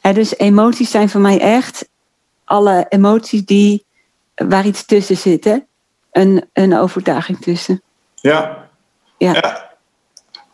Dus 0.00 0.38
emoties 0.38 0.90
zijn 0.90 1.08
voor 1.08 1.20
mij 1.20 1.40
echt 1.40 1.88
alle 2.44 2.86
emoties 2.88 3.44
die, 3.44 3.84
waar 4.34 4.66
iets 4.66 4.84
tussen 4.84 5.16
zit. 5.16 5.44
Hè? 5.44 5.56
Een, 6.12 6.44
een 6.52 6.76
overtuiging 6.76 7.38
tussen. 7.40 7.82
Ja. 8.14 8.68
Ja. 9.18 9.32
ja. 9.32 9.70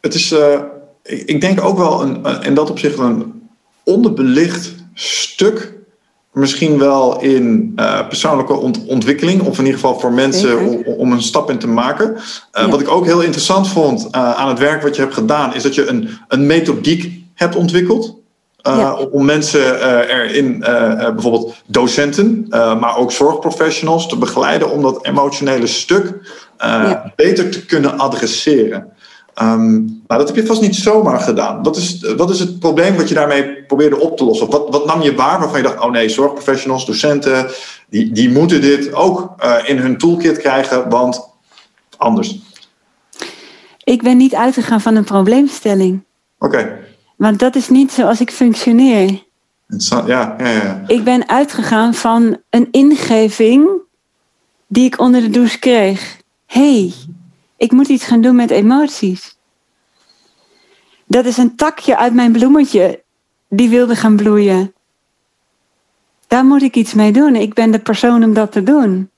Het 0.00 0.14
is, 0.14 0.32
uh, 0.32 0.62
ik, 1.02 1.22
ik, 1.22 1.40
denk 1.40 1.62
ook 1.62 1.78
wel 1.78 2.02
een, 2.02 2.42
in 2.42 2.54
dat 2.54 2.70
opzicht 2.70 2.98
een 2.98 3.48
onderbelicht 3.84 4.74
stuk. 4.94 5.78
Misschien 6.32 6.78
wel 6.78 7.20
in 7.20 7.72
uh, 7.76 8.08
persoonlijke 8.08 8.52
ont 8.52 8.84
ontwikkeling, 8.86 9.40
of 9.42 9.58
in 9.58 9.64
ieder 9.64 9.80
geval 9.80 9.98
voor 9.98 10.12
mensen 10.12 10.58
om, 10.58 10.82
om, 10.84 11.12
een 11.12 11.22
stap 11.22 11.50
in 11.50 11.58
te 11.58 11.68
maken. 11.68 12.10
Uh, 12.10 12.20
ja. 12.52 12.68
Wat 12.68 12.80
ik 12.80 12.88
ook 12.88 13.04
heel 13.04 13.20
interessant 13.20 13.68
vond 13.68 14.12
aan 14.12 14.48
het 14.48 14.58
werk 14.58 14.82
wat 14.82 14.96
je 14.96 15.02
hebt 15.02 15.14
gedaan, 15.14 15.54
is 15.54 15.62
dat 15.62 15.74
je 15.74 15.86
een, 15.86 16.08
een 16.28 16.46
methodiek 16.46 17.12
hebt 17.34 17.56
ontwikkeld. 17.56 18.18
Ja. 18.62 18.94
Om 18.94 19.24
mensen 19.24 19.80
erin, 20.08 20.58
bijvoorbeeld 20.98 21.54
docenten, 21.66 22.46
maar 22.48 22.96
ook 22.96 23.12
zorgprofessionals, 23.12 24.08
te 24.08 24.16
begeleiden 24.16 24.70
om 24.70 24.82
dat 24.82 25.06
emotionele 25.06 25.66
stuk 25.66 26.14
ja. 26.58 27.12
beter 27.16 27.50
te 27.50 27.66
kunnen 27.66 27.98
adresseren. 27.98 28.92
Um, 29.42 30.02
maar 30.06 30.18
dat 30.18 30.26
heb 30.26 30.36
je 30.36 30.46
vast 30.46 30.60
niet 30.60 30.76
zomaar 30.76 31.20
gedaan. 31.20 31.62
Wat 31.62 31.76
is, 31.76 32.14
wat 32.16 32.30
is 32.30 32.40
het 32.40 32.58
probleem 32.58 32.96
wat 32.96 33.08
je 33.08 33.14
daarmee 33.14 33.62
probeerde 33.62 34.00
op 34.00 34.16
te 34.16 34.24
lossen? 34.24 34.46
Of 34.46 34.52
wat, 34.52 34.68
wat 34.70 34.86
nam 34.86 35.02
je 35.02 35.14
waar 35.14 35.38
waarvan 35.38 35.58
je 35.58 35.64
dacht, 35.64 35.80
oh 35.80 35.90
nee, 35.90 36.08
zorgprofessionals, 36.08 36.86
docenten, 36.86 37.50
die, 37.88 38.12
die 38.12 38.30
moeten 38.30 38.60
dit 38.60 38.92
ook 38.92 39.34
in 39.64 39.78
hun 39.78 39.98
toolkit 39.98 40.38
krijgen, 40.38 40.88
want 40.88 41.28
anders. 41.96 42.38
Ik 43.84 44.02
ben 44.02 44.16
niet 44.16 44.34
uitgegaan 44.34 44.80
van 44.80 44.96
een 44.96 45.04
probleemstelling. 45.04 46.04
Oké. 46.38 46.56
Okay. 46.56 46.78
Want 47.16 47.38
dat 47.38 47.56
is 47.56 47.68
niet 47.68 47.92
zoals 47.92 48.20
ik 48.20 48.30
functioneer. 48.30 49.22
Ja, 49.66 50.04
ja, 50.06 50.36
ja. 50.38 50.82
Ik 50.86 51.04
ben 51.04 51.28
uitgegaan 51.28 51.94
van 51.94 52.36
een 52.50 52.68
ingeving 52.70 53.68
die 54.66 54.84
ik 54.84 55.00
onder 55.00 55.20
de 55.20 55.30
douche 55.30 55.58
kreeg. 55.58 56.18
hey, 56.46 56.92
ik 57.60 57.72
moet 57.72 57.88
iets 57.88 58.04
gaan 58.04 58.20
doen 58.20 58.36
met 58.36 58.50
emoties. 58.50 59.36
Dat 61.06 61.24
is 61.24 61.36
een 61.36 61.56
takje 61.56 61.96
uit 61.96 62.14
mijn 62.14 62.32
bloemetje 62.32 63.02
die 63.48 63.68
wilde 63.68 63.96
gaan 63.96 64.16
bloeien. 64.16 64.74
Daar 66.26 66.44
moet 66.44 66.62
ik 66.62 66.74
iets 66.74 66.94
mee 66.94 67.12
doen. 67.12 67.36
Ik 67.36 67.54
ben 67.54 67.70
de 67.70 67.78
persoon 67.78 68.24
om 68.24 68.34
dat 68.34 68.52
te 68.52 68.62
doen. 68.62 69.10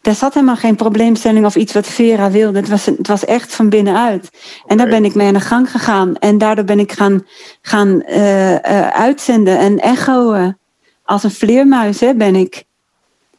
Daar 0.00 0.14
zat 0.14 0.34
helemaal 0.34 0.56
geen 0.56 0.76
probleemstelling 0.76 1.46
of 1.46 1.56
iets 1.56 1.72
wat 1.72 1.86
Vera 1.86 2.30
wilde. 2.30 2.58
Het 2.58 2.68
was, 2.68 2.86
het 2.86 3.08
was 3.08 3.24
echt 3.24 3.54
van 3.54 3.68
binnenuit. 3.68 4.30
En 4.66 4.76
daar 4.76 4.88
ben 4.88 5.04
ik 5.04 5.14
mee 5.14 5.26
aan 5.26 5.34
de 5.34 5.40
gang 5.40 5.70
gegaan. 5.70 6.16
En 6.16 6.38
daardoor 6.38 6.64
ben 6.64 6.78
ik 6.78 6.92
gaan, 6.92 7.26
gaan 7.62 8.02
uh, 8.08 8.52
uh, 8.52 8.88
uitzenden 8.88 9.58
en 9.58 9.78
echoen. 9.78 10.58
Als 11.04 11.22
een 11.22 11.30
vleermuis 11.30 12.00
hè, 12.00 12.14
ben 12.14 12.34
ik. 12.34 12.64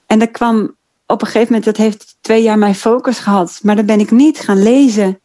En 0.06 0.20
dat 0.20 0.32
kwam 0.32 0.77
op 1.08 1.22
een 1.22 1.28
gegeven 1.28 1.54
moment, 1.54 1.66
dat 1.66 1.78
heeft 1.78 2.18
twee 2.22 2.44
jaar 2.44 2.58
mijn 2.58 2.76
focus 2.76 3.20
gehad. 3.20 3.60
Maar 3.64 3.76
dan 3.76 3.86
ben 3.86 4.00
ik 4.00 4.12
niet 4.12 4.40
gaan 4.40 4.64
lezen. 4.64 5.20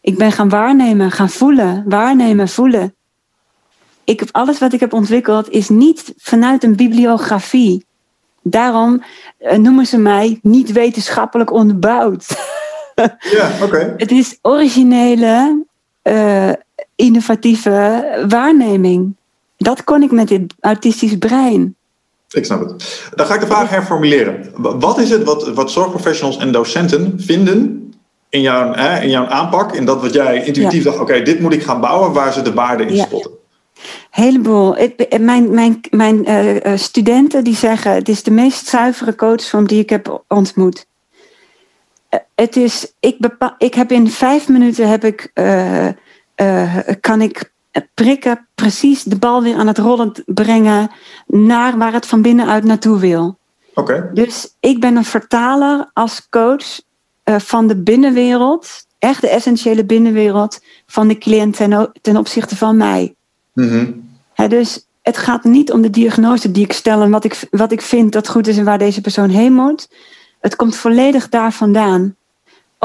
Ik 0.00 0.18
ben 0.18 0.32
gaan 0.32 0.48
waarnemen, 0.48 1.10
gaan 1.10 1.30
voelen. 1.30 1.84
Waarnemen, 1.86 2.48
voelen. 2.48 2.94
Ik 4.04 4.20
heb, 4.20 4.28
alles 4.32 4.58
wat 4.58 4.72
ik 4.72 4.80
heb 4.80 4.92
ontwikkeld 4.92 5.50
is 5.50 5.68
niet 5.68 6.12
vanuit 6.16 6.64
een 6.64 6.76
bibliografie. 6.76 7.86
Daarom 8.42 9.02
uh, 9.40 9.52
noemen 9.52 9.86
ze 9.86 9.98
mij 9.98 10.38
niet 10.42 10.72
wetenschappelijk 10.72 11.52
onderbouwd. 11.52 12.26
Ja, 13.18 13.50
oké. 13.54 13.64
Okay. 13.64 13.94
Het 13.96 14.10
is 14.10 14.38
originele, 14.42 15.64
uh, 16.02 16.52
innovatieve 16.96 18.24
waarneming. 18.28 19.16
Dat 19.56 19.84
kon 19.84 20.02
ik 20.02 20.10
met 20.10 20.28
dit 20.28 20.54
autistisch 20.60 21.18
brein. 21.18 21.76
Ik 22.32 22.44
snap 22.44 22.60
het. 22.60 23.02
Dan 23.14 23.26
ga 23.26 23.34
ik 23.34 23.40
de 23.40 23.46
vraag 23.46 23.70
herformuleren. 23.70 24.50
Wat 24.56 24.98
is 24.98 25.10
het 25.10 25.24
wat, 25.24 25.48
wat 25.48 25.70
zorgprofessionals 25.70 26.36
en 26.36 26.52
docenten 26.52 27.14
vinden 27.16 27.92
in 28.28 28.40
jouw, 28.40 28.72
eh, 28.72 29.02
in 29.02 29.10
jouw 29.10 29.26
aanpak, 29.26 29.72
in 29.72 29.84
dat 29.84 30.02
wat 30.02 30.12
jij 30.12 30.44
intuïtief 30.44 30.84
ja. 30.84 30.90
dacht, 30.90 31.00
oké, 31.00 31.10
okay, 31.10 31.22
dit 31.22 31.40
moet 31.40 31.52
ik 31.52 31.62
gaan 31.62 31.80
bouwen, 31.80 32.12
waar 32.12 32.32
ze 32.32 32.42
de 32.42 32.52
waarde 32.52 32.84
in 32.84 32.94
ja. 32.94 33.04
spotten? 33.04 33.30
Heleboel. 34.10 34.78
Ik, 34.78 35.18
mijn 35.20 35.54
mijn, 35.54 35.80
mijn 35.90 36.30
uh, 36.30 36.76
studenten 36.76 37.44
die 37.44 37.56
zeggen: 37.56 37.94
het 37.94 38.08
is 38.08 38.22
de 38.22 38.30
meest 38.30 38.66
zuivere 38.66 39.14
coachvorm 39.14 39.66
die 39.66 39.80
ik 39.80 39.90
heb 39.90 40.24
ontmoet. 40.28 40.86
Uh, 42.10 42.20
het 42.34 42.56
is, 42.56 42.92
ik, 43.00 43.18
bepaal, 43.18 43.54
ik 43.58 43.74
heb 43.74 43.92
in 43.92 44.10
vijf 44.10 44.48
minuten 44.48 44.88
heb 44.88 45.04
ik, 45.04 45.30
uh, 45.34 45.88
kan 47.00 47.20
ik 47.20 47.51
prikken, 47.94 48.48
precies 48.54 49.02
de 49.02 49.16
bal 49.16 49.42
weer 49.42 49.56
aan 49.56 49.66
het 49.66 49.78
rollen 49.78 50.12
brengen 50.26 50.90
naar 51.26 51.78
waar 51.78 51.92
het 51.92 52.06
van 52.06 52.22
binnenuit 52.22 52.64
naartoe 52.64 52.98
wil. 52.98 53.38
Oké. 53.74 53.92
Okay. 53.94 54.10
Dus 54.12 54.56
ik 54.60 54.80
ben 54.80 54.96
een 54.96 55.04
vertaler 55.04 55.90
als 55.92 56.28
coach 56.28 56.80
van 57.24 57.66
de 57.66 57.76
binnenwereld, 57.76 58.86
echt 58.98 59.20
de 59.20 59.28
essentiële 59.28 59.84
binnenwereld 59.84 60.64
van 60.86 61.08
de 61.08 61.18
cliënt 61.18 61.56
ten, 61.56 61.92
ten 62.00 62.16
opzichte 62.16 62.56
van 62.56 62.76
mij. 62.76 63.14
Mm 63.52 63.68
-hmm. 63.68 64.10
He, 64.34 64.48
dus 64.48 64.86
het 65.02 65.16
gaat 65.16 65.44
niet 65.44 65.72
om 65.72 65.82
de 65.82 65.90
diagnose 65.90 66.50
die 66.50 66.64
ik 66.64 66.72
stel 66.72 67.02
en 67.02 67.10
wat 67.10 67.24
ik, 67.24 67.46
wat 67.50 67.72
ik 67.72 67.82
vind 67.82 68.12
dat 68.12 68.28
goed 68.28 68.46
is 68.46 68.58
en 68.58 68.64
waar 68.64 68.78
deze 68.78 69.00
persoon 69.00 69.28
heen 69.28 69.52
moet. 69.52 69.88
Het 70.40 70.56
komt 70.56 70.76
volledig 70.76 71.28
daar 71.28 71.52
vandaan. 71.52 72.16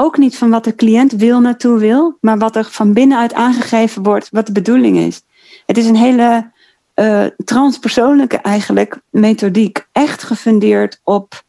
Ook 0.00 0.18
niet 0.18 0.36
van 0.36 0.50
wat 0.50 0.64
de 0.64 0.74
cliënt 0.74 1.12
wil 1.12 1.40
naartoe 1.40 1.78
wil, 1.78 2.18
maar 2.20 2.38
wat 2.38 2.56
er 2.56 2.64
van 2.64 2.92
binnenuit 2.92 3.34
aangegeven 3.34 4.02
wordt, 4.02 4.28
wat 4.30 4.46
de 4.46 4.52
bedoeling 4.52 4.96
is. 4.96 5.22
Het 5.66 5.78
is 5.78 5.86
een 5.86 5.96
hele 5.96 6.50
uh, 6.94 7.24
transpersoonlijke 7.44 8.36
eigenlijk 8.36 9.00
methodiek, 9.10 9.86
echt 9.92 10.22
gefundeerd 10.22 11.00
op 11.04 11.42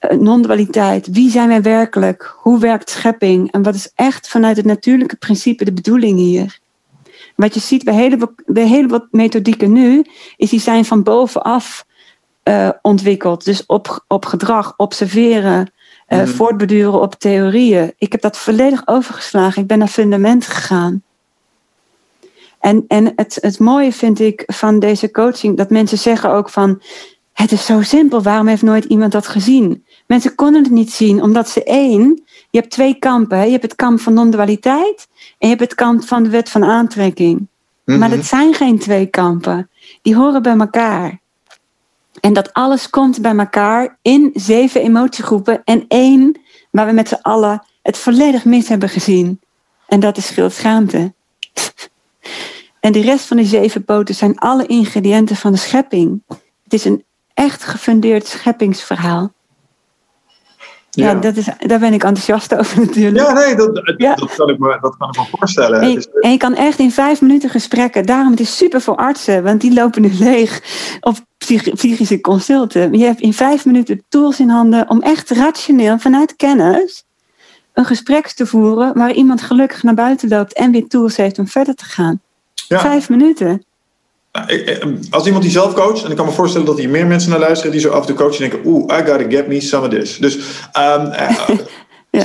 uh, 0.00 0.18
non-dualiteit. 0.18 1.06
Wie 1.10 1.30
zijn 1.30 1.48
wij 1.48 1.62
werkelijk? 1.62 2.34
Hoe 2.38 2.58
werkt 2.58 2.90
schepping? 2.90 3.52
En 3.52 3.62
wat 3.62 3.74
is 3.74 3.92
echt 3.94 4.28
vanuit 4.28 4.56
het 4.56 4.66
natuurlijke 4.66 5.16
principe 5.16 5.64
de 5.64 5.72
bedoeling 5.72 6.18
hier? 6.18 6.58
Wat 7.36 7.54
je 7.54 7.60
ziet 7.60 7.84
bij 7.84 7.94
hele, 7.94 8.32
bij 8.46 8.66
hele 8.66 8.88
wat 8.88 9.06
methodieken 9.10 9.72
nu, 9.72 10.04
is 10.36 10.50
die 10.50 10.60
zijn 10.60 10.84
van 10.84 11.02
bovenaf 11.02 11.86
uh, 12.44 12.68
ontwikkeld. 12.82 13.44
Dus 13.44 13.66
op, 13.66 14.04
op 14.08 14.24
gedrag, 14.24 14.74
observeren, 14.76 15.72
uh, 16.08 16.18
mm. 16.18 16.26
voortbeduren 16.26 17.00
op 17.00 17.14
theorieën. 17.14 17.92
Ik 17.98 18.12
heb 18.12 18.20
dat 18.20 18.38
volledig 18.38 18.86
overgeslagen. 18.86 19.62
Ik 19.62 19.68
ben 19.68 19.78
naar 19.78 19.88
fundament 19.88 20.46
gegaan. 20.46 21.02
En, 22.60 22.84
en 22.88 23.12
het, 23.16 23.38
het 23.40 23.58
mooie 23.58 23.92
vind 23.92 24.20
ik 24.20 24.42
van 24.46 24.78
deze 24.78 25.10
coaching, 25.10 25.56
dat 25.56 25.70
mensen 25.70 25.98
zeggen 25.98 26.30
ook 26.30 26.50
van, 26.50 26.82
het 27.32 27.52
is 27.52 27.66
zo 27.66 27.82
simpel, 27.82 28.22
waarom 28.22 28.46
heeft 28.46 28.62
nooit 28.62 28.84
iemand 28.84 29.12
dat 29.12 29.26
gezien? 29.26 29.84
Mensen 30.06 30.34
konden 30.34 30.62
het 30.62 30.72
niet 30.72 30.92
zien, 30.92 31.22
omdat 31.22 31.48
ze 31.48 31.64
één, 31.64 32.22
je 32.50 32.58
hebt 32.58 32.70
twee 32.70 32.94
kampen. 32.94 33.38
Hè? 33.38 33.44
Je 33.44 33.50
hebt 33.50 33.62
het 33.62 33.74
kamp 33.74 34.00
van 34.00 34.14
non-dualiteit 34.14 35.08
en 35.38 35.48
je 35.48 35.56
hebt 35.56 35.60
het 35.60 35.74
kamp 35.74 36.04
van 36.04 36.22
de 36.22 36.28
wet 36.28 36.50
van 36.50 36.64
aantrekking. 36.64 37.38
Mm 37.38 37.48
-hmm. 37.84 37.98
Maar 37.98 38.10
dat 38.10 38.24
zijn 38.24 38.54
geen 38.54 38.78
twee 38.78 39.06
kampen. 39.06 39.70
Die 40.02 40.16
horen 40.16 40.42
bij 40.42 40.56
elkaar. 40.56 41.20
En 42.20 42.32
dat 42.32 42.52
alles 42.52 42.90
komt 42.90 43.22
bij 43.22 43.36
elkaar 43.36 43.98
in 44.02 44.30
zeven 44.34 44.80
emotiegroepen 44.80 45.60
en 45.64 45.84
één 45.88 46.40
waar 46.70 46.86
we 46.86 46.92
met 46.92 47.08
z'n 47.08 47.18
allen 47.22 47.62
het 47.82 47.98
volledig 47.98 48.44
mis 48.44 48.68
hebben 48.68 48.88
gezien. 48.88 49.40
En 49.86 50.00
dat 50.00 50.16
is 50.16 50.26
schuldschaamte. 50.26 51.14
en 52.80 52.92
de 52.92 53.00
rest 53.00 53.26
van 53.26 53.36
die 53.36 53.46
zeven 53.46 53.84
poten 53.84 54.14
zijn 54.14 54.38
alle 54.38 54.66
ingrediënten 54.66 55.36
van 55.36 55.52
de 55.52 55.58
schepping. 55.58 56.22
Het 56.62 56.72
is 56.72 56.84
een 56.84 57.04
echt 57.34 57.64
gefundeerd 57.64 58.26
scheppingsverhaal. 58.26 59.32
Ja, 60.90 61.10
ja 61.10 61.14
dat 61.14 61.36
is, 61.36 61.48
daar 61.58 61.78
ben 61.78 61.92
ik 61.92 62.04
enthousiast 62.04 62.54
over 62.54 62.80
natuurlijk. 62.80 63.26
Ja, 63.26 63.32
nee, 63.32 63.54
dat, 63.54 63.74
dat, 63.74 64.34
kan, 64.36 64.48
ik 64.48 64.58
me, 64.58 64.78
dat 64.80 64.96
kan 64.96 65.08
ik 65.08 65.16
me 65.16 65.26
voorstellen. 65.38 65.80
En 65.80 65.90
je, 65.90 66.18
en 66.20 66.30
je 66.30 66.36
kan 66.36 66.54
echt 66.54 66.78
in 66.78 66.90
vijf 66.90 67.20
minuten 67.20 67.50
gesprekken. 67.50 68.06
Daarom 68.06 68.30
het 68.30 68.40
is 68.40 68.56
super 68.56 68.80
voor 68.80 68.96
artsen, 68.96 69.42
want 69.42 69.60
die 69.60 69.72
lopen 69.72 70.02
nu 70.02 70.12
leeg 70.12 70.62
op 71.00 71.16
psychische 71.74 72.20
consulten. 72.20 72.98
Je 72.98 73.04
hebt 73.04 73.20
in 73.20 73.32
vijf 73.32 73.64
minuten 73.64 74.02
tools 74.08 74.40
in 74.40 74.48
handen 74.48 74.90
om 74.90 75.02
echt 75.02 75.30
rationeel 75.30 75.98
vanuit 75.98 76.36
kennis 76.36 77.04
een 77.72 77.84
gesprek 77.84 78.26
te 78.30 78.46
voeren 78.46 78.94
waar 78.94 79.12
iemand 79.12 79.42
gelukkig 79.42 79.82
naar 79.82 79.94
buiten 79.94 80.28
loopt 80.28 80.52
en 80.52 80.70
weer 80.70 80.88
tools 80.88 81.16
heeft 81.16 81.38
om 81.38 81.48
verder 81.48 81.74
te 81.74 81.84
gaan. 81.84 82.20
Vijf 82.68 83.08
minuten. 83.08 83.64
Nou, 84.32 84.98
als 85.10 85.26
iemand 85.26 85.42
die 85.42 85.52
zelf 85.52 85.74
coacht, 85.74 86.04
en 86.04 86.10
ik 86.10 86.16
kan 86.16 86.26
me 86.26 86.32
voorstellen 86.32 86.66
dat 86.66 86.78
hier 86.78 86.88
meer 86.88 87.06
mensen 87.06 87.30
naar 87.30 87.38
luisteren 87.38 87.72
die 87.72 87.80
zo 87.80 87.90
af 87.90 88.00
en 88.00 88.06
toe 88.06 88.16
coachen 88.16 88.44
en 88.44 88.50
denken, 88.50 88.70
oeh, 88.70 88.98
I 88.98 89.06
gotta 89.06 89.28
get 89.28 89.46
me 89.46 89.60
some 89.60 89.86
of 89.86 89.92
this. 89.92 90.16
Dus 90.16 90.34
um, 90.78 91.12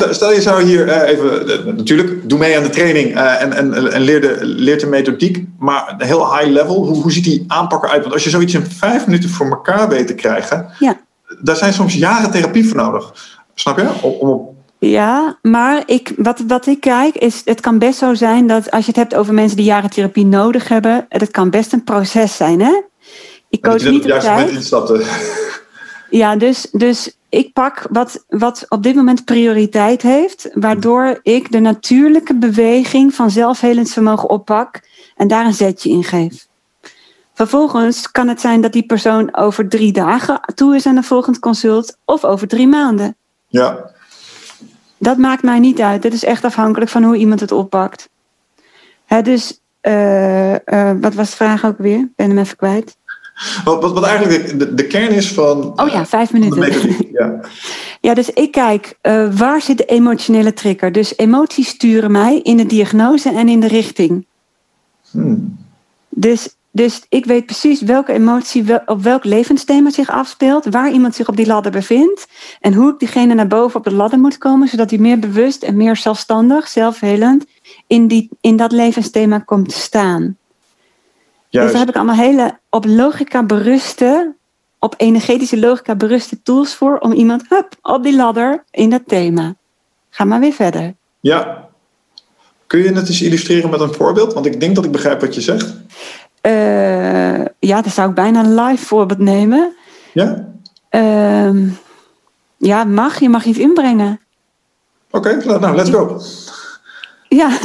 stel 0.10 0.34
je 0.34 0.42
zou 0.42 0.64
hier 0.64 0.88
uh, 0.88 1.10
even, 1.10 1.50
uh, 1.50 1.74
natuurlijk, 1.76 2.30
doe 2.30 2.40
mee 2.40 2.58
aan 2.58 2.64
de 2.64 2.70
training 2.70 3.16
uh, 3.16 3.42
en, 3.42 3.54
en, 3.54 3.92
en 3.94 4.02
leer, 4.02 4.22
de, 4.22 4.38
leer 4.42 4.80
de 4.80 4.88
methodiek, 4.88 5.46
maar 5.60 5.96
heel 5.98 6.36
high 6.36 6.50
level, 6.50 6.86
hoe, 6.86 7.02
hoe 7.02 7.12
ziet 7.12 7.24
die 7.24 7.44
aanpak 7.48 7.84
eruit? 7.84 8.02
Want 8.02 8.14
als 8.14 8.24
je 8.24 8.30
zoiets 8.30 8.54
in 8.54 8.66
vijf 8.66 9.06
minuten 9.06 9.30
voor 9.30 9.50
elkaar 9.50 9.90
weet 9.90 10.08
te 10.08 10.16
krijgen, 10.16 10.70
ja. 10.80 11.00
daar 11.42 11.56
zijn 11.56 11.74
soms 11.74 11.94
jaren 11.94 12.32
therapie 12.32 12.68
voor 12.68 12.78
nodig. 12.78 13.14
Snap 13.54 13.78
je? 13.78 13.88
Om, 14.02 14.12
om 14.12 14.58
ja, 14.80 15.38
maar 15.42 15.84
ik, 15.86 16.12
wat, 16.18 16.44
wat 16.48 16.66
ik 16.66 16.80
kijk 16.80 17.16
is, 17.16 17.42
het 17.46 17.62
kan 17.62 17.78
best 17.78 17.98
zo 17.98 18.14
zijn 18.14 18.48
dat 18.48 18.72
als 18.72 18.86
je 18.86 18.92
het 18.92 19.00
hebt 19.00 19.16
over 19.16 19.34
mensen 19.34 19.58
die 19.58 19.66
jaren 19.66 19.90
therapie 19.90 20.26
nodig 20.26 20.68
hebben, 20.68 21.06
het 21.10 21.32
kan 21.32 21.50
best 21.50 21.74
een 21.74 21.84
proces 21.84 22.36
zijn, 22.36 22.62
hè? 22.62 22.82
Ik 23.50 23.62
coach 23.62 23.84
niet 23.84 24.12
op 24.12 24.20
tijd. 24.20 24.72
Ja, 26.10 26.36
dus, 26.36 26.68
dus 26.72 27.18
ik 27.30 27.54
pak 27.54 27.88
wat, 27.92 28.26
wat 28.28 28.66
op 28.70 28.84
dit 28.84 28.96
moment 28.96 29.26
prioriteit 29.26 30.02
heeft, 30.02 30.50
waardoor 30.54 31.20
ik 31.22 31.52
de 31.52 31.60
natuurlijke 31.60 32.36
beweging 32.36 33.14
van 33.14 33.32
zelfhelend 33.32 33.92
vermogen 33.92 34.30
oppak 34.30 34.82
en 35.16 35.28
daar 35.28 35.46
een 35.46 35.54
zetje 35.54 35.90
in 35.90 36.04
geef. 36.04 36.48
Vervolgens 37.34 38.12
kan 38.12 38.28
het 38.28 38.42
zijn 38.42 38.62
dat 38.62 38.74
die 38.74 38.86
persoon 38.86 39.36
over 39.36 39.70
drie 39.70 39.92
dagen 39.92 40.42
toe 40.56 40.76
is 40.76 40.86
aan 40.86 40.98
een 40.98 41.04
volgend 41.04 41.40
consult 41.40 41.98
of 42.06 42.24
over 42.26 42.48
drie 42.48 42.68
maanden. 42.68 43.16
Ja. 43.48 43.92
Dat 44.98 45.18
maakt 45.18 45.44
mij 45.44 45.60
niet 45.60 45.82
uit. 45.82 46.02
Dat 46.02 46.14
is 46.14 46.24
echt 46.24 46.44
afhankelijk 46.44 46.92
van 46.92 47.04
hoe 47.04 47.16
iemand 47.16 47.40
het 47.40 47.52
oppakt. 47.52 48.10
Hè, 49.06 49.22
dus, 49.22 49.62
uh, 49.82 50.52
uh, 50.54 50.92
wat 51.00 51.14
was 51.14 51.30
de 51.30 51.36
vraag 51.36 51.66
ook 51.66 51.78
weer? 51.78 52.00
Ik 52.00 52.16
ben 52.16 52.30
hem 52.30 52.38
even 52.38 52.58
kwijt. 52.58 52.98
Wat, 53.64 53.82
wat, 53.82 53.94
wat 53.94 54.04
eigenlijk 54.04 54.60
de, 54.60 54.74
de, 54.74 54.88
kern 54.88 55.12
is 55.12 55.34
van. 55.34 55.80
Oh 55.80 55.90
ja, 55.90 56.06
vijf 56.06 56.32
minuten. 56.34 56.98
Ja. 57.20 57.40
ja, 58.02 58.14
dus 58.14 58.30
ik 58.30 58.52
kijk 58.52 58.98
uh, 59.02 59.34
waar 59.36 59.62
zit 59.62 59.78
de 59.78 59.86
emotionele 59.86 60.54
trigger. 60.54 60.92
Dus 60.92 61.18
emoties 61.18 61.68
sturen 61.68 62.12
mij 62.12 62.40
in 62.40 62.58
de 62.58 62.66
diagnose 62.66 63.30
en 63.30 63.50
in 63.50 63.60
de 63.60 63.68
richting. 63.68 64.26
Hmm. 65.12 65.58
Dus 66.10 66.58
dus 66.72 67.06
ik 67.10 67.26
weet 67.26 67.46
precies 67.46 67.82
welke 67.82 68.14
emotie 68.14 68.88
op 68.88 69.04
welk 69.04 69.24
levensthema 69.24 69.90
zich 69.90 70.10
afspeelt, 70.10 70.66
waar 70.66 70.92
iemand 70.92 71.16
zich 71.16 71.28
op 71.28 71.36
die 71.36 71.46
ladder 71.46 71.72
bevindt 71.72 72.28
en 72.60 72.74
hoe 72.74 72.92
ik 72.92 73.00
diegene 73.00 73.34
naar 73.34 73.48
boven 73.48 73.80
op 73.80 73.84
de 73.84 73.94
ladder 73.94 74.20
moet 74.20 74.38
komen, 74.38 74.68
zodat 74.68 74.90
hij 74.90 75.00
meer 75.00 75.20
bewust 75.20 75.64
en 75.64 75.78
meer 75.78 75.96
zelfstandig, 75.96 76.68
zelfhelend 76.68 77.46
in, 77.88 78.08
die, 78.08 78.30
in 78.42 78.56
dat 78.56 78.72
levensthema 78.72 79.40
komt 79.40 79.70
te 79.70 79.80
staan. 79.80 80.38
Dus 81.50 81.60
Juist. 81.60 81.68
Dus 81.68 81.72
daar 81.72 81.88
heb 81.88 81.90
ik 81.90 81.96
allemaal 81.96 82.26
hele 82.26 82.60
op 82.70 82.86
logica 82.86 83.44
beruste, 83.44 84.36
op 84.80 84.94
energetische 84.98 85.60
logica 85.60 85.96
beruste 85.96 86.42
tools 86.42 86.76
voor 86.76 86.98
om 86.98 87.12
iemand 87.12 87.44
hup, 87.50 87.76
op 87.82 88.04
die 88.04 88.16
ladder 88.16 88.64
in 88.72 88.90
dat 88.90 89.02
thema. 89.06 89.56
Ga 90.10 90.24
maar 90.24 90.40
weer 90.40 90.54
verder. 90.54 90.96
Ja. 91.20 91.68
Kun 92.68 92.80
je 92.80 92.92
het 92.92 93.08
eens 93.08 93.22
illustreren 93.22 93.70
met 93.70 93.80
een 93.80 93.94
voorbeeld? 93.94 94.34
Want 94.34 94.46
ik 94.46 94.60
denk 94.60 94.76
dat 94.76 94.86
ik 94.86 94.92
begrijp 94.92 95.22
wat 95.22 95.36
je 95.36 95.42
zegt. 95.42 95.74
Uh, 96.42 97.46
ja, 97.60 97.82
dan 97.82 97.92
zou 97.92 98.10
ik 98.10 98.16
bijna 98.16 98.40
een 98.40 98.56
live 98.56 98.86
voorbeeld 98.86 99.20
nemen. 99.20 99.76
Ja? 100.14 100.48
Uh, 100.92 101.72
ja, 102.58 102.84
mag. 102.84 103.20
Je 103.20 103.30
mag 103.30 103.46
iets 103.46 103.58
inbrengen. 103.58 104.20
Oké, 105.12 105.30
okay, 105.30 105.58
nou, 105.60 105.76
let's 105.76 105.90
go. 105.90 106.22
Ja, 107.30 107.58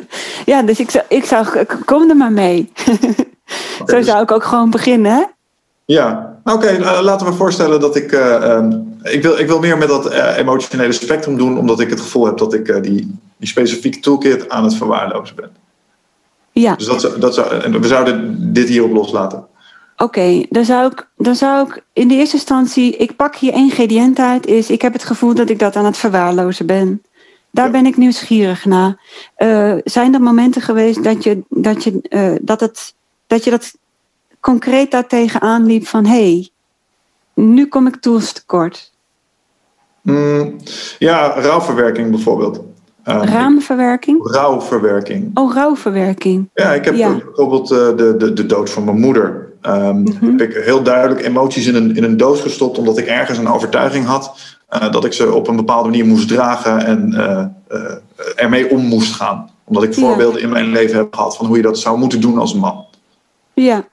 ja 0.52 0.62
dus 0.62 0.80
ik 0.80 0.90
zou, 0.90 1.04
ik 1.08 1.24
zou, 1.24 1.64
kom 1.84 2.10
er 2.10 2.16
maar 2.16 2.32
mee. 2.32 2.72
Zo 3.78 3.84
dus- 3.84 4.06
zou 4.06 4.22
ik 4.22 4.30
ook 4.30 4.44
gewoon 4.44 4.70
beginnen, 4.70 5.12
hè? 5.12 5.22
Ja, 5.84 6.36
oké, 6.44 6.56
okay, 6.56 7.02
laten 7.02 7.26
we 7.26 7.32
voorstellen 7.32 7.80
dat 7.80 7.96
ik. 7.96 8.12
Uh, 8.12 8.56
um, 8.56 8.98
ik, 9.02 9.22
wil, 9.22 9.38
ik 9.38 9.46
wil 9.46 9.58
meer 9.58 9.78
met 9.78 9.88
dat 9.88 10.12
uh, 10.12 10.36
emotionele 10.36 10.92
spectrum 10.92 11.36
doen, 11.36 11.58
omdat 11.58 11.80
ik 11.80 11.90
het 11.90 12.00
gevoel 12.00 12.26
heb 12.26 12.38
dat 12.38 12.54
ik 12.54 12.82
die, 12.82 13.18
die 13.36 13.48
specifieke 13.48 14.00
toolkit 14.00 14.48
aan 14.48 14.64
het 14.64 14.74
verwaarlozen 14.74 15.36
ben. 15.36 15.50
Ja. 16.52 16.74
Dus 16.74 16.86
dat, 16.86 17.20
dat 17.20 17.34
zou, 17.34 17.78
we 17.80 17.86
zouden 17.86 18.36
dit 18.52 18.68
hierop 18.68 18.92
loslaten. 18.92 19.38
Oké, 19.38 20.02
okay, 20.02 20.46
dan, 20.50 20.64
zou 20.64 20.92
ik, 20.92 21.08
dan 21.16 21.34
zou 21.34 21.68
ik 21.68 21.84
in 21.92 22.08
de 22.08 22.14
eerste 22.14 22.36
instantie, 22.36 22.96
ik 22.96 23.16
pak 23.16 23.36
hier 23.36 23.52
één 23.52 23.64
ingrediënt 23.64 24.18
uit, 24.18 24.46
is 24.46 24.70
ik 24.70 24.82
heb 24.82 24.92
het 24.92 25.04
gevoel 25.04 25.34
dat 25.34 25.50
ik 25.50 25.58
dat 25.58 25.76
aan 25.76 25.84
het 25.84 25.96
verwaarlozen 25.96 26.66
ben. 26.66 27.02
Daar 27.52 27.70
ben 27.70 27.86
ik 27.86 27.96
nieuwsgierig 27.96 28.64
naar. 28.64 29.00
Uh, 29.38 29.74
zijn 29.84 30.14
er 30.14 30.20
momenten 30.20 30.62
geweest 30.62 31.04
dat 31.04 31.24
je 31.24 31.42
dat, 31.48 31.84
je, 31.84 32.00
uh, 32.08 32.38
dat, 32.40 32.60
het, 32.60 32.94
dat 33.26 33.44
je 33.44 33.50
dat 33.50 33.74
concreet 34.40 34.90
daartegen 34.90 35.40
aanliep 35.40 35.86
van 35.86 36.06
hé, 36.06 36.12
hey, 36.12 36.48
nu 37.34 37.66
kom 37.66 37.86
ik 37.86 37.96
tools 37.96 38.32
tekort? 38.32 38.92
Mm, 40.02 40.56
ja, 40.98 41.40
rouwverwerking 41.40 42.10
bijvoorbeeld. 42.10 42.56
Um, 43.04 43.22
Raamverwerking? 43.22 44.18
Rouwverwerking. 44.22 45.30
Oh, 45.34 45.54
rouwverwerking. 45.54 46.48
Ja, 46.54 46.72
ik 46.72 46.84
heb 46.84 46.94
ja. 46.94 47.16
bijvoorbeeld 47.16 47.70
uh, 47.70 47.78
de, 47.78 48.14
de, 48.18 48.32
de 48.32 48.46
dood 48.46 48.70
van 48.70 48.84
mijn 48.84 49.00
moeder. 49.00 49.50
Um. 49.62 50.06
Heb 50.20 50.40
ik 50.40 50.64
heel 50.64 50.82
duidelijk 50.82 51.24
emoties 51.24 51.66
in 51.66 51.74
een, 51.74 51.96
in 51.96 52.04
een 52.04 52.16
doos 52.16 52.40
gestopt, 52.40 52.78
omdat 52.78 52.98
ik 52.98 53.06
ergens 53.06 53.38
een 53.38 53.48
overtuiging 53.48 54.04
had 54.04 54.56
dat 54.90 55.04
ik 55.04 55.12
ze 55.12 55.32
op 55.32 55.48
een 55.48 55.56
bepaalde 55.56 55.88
manier 55.88 56.06
moest 56.06 56.28
dragen 56.28 56.84
en 56.84 57.14
uh, 57.14 57.94
ermee 58.36 58.70
om 58.70 58.84
moest 58.84 59.14
gaan. 59.14 59.50
Omdat 59.64 59.82
ik 59.82 59.94
voorbeelden 59.94 60.40
ja. 60.40 60.46
in 60.46 60.52
mijn 60.52 60.72
leven 60.72 60.96
heb 60.96 61.14
gehad 61.14 61.36
van 61.36 61.46
hoe 61.46 61.56
je 61.56 61.62
dat 61.62 61.78
zou 61.78 61.98
moeten 61.98 62.20
doen 62.20 62.38
als 62.38 62.54
man. 62.54 62.84
Ja, 63.54 63.84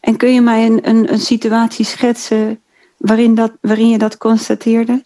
en 0.00 0.16
kun 0.16 0.34
je 0.34 0.40
mij 0.40 0.66
een, 0.66 0.88
een, 0.88 1.12
een 1.12 1.18
situatie 1.18 1.84
schetsen 1.84 2.60
waarin, 2.96 3.34
dat, 3.34 3.52
waarin 3.60 3.88
je 3.88 3.98
dat 3.98 4.18
constateerde? 4.18 5.02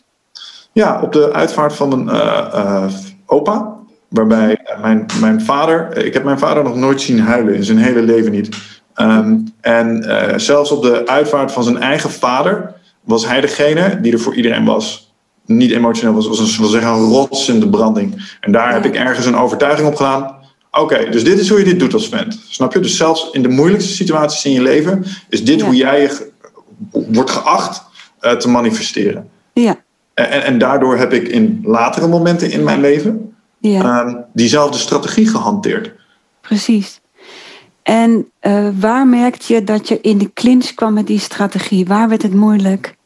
Ja, 0.72 1.00
op 1.02 1.12
de 1.12 1.32
uitvaart 1.32 1.74
van 1.74 1.92
een 1.92 2.10
opa. 3.26 3.76
Waarbij 4.08 4.58
mijn, 4.80 5.06
mijn 5.20 5.40
vader, 5.40 6.04
ik 6.04 6.12
heb 6.12 6.24
mijn 6.24 6.38
vader 6.38 6.62
nog 6.62 6.74
nooit 6.74 7.00
zien 7.00 7.20
huilen 7.20 7.54
in 7.54 7.64
zijn 7.64 7.78
hele 7.78 8.02
leven 8.02 8.32
niet. 8.32 8.56
Um, 8.96 9.54
en 9.60 10.04
uh, 10.06 10.36
zelfs 10.36 10.70
op 10.70 10.82
de 10.82 11.06
uitvaart 11.06 11.52
van 11.52 11.62
zijn 11.62 11.78
eigen 11.78 12.10
vader 12.10 12.74
was 13.00 13.26
hij 13.26 13.40
degene 13.40 14.00
die 14.00 14.12
er 14.12 14.20
voor 14.20 14.34
iedereen 14.34 14.64
was. 14.64 15.07
Niet 15.48 15.70
emotioneel 15.70 16.14
was, 16.14 16.28
was 16.28 16.38
een, 16.38 16.66
zeggen, 16.66 16.90
een 16.90 17.08
rots 17.08 17.48
in 17.48 17.60
de 17.60 17.68
branding. 17.68 18.36
En 18.40 18.52
daar 18.52 18.72
heb 18.72 18.84
ik 18.84 18.94
ergens 18.94 19.26
een 19.26 19.36
overtuiging 19.36 19.88
op 19.88 19.96
gedaan. 19.96 20.36
Oké, 20.70 20.80
okay, 20.80 21.10
dus 21.10 21.24
dit 21.24 21.38
is 21.38 21.48
hoe 21.48 21.58
je 21.58 21.64
dit 21.64 21.78
doet 21.78 21.94
als 21.94 22.08
vent. 22.08 22.40
Snap 22.48 22.72
je? 22.72 22.80
Dus 22.80 22.96
zelfs 22.96 23.30
in 23.32 23.42
de 23.42 23.48
moeilijkste 23.48 23.92
situaties 23.92 24.44
in 24.44 24.52
je 24.52 24.62
leven 24.62 25.04
is 25.28 25.44
dit 25.44 25.60
ja. 25.60 25.66
hoe 25.66 25.74
jij 25.74 26.00
je 26.00 26.30
wordt 26.90 27.30
geacht 27.30 27.82
uh, 28.20 28.32
te 28.32 28.48
manifesteren. 28.48 29.28
Ja. 29.52 29.76
En, 30.14 30.44
en, 30.44 30.58
daardoor 30.58 30.96
heb 30.96 31.12
ik 31.12 31.28
in 31.28 31.60
latere 31.64 32.06
momenten 32.06 32.50
in 32.50 32.64
mijn 32.64 32.80
leven 32.80 33.34
ja. 33.58 34.00
um, 34.00 34.24
diezelfde 34.32 34.78
strategie 34.78 35.28
gehanteerd. 35.28 35.92
Precies. 36.40 37.00
En 37.82 38.30
uh, 38.42 38.68
waar 38.80 39.06
merkte 39.06 39.54
je 39.54 39.64
dat 39.64 39.88
je 39.88 40.00
in 40.00 40.18
de 40.18 40.32
clinch 40.32 40.74
kwam 40.74 40.94
met 40.94 41.06
die 41.06 41.18
strategie? 41.18 41.86
Waar 41.86 42.08
werd 42.08 42.22
het 42.22 42.34
moeilijk? 42.34 42.96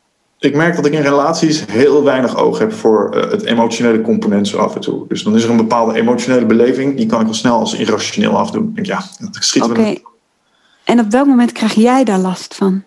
Ik 0.43 0.56
merk 0.56 0.77
dat 0.77 0.86
ik 0.86 0.93
in 0.93 1.02
relaties 1.02 1.64
heel 1.66 2.05
weinig 2.05 2.36
oog 2.36 2.59
heb 2.59 2.73
voor 2.73 3.14
uh, 3.14 3.31
het 3.31 3.43
emotionele 3.43 4.01
component 4.01 4.48
zo 4.48 4.59
af 4.59 4.74
en 4.74 4.81
toe. 4.81 5.05
Dus 5.09 5.23
dan 5.23 5.36
is 5.36 5.44
er 5.44 5.51
een 5.51 5.56
bepaalde 5.56 5.94
emotionele 5.94 6.47
beleving, 6.47 6.97
die 6.97 7.06
kan 7.06 7.20
ik 7.20 7.27
al 7.27 7.35
snel 7.35 7.59
als 7.59 7.74
irrationeel 7.74 8.39
afdoen. 8.39 8.69
Ik 8.69 8.74
denk, 8.74 8.86
ja, 8.86 9.02
dat 9.19 9.36
schiet 9.44 9.62
Oké. 9.62 9.81
Okay. 9.81 10.02
En 10.85 11.01
op 11.01 11.10
welk 11.10 11.27
moment 11.27 11.52
krijg 11.52 11.74
jij 11.74 12.05
daar 12.05 12.19
last 12.19 12.55
van? 12.55 12.82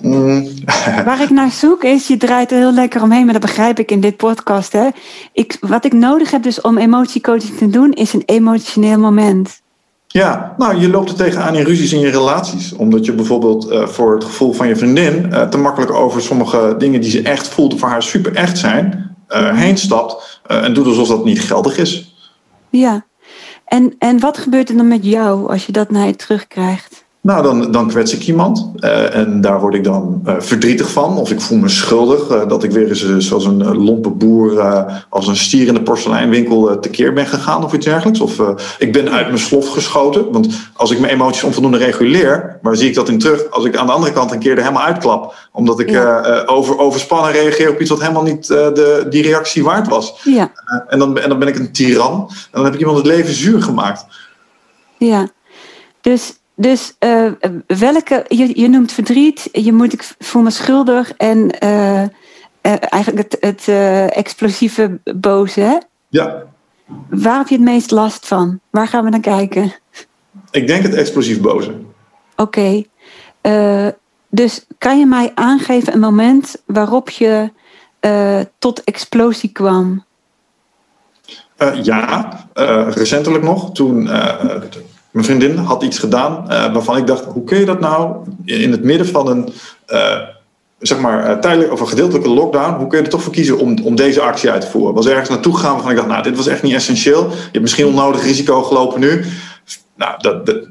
Mm. 0.00 0.48
Waar 1.04 1.22
ik 1.22 1.30
naar 1.30 1.50
zoek 1.50 1.84
is, 1.84 2.06
je 2.06 2.16
draait 2.16 2.50
er 2.50 2.58
heel 2.58 2.72
lekker 2.72 3.02
omheen, 3.02 3.24
maar 3.24 3.32
dat 3.32 3.42
begrijp 3.42 3.78
ik 3.78 3.90
in 3.90 4.00
dit 4.00 4.16
podcast. 4.16 4.72
Hè? 4.72 4.88
Ik, 5.32 5.56
wat 5.60 5.84
ik 5.84 5.92
nodig 5.92 6.30
heb 6.30 6.42
dus 6.42 6.60
om 6.60 6.78
emotiecoaching 6.78 7.56
te 7.56 7.70
doen, 7.70 7.92
is 7.92 8.12
een 8.12 8.22
emotioneel 8.26 8.98
moment. 8.98 9.61
Ja, 10.12 10.54
nou, 10.58 10.80
je 10.80 10.88
loopt 10.88 11.10
er 11.10 11.16
tegenaan 11.16 11.54
in 11.54 11.64
ruzies 11.64 11.92
in 11.92 12.00
je 12.00 12.10
relaties. 12.10 12.72
Omdat 12.72 13.04
je 13.04 13.12
bijvoorbeeld 13.12 13.70
uh, 13.70 13.86
voor 13.86 14.14
het 14.14 14.24
gevoel 14.24 14.52
van 14.52 14.68
je 14.68 14.76
vriendin 14.76 15.28
uh, 15.30 15.48
te 15.48 15.58
makkelijk 15.58 15.92
over 15.92 16.22
sommige 16.22 16.74
dingen 16.78 17.00
die 17.00 17.10
ze 17.10 17.22
echt 17.22 17.48
voelt, 17.48 17.78
voor 17.78 17.88
haar 17.88 18.02
super 18.02 18.34
echt 18.34 18.58
zijn, 18.58 19.16
uh, 19.28 19.58
heen 19.58 19.78
stapt 19.78 20.40
en 20.46 20.74
doet 20.74 20.86
alsof 20.86 21.08
dat 21.08 21.24
niet 21.24 21.40
geldig 21.40 21.78
is. 21.78 22.14
Ja, 22.70 23.04
en, 23.64 23.94
en 23.98 24.20
wat 24.20 24.38
gebeurt 24.38 24.68
er 24.68 24.76
dan 24.76 24.88
met 24.88 25.04
jou 25.04 25.50
als 25.50 25.66
je 25.66 25.72
dat 25.72 25.90
naar 25.90 26.06
je 26.06 26.16
terugkrijgt? 26.16 27.01
Nou, 27.22 27.42
dan, 27.42 27.72
dan 27.72 27.88
kwets 27.88 28.14
ik 28.14 28.26
iemand. 28.26 28.70
Uh, 28.76 29.14
en 29.14 29.40
daar 29.40 29.60
word 29.60 29.74
ik 29.74 29.84
dan 29.84 30.22
uh, 30.26 30.34
verdrietig 30.38 30.90
van. 30.90 31.16
Of 31.16 31.30
ik 31.30 31.40
voel 31.40 31.58
me 31.58 31.68
schuldig. 31.68 32.30
Uh, 32.30 32.48
dat 32.48 32.64
ik 32.64 32.70
weer 32.70 32.88
eens 32.88 33.26
zoals 33.26 33.44
een 33.44 33.76
lompe 33.76 34.10
boer. 34.10 34.62
als 35.08 35.26
een 35.26 35.36
stier 35.36 35.66
in 35.66 35.74
de 35.74 35.82
porseleinwinkel 35.82 36.78
tekeer 36.80 37.12
ben 37.12 37.26
gegaan 37.26 37.64
of 37.64 37.72
iets 37.72 37.86
dergelijks. 37.86 38.20
Of 38.20 38.42
ik 38.78 38.92
ben 38.92 39.10
uit 39.10 39.26
mijn 39.26 39.38
slof 39.38 39.68
geschoten. 39.68 40.32
Want 40.32 40.48
als 40.74 40.90
ik 40.90 41.00
mijn 41.00 41.12
emoties 41.12 41.42
onvoldoende 41.42 41.78
reguleer. 41.78 42.58
waar 42.62 42.76
zie 42.76 42.88
ik 42.88 42.94
dat 42.94 43.08
in 43.08 43.18
terug? 43.18 43.50
Als 43.50 43.64
ik 43.64 43.76
aan 43.76 43.86
de 43.86 43.92
andere 43.92 44.12
kant 44.12 44.32
een 44.32 44.38
keer 44.38 44.56
er 44.56 44.62
helemaal 44.62 44.82
uitklap. 44.82 45.34
Omdat 45.52 45.80
ik 45.80 45.90
ja. 45.90 46.42
over, 46.46 46.78
overspannen 46.78 47.32
reageer 47.32 47.70
op 47.70 47.80
iets 47.80 47.90
wat 47.90 48.00
helemaal 48.00 48.22
niet 48.22 48.46
de, 48.46 49.06
die 49.10 49.22
reactie 49.22 49.64
waard 49.64 49.88
was. 49.88 50.20
Ja. 50.24 50.52
en, 50.88 50.98
dan, 50.98 51.18
en 51.18 51.28
dan 51.28 51.38
ben 51.38 51.48
ik 51.48 51.58
een 51.58 51.72
tiran. 51.72 52.26
En 52.28 52.36
dan 52.50 52.64
heb 52.64 52.74
ik 52.74 52.80
iemand 52.80 52.98
het 52.98 53.06
leven 53.06 53.34
zuur 53.34 53.62
gemaakt. 53.62 54.06
Ja. 54.98 55.28
Dus 56.00 56.40
dus 56.62 56.94
uh, 57.00 57.32
welke, 57.66 58.24
je, 58.28 58.60
je 58.60 58.68
noemt 58.68 58.92
verdriet, 58.92 59.48
je 59.52 59.72
moet, 59.72 59.92
ik 59.92 60.14
voel 60.18 60.42
me 60.42 60.50
schuldig 60.50 61.12
en 61.12 61.38
uh, 61.64 62.02
uh, 62.02 62.08
eigenlijk 62.62 63.32
het, 63.32 63.36
het 63.40 63.68
explosieve 64.14 64.98
boze. 65.14 65.60
Hè? 65.60 65.78
Ja. 66.08 66.42
Waar 67.08 67.38
heb 67.38 67.48
je 67.48 67.54
het 67.54 67.64
meest 67.64 67.90
last 67.90 68.26
van? 68.26 68.60
Waar 68.70 68.88
gaan 68.88 69.04
we 69.04 69.10
naar 69.10 69.20
kijken? 69.20 69.72
Ik 70.50 70.66
denk 70.66 70.82
het 70.82 70.94
explosief 70.94 71.40
boze. 71.40 71.74
Oké. 72.36 72.86
Okay. 73.42 73.96
dus 74.28 74.66
kan 74.78 74.98
je 74.98 75.06
mij 75.06 75.32
aangeven 75.34 75.92
een 75.92 76.00
moment 76.00 76.62
waarop 76.66 77.10
je 77.10 77.50
tot 78.58 78.84
explosie 78.84 79.52
kwam? 79.52 80.04
ja, 81.82 82.38
recentelijk 82.88 83.44
nog. 83.44 83.72
Toen 83.72 84.08
mijn 85.12 85.24
vriendin 85.24 85.56
had 85.56 85.82
iets 85.82 85.98
gedaan 85.98 86.44
uh, 86.48 86.72
waarvan 86.72 86.96
ik 86.96 87.06
dacht: 87.06 87.24
hoe 87.24 87.44
kun 87.44 87.58
je 87.58 87.64
dat 87.64 87.80
nou 87.80 88.16
in 88.44 88.70
het 88.70 88.84
midden 88.84 89.06
van 89.06 89.26
een. 89.26 89.52
Uh, 89.88 90.18
zeg 90.78 91.00
maar, 91.00 91.30
uh, 91.30 91.38
tijdelijk 91.38 91.72
of 91.72 91.80
een 91.80 91.88
gedeeltelijke 91.88 92.28
lockdown, 92.28 92.74
hoe 92.74 92.86
kun 92.86 92.98
je 92.98 93.04
er 93.04 93.10
toch 93.10 93.22
voor 93.22 93.32
kiezen 93.32 93.58
om, 93.58 93.78
om 93.84 93.94
deze 93.94 94.20
actie 94.20 94.50
uit 94.50 94.60
te 94.60 94.66
voeren? 94.66 94.94
Was 94.94 95.06
ergens 95.06 95.28
naartoe 95.28 95.54
gegaan 95.54 95.72
waarvan 95.72 95.90
ik 95.90 95.96
dacht, 95.96 96.08
nou, 96.08 96.22
dit 96.22 96.36
was 96.36 96.46
echt 96.46 96.62
niet 96.62 96.74
essentieel. 96.74 97.28
Je 97.28 97.36
hebt 97.42 97.60
misschien 97.60 97.86
onnodig 97.86 98.22
risico 98.22 98.62
gelopen 98.62 99.00
nu. 99.00 99.24
Nou, 99.96 100.14
dat, 100.18 100.46
dat 100.46 100.68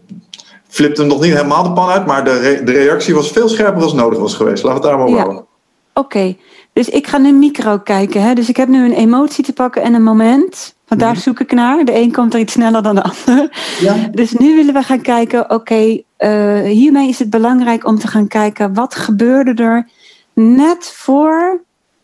flipt 0.68 0.98
hem 0.98 1.08
nog 1.08 1.22
niet 1.22 1.34
helemaal 1.34 1.64
de 1.64 1.72
pan 1.72 1.90
uit, 1.90 2.06
maar 2.06 2.24
de, 2.24 2.40
re 2.40 2.64
de 2.64 2.72
reactie 2.72 3.16
was 3.16 3.32
veel 3.32 3.50
scherper 3.50 3.84
als 3.84 3.94
nodig 3.94 4.20
was 4.20 4.34
geweest. 4.34 4.64
Laten 4.64 4.82
we 4.82 4.88
het 4.88 4.98
daar 4.98 5.08
maar 5.08 5.18
ja. 5.18 5.24
houden. 5.24 5.46
Oké, 5.94 6.36
dus 6.74 6.90
ik 6.90 7.08
ga 7.08 7.18
nu 7.18 7.32
micro 7.32 7.78
kijken. 7.78 8.22
Hè? 8.22 8.34
Dus 8.34 8.50
ik 8.50 8.58
heb 8.58 8.68
nu 8.68 8.86
een 8.86 8.94
emotie 8.94 9.44
te 9.44 9.54
pakken 9.54 9.82
en 9.82 9.94
een 9.94 10.04
moment. 10.04 10.76
Want 10.88 11.02
daar 11.02 11.12
mhm. 11.12 11.22
zoek 11.22 11.40
ik 11.40 11.52
naar. 11.52 11.86
De 11.86 11.96
een 11.96 12.12
komt 12.12 12.34
er 12.34 12.40
iets 12.40 12.54
sneller 12.54 12.84
dan 12.84 12.96
de 12.96 13.04
ander. 13.04 13.50
Ja. 13.80 14.10
Dus 14.12 14.34
nu 14.34 14.56
willen 14.56 14.74
we 14.74 14.84
gaan 14.84 15.02
kijken, 15.02 15.44
oké, 15.44 15.54
okay, 15.54 16.06
uh, 16.18 16.72
hiermee 16.72 17.10
is 17.10 17.20
het 17.20 17.30
belangrijk 17.30 17.86
om 17.86 18.00
te 18.00 18.08
gaan 18.08 18.28
kijken 18.28 18.74
wat 18.74 18.96
gebeurde 18.96 19.64
er 19.64 19.90
net 20.34 20.92
voor 20.96 21.62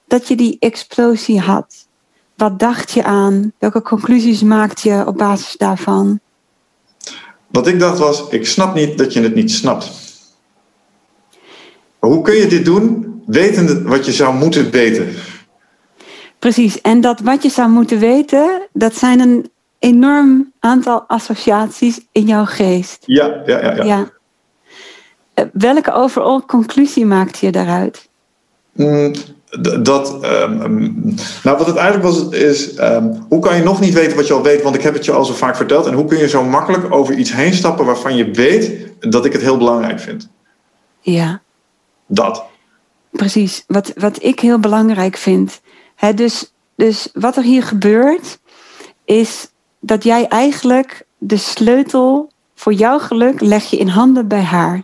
dat 0.08 0.28
je 0.28 0.36
die 0.36 0.58
explosie 0.60 1.40
had. 1.40 1.88
Wat 2.36 2.60
dacht 2.60 2.92
je 2.92 3.04
aan? 3.04 3.52
Welke 3.60 3.82
conclusies 3.82 4.42
maakte 4.42 4.90
je 4.90 5.08
op 5.08 5.18
basis 5.18 5.58
daarvan? 5.58 6.20
Wat 7.48 7.68
ik 7.68 7.80
dacht 7.80 7.98
was, 7.98 8.30
ik 8.30 8.46
snap 8.46 8.76
niet 8.76 8.98
dat 8.98 9.14
je 9.14 9.22
het 9.22 9.36
niet 9.36 9.52
snapt. 9.52 9.92
hoe 12.00 12.22
kun 12.22 12.36
je 12.36 12.48
dit 12.48 12.66
doen, 12.66 13.17
wetende 13.28 13.82
wat 13.82 14.06
je 14.06 14.12
zou 14.12 14.36
moeten 14.36 14.72
weten? 14.72 15.08
Precies, 16.40 16.82
en 16.82 17.02
dat 17.02 17.20
wat 17.20 17.44
je 17.44 17.50
zou 17.50 17.70
moeten 17.70 18.00
weten, 18.00 18.68
dat 18.74 18.96
zijn 18.96 19.20
een 19.20 19.52
enorm 19.80 20.52
aantal 20.60 21.04
associaties 21.08 22.00
in 22.12 22.26
jouw 22.26 22.46
geest. 22.46 23.04
Ja, 23.06 23.42
ja, 23.46 23.62
ja. 23.62 23.76
ja. 23.76 23.84
ja. 23.84 24.12
Welke 25.54 25.94
overal 25.94 26.46
conclusie 26.46 27.06
maakte 27.06 27.46
je 27.46 27.52
daaruit? 27.52 28.10
Mm, 28.74 29.14
dat, 29.82 30.26
um, 30.26 31.04
nou 31.44 31.58
wat 31.58 31.68
het 31.68 31.76
eigenlijk 31.76 32.14
was, 32.14 32.30
is 32.30 32.80
um, 32.80 33.26
hoe 33.30 33.40
kan 33.40 33.56
je 33.56 33.64
nog 33.64 33.80
niet 33.80 33.94
weten 33.94 34.16
wat 34.16 34.28
je 34.28 34.34
al 34.34 34.44
weet, 34.44 34.62
want 34.62 34.76
ik 34.76 34.82
heb 34.82 34.94
het 34.94 35.06
je 35.06 35.12
al 35.12 35.26
zo 35.26 35.34
vaak 35.34 35.56
verteld. 35.56 35.86
En 35.86 35.94
hoe 35.94 36.06
kun 36.06 36.18
je 36.18 36.30
zo 36.30 36.44
makkelijk 36.44 36.94
over 36.94 37.16
iets 37.16 37.34
heen 37.34 37.54
stappen 37.54 37.86
waarvan 37.86 38.16
je 38.16 38.32
weet 38.32 38.72
dat 39.00 39.26
ik 39.26 39.34
het 39.34 39.42
heel 39.42 39.58
belangrijk 39.58 40.00
vind? 40.00 40.30
Ja. 41.02 41.42
Dat. 42.06 42.44
Precies, 43.18 43.64
wat, 43.68 43.92
wat 43.96 44.24
ik 44.24 44.40
heel 44.40 44.60
belangrijk 44.60 45.18
vind, 45.18 45.62
dus, 46.16 46.54
dus 46.76 47.10
wat 47.14 47.36
er 47.36 47.44
hier 47.44 47.64
gebeurt, 47.64 48.40
is 49.06 49.52
dat 49.80 50.04
jij 50.04 50.28
eigenlijk 50.28 51.06
de 51.18 51.38
sleutel 51.38 52.32
voor 52.56 52.74
jouw 52.74 53.00
geluk 53.00 53.42
leg 53.42 53.64
je 53.64 53.78
in 53.78 53.88
handen 53.88 54.28
bij 54.28 54.42
haar. 54.42 54.84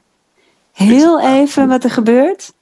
Heel 0.72 1.22
even 1.22 1.68
wat 1.68 1.84
er 1.84 1.91
gebeurt, 1.91 2.53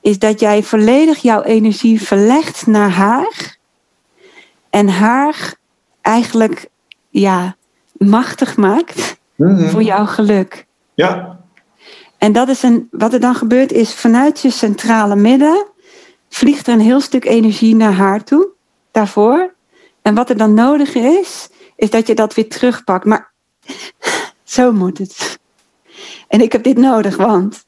is 0.00 0.18
dat 0.18 0.40
jij 0.40 0.62
volledig 0.62 1.18
jouw 1.18 1.42
energie 1.42 2.02
verlegt 2.02 2.66
naar 2.66 2.90
haar. 2.90 3.56
En 4.70 4.88
haar 4.88 5.54
eigenlijk 6.00 6.68
ja, 7.10 7.56
machtig 7.92 8.56
maakt 8.56 9.18
mhm. 9.34 9.68
voor 9.68 9.82
jouw 9.82 10.06
geluk. 10.06 10.66
Ja. 10.94 11.40
En 12.18 12.32
dat 12.32 12.48
is 12.48 12.62
een, 12.62 12.88
wat 12.90 13.12
er 13.12 13.20
dan 13.20 13.34
gebeurt 13.34 13.72
is 13.72 13.94
vanuit 13.94 14.40
je 14.40 14.50
centrale 14.50 15.16
midden 15.16 15.66
vliegt 16.28 16.66
er 16.66 16.72
een 16.72 16.80
heel 16.80 17.00
stuk 17.00 17.24
energie 17.24 17.76
naar 17.76 17.92
haar 17.92 18.24
toe, 18.24 18.48
daarvoor. 18.90 19.54
En 20.02 20.14
wat 20.14 20.30
er 20.30 20.36
dan 20.36 20.54
nodig 20.54 20.94
is, 20.94 21.48
is 21.76 21.90
dat 21.90 22.06
je 22.06 22.14
dat 22.14 22.34
weer 22.34 22.48
terugpakt. 22.48 23.04
Maar 23.04 23.32
zo 24.44 24.72
moet 24.72 24.98
het. 24.98 25.38
En 26.28 26.40
ik 26.40 26.52
heb 26.52 26.62
dit 26.62 26.76
nodig, 26.76 27.16
want. 27.16 27.66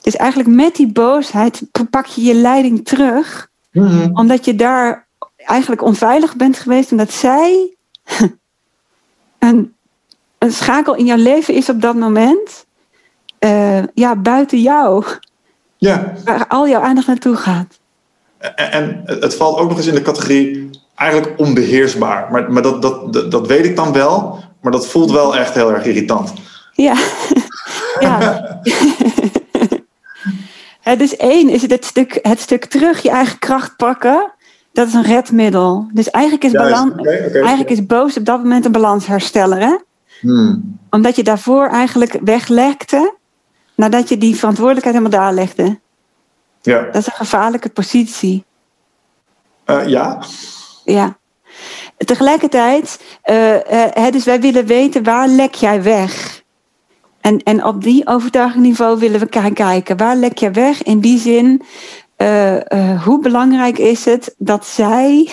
Dus 0.00 0.16
eigenlijk 0.16 0.50
met 0.50 0.76
die 0.76 0.92
boosheid 0.92 1.62
pak 1.90 2.06
je 2.06 2.22
je 2.22 2.34
leiding 2.34 2.84
terug, 2.84 3.50
mhm. 3.72 4.10
omdat 4.12 4.44
je 4.44 4.54
daar 4.54 5.06
eigenlijk 5.36 5.82
onveilig 5.82 6.36
bent 6.36 6.58
geweest, 6.58 6.90
omdat 6.90 7.12
zij 7.12 7.76
een, 9.38 9.74
een 10.38 10.52
schakel 10.52 10.94
in 10.94 11.04
jouw 11.04 11.16
leven 11.16 11.54
is 11.54 11.68
op 11.68 11.80
dat 11.80 11.94
moment. 11.94 12.66
Uh, 13.40 13.82
ja, 13.94 14.16
buiten 14.16 14.60
jou. 14.60 15.04
Ja. 15.76 16.12
Waar 16.24 16.46
al 16.46 16.68
jouw 16.68 16.80
aandacht 16.80 17.06
naartoe 17.06 17.36
gaat. 17.36 17.78
En 18.54 19.02
het 19.04 19.34
valt 19.34 19.58
ook 19.58 19.68
nog 19.68 19.76
eens 19.76 19.86
in 19.86 19.94
de 19.94 20.02
categorie 20.02 20.70
eigenlijk 20.94 21.38
onbeheersbaar. 21.38 22.28
Maar, 22.30 22.52
maar 22.52 22.62
dat, 22.62 22.82
dat, 22.82 23.30
dat, 23.30 23.46
weet 23.46 23.64
ik 23.64 23.76
dan 23.76 23.92
wel, 23.92 24.38
maar 24.60 24.72
dat 24.72 24.86
voelt 24.86 25.10
wel 25.10 25.36
echt 25.36 25.54
heel 25.54 25.72
erg 25.72 25.84
irritant. 25.84 26.32
Ja, 26.72 26.94
ja. 28.00 28.60
dus 30.98 31.16
één 31.16 31.48
is 31.48 31.62
het 31.62 31.84
stuk, 31.84 32.18
het 32.22 32.40
stuk 32.40 32.64
terug 32.64 33.02
je 33.02 33.10
eigen 33.10 33.38
kracht 33.38 33.76
pakken. 33.76 34.32
Dat 34.72 34.86
is 34.86 34.94
een 34.94 35.02
redmiddel. 35.02 35.88
Dus 35.92 36.10
eigenlijk 36.10 36.44
is, 36.44 36.52
balans, 36.52 36.92
eigenlijk 37.32 37.70
is 37.70 37.86
boos 37.86 38.16
op 38.16 38.24
dat 38.24 38.42
moment 38.42 38.64
een 38.64 38.72
balanshersteller. 38.72 39.58
Hè? 39.58 39.76
Hmm. 40.20 40.78
Omdat 40.90 41.16
je 41.16 41.22
daarvoor 41.22 41.68
eigenlijk 41.68 42.18
weglekte 42.24 43.14
nadat 43.78 44.08
je 44.08 44.18
die 44.18 44.36
verantwoordelijkheid 44.36 44.96
helemaal 44.96 45.20
daar 45.20 45.32
legde. 45.32 45.78
Ja. 46.62 46.82
Dat 46.82 46.94
is 46.94 47.06
een 47.06 47.12
gevaarlijke 47.12 47.68
positie. 47.68 48.44
Uh, 49.66 49.86
ja. 49.86 50.22
Ja. 50.84 51.16
Tegelijkertijd, 51.96 53.00
uh, 53.30 53.54
uh, 53.54 54.10
dus 54.10 54.24
wij 54.24 54.40
willen 54.40 54.66
weten 54.66 55.02
waar 55.02 55.28
lek 55.28 55.54
jij 55.54 55.82
weg? 55.82 56.42
En, 57.20 57.42
en 57.42 57.64
op 57.64 57.82
die 57.82 58.06
overtuigingniveau 58.06 58.98
willen 58.98 59.20
we 59.20 59.26
gaan 59.30 59.52
kijken. 59.52 59.96
Waar 59.96 60.16
lek 60.16 60.38
jij 60.38 60.52
weg? 60.52 60.82
In 60.82 61.00
die 61.00 61.18
zin, 61.18 61.62
hoe 63.04 63.18
belangrijk 63.20 63.78
is 63.78 64.04
het 64.04 64.34
dat 64.38 64.66
zij 64.66 65.30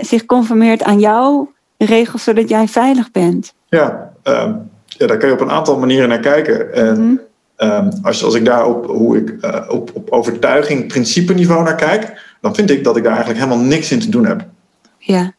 zich 0.00 0.26
conformeert 0.26 0.82
aan 0.82 1.00
jouw 1.00 1.52
regels, 1.78 2.24
zodat 2.24 2.48
jij 2.48 2.68
veilig 2.68 3.10
bent? 3.10 3.54
Ja, 3.68 4.12
ehm, 4.22 4.54
ja, 4.98 5.06
daar 5.06 5.16
kun 5.16 5.28
je 5.28 5.34
op 5.34 5.40
een 5.40 5.50
aantal 5.50 5.78
manieren 5.78 6.08
naar 6.08 6.20
kijken. 6.20 6.74
En 6.74 7.00
mhm. 7.00 7.16
ehm, 7.56 7.90
als, 8.02 8.24
als 8.24 8.34
ik 8.34 8.44
daar 8.44 8.66
op, 8.66 8.86
hoe 8.86 9.16
ik, 9.16 9.34
uh, 9.40 9.60
op, 9.68 9.90
op 9.94 10.10
overtuiging, 10.10 10.86
principeniveau 10.86 11.64
naar 11.64 11.74
kijk, 11.74 12.34
dan 12.40 12.54
vind 12.54 12.70
ik 12.70 12.84
dat 12.84 12.96
ik 12.96 13.02
daar 13.02 13.14
eigenlijk 13.14 13.44
helemaal 13.44 13.64
niks 13.64 13.92
in 13.92 14.00
te 14.00 14.08
doen 14.08 14.26
heb. 14.26 14.44
Ja. 14.98 15.34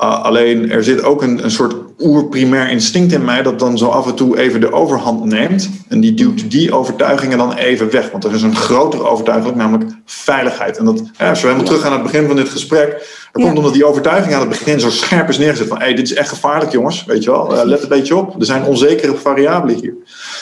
Uh, 0.00 0.24
alleen 0.24 0.70
er 0.70 0.84
zit 0.84 1.02
ook 1.02 1.22
een, 1.22 1.44
een 1.44 1.50
soort 1.50 1.74
oerprimair 2.00 2.70
instinct 2.70 3.12
in 3.12 3.24
mij 3.24 3.42
dat 3.42 3.58
dan 3.58 3.78
zo 3.78 3.86
af 3.86 4.06
en 4.06 4.14
toe 4.14 4.38
even 4.38 4.60
de 4.60 4.72
overhand 4.72 5.24
neemt. 5.24 5.70
En 5.88 6.00
die 6.00 6.14
duwt 6.14 6.50
die 6.50 6.74
overtuigingen 6.74 7.38
dan 7.38 7.54
even 7.54 7.90
weg. 7.90 8.10
Want 8.10 8.24
er 8.24 8.34
is 8.34 8.42
een 8.42 8.56
grotere 8.56 9.02
overtuiging, 9.02 9.54
namelijk 9.54 9.90
veiligheid. 10.04 10.76
En 10.76 10.84
dat, 10.84 11.02
ja, 11.18 11.28
als 11.28 11.40
we 11.40 11.46
helemaal 11.46 11.66
terug 11.68 11.84
aan 11.84 11.92
het 11.92 12.02
begin 12.02 12.26
van 12.26 12.36
dit 12.36 12.48
gesprek. 12.48 13.18
Dat 13.32 13.42
komt 13.42 13.56
omdat 13.56 13.72
die 13.72 13.84
overtuiging 13.84 14.34
aan 14.34 14.40
het 14.40 14.48
begin 14.48 14.80
zo 14.80 14.90
scherp 14.90 15.28
is 15.28 15.38
neergezet. 15.38 15.68
Van 15.68 15.78
hey, 15.78 15.94
dit 15.94 16.10
is 16.10 16.14
echt 16.14 16.28
gevaarlijk 16.28 16.72
jongens, 16.72 17.04
weet 17.04 17.24
je 17.24 17.30
wel. 17.30 17.54
Uh, 17.54 17.64
let 17.64 17.82
een 17.82 17.88
beetje 17.88 18.16
op. 18.16 18.40
Er 18.40 18.46
zijn 18.46 18.64
onzekere 18.64 19.16
variabelen 19.16 19.76
hier. 19.80 19.94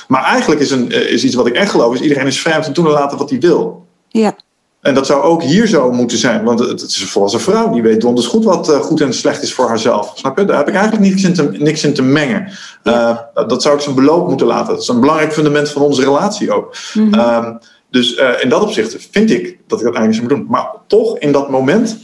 Maar 0.08 0.24
eigenlijk 0.24 0.60
is, 0.60 0.70
een, 0.70 0.90
is 0.90 1.24
iets 1.24 1.34
wat 1.34 1.46
ik 1.46 1.54
echt 1.54 1.70
geloof, 1.70 1.94
is 1.94 2.00
iedereen 2.00 2.26
is 2.26 2.40
vrij 2.40 2.56
om 2.56 2.62
te 2.62 2.72
doen 2.72 2.86
en 2.86 2.92
laten 2.92 3.18
wat 3.18 3.30
hij 3.30 3.38
wil. 3.38 3.86
Ja. 4.08 4.36
En 4.88 4.94
dat 4.94 5.06
zou 5.06 5.22
ook 5.22 5.42
hier 5.42 5.66
zo 5.66 5.92
moeten 5.92 6.18
zijn. 6.18 6.44
Want 6.44 6.58
het 6.58 6.82
is 6.82 7.14
een 7.14 7.40
vrouw. 7.40 7.70
Die 7.70 7.82
weet 7.82 8.00
donders 8.00 8.26
goed 8.26 8.44
wat 8.44 8.68
uh, 8.68 8.80
goed 8.80 9.00
en 9.00 9.14
slecht 9.14 9.42
is 9.42 9.54
voor 9.54 9.68
haarzelf. 9.68 10.12
Snap 10.14 10.38
je? 10.38 10.44
Daar 10.44 10.56
heb 10.56 10.68
ik 10.68 10.74
eigenlijk 10.74 11.04
niks 11.04 11.22
in 11.22 11.34
te, 11.34 11.42
niks 11.42 11.84
in 11.84 11.94
te 11.94 12.02
mengen. 12.02 12.52
Uh, 12.84 13.18
dat 13.34 13.62
zou 13.62 13.74
ik 13.74 13.80
zijn 13.80 13.94
beloop 13.94 14.28
moeten 14.28 14.46
laten. 14.46 14.72
Dat 14.72 14.82
is 14.82 14.88
een 14.88 15.00
belangrijk 15.00 15.32
fundament 15.32 15.70
van 15.70 15.82
onze 15.82 16.02
relatie 16.02 16.52
ook. 16.52 16.76
Mm 16.94 17.12
-hmm. 17.12 17.44
um, 17.44 17.58
dus 17.90 18.16
uh, 18.16 18.28
in 18.40 18.48
dat 18.48 18.62
opzicht 18.62 18.96
vind 19.10 19.30
ik 19.30 19.58
dat 19.66 19.78
ik 19.78 19.84
dat 19.84 19.94
eigenlijk 19.94 20.14
zou 20.14 20.20
moeten 20.20 20.36
doen. 20.38 20.46
Maar 20.48 20.68
toch, 20.86 21.18
in 21.18 21.32
dat 21.32 21.50
moment... 21.50 21.98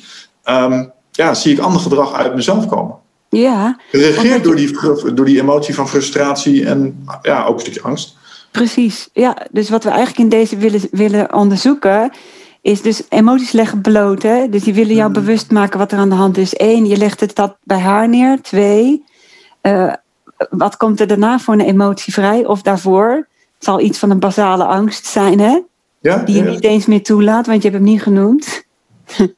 Um, 0.49 0.93
ja, 1.11 1.35
zie 1.35 1.53
ik 1.53 1.59
ander 1.59 1.81
gedrag 1.81 2.13
uit 2.13 2.35
mezelf 2.35 2.67
komen. 2.67 2.97
Ja. 3.29 3.79
Geregeerd 3.91 4.45
door 4.45 4.57
die, 4.57 4.79
door 5.15 5.25
die 5.25 5.41
emotie 5.41 5.75
van 5.75 5.89
frustratie 5.89 6.67
en 6.67 7.07
ja, 7.23 7.45
ook 7.45 7.55
een 7.55 7.61
stukje 7.61 7.83
angst. 7.83 8.17
Precies, 8.51 9.09
ja. 9.13 9.37
Dus 9.51 9.71
wat 9.71 9.85
we 9.85 9.91
eigenlijk 9.91 10.19
in 10.19 10.29
deze 10.29 10.57
willen, 10.57 10.81
willen 10.91 11.35
onderzoeken, 11.35 12.13
is 12.65 12.83
dus 12.83 13.03
emoties 13.09 13.53
leggen 13.53 13.81
bloot. 13.81 14.23
Hè? 14.23 14.49
Dus 14.49 14.63
die 14.63 14.75
willen 14.75 14.95
jou 14.95 15.13
Hmm. 15.13 15.25
bewust 15.25 15.51
maken 15.51 15.79
wat 15.79 15.93
er 15.93 15.99
aan 15.99 16.09
de 16.09 16.15
hand 16.15 16.37
is. 16.37 16.61
Eén, 16.61 16.87
je 16.87 16.97
legt 16.97 17.21
het 17.21 17.35
dat 17.35 17.57
bij 17.63 17.79
haar 17.79 18.09
neer. 18.09 18.43
Twee, 18.43 19.05
uh, 19.63 19.93
wat 20.51 20.77
komt 20.77 21.01
er 21.01 21.07
daarna 21.07 21.39
voor 21.39 21.55
een 21.55 21.61
emotie 21.61 22.13
vrij? 22.13 22.47
Of 22.47 22.63
daarvoor? 22.63 23.11
Het 23.55 23.65
zal 23.65 23.81
iets 23.81 23.99
van 23.99 24.11
een 24.11 24.19
basale 24.19 24.65
angst 24.65 25.07
zijn, 25.07 25.41
hè? 25.41 25.61
Ja, 26.01 26.19
die 26.19 26.37
je 26.37 26.45
ja. 26.45 26.51
niet 26.51 26.65
eens 26.65 26.87
meer 26.87 27.03
toelaat, 27.03 27.47
want 27.47 27.63
je 27.63 27.69
hebt 27.69 27.83
hem 27.83 27.93
niet 27.93 28.03
genoemd. 28.03 28.63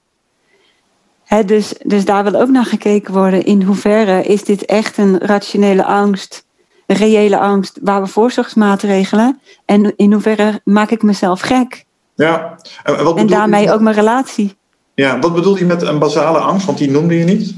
Dus, 1.46 1.74
dus 1.84 2.04
daar 2.04 2.24
wil 2.24 2.40
ook 2.40 2.48
naar 2.48 2.64
gekeken 2.64 3.14
worden. 3.14 3.44
In 3.44 3.62
hoeverre 3.62 4.22
is 4.22 4.44
dit 4.44 4.64
echt 4.64 4.98
een 4.98 5.18
rationele 5.18 5.84
angst, 5.84 6.46
een 6.86 6.96
reële 6.96 7.38
angst, 7.38 7.78
waar 7.82 8.02
we 8.02 8.06
voorzorgsmaatregelen? 8.06 9.40
En 9.64 9.96
in 9.96 10.12
hoeverre 10.12 10.60
maak 10.64 10.90
ik 10.90 11.02
mezelf 11.02 11.40
gek? 11.40 11.85
Ja. 12.16 12.58
En, 12.82 13.04
wat 13.04 13.16
en 13.16 13.26
daarmee 13.26 13.62
je? 13.62 13.72
ook 13.72 13.80
mijn 13.80 13.94
relatie. 13.94 14.56
Ja, 14.94 15.18
wat 15.18 15.34
bedoel 15.34 15.56
je 15.56 15.64
met 15.64 15.82
een 15.82 15.98
basale 15.98 16.38
angst? 16.38 16.66
Want 16.66 16.78
die 16.78 16.90
noemde 16.90 17.18
je 17.18 17.24
niet. 17.24 17.54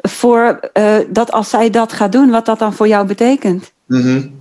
Voor 0.00 0.70
uh, 0.74 0.96
dat 1.08 1.32
als 1.32 1.50
zij 1.50 1.70
dat 1.70 1.92
gaat 1.92 2.12
doen, 2.12 2.30
wat 2.30 2.46
dat 2.46 2.58
dan 2.58 2.74
voor 2.74 2.88
jou 2.88 3.06
betekent. 3.06 3.72
Mm 3.86 4.02
-hmm. 4.02 4.34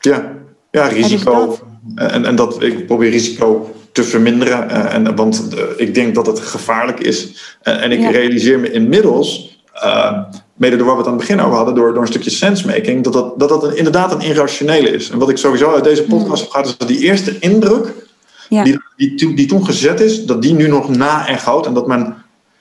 Ja. 0.00 0.32
ja, 0.70 0.86
risico. 0.86 1.46
Dus 1.46 1.58
dat... 1.94 2.10
En, 2.10 2.24
en 2.24 2.36
dat 2.36 2.62
ik 2.62 2.86
probeer 2.86 3.10
risico 3.10 3.74
te 3.92 4.04
verminderen. 4.04 4.70
Uh, 4.70 4.94
en, 4.94 5.16
want 5.16 5.48
uh, 5.54 5.60
ik 5.76 5.94
denk 5.94 6.14
dat 6.14 6.26
het 6.26 6.40
gevaarlijk 6.40 7.00
is. 7.00 7.34
En 7.62 7.92
ik 7.92 8.00
ja. 8.00 8.10
realiseer 8.10 8.58
me 8.58 8.70
inmiddels, 8.70 9.49
mede 10.54 10.76
door 10.76 10.86
wat 10.86 10.94
we 10.94 11.00
het 11.00 11.10
aan 11.10 11.18
het 11.18 11.26
begin 11.26 11.40
over 11.40 11.56
hadden, 11.56 11.74
door, 11.74 11.92
door 11.92 12.02
een 12.02 12.08
stukje 12.08 12.30
sensemaking, 12.30 13.04
dat 13.04 13.12
dat, 13.12 13.38
dat, 13.38 13.48
dat 13.48 13.64
een, 13.64 13.76
inderdaad 13.76 14.12
een 14.12 14.20
irrationele 14.20 14.90
is. 14.90 15.10
En 15.10 15.18
wat 15.18 15.30
ik 15.30 15.36
sowieso 15.36 15.74
uit 15.74 15.84
deze 15.84 16.02
podcast 16.02 16.42
heb 16.42 16.50
gehad, 16.50 16.66
is 16.66 16.76
dat 16.76 16.88
die 16.88 16.98
eerste 16.98 17.38
indruk 17.38 17.92
ja. 18.48 18.64
die, 18.64 18.80
die, 18.96 19.34
die, 19.34 19.46
toen 19.46 19.64
gezet 19.64 20.00
is, 20.00 20.26
dat 20.26 20.42
die 20.42 20.54
nu 20.54 20.68
nog 20.68 20.88
na 20.88 21.26
en 21.26 21.38
goud 21.38 21.66
en 21.66 21.74
dat 21.74 21.86
mijn 21.86 22.14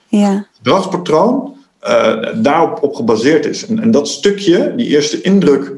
ja. 0.07 0.45
gedragspatroon 0.57 1.55
daarop 2.35 2.83
op 2.83 2.95
gebaseerd 2.95 3.45
is. 3.45 3.65
En, 3.65 3.79
en 3.79 3.91
dat 3.91 4.07
stukje, 4.07 4.73
die 4.75 4.87
eerste 4.87 5.21
indruk, 5.21 5.71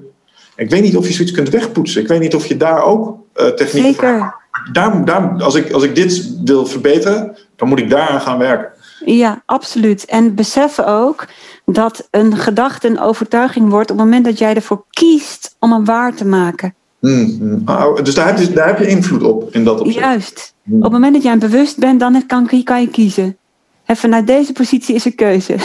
ik 0.56 0.70
weet 0.70 0.82
niet 0.82 0.98
of 0.98 1.08
je 1.08 1.14
zoiets 1.14 1.34
kunt 1.34 1.50
wegpoetsen. 1.50 2.02
Ik 2.02 2.08
weet 2.08 2.20
niet 2.20 2.36
of 2.36 2.46
je 2.46 2.58
daar 2.58 2.84
ook 2.84 3.18
techniek 3.56 3.84
Zeker 3.84 4.40
daar, 4.72 5.06
daar, 5.06 5.44
als, 5.44 5.56
ik, 5.56 5.72
als 5.72 5.84
ik 5.84 5.96
dit 5.96 6.32
wil 6.44 6.66
verbeteren, 6.66 7.38
dan 7.56 7.68
moet 7.68 7.80
ik 7.80 7.90
daaraan 7.90 8.22
gaan 8.22 8.38
werken. 8.38 8.70
Ja, 9.06 9.44
absoluut. 9.46 10.06
En 10.06 10.36
beseffen 10.36 10.88
ook 10.88 11.28
dat 11.66 12.08
een 12.12 12.38
gedachte 12.38 12.88
een 12.88 13.00
overtuiging 13.00 13.70
wordt 13.70 13.92
op 13.92 13.98
het 13.98 14.06
moment 14.06 14.26
dat 14.26 14.38
jij 14.38 14.56
ervoor 14.56 14.86
kiest 14.90 15.56
om 15.60 15.72
hem 15.72 15.86
waar 15.86 16.16
te 16.16 16.26
maken. 16.26 16.76
Mm, 17.00 17.62
oh, 17.66 17.96
dus 18.04 18.16
daar 18.16 18.28
heb, 18.28 18.38
je, 18.38 18.52
daar 18.52 18.68
heb 18.68 18.80
je 18.80 18.88
invloed 18.88 19.24
op 19.24 19.54
in 19.56 19.64
dat 19.64 19.80
opzicht. 19.80 20.00
Juist. 20.00 20.54
Mm. 20.64 20.78
Op 20.78 20.84
het 20.84 20.92
moment 20.92 21.14
dat 21.14 21.24
jij 21.24 21.38
bewust 21.38 21.78
bent, 21.78 22.00
dan 22.00 22.26
kan, 22.26 22.64
kan 22.64 22.82
je 22.82 22.88
kiezen. 22.88 23.38
En 23.86 23.98
vanuit 23.98 24.28
deze 24.28 24.54
positie 24.54 24.96
is 24.96 25.06
een 25.06 25.16
keuze. 25.16 25.56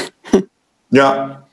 ja. 0.88 1.24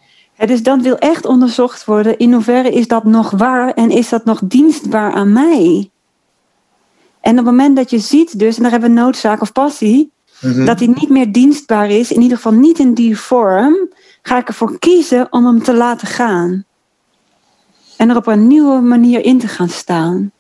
Dus 0.46 0.64
dat 0.64 0.82
wil 0.82 0.98
echt 0.98 1.26
onderzocht 1.26 1.86
worden. 1.86 2.18
In 2.18 2.34
hoeverre 2.34 2.72
is 2.72 2.88
dat 2.88 3.04
nog 3.04 3.30
waar 3.30 3.74
en 3.74 3.90
is 3.90 4.10
dat 4.10 4.26
nog 4.26 4.42
dienstbaar 4.44 5.14
aan 5.14 5.34
mij? 5.34 5.90
En 7.22 7.32
op 7.32 7.46
het 7.46 7.46
moment 7.46 7.76
dat 7.76 7.90
je 7.90 8.00
ziet 8.00 8.40
dus, 8.40 8.56
en 8.56 8.62
daar 8.62 8.72
hebben 8.72 8.90
we 8.90 8.96
noodzaak 8.96 9.42
of 9.42 9.52
passie. 9.52 10.12
Mm 10.44 10.52
-hmm. 10.52 10.66
dat 10.66 10.80
hij 10.80 10.88
niet 10.88 11.10
meer 11.10 11.32
dienstbaar 11.32 11.90
is, 11.90 12.12
in 12.12 12.22
ieder 12.22 12.38
geval 12.38 12.54
niet 12.54 12.80
in 12.80 12.94
die 12.94 13.18
vorm, 13.18 13.90
ga 14.22 14.38
ik 14.38 14.48
ervoor 14.48 14.80
kiezen 14.80 15.28
om 15.30 15.46
hem 15.46 15.64
te 15.64 15.74
laten 15.74 16.08
gaan. 16.08 16.66
En 17.98 18.10
er 18.10 18.16
op 18.16 18.28
een 18.28 18.48
nieuwe 18.48 18.82
manier 18.82 19.26
in 19.26 19.40
te 19.40 19.48
gaan 19.48 19.70
staan. 19.70 20.32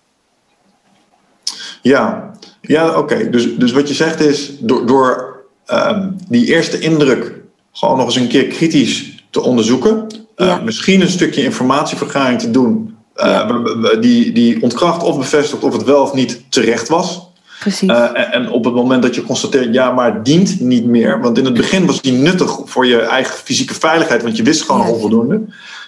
Ja, 1.81 2.31
ja 2.61 2.89
oké. 2.89 2.97
Okay. 2.97 3.29
Dus, 3.29 3.57
dus 3.57 3.71
wat 3.71 3.87
je 3.87 3.93
zegt 3.93 4.19
is, 4.19 4.57
door, 4.59 4.85
door 4.85 5.41
um, 5.67 6.15
die 6.27 6.45
eerste 6.45 6.79
indruk 6.79 7.41
gewoon 7.71 7.97
nog 7.97 8.05
eens 8.05 8.15
een 8.15 8.27
keer 8.27 8.47
kritisch 8.47 9.25
te 9.29 9.41
onderzoeken, 9.41 10.07
ja. 10.35 10.57
uh, 10.57 10.63
misschien 10.63 11.01
een 11.01 11.09
stukje 11.09 11.43
informatievergaring 11.43 12.39
te 12.39 12.51
doen, 12.51 12.97
uh, 13.15 13.49
die, 13.99 14.31
die 14.31 14.61
ontkracht 14.61 15.03
of 15.03 15.17
bevestigt 15.17 15.63
of 15.63 15.73
het 15.73 15.83
wel 15.83 16.01
of 16.01 16.13
niet 16.13 16.41
terecht 16.49 16.87
was. 16.87 17.22
Precies. 17.63 17.89
Uh, 17.89 18.33
en, 18.35 18.49
op 18.49 18.63
het 18.65 18.73
moment 18.73 19.01
dat 19.01 19.15
je 19.15 19.23
constateert, 19.23 19.73
ja, 19.73 19.91
maar 19.91 20.13
het 20.13 20.25
dient 20.25 20.59
niet 20.59 20.85
meer. 20.85 21.21
Want 21.21 21.37
in 21.37 21.45
het 21.45 21.53
begin 21.53 21.85
was 21.85 22.01
die 22.01 22.11
nuttig 22.11 22.59
voor 22.65 22.85
je 22.85 22.99
eigen 23.01 23.33
fysieke 23.35 23.73
veiligheid, 23.73 24.23
want 24.23 24.37
je 24.37 24.43
wist 24.43 24.61
gewoon 24.61 24.81
Ja. 24.87 24.91
onvoldoende. 24.93 25.41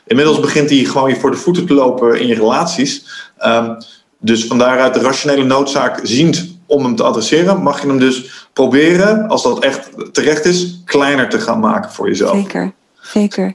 Inmiddels 0.07 0.39
begint 0.39 0.69
die 0.69 0.85
gewoon 0.85 1.10
je 1.10 1.15
voor 1.15 1.31
de 1.31 1.38
voeten 1.38 1.65
te 1.65 1.73
lopen 1.73 2.19
in 2.19 2.27
je 2.27 2.35
relaties. 2.35 3.06
Um, 3.45 3.77
dus 4.19 4.45
van 4.45 4.57
daaruit 4.57 4.93
de 4.93 4.99
rationele 4.99 5.43
noodzaak 5.43 5.99
ziend 6.03 6.47
om 6.65 6.84
hem 6.84 6.95
te 6.95 7.03
adresseren, 7.03 7.61
mag 7.64 7.81
je 7.81 7.88
hem 7.88 7.99
dus 7.99 8.47
proberen, 8.53 9.27
als 9.27 9.43
dat 9.43 9.60
echt 9.60 9.89
terecht 10.14 10.45
is, 10.45 10.81
kleiner 10.85 11.30
te 11.30 11.39
gaan 11.39 11.60
maken 11.60 11.91
voor 11.91 12.07
jezelf. 12.07 12.35
Zeker, 12.38 12.72
zeker. 13.02 13.53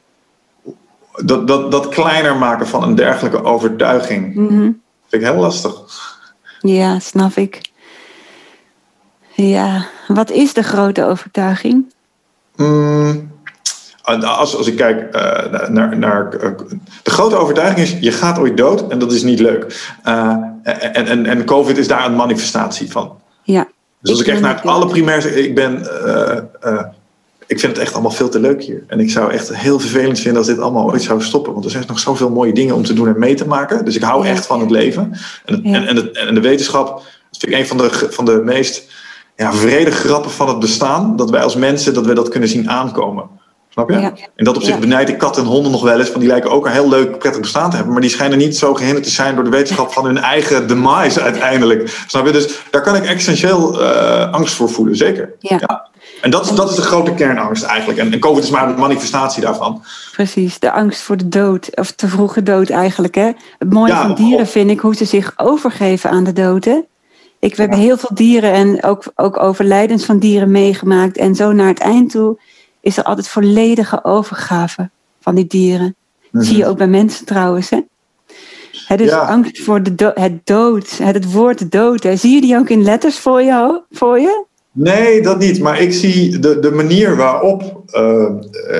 Dat, 1.24 1.48
dat, 1.48 1.70
dat 1.70 1.88
kleiner 1.88 2.36
maken 2.36 2.66
van 2.66 2.82
een 2.82 2.94
dergelijke 2.94 3.42
overtuiging 3.44 4.34
Mhm. 4.34 4.50
vind 5.08 5.22
ik 5.22 5.22
heel 5.22 5.34
lastig. 5.40 5.72
Ja, 6.60 6.98
snap 6.98 7.36
ik. 7.36 7.60
Ja, 9.48 9.86
wat 10.08 10.30
is 10.30 10.52
de 10.52 10.62
grote 10.62 11.04
overtuiging? 11.04 11.92
Mm, 12.56 13.30
als, 14.02 14.56
als 14.56 14.66
ik 14.66 14.76
kijk 14.76 15.16
uh, 15.16 15.68
naar, 15.68 15.98
naar 15.98 16.34
uh, 16.34 16.50
de 17.02 17.10
grote 17.10 17.36
overtuiging 17.36 17.86
is, 17.86 17.96
je 18.00 18.12
gaat 18.12 18.38
ooit 18.38 18.56
dood 18.56 18.88
en 18.90 18.98
dat 18.98 19.12
is 19.12 19.22
niet 19.22 19.40
leuk. 19.40 19.90
Uh, 20.08 20.36
en, 20.62 21.06
en, 21.06 21.26
en 21.26 21.44
COVID 21.44 21.78
is 21.78 21.88
daar 21.88 22.06
een 22.06 22.16
manifestatie 22.16 22.90
van. 22.90 23.18
Ja. 23.42 23.68
Dus 24.00 24.10
als 24.10 24.20
ik, 24.20 24.26
Ik 24.26 24.32
echt 24.32 24.42
naar 24.42 24.54
het 24.54 24.66
alle 24.66 24.86
primair 24.86 25.36
ik 25.36 25.54
ben, 25.54 25.78
ik 27.46 27.60
vind 27.60 27.72
het 27.72 27.78
echt 27.78 27.92
allemaal 27.92 28.10
veel 28.10 28.28
te 28.28 28.40
leuk 28.40 28.62
hier. 28.62 28.84
En 28.86 29.00
ik 29.00 29.10
zou 29.10 29.32
echt 29.32 29.54
heel 29.56 29.78
vervelend 29.80 30.18
vinden 30.18 30.38
als 30.38 30.46
dit 30.46 30.58
allemaal 30.58 30.90
ooit 30.90 31.02
zou 31.02 31.22
stoppen. 31.22 31.52
Want 31.52 31.64
er 31.64 31.70
zijn 31.70 31.84
nog 31.86 31.98
zoveel 31.98 32.30
mooie 32.30 32.52
dingen 32.52 32.74
om 32.74 32.84
te 32.84 32.92
doen 32.92 33.08
en 33.08 33.18
mee 33.18 33.34
te 33.34 33.46
maken. 33.46 33.84
Dus 33.84 33.96
ik 33.96 34.02
hou 34.02 34.24
Ja. 34.24 34.30
echt 34.30 34.46
van 34.46 34.60
het 34.60 34.70
leven. 34.70 35.12
En, 35.44 35.54
het- 35.54 35.64
Ja. 35.64 35.74
en, 35.74 35.86
en, 35.86 35.96
het- 35.96 36.16
en 36.16 36.34
de 36.34 36.40
wetenschap, 36.40 36.86
dat 36.86 37.04
vind 37.38 37.52
ik 37.52 37.58
een 37.58 37.66
van 37.66 37.76
de, 37.76 38.06
van 38.10 38.24
de 38.24 38.40
meest 38.44 38.90
ja, 39.40 39.52
vrede 39.52 39.90
grappen 39.90 40.30
van 40.30 40.48
het 40.48 40.58
bestaan. 40.58 41.16
Dat 41.16 41.30
wij 41.30 41.42
als 41.42 41.54
mensen, 41.56 41.94
dat 41.94 42.06
we 42.06 42.14
dat 42.14 42.28
kunnen 42.28 42.48
zien 42.48 42.70
aankomen. 42.70 43.38
Snap 43.68 43.90
je? 43.90 43.96
Ja. 43.98 44.12
In 44.36 44.44
dat 44.44 44.56
opzicht 44.56 44.74
Ja. 44.74 44.80
benijd 44.80 45.08
ik 45.08 45.18
katten 45.18 45.42
en 45.42 45.48
honden 45.48 45.72
nog 45.72 45.82
wel 45.82 45.98
eens. 45.98 46.08
Want 46.08 46.20
die 46.20 46.28
lijken 46.28 46.50
ook 46.50 46.66
een 46.66 46.72
heel 46.72 46.88
leuk, 46.88 47.18
prettig 47.18 47.40
bestaan 47.40 47.70
te 47.70 47.74
hebben. 47.76 47.92
Maar 47.92 48.02
die 48.02 48.10
schijnen 48.10 48.38
niet 48.38 48.56
zo 48.56 48.74
gehinderd 48.74 49.04
te 49.04 49.10
zijn 49.10 49.34
door 49.34 49.44
de 49.44 49.50
wetenschap 49.50 49.92
van 49.92 50.04
hun 50.04 50.18
eigen 50.18 50.68
demise 50.68 51.20
uiteindelijk. 51.30 52.04
Snap 52.06 52.26
je? 52.26 52.32
Dus 52.32 52.60
daar 52.70 52.82
kan 52.82 52.96
ik 52.96 53.04
essentieel 53.04 53.82
eh, 53.82 54.32
angst 54.32 54.54
voor 54.54 54.68
voelen, 54.68 54.96
zeker. 54.96 55.34
Ja. 55.38 55.88
En 56.20 56.30
dat, 56.30 56.44
is- 56.44 56.52
dat 56.56 56.70
is 56.70 56.76
de 56.76 56.82
grote 56.82 57.14
kernangst 57.14 57.62
eigenlijk. 57.62 57.98
En, 57.98 58.12
en 58.12 58.18
COVID 58.18 58.44
is 58.44 58.50
maar 58.50 58.68
een 58.68 58.78
manifestatie 58.78 59.42
daarvan. 59.42 59.82
Precies, 60.12 60.58
de 60.58 60.72
angst 60.72 61.02
voor 61.02 61.16
de 61.16 61.28
dood, 61.28 61.76
of 61.76 61.90
te 61.90 62.08
vroege 62.08 62.42
dood 62.42 62.70
eigenlijk. 62.70 63.14
Hè? 63.14 63.30
Het 63.58 63.72
mooie 63.72 63.94
van 63.94 64.14
dieren 64.14 64.46
vind 64.46 64.70
ik 64.70 64.80
hoe 64.80 64.94
ze 64.94 65.04
zich 65.04 65.32
overgeven 65.36 66.10
aan 66.10 66.24
de 66.24 66.32
dood. 66.32 66.64
Hè? 66.64 66.78
Ik, 67.40 67.54
we 67.56 67.60
hebben 67.60 67.78
heel 67.78 67.96
veel 67.96 68.14
dieren 68.14 68.52
en 68.52 68.82
ook, 68.82 69.04
ook 69.14 69.42
overlijdens 69.42 70.04
van 70.04 70.18
dieren 70.18 70.50
meegemaakt. 70.50 71.16
En 71.16 71.34
zo 71.34 71.52
naar 71.52 71.68
het 71.68 71.78
eind 71.80 72.10
toe 72.10 72.38
is 72.80 72.96
er 72.96 73.04
altijd 73.04 73.28
volledige 73.28 74.04
overgave 74.04 74.90
van 75.20 75.34
die 75.34 75.46
dieren. 75.46 75.94
Mhm. 76.30 76.44
Zie 76.44 76.56
je 76.56 76.66
ook 76.66 76.76
bij 76.78 76.86
mensen 76.88 77.26
trouwens. 77.26 77.70
Hè? 77.70 77.80
Hè, 78.86 78.96
dus 78.96 79.08
Ja. 79.08 79.18
angst 79.18 79.62
voor 79.62 79.82
de 79.82 79.94
do- 79.94 80.12
het 80.14 80.46
dood, 80.46 80.90
het, 80.98 81.14
het 81.14 81.32
woord 81.32 81.70
dood. 81.70 82.02
Hè? 82.02 82.16
Zie 82.16 82.34
je 82.34 82.40
die 82.40 82.56
ook 82.58 82.68
in 82.68 82.82
letters 82.82 83.18
voor 83.18 83.42
je? 83.42 83.82
Voor 83.90 84.20
je? 84.20 84.44
Nee, 84.72 85.22
dat 85.22 85.38
niet. 85.38 85.60
Maar 85.60 85.80
ik 85.80 85.92
zie 85.92 86.38
de, 86.38 86.58
de 86.58 86.70
manier 86.70 87.16
waarop 87.16 87.82
eh, 87.86 88.24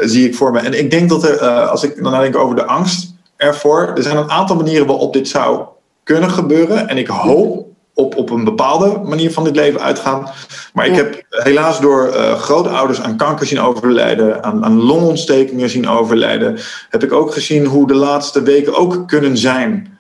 zie 0.03 0.27
ik 0.29 0.35
voor 0.35 0.53
me. 0.53 0.59
En 0.59 0.79
ik 0.79 0.91
denk 0.91 1.09
dat 1.09 1.25
er, 1.25 1.37
eh, 1.39 1.69
als 1.71 1.83
ik 1.85 2.03
dan 2.03 2.13
nadenk 2.13 2.37
over 2.37 2.57
de 2.57 2.65
angst 2.67 3.15
ervoor, 3.37 3.93
er 3.97 4.03
zijn 4.03 4.17
een 4.17 4.31
aantal 4.31 4.57
manieren 4.57 4.87
waarop 4.87 5.13
dit 5.13 5.29
zou 5.29 5.63
kunnen 6.03 6.31
gebeuren. 6.31 6.89
En 6.89 6.97
ik 6.99 7.07
hoop 7.07 7.67
op, 8.01 8.17
op 8.17 8.31
een 8.31 8.45
bepaalde 8.45 9.01
manier 9.05 9.33
van 9.33 9.45
dit 9.45 9.57
leven 9.57 9.81
uitgaan. 9.81 10.31
Maar 10.73 10.87
ik 10.87 10.95
Ja. 10.95 10.97
heb 10.97 11.25
helaas 11.29 11.81
door 11.81 12.09
eh, 12.09 12.35
grootouders 12.35 13.01
aan 13.01 13.17
kanker 13.17 13.47
zien 13.47 13.61
overlijden, 13.61 14.45
aan, 14.45 14.65
aan 14.65 14.83
longontstekingen 14.83 15.71
zien 15.71 15.89
overlijden, 15.89 16.59
heb 16.89 17.05
ik 17.05 17.13
ook 17.13 17.33
gezien 17.33 17.67
hoe 17.67 17.87
de 17.87 17.95
laatste 17.95 18.43
weken 18.43 18.77
ook 18.77 19.09
kunnen 19.09 19.37
zijn. 19.37 19.99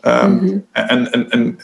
Ehm, 0.00 0.34
mhm. 0.34 0.58
En, 0.72 1.12
en, 1.12 1.30
en, 1.30 1.58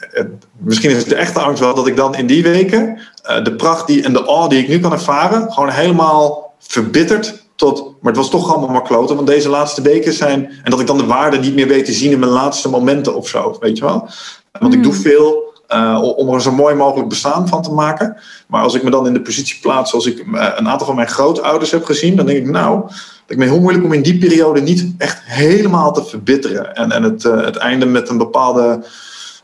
misschien 0.57 0.89
is 0.89 0.97
het 0.97 1.09
de 1.09 1.15
echte 1.15 1.39
angst 1.39 1.59
wel 1.59 1.73
dat 1.73 1.87
ik 1.87 1.95
dan 1.95 2.15
in 2.15 2.27
die 2.27 2.43
weken 2.43 2.99
uh, 3.29 3.43
de 3.43 3.55
pracht 3.55 3.87
die, 3.87 4.03
en 4.03 4.13
de 4.13 4.27
awe 4.27 4.49
die 4.49 4.59
ik 4.59 4.67
nu 4.67 4.79
kan 4.79 4.91
ervaren, 4.91 5.51
gewoon 5.51 5.69
helemaal 5.69 6.53
verbitterd 6.59 7.41
tot. 7.55 7.79
Maar 8.01 8.11
het 8.11 8.21
was 8.21 8.29
toch 8.29 8.51
allemaal 8.51 8.69
maar 8.69 8.81
kloten, 8.81 9.15
want 9.15 9.27
deze 9.27 9.49
laatste 9.49 9.81
weken 9.81 10.13
zijn. 10.13 10.51
En 10.63 10.71
dat 10.71 10.79
ik 10.79 10.87
dan 10.87 10.97
de 10.97 11.05
waarde 11.05 11.37
niet 11.37 11.55
meer 11.55 11.67
weet 11.67 11.85
te 11.85 11.93
zien 11.93 12.11
in 12.11 12.19
mijn 12.19 12.31
laatste 12.31 12.69
momenten 12.69 13.15
of 13.15 13.27
zo, 13.27 13.57
weet 13.59 13.77
je 13.77 13.83
wel? 13.83 14.09
Want 14.59 14.73
ik 14.73 14.83
doe 14.83 14.91
mhm. 14.91 15.01
veel. 15.01 15.50
Uh, 15.73 16.01
om 16.15 16.33
er 16.33 16.41
zo 16.41 16.51
mooi 16.51 16.75
mogelijk 16.75 17.09
bestaan 17.09 17.47
van 17.47 17.61
te 17.61 17.71
maken. 17.71 18.17
Maar 18.47 18.63
als 18.63 18.73
ik 18.73 18.83
me 18.83 18.89
dan 18.89 19.07
in 19.07 19.13
de 19.13 19.21
positie 19.21 19.59
plaats 19.61 19.89
zoals 19.89 20.05
ik 20.05 20.17
uh, 20.17 20.47
een 20.55 20.69
aantal 20.69 20.87
van 20.87 20.95
mijn 20.95 21.07
grootouders 21.07 21.71
heb 21.71 21.85
gezien, 21.85 22.15
dan 22.15 22.25
denk 22.25 22.37
ik, 22.37 22.49
nou, 22.49 22.89
ik 23.27 23.37
me 23.37 23.45
heel 23.45 23.59
moeilijk 23.59 23.85
om 23.85 23.93
in 23.93 24.01
die 24.01 24.17
periode 24.17 24.61
niet 24.61 24.93
echt 24.97 25.21
helemaal 25.23 25.93
te 25.93 26.03
verbitteren. 26.03 26.75
En, 26.75 26.91
en 26.91 27.03
het, 27.03 27.23
uh, 27.23 27.45
het 27.45 27.55
einde 27.55 27.85
met 27.85 28.09
een 28.09 28.17
bepaalde 28.17 28.83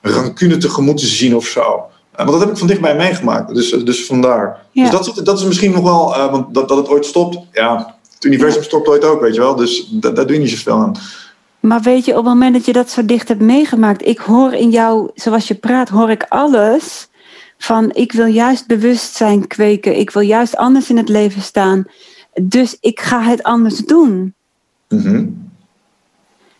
rancune 0.01 0.57
tegemoet 0.57 0.97
te 0.97 1.05
zien 1.05 1.35
of 1.35 1.45
zo. 1.45 1.85
Want 2.15 2.31
dat 2.31 2.39
heb 2.39 2.49
ik 2.49 2.57
van 2.57 2.67
dichtbij 2.67 2.95
meegemaakt. 2.95 3.55
Dus, 3.55 3.69
dus 3.69 4.05
vandaar. 4.05 4.59
Dus 4.73 4.89
dat, 4.89 5.21
dat 5.23 5.39
is 5.39 5.45
misschien 5.45 5.71
nog 5.71 5.83
wel, 5.83 6.29
want 6.31 6.53
dat, 6.53 6.67
dat 6.67 6.77
het 6.77 6.89
ooit 6.89 7.05
stopt. 7.05 7.37
Ja, 7.51 7.95
het 8.13 8.23
universum 8.23 8.63
stopt 8.63 8.87
ooit 8.87 9.03
ook, 9.03 9.21
weet 9.21 9.33
je 9.33 9.39
wel. 9.39 9.55
Dus 9.55 9.87
daar 9.91 10.13
doe 10.13 10.33
je 10.33 10.39
niet 10.39 10.49
zoveel 10.49 10.73
aan. 10.73 10.95
Maar 11.67 11.81
weet 11.81 12.05
je, 12.05 12.11
op 12.11 12.17
het 12.17 12.33
moment 12.33 12.53
dat 12.53 12.65
je 12.65 12.73
dat 12.73 12.89
zo 12.89 13.05
dicht 13.05 13.27
hebt 13.27 13.41
meegemaakt, 13.41 14.05
ik 14.05 14.17
hoor 14.17 14.53
in 14.53 14.69
jou, 14.69 15.09
zoals 15.13 15.47
je 15.47 15.55
praat, 15.55 15.89
hoor 15.89 16.09
ik 16.09 16.25
alles 16.29 17.07
van 17.57 17.91
ik 17.93 18.11
wil 18.11 18.25
juist 18.25 18.67
bewustzijn 18.67 19.47
kweken, 19.47 19.97
ik 19.97 20.09
wil 20.09 20.21
juist 20.21 20.55
anders 20.55 20.89
in 20.89 20.97
het 20.97 21.09
leven 21.09 21.41
staan. 21.41 21.85
Dus 22.41 22.77
ik 22.79 22.99
ga 22.99 23.21
het 23.21 23.43
anders 23.43 23.77
doen. 23.77 24.33
Mhm. 24.89 25.25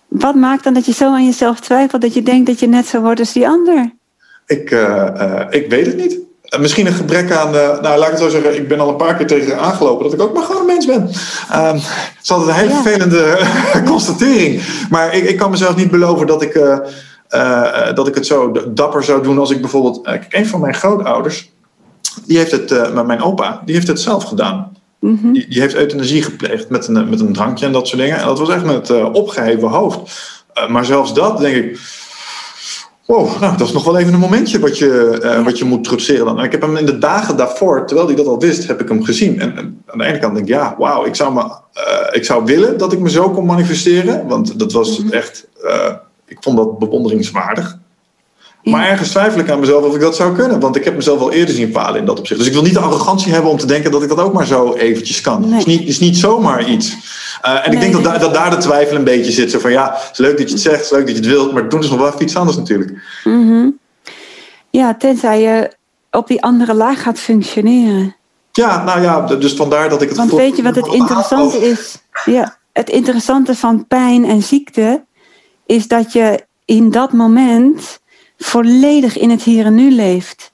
Wat 0.08 0.36
maakt 0.36 0.64
dan 0.64 0.74
dat 0.74 0.86
je 0.86 0.94
zo 0.94 1.06
aan 1.06 1.26
jezelf 1.26 1.60
twijfelt 1.60 2.02
dat 2.02 2.14
je 2.14 2.24
denkt 2.24 2.48
dat 2.48 2.60
je 2.60 2.68
net 2.68 2.86
zo 2.86 3.02
wordt 3.02 3.20
als 3.20 3.34
die 3.34 3.48
ander? 3.48 3.92
Ik, 4.46 4.72
uh, 4.72 4.80
uh, 5.16 5.46
ik 5.50 5.70
weet 5.70 5.86
het 5.86 5.98
niet. 5.98 6.20
Uh, 6.54 6.60
misschien 6.60 6.86
een 6.86 6.94
gebrek 6.94 7.32
aan, 7.32 7.52
nou 7.52 7.82
laat 7.82 8.06
ik 8.06 8.12
het 8.12 8.20
zo 8.20 8.30
zeggen, 8.30 8.56
ik 8.56 8.68
ben 8.68 8.80
al 8.80 8.90
een 8.90 8.96
paar 8.96 9.16
keer 9.16 9.28
tegen 9.28 9.60
aangelopen 9.60 10.04
dat 10.04 10.14
ik 10.14 10.22
ook 10.22 10.34
maar 10.34 10.44
gewoon 10.44 10.62
een 10.62 10.68
mens 10.68 10.86
ben. 10.86 11.10
Ehm, 11.52 11.74
het 11.74 12.20
is 12.24 12.32
altijd 12.32 12.50
een 12.50 12.56
hele 12.56 12.82
vervelende 12.82 13.40
constatering. 13.92 14.62
Maar 14.90 15.14
ik, 15.16 15.24
ik 15.24 15.38
kan 15.38 15.52
mezelf 15.52 15.76
niet 15.76 15.92
beloven 15.92 16.28
dat 16.28 16.42
ik, 16.42 16.54
dat 17.96 18.08
ik 18.08 18.16
het 18.16 18.26
zo 18.26 18.52
dapper 18.74 19.04
zou 19.04 19.24
doen 19.24 19.40
als 19.40 19.52
ik 19.52 19.62
bijvoorbeeld. 19.62 20.02
kijk, 20.02 20.26
een 20.30 20.48
van 20.48 20.60
mijn 20.60 20.76
grootouders, 20.76 21.52
die 22.26 22.38
heeft 22.38 22.52
het, 22.52 22.94
mijn 23.06 23.22
opa, 23.22 23.62
die 23.66 23.76
heeft 23.76 23.88
het 23.88 24.02
zelf 24.02 24.24
gedaan. 24.24 24.76
Mhm. 25.00 25.32
die, 25.32 25.48
die, 25.50 25.62
heeft 25.62 25.76
euthanasie 25.76 26.24
gepleegd 26.24 26.70
met 26.70 26.88
een, 26.88 27.10
met 27.10 27.20
een 27.20 27.34
drankje 27.34 27.66
en 27.66 27.72
dat 27.72 27.88
soort 27.88 28.02
dingen. 28.02 28.18
En 28.18 28.26
dat 28.26 28.40
was 28.40 28.50
echt 28.50 28.64
met 28.64 28.92
opgeheven 29.12 29.68
hoofd. 29.68 30.00
Maar 30.68 30.86
zelfs 30.86 31.14
dat, 31.14 31.38
denk 31.38 31.56
ik. 31.56 31.80
Wow, 33.08 33.30
nou, 33.42 33.58
dat 33.58 33.68
is 33.68 33.74
nog 33.74 33.84
wel 33.84 33.98
even 33.98 34.14
een 34.14 34.20
momentje 34.20 34.60
wat 34.60 34.78
je, 34.78 35.20
uh, 35.24 35.44
wat 35.44 35.58
je 35.58 35.66
moet 35.66 35.84
trotseren 35.84 36.26
dan. 36.26 36.40
En 36.40 36.46
ik 36.46 36.52
heb 36.52 36.62
hem 36.62 36.78
in 36.78 36.86
de 36.86 36.98
dagen 36.98 37.38
daarvoor, 37.38 37.86
terwijl 37.86 38.08
hij 38.08 38.16
dat 38.16 38.28
al 38.28 38.40
wist, 38.40 38.68
heb 38.68 38.82
ik 38.82 38.88
hem 38.88 39.04
gezien. 39.04 39.40
En, 39.40 39.58
en 39.58 39.84
aan 39.86 39.98
de 39.98 40.04
ene 40.04 40.20
kant 40.20 40.34
denk 40.36 40.48
ik, 40.48 40.54
ja, 40.54 40.76
wauw, 40.78 41.06
ik, 41.06 41.16
zou 41.16 41.34
me, 41.34 41.44
ik 42.12 42.26
zou 42.26 42.46
willen 42.46 42.78
dat 42.78 42.94
ik 42.94 43.00
me 43.00 43.10
zo 43.10 43.30
kon 43.30 43.46
manifesteren. 43.46 44.28
Want 44.28 44.60
dat 44.60 44.72
was 44.72 45.00
mhm. 45.00 45.14
echt, 45.14 45.48
ik 46.26 46.38
vond 46.40 46.58
dat 46.58 46.80
bewonderingswaardig. 46.80 47.78
Maar 48.64 48.88
ergens 48.88 49.10
twijfel 49.10 49.40
ik 49.40 49.50
aan 49.50 49.60
mezelf 49.60 49.86
of 49.86 49.96
ik 49.96 50.02
dat 50.02 50.16
zou 50.16 50.36
kunnen. 50.36 50.60
Want 50.60 50.76
ik 50.76 50.84
heb 50.84 50.96
mezelf 50.96 51.20
al 51.20 51.32
eerder 51.32 51.56
zien 51.56 51.72
falen 51.72 52.00
in 52.00 52.06
dat 52.06 52.20
opzicht. 52.20 52.40
Dus 52.40 52.48
ik 52.48 52.54
wil 52.54 52.64
niet 52.64 52.74
de 52.74 52.80
arrogantie 52.80 53.32
hebben 53.32 53.52
om 53.52 53.58
te 53.58 53.66
denken 53.66 53.92
dat 53.92 54.04
ik 54.04 54.10
dat 54.10 54.20
ook 54.20 54.34
maar 54.34 54.46
zo 54.46 54.74
eventjes 54.74 55.22
kan. 55.22 55.44
Het, 55.44 55.58
is 55.58 55.66
niet, 55.66 55.88
is 55.88 56.00
niet 56.00 56.18
zomaar 56.18 56.70
iets. 56.70 56.96
Uh, 57.46 57.68
en 57.68 57.72
ik 57.74 57.80
denk 57.80 57.94
dat, 57.94 58.04
daar, 58.04 58.20
dat 58.20 58.34
daar 58.34 58.50
de 58.50 58.58
twijfel 58.58 58.96
een 58.96 59.04
beetje 59.04 59.32
zit. 59.32 59.52
Zo 59.52 59.60
van 59.60 59.72
ja, 59.72 59.94
het 59.94 60.10
is 60.12 60.18
leuk 60.18 60.38
dat 60.38 60.48
je 60.48 60.54
het 60.54 60.64
zegt, 60.64 60.76
het 60.76 60.86
is 60.86 60.92
leuk 60.92 61.06
dat 61.06 61.16
je 61.16 61.22
het 61.22 61.32
wilt. 61.32 61.54
Maar 61.54 61.70
doen 61.70 61.80
is 61.80 61.90
nog 61.90 62.00
wel 62.00 62.22
iets 62.22 62.36
anders 62.36 62.58
natuurlijk. 62.58 62.92
Mm 63.24 63.80
Ja, 64.70 64.96
tenzij 64.96 65.42
je 65.42 65.72
op 66.12 66.28
die 66.28 66.44
andere 66.44 66.74
laag 66.74 67.02
gaat 67.02 67.20
functioneren. 67.20 68.16
Ja, 68.52 68.84
nou 68.84 69.02
ja, 69.02 69.22
dus 69.22 69.54
vandaar 69.54 69.90
dat 69.90 70.02
ik 70.02 70.08
het... 70.08 70.18
Want 70.18 70.32
weet 70.32 70.56
je 70.56 70.64
wat 70.64 70.76
het 70.76 70.88
interessante 71.02 71.58
is? 71.58 71.98
Ja, 72.26 72.58
het 72.72 72.90
interessante 72.90 73.56
van 73.56 73.88
pijn 73.88 74.26
en 74.26 74.42
ziekte 74.42 75.06
is 75.66 75.88
dat 75.88 76.14
je 76.14 76.46
in 76.66 76.92
dat 76.92 77.14
moment 77.14 78.00
volledig 78.38 79.18
in 79.18 79.30
het 79.30 79.44
hier 79.44 79.66
en 79.66 79.76
nu 79.76 79.92
leeft. 79.92 80.52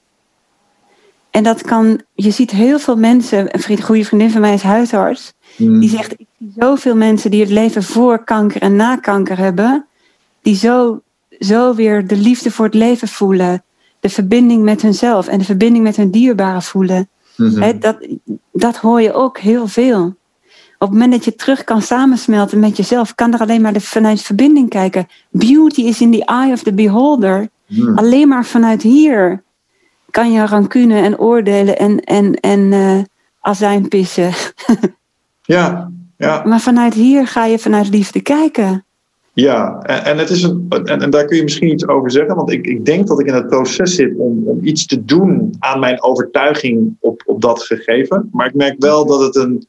En 1.30 1.42
dat 1.42 1.62
kan, 1.62 2.00
je 2.14 2.30
ziet 2.30 2.50
heel 2.50 2.78
veel 2.78 2.96
mensen, 2.96 3.54
een 3.54 3.60
vriend, 3.60 3.84
goede 3.84 4.04
vriendin 4.04 4.30
van 4.30 4.40
mij 4.40 4.54
is 4.54 4.62
huisarts, 4.62 5.32
mm. 5.56 5.80
die 5.80 5.88
zegt, 5.88 6.12
ik 6.12 6.26
zie 6.38 6.52
zoveel 6.58 6.96
mensen 6.96 7.30
die 7.30 7.40
het 7.40 7.50
leven 7.50 7.82
voor 7.82 8.24
kanker 8.24 8.60
en 8.60 8.76
na 8.76 8.96
kanker 8.96 9.38
hebben, 9.38 9.86
die 10.42 10.56
zo, 10.56 11.02
zo 11.38 11.74
weer 11.74 12.06
de 12.06 12.16
liefde 12.16 12.50
voor 12.50 12.64
het 12.64 12.74
leven 12.74 13.08
voelen, 13.08 13.64
de 14.00 14.08
verbinding 14.08 14.62
met 14.62 14.82
hunzelf 14.82 15.26
en 15.26 15.38
de 15.38 15.44
verbinding 15.44 15.84
met 15.84 15.96
hun 15.96 16.10
dierbaren 16.10 16.62
voelen. 16.62 17.08
Mm 17.36 17.80
dat, 17.80 17.96
dat 18.52 18.76
hoor 18.76 19.00
je 19.00 19.12
ook 19.12 19.38
heel 19.38 19.66
veel. 19.66 20.16
Op 20.78 20.90
het 20.90 20.98
moment 20.98 21.12
dat 21.12 21.24
je 21.24 21.34
terug 21.34 21.64
kan 21.64 21.82
samensmelten 21.82 22.58
met 22.58 22.76
jezelf, 22.76 23.14
kan 23.14 23.32
er 23.32 23.40
alleen 23.40 23.60
maar 23.60 23.72
de, 23.72 23.80
vanuit 23.80 24.22
verbinding 24.22 24.68
kijken. 24.68 25.06
Beauty 25.30 25.80
is 25.80 26.00
in 26.00 26.10
the 26.10 26.24
eye 26.24 26.52
of 26.52 26.62
the 26.62 26.72
beholder. 26.72 27.48
Hmm. 27.66 27.98
Alleen 27.98 28.28
maar 28.28 28.44
vanuit 28.44 28.82
hier 28.82 29.42
kan 30.10 30.32
je 30.32 30.46
rancune 30.46 31.00
en 31.00 31.18
oordelen 31.18 31.78
en, 31.78 32.00
en, 32.00 32.34
en 32.34 32.60
uh, 32.60 32.98
azijn 33.40 33.88
pissen. 33.88 34.32
ja, 35.46 35.90
ja. 36.16 36.42
Maar 36.44 36.60
vanuit 36.60 36.94
hier 36.94 37.26
ga 37.26 37.46
je 37.46 37.58
vanuit 37.58 37.88
liefde 37.88 38.20
kijken. 38.20 38.84
Ja, 39.32 39.78
en, 39.82 40.04
en, 40.04 40.18
het 40.18 40.30
is 40.30 40.42
een, 40.42 40.66
en, 40.68 41.00
en, 41.00 41.10
daar 41.10 41.24
kun 41.24 41.36
je 41.36 41.42
misschien 41.42 41.70
iets 41.70 41.88
over 41.88 42.10
zeggen. 42.10 42.36
Want 42.36 42.50
ik, 42.50 42.66
ik 42.66 42.84
denk 42.84 43.06
dat 43.06 43.20
ik 43.20 43.26
in 43.26 43.34
het 43.34 43.46
proces 43.46 43.94
zit 43.94 44.16
om, 44.16 44.42
om 44.46 44.58
iets 44.62 44.86
te 44.86 45.04
doen 45.04 45.54
aan 45.58 45.80
mijn 45.80 46.02
overtuiging 46.02 46.96
op, 47.00 47.22
op 47.26 47.40
dat 47.40 47.62
gegeven. 47.62 48.28
Maar 48.32 48.46
ik 48.46 48.54
merk 48.54 48.74
wel 48.78 49.06
dat 49.06 49.20
het 49.20 49.36
een. 49.36 49.66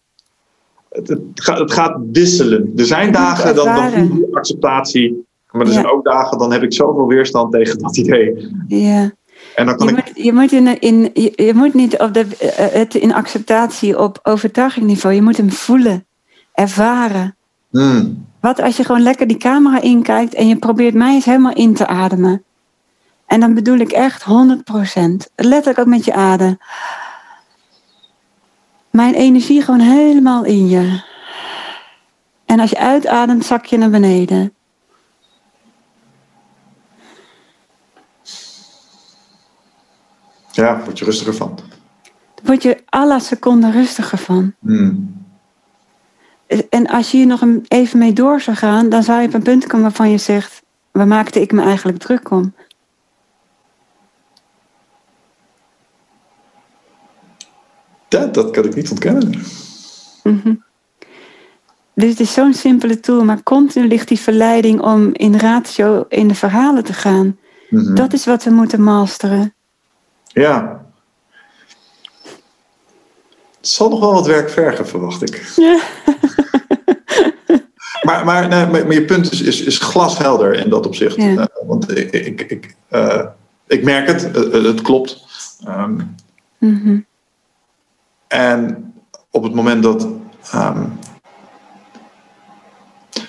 Het, 0.90 1.08
het, 1.08 1.22
gaat, 1.34 1.60
het 1.60 1.72
gaat 1.72 1.98
wisselen. 2.12 2.72
Er 2.76 2.86
zijn 2.86 3.12
dagen 3.12 3.56
dat 3.56 3.66
dan 3.66 4.28
acceptatie. 4.32 5.26
Maar 5.52 5.66
er 5.66 5.74
zijn 5.74 5.90
ook 5.90 6.04
dagen, 6.04 6.38
dan 6.38 6.52
heb 6.52 6.64
ik 6.64 6.74
zoveel 6.74 7.08
weerstand 7.08 7.52
tegen 7.52 7.80
dat 7.80 7.98
idee. 7.98 8.52
Ja. 8.68 9.12
En 9.56 9.66
dan 9.66 9.78
kan 9.78 9.88
je, 9.88 9.94
ik... 9.94 10.06
moet, 10.06 10.24
je, 10.24 10.34
moet 10.34 10.52
in, 10.52 10.80
in, 10.80 11.12
je, 11.14 11.52
moet 11.56 11.74
niet 11.74 12.00
op 12.00 12.14
de, 12.14 12.28
eh, 12.38 12.74
het 12.74 12.96
in 12.96 13.14
acceptatie 13.14 14.00
op 14.00 14.20
overtuigingniveau. 14.24 15.16
Je 15.16 15.22
moet 15.22 15.38
hem 15.38 15.52
voelen, 15.52 16.06
ervaren. 16.54 17.36
Hmm. 17.70 18.26
Wat 18.40 18.62
als 18.62 18.78
je 18.78 18.84
gewoon 18.84 19.02
lekker 19.02 19.28
die 19.28 19.38
camera 19.38 19.82
inkijkt 19.82 20.34
en 20.34 20.48
je 20.48 20.58
probeert 20.58 20.94
mij 20.94 21.14
eens 21.14 21.26
helemaal 21.26 21.54
in 21.54 21.74
te 21.74 21.88
ademen. 21.88 22.44
En 23.26 23.40
dan 23.40 23.54
bedoel 23.54 23.78
ik 23.78 23.92
echt 23.92 24.24
100%. 24.24 24.26
Letterlijk 25.36 25.80
ook 25.80 25.86
met 25.86 26.06
je 26.06 26.14
adem. 26.14 26.58
Mijn 28.90 29.14
energie 29.14 29.62
gewoon 29.62 29.80
helemaal 29.80 30.44
in 30.44 30.68
je. 30.68 31.02
En 32.46 32.60
als 32.60 32.70
je 32.70 32.78
uitademt, 32.78 33.46
zak 33.46 33.66
je 33.66 33.78
naar 33.78 33.90
beneden. 33.90 34.55
Ja, 40.56 40.82
word 40.84 41.00
je 41.00 41.06
rustiger 41.06 41.34
van. 41.34 41.60
Word 42.44 42.64
je 42.64 42.84
alle 42.86 43.20
seconden 43.20 43.72
rustiger 43.72 44.18
van. 44.18 44.54
Hmm. 44.60 45.24
En 46.70 46.88
als 46.88 47.12
je 47.12 47.18
hier 47.18 47.28
nog 47.28 47.44
even 47.68 48.00
mee 48.00 48.14
door 48.14 48.42
zou 48.42 48.58
gaan, 48.58 48.90
dan 48.90 49.04
zou 49.04 49.22
je 49.22 49.28
op 49.28 49.34
een 49.34 49.42
punt 49.42 49.68
komen 49.68 49.82
waarvan 49.82 50.10
je 50.10 50.18
zegt: 50.18 50.64
waar 50.92 51.08
maakte 51.08 51.42
ik 51.42 51.52
me 51.52 51.62
eigenlijk 51.62 51.98
druk 51.98 52.32
om? 52.32 52.54
Ja, 58.10 58.26
dat 58.26 58.52
kan 58.52 58.66
ik 58.66 58.76
niet 58.76 58.90
ontkennen. 58.90 59.44
Mm 60.24 60.64
Dus 61.94 62.10
het 62.10 62.20
is 62.20 62.34
zo'n 62.34 62.54
simpele 62.54 63.00
tool, 63.00 63.24
maar 63.24 63.44
continu 63.44 63.88
ligt 63.88 64.08
die 64.08 64.20
verleiding 64.20 64.82
om 64.82 65.10
in 65.14 65.38
ratio 65.38 66.06
in 66.10 66.28
de 66.28 66.36
verhalen 66.36 66.84
te 66.84 66.94
gaan. 66.94 67.38
Mhm. 67.70 67.96
Dat 67.96 68.14
is 68.14 68.26
wat 68.26 68.44
we 68.44 68.50
moeten 68.50 68.84
masteren. 68.84 69.55
Ja. 70.36 70.86
Het 73.58 73.68
zal 73.68 73.90
nog 73.90 74.00
wel 74.00 74.14
wat 74.14 74.28
werk 74.28 74.50
vergen, 74.50 74.88
verwacht 74.88 75.22
ik. 75.22 75.54
Ja. 75.56 75.80
maar, 78.08 78.26
maar, 78.26 78.48
nee, 78.48 78.66
maar, 78.66 78.94
je 78.94 79.06
punt 79.06 79.32
is, 79.32 79.42
is, 79.42 79.62
is, 79.62 79.78
glashelder 79.78 80.54
in 80.54 80.70
dat 80.70 80.86
opzicht. 80.86 81.16
Ja. 81.16 81.24
Uh, 81.24 81.46
want 81.66 81.98
ik, 81.98 82.12
ik, 82.12 82.42
ik, 82.42 82.76
uh, 82.92 83.26
ik 83.68 83.84
merk 83.84 84.08
het, 84.08 84.38
uh, 84.38 84.64
het 84.64 84.82
klopt. 84.82 85.26
Um, 85.68 86.16
mm 86.58 86.82
-hmm. 86.84 87.06
En 88.28 88.94
op 89.32 89.44
het 89.44 89.54
moment 89.54 89.84
dat. 89.84 90.08
Um, 90.56 91.00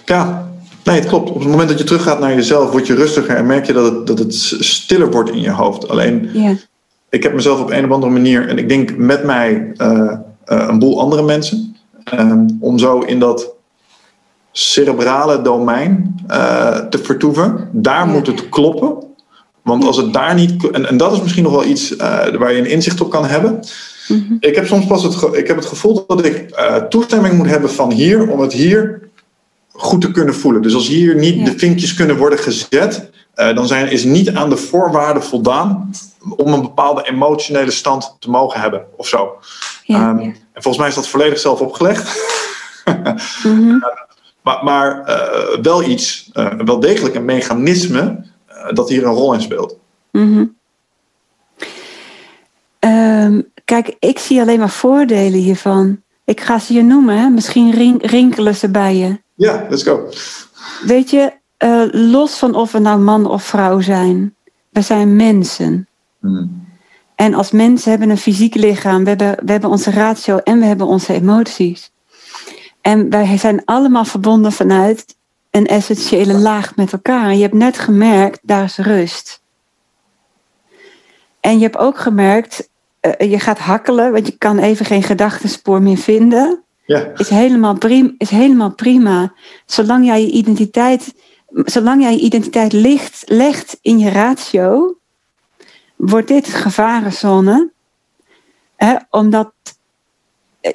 ja, 0.04 0.48
nee, 0.84 0.98
het 0.98 1.08
klopt. 1.08 1.30
Op 1.30 1.38
het 1.38 1.48
moment 1.48 1.68
dat 1.68 1.78
je 1.78 1.84
teruggaat 1.84 2.20
naar 2.20 2.34
jezelf, 2.34 2.70
word 2.70 2.86
je 2.86 2.94
rustiger 2.94 3.36
en 3.36 3.46
merk 3.46 3.66
je 3.66 3.72
dat 3.72 3.92
het, 3.92 4.06
dat 4.06 4.18
het 4.18 4.34
stiller 4.60 5.10
wordt 5.10 5.30
in 5.30 5.40
je 5.40 5.50
hoofd. 5.50 5.88
Alleen. 5.88 6.30
Ja 6.32 6.56
ik 7.16 7.22
heb 7.22 7.34
mezelf 7.34 7.60
op 7.60 7.70
een 7.70 7.84
of 7.84 7.90
andere 7.90 8.12
manier, 8.12 8.48
en 8.48 8.58
ik 8.58 8.68
denk 8.68 8.96
met 8.96 9.24
mij 9.24 9.72
uh, 9.76 9.88
uh, 9.88 10.12
een 10.46 10.78
boel 10.78 11.00
andere 11.00 11.22
mensen, 11.22 11.76
um, 12.14 12.56
om 12.60 12.78
zo 12.78 13.00
in 13.00 13.18
dat 13.18 13.54
cerebrale 14.52 15.42
domein 15.42 16.14
uh, 16.30 16.76
te 16.76 16.98
vertoeven. 16.98 17.68
Daar 17.72 18.06
moet 18.06 18.26
het 18.26 18.48
kloppen. 18.48 19.04
Want 19.62 19.84
als 19.84 19.96
het 19.96 20.12
daar 20.12 20.34
niet. 20.34 20.70
En, 20.70 20.88
en 20.88 20.96
dat 20.96 21.12
is 21.12 21.22
misschien 21.22 21.42
nog 21.42 21.52
wel 21.52 21.64
iets 21.64 21.92
uh, 21.92 21.98
waar 22.38 22.52
je 22.52 22.58
een 22.58 22.70
inzicht 22.70 23.00
op 23.00 23.10
kan 23.10 23.26
hebben. 23.26 23.60
Mhm. 24.08 24.36
Ik 24.40 24.54
heb 24.54 24.66
soms 24.66 24.86
pas 24.86 25.02
het, 25.02 25.14
ik 25.32 25.46
heb 25.46 25.56
het 25.56 25.66
gevoel 25.66 26.04
dat 26.06 26.24
ik 26.24 26.50
uh, 26.58 26.76
toestemming 26.76 27.34
moet 27.34 27.46
hebben 27.46 27.70
van 27.70 27.92
hier 27.92 28.30
om 28.30 28.40
het 28.40 28.52
hier 28.52 29.00
goed 29.72 30.00
te 30.00 30.10
kunnen 30.10 30.34
voelen. 30.34 30.62
Dus 30.62 30.74
als 30.74 30.88
hier 30.88 31.16
niet 31.16 31.38
Ja. 31.38 31.44
de 31.44 31.58
vinkjes 31.58 31.94
kunnen 31.94 32.16
worden 32.16 32.38
gezet, 32.38 33.10
uh, 33.36 33.54
dan 33.54 33.66
zijn, 33.66 33.90
is 33.90 34.04
niet 34.04 34.30
aan 34.30 34.50
de 34.50 34.56
voorwaarden 34.56 35.22
voldaan 35.22 35.90
om 36.36 36.52
een 36.52 36.62
bepaalde 36.62 37.08
emotionele 37.08 37.70
stand 37.70 38.16
te 38.18 38.30
mogen 38.30 38.60
hebben 38.60 38.86
of 38.96 39.08
zo. 39.08 39.36
Ja, 39.82 40.10
Um, 40.10 40.20
ja. 40.20 40.26
En 40.26 40.62
volgens 40.62 40.78
mij 40.78 40.88
is 40.88 40.94
dat 40.94 41.08
volledig 41.08 41.38
zelf 41.38 41.60
opgelegd. 41.60 42.24
Mhm. 43.42 43.78
Maar, 44.42 44.64
maar 44.64 45.08
uh, 45.08 45.58
wel 45.62 45.82
iets, 45.82 46.30
uh, 46.34 46.52
wel 46.64 46.80
degelijk 46.80 47.14
een 47.14 47.24
mechanisme 47.24 48.24
uh, 48.48 48.72
dat 48.72 48.88
hier 48.88 49.04
een 49.06 49.12
rol 49.12 49.32
in 49.34 49.40
speelt. 49.40 49.76
Mhm. 50.10 50.44
Ehm, 52.78 53.40
kijk, 53.64 53.96
ik 53.98 54.18
zie 54.18 54.40
alleen 54.40 54.58
maar 54.58 54.70
voordelen 54.70 55.40
hiervan. 55.40 56.00
Ik 56.24 56.40
ga 56.40 56.58
ze 56.58 56.72
je 56.74 56.82
noemen, 56.82 57.18
hè? 57.18 57.28
misschien 57.28 57.70
rin- 57.70 58.02
rinkelen 58.02 58.54
ze 58.54 58.68
bij 58.68 58.96
je. 58.96 59.20
Ja, 59.34 59.66
let's 59.68 59.82
go. 59.82 60.08
Weet 60.84 61.10
je, 61.10 61.32
eh, 61.56 61.82
los 61.90 62.38
van 62.38 62.54
of 62.54 62.72
we 62.72 62.78
nou 62.78 62.98
man 63.00 63.26
of 63.26 63.42
vrouw 63.42 63.80
zijn, 63.80 64.34
we 64.70 64.80
zijn 64.80 65.16
mensen. 65.16 65.88
Hmm. 66.26 66.64
En 67.14 67.34
als 67.34 67.50
mensen 67.50 67.90
hebben 67.90 68.10
een 68.10 68.18
fysiek 68.18 68.54
lichaam, 68.54 69.02
we 69.02 69.08
hebben, 69.08 69.36
we 69.44 69.52
hebben 69.52 69.70
onze 69.70 69.90
ratio 69.90 70.36
en 70.36 70.58
we 70.58 70.64
hebben 70.64 70.86
onze 70.86 71.12
emoties. 71.12 71.92
En 72.80 73.10
wij 73.10 73.36
zijn 73.36 73.64
allemaal 73.64 74.04
verbonden 74.04 74.52
vanuit 74.52 75.16
een 75.50 75.66
essentiële 75.66 76.34
laag 76.34 76.76
met 76.76 76.92
elkaar. 76.92 77.24
En 77.24 77.36
je 77.36 77.42
hebt 77.42 77.54
net 77.54 77.78
gemerkt, 77.78 78.38
daar 78.42 78.64
is 78.64 78.76
rust. 78.76 79.42
En 81.40 81.56
je 81.58 81.62
hebt 81.62 81.76
ook 81.76 81.98
gemerkt, 81.98 82.68
uh, 83.00 83.30
je 83.30 83.38
gaat 83.38 83.58
hakkelen, 83.58 84.12
want 84.12 84.26
je 84.26 84.36
kan 84.38 84.58
even 84.58 84.86
geen 84.86 85.02
gedachtenspoor 85.02 85.82
meer 85.82 85.96
vinden. 85.96 86.64
Ja. 86.84 87.10
Is 87.14 87.28
helemaal, 87.28 87.78
prima, 87.78 88.12
is 88.18 88.30
helemaal 88.30 88.74
prima. 88.74 89.32
Zolang 89.66 90.04
jij 90.06 90.20
je 90.20 90.30
identiteit, 90.30 91.14
zolang 91.48 92.02
jij 92.02 92.12
je 92.12 92.20
identiteit 92.20 92.72
ligt, 92.72 93.22
legt 93.26 93.78
in 93.82 93.98
je 93.98 94.10
ratio, 94.10 94.96
wordt 95.96 96.28
dit 96.28 96.48
gevarenzone. 96.48 97.70
Hè, 98.76 98.96
omdat 99.10 99.52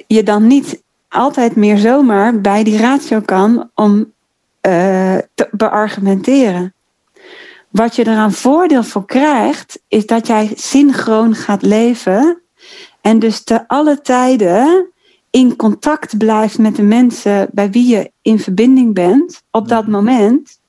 je 0.06 0.22
dan 0.22 0.46
niet 0.46 0.82
altijd 1.08 1.56
meer 1.56 1.78
zomaar 1.78 2.40
bij 2.40 2.64
die 2.64 2.78
ratio 2.78 3.20
kan 3.20 3.70
om 3.74 3.98
uh, 3.98 5.18
te 5.34 5.48
beargumenteren. 5.50 6.74
Wat 7.68 7.96
je 7.96 8.06
eraan 8.06 8.32
voordeel 8.32 8.82
voor 8.82 9.06
krijgt, 9.06 9.82
is 9.88 10.06
dat 10.06 10.26
jij 10.26 10.52
synchroon 10.54 11.34
gaat 11.34 11.62
leven 11.62 12.42
en 13.00 13.18
dus 13.18 13.44
te 13.44 13.68
alle 13.68 14.00
tijden 14.00 14.92
in 15.30 15.56
contact 15.56 16.18
blijft 16.18 16.58
met 16.58 16.76
de 16.76 16.82
mensen 16.82 17.48
bij 17.52 17.70
wie 17.70 17.86
je 17.86 18.12
in 18.22 18.38
verbinding 18.38 18.94
bent 18.94 19.42
op 19.50 19.68
dat 19.68 19.86
moment. 19.86 20.60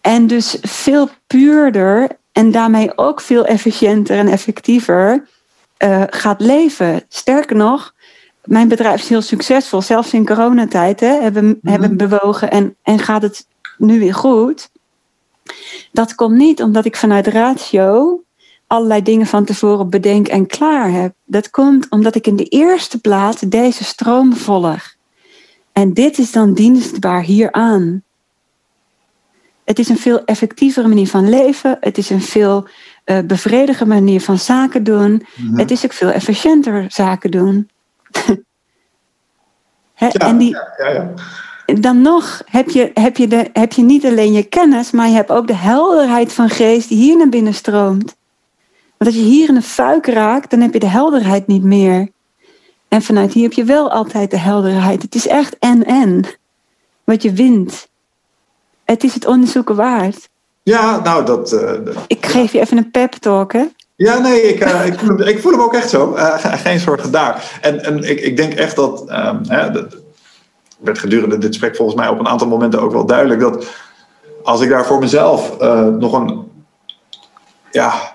En 0.00 0.26
dus 0.26 0.58
veel 0.60 1.08
puurder 1.26 2.17
en 2.38 2.50
daarmee 2.50 2.98
ook 2.98 3.20
veel 3.20 3.46
efficiënter 3.46 4.18
en 4.18 4.28
effectiever 4.28 5.28
uh, 5.84 6.02
gaat 6.10 6.40
leven. 6.40 7.02
Sterker 7.08 7.56
nog, 7.56 7.94
mijn 8.44 8.68
bedrijf 8.68 9.00
is 9.00 9.08
heel 9.08 9.22
succesvol, 9.22 9.82
zelfs 9.82 10.12
in 10.12 10.26
coronatijd 10.26 11.00
hè, 11.00 11.20
hebben, 11.20 11.44
mm-hmm. 11.44 11.70
hebben 11.70 11.96
bewogen 11.96 12.50
en, 12.50 12.76
en 12.82 12.98
gaat 12.98 13.22
het 13.22 13.46
nu 13.78 13.98
weer 13.98 14.14
goed. 14.14 14.70
Dat 15.92 16.14
komt 16.14 16.36
niet 16.36 16.62
omdat 16.62 16.84
ik 16.84 16.96
vanuit 16.96 17.26
ratio 17.26 18.22
allerlei 18.66 19.02
dingen 19.02 19.26
van 19.26 19.44
tevoren 19.44 19.90
bedenk 19.90 20.28
en 20.28 20.46
klaar 20.46 20.90
heb. 20.90 21.14
Dat 21.24 21.50
komt 21.50 21.86
omdat 21.90 22.14
ik 22.14 22.26
in 22.26 22.36
de 22.36 22.44
eerste 22.44 23.00
plaats 23.00 23.40
deze 23.40 23.84
stroom 23.84 24.36
volg. 24.36 24.94
En 25.72 25.92
dit 25.92 26.18
is 26.18 26.32
dan 26.32 26.54
dienstbaar 26.54 27.22
hieraan. 27.22 28.02
Het 29.68 29.78
is 29.78 29.88
een 29.88 29.98
veel 29.98 30.24
effectievere 30.24 30.88
manier 30.88 31.08
van 31.08 31.28
leven. 31.28 31.76
Het 31.80 31.98
is 31.98 32.10
een 32.10 32.22
veel 32.22 32.68
uh, 33.04 33.18
bevrediger 33.24 33.86
manier 33.86 34.20
van 34.20 34.38
zaken 34.38 34.84
doen. 34.84 35.26
Het 35.52 35.70
is 35.70 35.84
ook 35.84 35.92
veel 35.92 36.10
efficiënter 36.10 36.84
zaken 36.88 37.30
doen. 37.30 37.68
He, 39.94 40.06
ja, 40.06 40.26
en 40.28 40.38
die, 40.38 40.56
ja. 40.76 41.12
Dan 41.64 42.02
nog 42.02 42.42
heb 42.44 42.70
je, 42.70 42.90
heb, 42.94 43.16
je 43.16 43.26
de, 43.26 43.50
heb 43.52 43.72
je 43.72 43.82
niet 43.82 44.04
alleen 44.04 44.32
je 44.32 44.42
kennis, 44.42 44.90
maar 44.90 45.08
je 45.08 45.14
hebt 45.14 45.30
ook 45.30 45.46
de 45.46 45.54
helderheid 45.54 46.32
van 46.32 46.48
geest 46.48 46.88
die 46.88 46.98
hier 46.98 47.16
naar 47.16 47.28
binnen 47.28 47.54
stroomt. 47.54 48.16
Want 48.96 49.10
als 49.10 49.14
je 49.14 49.28
hier 49.28 49.48
in 49.48 49.56
een 49.56 49.62
fuik 49.62 50.06
raakt, 50.06 50.50
dan 50.50 50.60
heb 50.60 50.72
je 50.72 50.78
de 50.78 50.86
helderheid 50.86 51.46
niet 51.46 51.64
meer. 51.64 52.08
En 52.88 53.02
vanuit 53.02 53.32
hier 53.32 53.42
heb 53.42 53.52
je 53.52 53.64
wel 53.64 53.90
altijd 53.90 54.30
de 54.30 54.38
helderheid. 54.38 55.02
Het 55.02 55.14
is 55.14 55.26
echt 55.26 55.58
en-en 55.58 56.24
wat 57.04 57.22
je 57.22 57.32
wint. 57.32 57.88
Het 58.90 59.04
is 59.04 59.14
het 59.14 59.26
onderzoeken 59.26 59.76
waard. 59.76 60.28
Ja, 60.62 61.00
nou 61.00 61.24
dat... 61.24 61.52
Uh, 61.52 61.60
dat 61.60 61.94
ik 62.06 62.26
geef 62.26 62.52
je 62.52 62.60
even 62.60 62.76
een 62.76 62.90
pep 62.90 63.12
talk, 63.12 63.52
hè? 63.52 63.64
Ja, 63.96 64.18
nee, 64.18 64.42
ik, 64.42 64.64
uh, 64.64 64.86
ik, 64.86 64.98
voel, 64.98 65.08
hem, 65.08 65.20
ik, 65.20 65.40
voel, 65.40 65.52
hem 65.52 65.60
ook 65.60 65.74
echt 65.74 65.90
zo. 65.90 66.14
Uh, 66.16 66.34
geen 66.38 66.80
zorgen 66.80 67.10
daar. 67.10 67.58
En, 67.60 67.84
en 67.84 68.02
ik, 68.02 68.20
ik 68.20 68.36
denk 68.36 68.52
echt 68.52 68.76
dat... 68.76 69.00
Um, 69.10 69.40
hè, 69.48 69.70
dat 69.70 69.96
werd 70.78 70.98
gedurende 70.98 71.38
dit 71.38 71.48
gesprek 71.48 71.76
volgens 71.76 71.96
mij 71.96 72.08
op 72.08 72.18
een 72.18 72.28
aantal 72.28 72.48
momenten 72.48 72.80
ook 72.80 72.92
wel 72.92 73.06
duidelijk... 73.06 73.40
dat 73.40 73.66
als 74.42 74.60
ik 74.60 74.68
daar 74.68 74.86
voor 74.86 74.98
mezelf 74.98 75.58
nog 75.98 76.12
een... 76.12 76.50
Ja, 77.70 78.12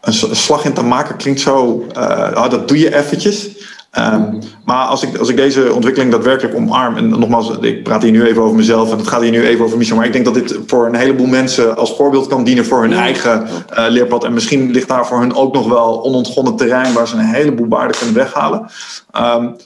een 0.00 0.12
slag 0.36 0.64
in 0.64 0.74
te 0.74 0.84
maken 0.84 1.16
klinkt 1.16 1.40
zo... 1.40 1.86
Oh, 2.34 2.50
dat 2.50 2.68
doe 2.68 2.78
je 2.78 2.94
eventjes... 2.96 3.64
Um, 3.98 4.38
maar 4.64 4.86
als 4.86 5.02
ik, 5.02 5.16
als 5.18 5.28
ik 5.28 5.36
deze 5.36 5.72
ontwikkeling 5.72 6.12
daadwerkelijk 6.12 6.56
omarm, 6.56 6.96
en 6.96 7.08
nogmaals, 7.08 7.50
ik 7.60 7.82
praat 7.82 8.02
hier 8.02 8.10
nu 8.10 8.24
even 8.24 8.42
over 8.42 8.56
mezelf 8.56 8.90
en 8.92 8.98
het 8.98 9.06
gaat 9.06 9.20
hier 9.20 9.30
nu 9.30 9.46
even 9.46 9.64
over 9.64 9.78
Michel, 9.78 9.96
maar 9.96 10.06
ik 10.06 10.12
denk 10.12 10.24
dat 10.24 10.34
dit 10.34 10.58
voor 10.66 10.86
een 10.86 10.94
heleboel 10.94 11.26
mensen 11.26 11.76
als 11.76 11.96
voorbeeld 11.96 12.26
kan 12.26 12.44
dienen 12.44 12.64
voor 12.64 12.80
hun 12.80 12.92
eigen 12.92 13.46
uh, 13.46 13.84
leerpad. 13.88 14.24
En 14.24 14.32
misschien 14.32 14.70
ligt 14.70 14.88
daar 14.88 15.06
voor 15.06 15.20
hun 15.20 15.34
ook 15.34 15.54
nog 15.54 15.68
wel 15.68 16.04
onontgonnen 16.04 16.56
terrein 16.56 16.92
waar 16.92 17.08
ze 17.08 17.14
een 17.14 17.24
heleboel 17.24 17.68
waarde 17.68 17.98
kunnen 17.98 18.14
weghalen. 18.14 18.70
Um, 19.16 19.56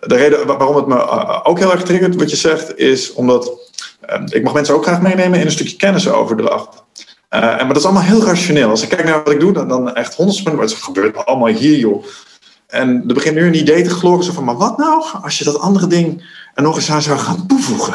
de 0.00 0.16
reden 0.16 0.46
waarom 0.46 0.76
het 0.76 0.86
me 0.86 0.94
uh, 0.94 1.40
ook 1.42 1.58
heel 1.58 1.72
erg 1.72 1.82
triggert, 1.82 2.16
wat 2.16 2.30
je 2.30 2.36
zegt, 2.36 2.78
is 2.78 3.12
omdat 3.12 3.50
uh, 4.10 4.22
ik 4.28 4.42
mag 4.42 4.54
mensen 4.54 4.74
ook 4.74 4.82
graag 4.82 5.00
meenemen 5.00 5.38
in 5.38 5.46
een 5.46 5.52
stukje 5.52 5.76
kennisoverdracht. 5.76 6.82
Uh, 7.30 7.40
en, 7.40 7.56
maar 7.56 7.66
dat 7.66 7.76
is 7.76 7.84
allemaal 7.84 8.02
heel 8.02 8.24
rationeel. 8.24 8.70
Als 8.70 8.82
ik 8.82 8.88
kijk 8.88 9.04
naar 9.04 9.22
wat 9.24 9.32
ik 9.32 9.40
doe, 9.40 9.52
dan, 9.52 9.68
dan 9.68 9.94
echt 9.94 10.14
honderd 10.14 10.54
wat 10.54 10.72
gebeurt 10.72 11.26
allemaal 11.26 11.48
hier, 11.48 11.78
joh. 11.78 12.04
En 12.72 13.04
er 13.08 13.14
begint 13.14 13.34
nu 13.34 13.46
een 13.46 13.54
idee 13.54 13.82
te 13.82 13.90
gloren, 13.90 14.24
zo 14.24 14.32
van, 14.32 14.44
maar 14.44 14.56
wat 14.56 14.78
nou 14.78 15.04
als 15.22 15.38
je 15.38 15.44
dat 15.44 15.58
andere 15.58 15.86
ding 15.86 16.24
er 16.54 16.62
nog 16.62 16.76
eens 16.76 16.90
aan 16.90 17.02
zou 17.02 17.18
gaan 17.18 17.46
toevoegen? 17.46 17.94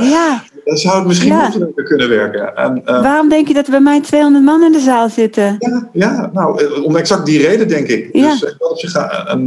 Ja. 0.00 0.42
Dan 0.64 0.76
zou 0.76 0.98
het 0.98 1.06
misschien 1.06 1.32
ja. 1.32 1.46
nog 1.46 1.54
leuker 1.54 1.84
kunnen 1.84 2.08
werken. 2.08 2.56
En, 2.56 2.82
uh, 2.86 3.02
Waarom 3.02 3.28
denk 3.28 3.48
je 3.48 3.54
dat 3.54 3.64
er 3.64 3.70
bij 3.70 3.80
mij 3.80 4.00
200 4.00 4.44
man 4.44 4.62
in 4.62 4.72
de 4.72 4.80
zaal 4.80 5.08
zitten? 5.08 5.56
Ja, 5.58 5.88
ja 5.92 6.30
nou, 6.32 6.82
om 6.82 6.96
exact 6.96 7.26
die 7.26 7.46
reden 7.46 7.68
denk 7.68 7.86
ik. 7.86 8.08
Ja. 8.12 8.30
Dus 8.30 8.40
dat 8.40 8.70
op 8.70 8.78
zich 8.78 8.94
een, 8.94 9.46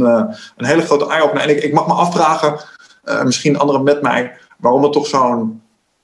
een 0.56 0.66
hele 0.66 0.82
grote 0.82 1.08
eye-opener. 1.08 1.42
En 1.42 1.48
ik, 1.48 1.62
ik 1.62 1.72
mag 1.72 1.86
me 1.86 1.92
afvragen, 1.92 2.60
uh, 3.04 3.22
misschien 3.22 3.58
anderen 3.58 3.82
met 3.82 4.02
mij, 4.02 4.32
waarom 4.58 4.82
het 4.82 4.92
toch 4.92 5.06
zo'n... 5.06 5.62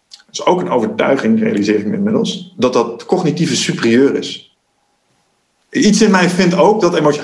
Dat 0.08 0.38
is 0.38 0.46
ook 0.46 0.60
een 0.60 0.70
overtuiging, 0.70 1.40
realiseer 1.40 1.78
ik 1.78 1.86
me 1.86 1.96
inmiddels, 1.96 2.54
dat 2.56 2.72
dat 2.72 3.06
cognitieve 3.06 3.56
superieur 3.56 4.14
is. 4.14 4.56
Iets 5.70 6.02
in 6.02 6.10
mij 6.10 6.28
vindt 6.28 6.56
ook 6.56 6.80
dat 6.80 6.94
emotie 6.94 7.20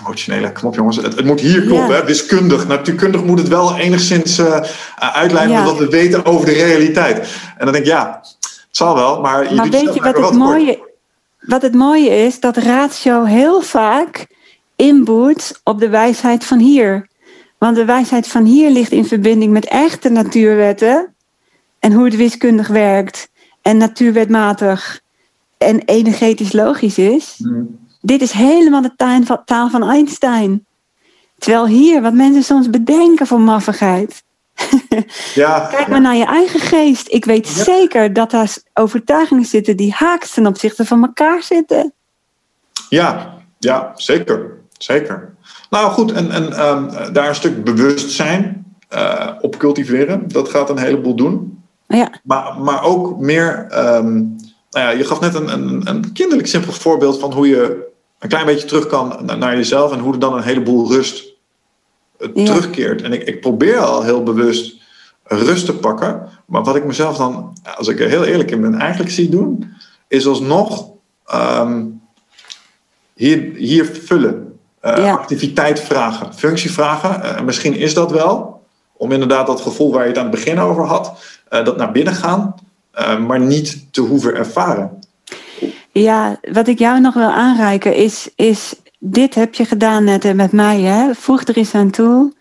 emotionele, 0.00 0.52
kom 0.52 0.68
op 0.68 0.74
jongens, 0.74 0.96
het, 0.96 1.16
het 1.16 1.24
moet 1.24 1.40
hier 1.40 1.62
kloppen, 1.62 1.88
ja. 1.88 2.00
hè? 2.00 2.04
wiskundig. 2.04 2.66
Natuurkundig 2.66 3.24
moet 3.24 3.38
het 3.38 3.48
wel 3.48 3.76
enigszins 3.76 4.38
uh, 4.38 4.60
uitlijnen 4.96 5.56
ja. 5.56 5.64
wat 5.64 5.78
we 5.78 5.88
weten 5.88 6.24
over 6.24 6.46
de 6.46 6.52
realiteit. 6.52 7.18
En 7.56 7.64
dan 7.64 7.72
denk 7.72 7.84
ik, 7.84 7.90
ja, 7.90 8.18
het 8.40 8.66
zal 8.70 8.94
wel, 8.94 9.20
maar 9.20 9.48
je 9.48 9.54
maar 9.54 9.70
doet 9.70 9.80
weet 9.80 9.94
je 9.94 10.00
wat 10.00 10.16
het, 10.16 10.32
mooie, 10.32 10.88
wat 11.40 11.62
het 11.62 11.74
mooie 11.74 12.10
is? 12.10 12.40
Dat 12.40 12.56
ratio 12.56 13.24
heel 13.24 13.60
vaak 13.60 14.26
inboet 14.76 15.60
op 15.64 15.80
de 15.80 15.88
wijsheid 15.88 16.44
van 16.44 16.58
hier. 16.58 17.08
Want 17.58 17.76
de 17.76 17.84
wijsheid 17.84 18.28
van 18.28 18.44
hier 18.44 18.70
ligt 18.70 18.92
in 18.92 19.06
verbinding 19.06 19.52
met 19.52 19.66
echte 19.66 20.08
natuurwetten 20.08 21.14
en 21.78 21.92
hoe 21.92 22.04
het 22.04 22.16
wiskundig 22.16 22.68
werkt 22.68 23.28
en 23.62 23.76
natuurwetmatig 23.76 25.00
en 25.58 25.82
energetisch 25.84 26.52
logisch 26.52 26.98
is. 26.98 27.34
Mm. 27.38 27.80
Dit 28.04 28.22
is 28.22 28.32
helemaal 28.32 28.82
de 28.82 28.94
taal 29.44 29.70
van 29.70 29.88
Einstein. 29.88 30.66
Terwijl 31.38 31.66
hier, 31.66 32.02
wat 32.02 32.12
mensen 32.12 32.42
soms 32.42 32.70
bedenken 32.70 33.26
voor 33.26 33.40
maffigheid. 33.40 34.22
Ja, 35.34 35.68
Kijk 35.70 35.88
maar 35.88 36.00
naar 36.00 36.16
je 36.16 36.24
eigen 36.24 36.60
geest. 36.60 37.12
Ik 37.12 37.24
weet 37.24 37.48
ja. 37.48 37.62
zeker 37.62 38.12
dat 38.12 38.30
daar 38.30 38.56
overtuigingen 38.74 39.44
zitten 39.44 39.76
die 39.76 39.92
haaks 39.92 40.30
ten 40.30 40.46
opzichte 40.46 40.86
van 40.86 41.02
elkaar 41.02 41.42
zitten. 41.42 41.92
Ja, 42.88 43.38
ja 43.58 43.92
zeker. 43.94 44.60
Zeker. 44.78 45.34
Nou 45.70 45.90
goed, 45.90 46.12
en, 46.12 46.30
en 46.30 46.66
um, 46.66 47.12
daar 47.12 47.28
een 47.28 47.34
stuk 47.34 47.64
bewustzijn 47.64 48.74
uh, 48.94 49.28
op 49.40 49.56
cultiveren. 49.56 50.28
Dat 50.28 50.48
gaat 50.48 50.70
een 50.70 50.78
heleboel 50.78 51.14
doen. 51.14 51.62
Ja. 51.86 52.10
Maar, 52.22 52.60
maar 52.60 52.82
ook 52.82 53.18
meer. 53.18 53.66
Um, 53.78 54.36
nou 54.70 54.86
ja, 54.86 54.90
je 54.90 55.04
gaf 55.04 55.20
net 55.20 55.34
een, 55.34 55.52
een, 55.52 55.88
een 55.88 56.12
kinderlijk 56.12 56.48
simpel 56.48 56.72
voorbeeld 56.72 57.18
van 57.18 57.32
hoe 57.32 57.48
je 57.48 57.91
een 58.22 58.28
klein 58.28 58.46
beetje 58.46 58.66
terug 58.66 58.86
kan 58.86 59.20
naar, 59.38 59.56
jezelf 59.56 59.92
en 59.92 59.98
hoe 59.98 60.12
er 60.12 60.18
dan 60.18 60.34
een 60.34 60.42
heleboel 60.42 60.92
rust 60.92 61.24
ja. 62.18 62.44
terugkeert. 62.44 63.02
En 63.02 63.12
ik, 63.12 63.22
ik 63.22 63.40
probeer 63.40 63.78
al 63.78 64.02
heel 64.02 64.22
bewust 64.22 64.80
rust 65.24 65.66
te 65.66 65.74
pakken. 65.74 66.28
Maar 66.46 66.62
wat 66.62 66.76
ik 66.76 66.84
mezelf 66.84 67.16
dan, 67.16 67.56
als 67.76 67.88
ik 67.88 68.00
er 68.00 68.08
heel 68.08 68.24
eerlijk 68.24 68.50
in 68.50 68.60
ben, 68.60 68.74
eigenlijk 68.74 69.10
zie 69.10 69.28
doen, 69.28 69.74
is 70.08 70.26
alsnog 70.26 70.90
um, 71.34 72.00
hier, 73.14 73.54
hier 73.54 73.84
vullen. 73.84 74.58
Uh, 74.82 74.96
ja. 74.96 75.12
Activiteit 75.12 75.80
vragen, 75.80 76.34
functie 76.34 76.72
vragen. 76.72 77.22
Uh, 77.24 77.40
misschien 77.40 77.74
is 77.74 77.94
dat 77.94 78.10
wel, 78.10 78.62
om 78.92 79.12
inderdaad 79.12 79.46
dat 79.46 79.60
gevoel 79.60 79.92
waar 79.92 80.02
je 80.02 80.08
het 80.08 80.18
aan 80.18 80.26
het 80.26 80.34
begin 80.34 80.58
over 80.58 80.84
had, 80.84 81.12
uh, 81.50 81.64
dat 81.64 81.76
naar 81.76 81.92
binnen 81.92 82.14
gaan, 82.14 82.54
maar 83.26 83.40
niet 83.40 83.92
te 83.92 84.00
hoeven 84.00 84.34
ervaren. 84.34 85.01
Ja, 85.92 86.40
wat 86.52 86.68
ik 86.68 86.78
jou 86.78 87.00
nog 87.00 87.14
wil 87.14 87.30
aanreiken 87.30 87.94
is, 87.94 88.30
is 88.36 88.74
dit 88.98 89.34
heb 89.34 89.54
je 89.54 89.64
gedaan 89.64 90.04
net 90.04 90.34
met 90.34 90.52
mij. 90.52 90.80
Hè? 90.80 91.14
Voeg 91.14 91.42
er 91.42 91.56
eens 91.56 91.74
aan 91.74 91.90
toe 91.90 92.32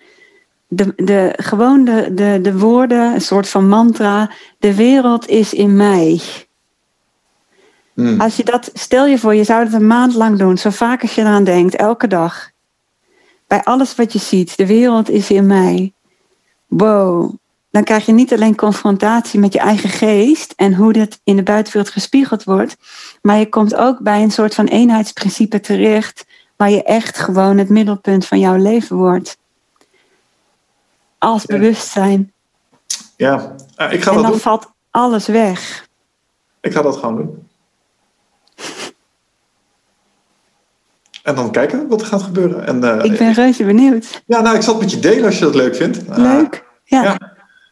de, 0.73 0.93
de, 0.95 1.33
gewoon 1.37 1.83
de, 1.83 2.13
de, 2.13 2.39
de 2.41 2.57
woorden, 2.57 3.13
een 3.13 3.21
soort 3.21 3.49
van 3.49 3.67
mantra. 3.67 4.31
De 4.59 4.75
wereld 4.75 5.27
is 5.27 5.53
in 5.53 5.75
mij. 5.75 6.21
Hmm. 7.93 8.21
Als 8.21 8.35
je 8.35 8.43
dat, 8.43 8.69
stel 8.73 9.05
je 9.05 9.17
voor, 9.17 9.35
je 9.35 9.43
zou 9.43 9.63
het 9.63 9.73
een 9.73 9.87
maand 9.87 10.13
lang 10.13 10.37
doen, 10.37 10.57
zo 10.57 10.69
vaak 10.69 11.01
als 11.01 11.15
je 11.15 11.21
eraan 11.21 11.43
denkt, 11.43 11.75
elke 11.75 12.07
dag. 12.07 12.49
Bij 13.47 13.63
alles 13.63 13.95
wat 13.95 14.13
je 14.13 14.19
ziet, 14.19 14.57
de 14.57 14.65
wereld 14.65 15.09
is 15.09 15.31
in 15.31 15.45
mij. 15.45 15.93
Wow. 16.67 17.33
Dan 17.71 17.83
krijg 17.83 18.05
je 18.05 18.11
niet 18.11 18.33
alleen 18.33 18.55
confrontatie 18.55 19.39
met 19.39 19.53
je 19.53 19.59
eigen 19.59 19.89
geest 19.89 20.53
en 20.55 20.75
hoe 20.75 20.93
dit 20.93 21.19
in 21.23 21.35
de 21.35 21.43
buitenwereld 21.43 21.93
gespiegeld 21.93 22.43
wordt, 22.43 22.77
maar 23.21 23.37
je 23.37 23.49
komt 23.49 23.75
ook 23.75 23.99
bij 23.99 24.21
een 24.21 24.31
soort 24.31 24.55
van 24.55 24.65
eenheidsprincipe 24.65 25.59
terecht, 25.59 26.25
waar 26.55 26.69
je 26.69 26.83
echt 26.83 27.17
gewoon 27.17 27.57
het 27.57 27.69
middelpunt 27.69 28.25
van 28.25 28.39
jouw 28.39 28.55
leven 28.55 28.95
wordt 28.95 29.37
als 31.17 31.45
bewustzijn. 31.45 32.33
Ja, 33.17 33.55
uh, 33.77 33.91
ik 33.91 34.03
ga 34.03 34.09
en 34.09 34.15
dat 34.15 34.23
dan 34.23 34.31
doen. 34.31 34.39
valt 34.39 34.71
alles 34.89 35.27
weg. 35.27 35.87
Ik 36.61 36.71
ga 36.71 36.81
dat 36.81 36.97
gewoon 36.97 37.15
doen. 37.15 37.47
En 41.23 41.35
dan 41.35 41.51
kijken 41.51 41.87
wat 41.87 42.01
er 42.01 42.07
gaat 42.07 42.21
gebeuren. 42.21 42.65
En, 42.65 42.83
uh, 42.83 43.03
ik 43.03 43.17
ben 43.17 43.33
reuze 43.33 43.63
benieuwd. 43.63 44.23
Ja, 44.25 44.41
nou, 44.41 44.55
ik 44.55 44.61
zal 44.61 44.73
het 44.73 44.83
met 44.83 44.91
je 44.91 44.99
delen 44.99 45.25
als 45.25 45.37
je 45.37 45.45
dat 45.45 45.55
leuk 45.55 45.75
vindt. 45.75 45.99
Leuk, 46.07 46.65
ja. 46.83 47.03
ja. 47.03 47.30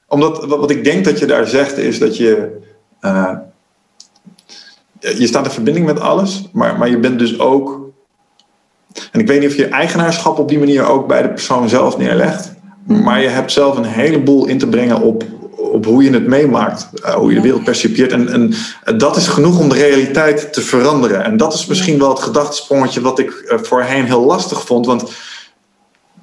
Omdat 0.09 0.45
wat, 0.45 0.71
ik 0.71 0.83
denk 0.83 1.05
dat 1.05 1.19
je 1.19 1.25
daar 1.25 1.47
zegt 1.47 1.77
is 1.77 1.99
dat 1.99 2.17
je... 2.17 2.57
je 4.99 5.27
staat 5.27 5.45
in 5.45 5.51
verbinding 5.51 5.85
met 5.85 5.99
alles, 5.99 6.49
maar, 6.51 6.77
maar 6.77 6.89
je 6.89 6.99
bent 6.99 7.19
dus 7.19 7.39
ook... 7.39 7.77
En 9.11 9.19
ik 9.19 9.27
weet 9.27 9.39
niet 9.39 9.49
of 9.49 9.55
je 9.55 9.67
eigenaarschap 9.67 10.39
op 10.39 10.49
die 10.49 10.59
manier 10.59 10.87
ook 10.87 11.07
bij 11.07 11.21
de 11.21 11.29
persoon 11.29 11.69
zelf 11.69 11.97
neerlegt. 11.97 12.53
Maar 12.85 13.21
je 13.21 13.27
hebt 13.27 13.51
zelf 13.51 13.77
een 13.77 13.85
heleboel 13.85 14.47
in 14.47 14.57
te 14.57 14.67
brengen 14.67 15.01
op, 15.01 15.23
op 15.55 15.85
hoe 15.85 16.03
je 16.03 16.11
het 16.11 16.27
meemaakt, 16.27 16.89
uh, 16.95 17.13
hoe 17.13 17.29
je 17.29 17.35
de 17.35 17.41
wereld 17.41 17.63
percipieert. 17.63 18.11
En, 18.11 18.29
en 18.29 18.97
dat 18.97 19.15
is 19.15 19.27
genoeg 19.27 19.59
om 19.59 19.69
de 19.69 19.75
realiteit 19.75 20.53
te 20.53 20.61
veranderen. 20.61 21.23
En 21.23 21.37
dat 21.37 21.53
is 21.53 21.65
misschien 21.65 21.99
wel 21.99 22.09
het 22.09 22.19
gedachtesprongetje 22.19 23.01
wat 23.01 23.19
ik 23.19 23.29
uh, 23.45 23.59
voorheen 23.61 24.05
heel 24.05 24.25
lastig 24.25 24.65
vond. 24.65 24.85
Want 24.85 25.11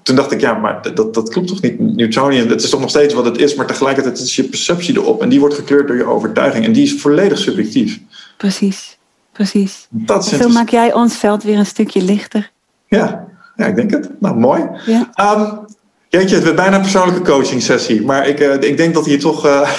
toen 0.06 0.16
dacht 0.16 0.32
ik, 0.32 0.40
ja, 0.40 0.54
maar 0.54 0.94
dat, 0.94 1.14
dat 1.14 1.28
klopt 1.28 1.48
toch 1.48 1.60
niet, 1.60 1.80
Newtonian? 1.80 2.48
Het 2.48 2.62
is 2.62 2.70
toch 2.70 2.80
nog 2.80 2.90
steeds 2.90 3.14
wat 3.14 3.24
het 3.24 3.38
is, 3.38 3.54
maar 3.54 3.66
tegelijkertijd 3.66 4.18
is 4.18 4.36
je 4.36 4.44
perceptie 4.44 4.96
erop. 4.96 5.22
En 5.22 5.28
die 5.28 5.40
wordt 5.40 5.54
gekleurd 5.54 5.86
door 5.86 5.96
je 5.96 6.04
overtuiging. 6.04 6.64
En 6.64 6.72
die 6.72 6.82
is 6.82 7.00
volledig 7.00 7.38
subjectief. 7.38 8.00
Precies, 8.36 8.98
precies. 9.32 9.86
Dat 9.90 10.24
is 10.24 10.38
Zo 10.38 10.48
maak 10.48 10.68
jij 10.68 10.92
ons 10.92 11.16
veld 11.16 11.42
weer 11.42 11.58
een 11.58 11.66
stukje 11.66 12.02
lichter. 12.02 12.50
Ja, 12.88 13.26
ja 13.56 13.66
ik 13.66 13.76
denk 13.76 13.90
het. 13.90 14.10
Nou, 14.20 14.36
mooi. 14.36 14.68
Ja. 14.86 15.34
Um, 15.36 15.64
Jeetje, 16.08 16.34
het 16.34 16.44
werd 16.44 16.56
bijna 16.56 16.76
een 16.76 16.82
persoonlijke 16.82 17.22
coaching 17.22 17.62
sessie. 17.62 18.04
Maar 18.04 18.28
ik, 18.28 18.40
uh, 18.40 18.54
ik 18.54 18.76
denk 18.76 18.94
dat 18.94 19.06
hier 19.06 19.20
toch... 19.20 19.46
Uh... 19.46 19.70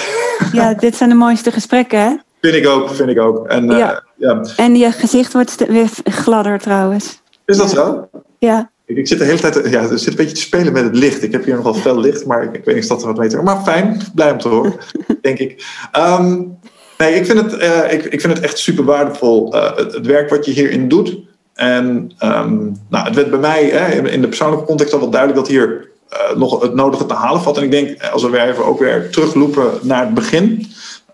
Ja, 0.52 0.74
dit 0.74 0.96
zijn 0.96 1.08
de 1.08 1.14
mooiste 1.14 1.50
gesprekken, 1.50 2.00
hè? 2.00 2.16
Vind 2.40 2.54
ik 2.54 2.66
ook, 2.66 2.90
vind 2.90 3.08
ik 3.08 3.20
ook. 3.20 3.46
En, 3.46 3.70
uh, 3.70 3.78
ja. 3.78 4.02
ja. 4.16 4.42
en 4.56 4.76
je 4.76 4.92
gezicht 4.92 5.32
wordt 5.32 5.66
weer 5.66 5.88
gladder 6.04 6.58
trouwens. 6.58 7.22
Is 7.44 7.56
dat 7.56 7.70
ja. 7.70 7.76
zo? 7.76 8.08
Ja. 8.38 8.70
Ik, 8.88 8.96
ik, 8.96 9.06
zit 9.06 9.18
de 9.18 9.24
hele 9.24 9.38
tijd 9.38 9.70
ja, 9.70 9.82
er 9.82 9.98
zit 9.98 10.08
een 10.08 10.16
beetje 10.16 10.34
te 10.34 10.40
spelen 10.40 10.72
met 10.72 10.84
het 10.84 10.96
licht. 10.96 11.22
Ik 11.22 11.32
heb 11.32 11.44
hier 11.44 11.54
nogal 11.54 11.74
fel 11.74 12.00
licht, 12.00 12.26
maar 12.26 12.42
ik, 12.42 12.54
ik 12.54 12.64
weet 12.64 12.74
niet 12.74 12.84
of 12.84 12.90
dat 12.90 13.00
er 13.00 13.06
wat 13.06 13.18
mee 13.18 13.28
te 13.28 13.42
Maar 13.42 13.62
fijn, 13.62 14.00
blij 14.14 14.30
om 14.30 14.38
te 14.38 14.48
horen, 14.48 14.74
denk 15.22 15.38
ik. 15.38 15.64
Um, 15.96 16.58
nee, 16.98 17.14
ik 17.14 17.26
vind, 17.26 17.40
het, 17.40 17.52
ik, 17.92 18.04
ik 18.04 18.20
vind 18.20 18.32
het 18.32 18.40
echt 18.40 18.58
super 18.58 18.84
waardevol, 18.84 19.52
het, 19.52 19.94
het 19.94 20.06
werk 20.06 20.30
wat 20.30 20.44
je 20.44 20.52
hierin 20.52 20.88
doet. 20.88 21.18
En 21.54 22.12
um, 22.24 22.76
nou, 22.88 23.06
het 23.06 23.14
werd 23.14 23.30
bij 23.30 23.38
mij 23.38 23.64
hè, 23.64 24.10
in 24.10 24.20
de 24.20 24.28
persoonlijke 24.28 24.64
context 24.64 24.92
al 24.92 25.00
wel 25.00 25.10
duidelijk 25.10 25.40
dat 25.40 25.48
hier 25.48 25.88
uh, 26.12 26.36
nog 26.36 26.62
het 26.62 26.74
nodige 26.74 27.06
te 27.06 27.14
halen 27.14 27.40
valt. 27.40 27.56
En 27.56 27.62
ik 27.62 27.70
denk, 27.70 28.02
als 28.02 28.22
we 28.22 28.30
weer 28.30 28.48
even 28.48 28.64
ook 28.64 28.78
weer 28.78 29.10
teruglopen 29.10 29.70
naar 29.82 30.04
het 30.04 30.14
begin. 30.14 30.66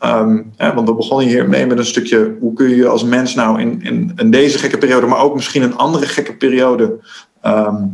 Um, 0.05 0.53
hè, 0.57 0.75
want 0.75 0.89
we 0.89 0.95
begonnen 0.95 1.27
hier 1.27 1.49
mee 1.49 1.67
met 1.67 1.79
een 1.79 1.87
stukje 1.87 2.37
hoe 2.41 2.53
kun 2.53 2.69
je 2.69 2.87
als 2.87 3.05
mens 3.05 3.35
nou 3.35 3.61
in, 3.61 3.83
in, 3.83 4.13
in 4.17 4.31
deze 4.31 4.59
gekke 4.59 4.79
periode, 4.79 5.07
maar 5.07 5.23
ook 5.23 5.35
misschien 5.35 5.63
een 5.63 5.77
andere 5.77 6.07
gekke 6.07 6.37
periode, 6.37 6.99
um, 7.47 7.93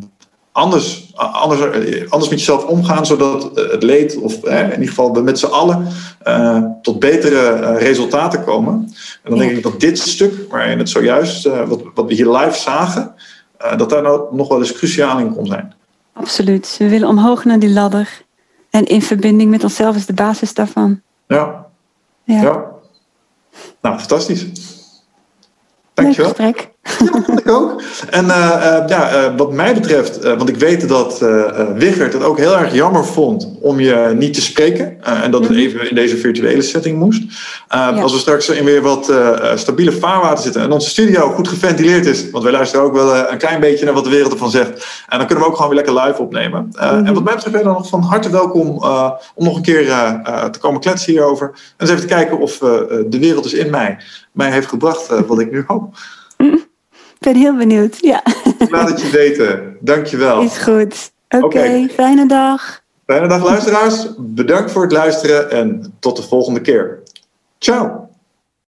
anders, 0.53 1.13
anders, 1.15 1.61
anders 2.09 2.31
met 2.31 2.39
jezelf 2.39 2.65
omgaan, 2.65 3.07
zodat 3.07 3.51
het 3.55 3.83
leed, 3.83 4.17
of 4.17 4.43
eh, 4.43 4.61
in 4.61 4.71
ieder 4.71 4.89
geval 4.89 5.13
we 5.13 5.21
met 5.21 5.39
z'n 5.39 5.47
allen, 5.47 5.87
uh, 6.27 6.65
tot 6.83 6.99
betere 6.99 7.61
uh, 7.61 7.83
resultaten 7.83 8.45
komen. 8.45 8.73
En 9.23 9.31
dan 9.31 9.39
denk 9.39 9.51
ik 9.51 9.63
dat 9.63 9.81
dit 9.81 9.99
stuk, 9.99 10.51
waarin 10.51 10.79
het 10.79 10.89
zojuist, 10.89 11.45
wat, 11.45 11.83
wat 11.95 12.07
we 12.07 12.15
hier 12.15 12.31
live 12.31 12.59
zagen, 12.59 13.15
dat 13.77 13.91
daar 13.91 14.03
nou 14.03 14.35
nog 14.35 14.49
wel 14.49 14.59
eens 14.59 14.73
cruciaal 14.73 15.19
in 15.19 15.35
kon 15.35 15.47
zijn. 15.47 15.75
Absoluut. 16.13 16.77
We 16.79 16.89
willen 16.89 17.09
omhoog 17.09 17.45
naar 17.45 17.59
die 17.59 17.71
ladder. 17.71 18.23
En 18.71 18.85
in 18.85 19.03
verbinding 19.03 19.51
met 19.51 19.65
onszelf 19.65 19.97
is 19.97 20.07
de 20.07 20.13
basis 20.13 20.55
daarvan. 20.55 21.01
Ja. 21.27 21.67
Ja. 22.25 22.43
ja. 22.43 22.65
Nou, 23.81 23.99
fantastisch. 23.99 24.47
Dankjewel. 25.95 26.33
Leuk 26.37 26.47
gesprek. 26.47 26.71
Ja, 27.13 27.21
dat 27.27 27.39
ik 27.39 27.49
ook. 27.49 27.83
En 28.11 28.25
uh, 28.25 28.31
uh, 28.31 28.89
ja, 28.89 29.15
uh, 29.15 29.37
wat 29.37 29.53
mij 29.53 29.75
betreft, 29.75 30.25
want 30.25 30.49
ik 30.49 30.57
weet 30.57 30.89
dat 30.89 31.19
Wigert 31.75 32.13
het 32.13 32.23
ook 32.23 32.39
heel 32.39 32.59
erg 32.59 32.75
jammer 32.75 33.05
vond 33.05 33.53
om 33.61 33.81
je 33.81 34.15
niet 34.19 34.35
te 34.35 34.41
spreken. 34.41 35.03
en 35.03 35.31
dat 35.31 35.49
het 35.49 35.57
even 35.57 35.89
in 35.89 35.95
deze 35.95 36.17
virtuele 36.17 36.63
setting 36.63 36.99
moest. 36.99 37.23
Ja. 37.69 37.91
Als 37.91 38.13
we 38.13 38.19
straks 38.19 38.49
in 38.49 38.65
weer 38.65 38.83
wat 38.83 39.13
stabiele 39.55 39.93
vaarwater 39.93 40.43
zitten 40.43 40.63
en 40.63 40.73
onze 40.73 40.89
studio 40.89 41.31
goed 41.31 41.49
geventileerd 41.49 42.07
is, 42.07 42.31
want 42.31 42.45
wij 42.45 42.53
luisteren 42.53 42.85
ook 42.85 42.93
wel 42.93 43.17
een 43.17 43.39
klein 43.39 43.61
beetje 43.61 43.85
naar 43.85 43.95
wat 43.95 44.05
de 44.05 44.11
wereld 44.11 44.33
ervan 44.33 44.51
zegt. 44.51 44.87
En 45.09 45.19
dan 45.19 45.27
kunnen 45.27 45.45
we 45.45 45.51
ook 45.51 45.57
gewoon 45.57 45.75
weer 45.75 45.85
lekker 45.85 46.05
live 46.05 46.23
opnemen. 46.23 46.69
-hmm. 46.73 47.07
En 47.07 47.15
wat 47.15 47.25
mij 47.25 47.35
betreft 47.35 47.51
ben 47.51 47.59
je 47.61 47.67
dan 47.67 47.77
nog 47.77 47.89
van 47.89 48.03
harte 48.03 48.31
welkom 48.31 48.69
om 49.35 49.45
nog 49.45 49.57
een 49.57 49.63
keer 49.63 49.85
te 50.51 50.59
komen 50.61 50.81
kletsen 50.81 51.13
hierover. 51.13 51.47
En 51.47 51.55
eens 51.77 51.91
even 51.91 52.09
te 52.09 52.15
kijken 52.15 52.39
of 52.39 52.59
de 52.59 53.19
wereld 53.19 53.45
is 53.45 53.53
in 53.53 53.71
mij 53.71 53.99
mij 54.33 54.51
heeft 54.51 54.69
gebracht 54.69 55.27
wat 55.27 55.41
ik 55.41 55.51
nu 55.51 55.65
hoop. 55.67 55.95
Ik 56.37 56.70
ben 57.21 57.37
heel 57.37 57.57
benieuwd, 57.57 57.99
ja. 58.01 58.23
Laat 58.71 58.89
het 58.89 59.01
je 59.01 59.11
weten. 59.11 59.77
Dankjewel. 59.81 60.43
Is 60.43 60.59
goed. 60.59 61.13
Oké, 61.29 61.45
okay, 61.45 61.67
okay. 61.67 61.89
fijne 61.89 62.27
dag. 62.27 62.83
Fijne 63.07 63.29
dag 63.29 63.45
luisteraars. 63.45 64.07
Bedankt 64.19 64.71
voor 64.71 64.83
het 64.83 64.93
luisteren 64.93 65.51
en 65.51 65.95
tot 65.99 66.17
de 66.17 66.23
volgende 66.23 66.61
keer. 66.61 67.03
Ciao. 67.59 68.10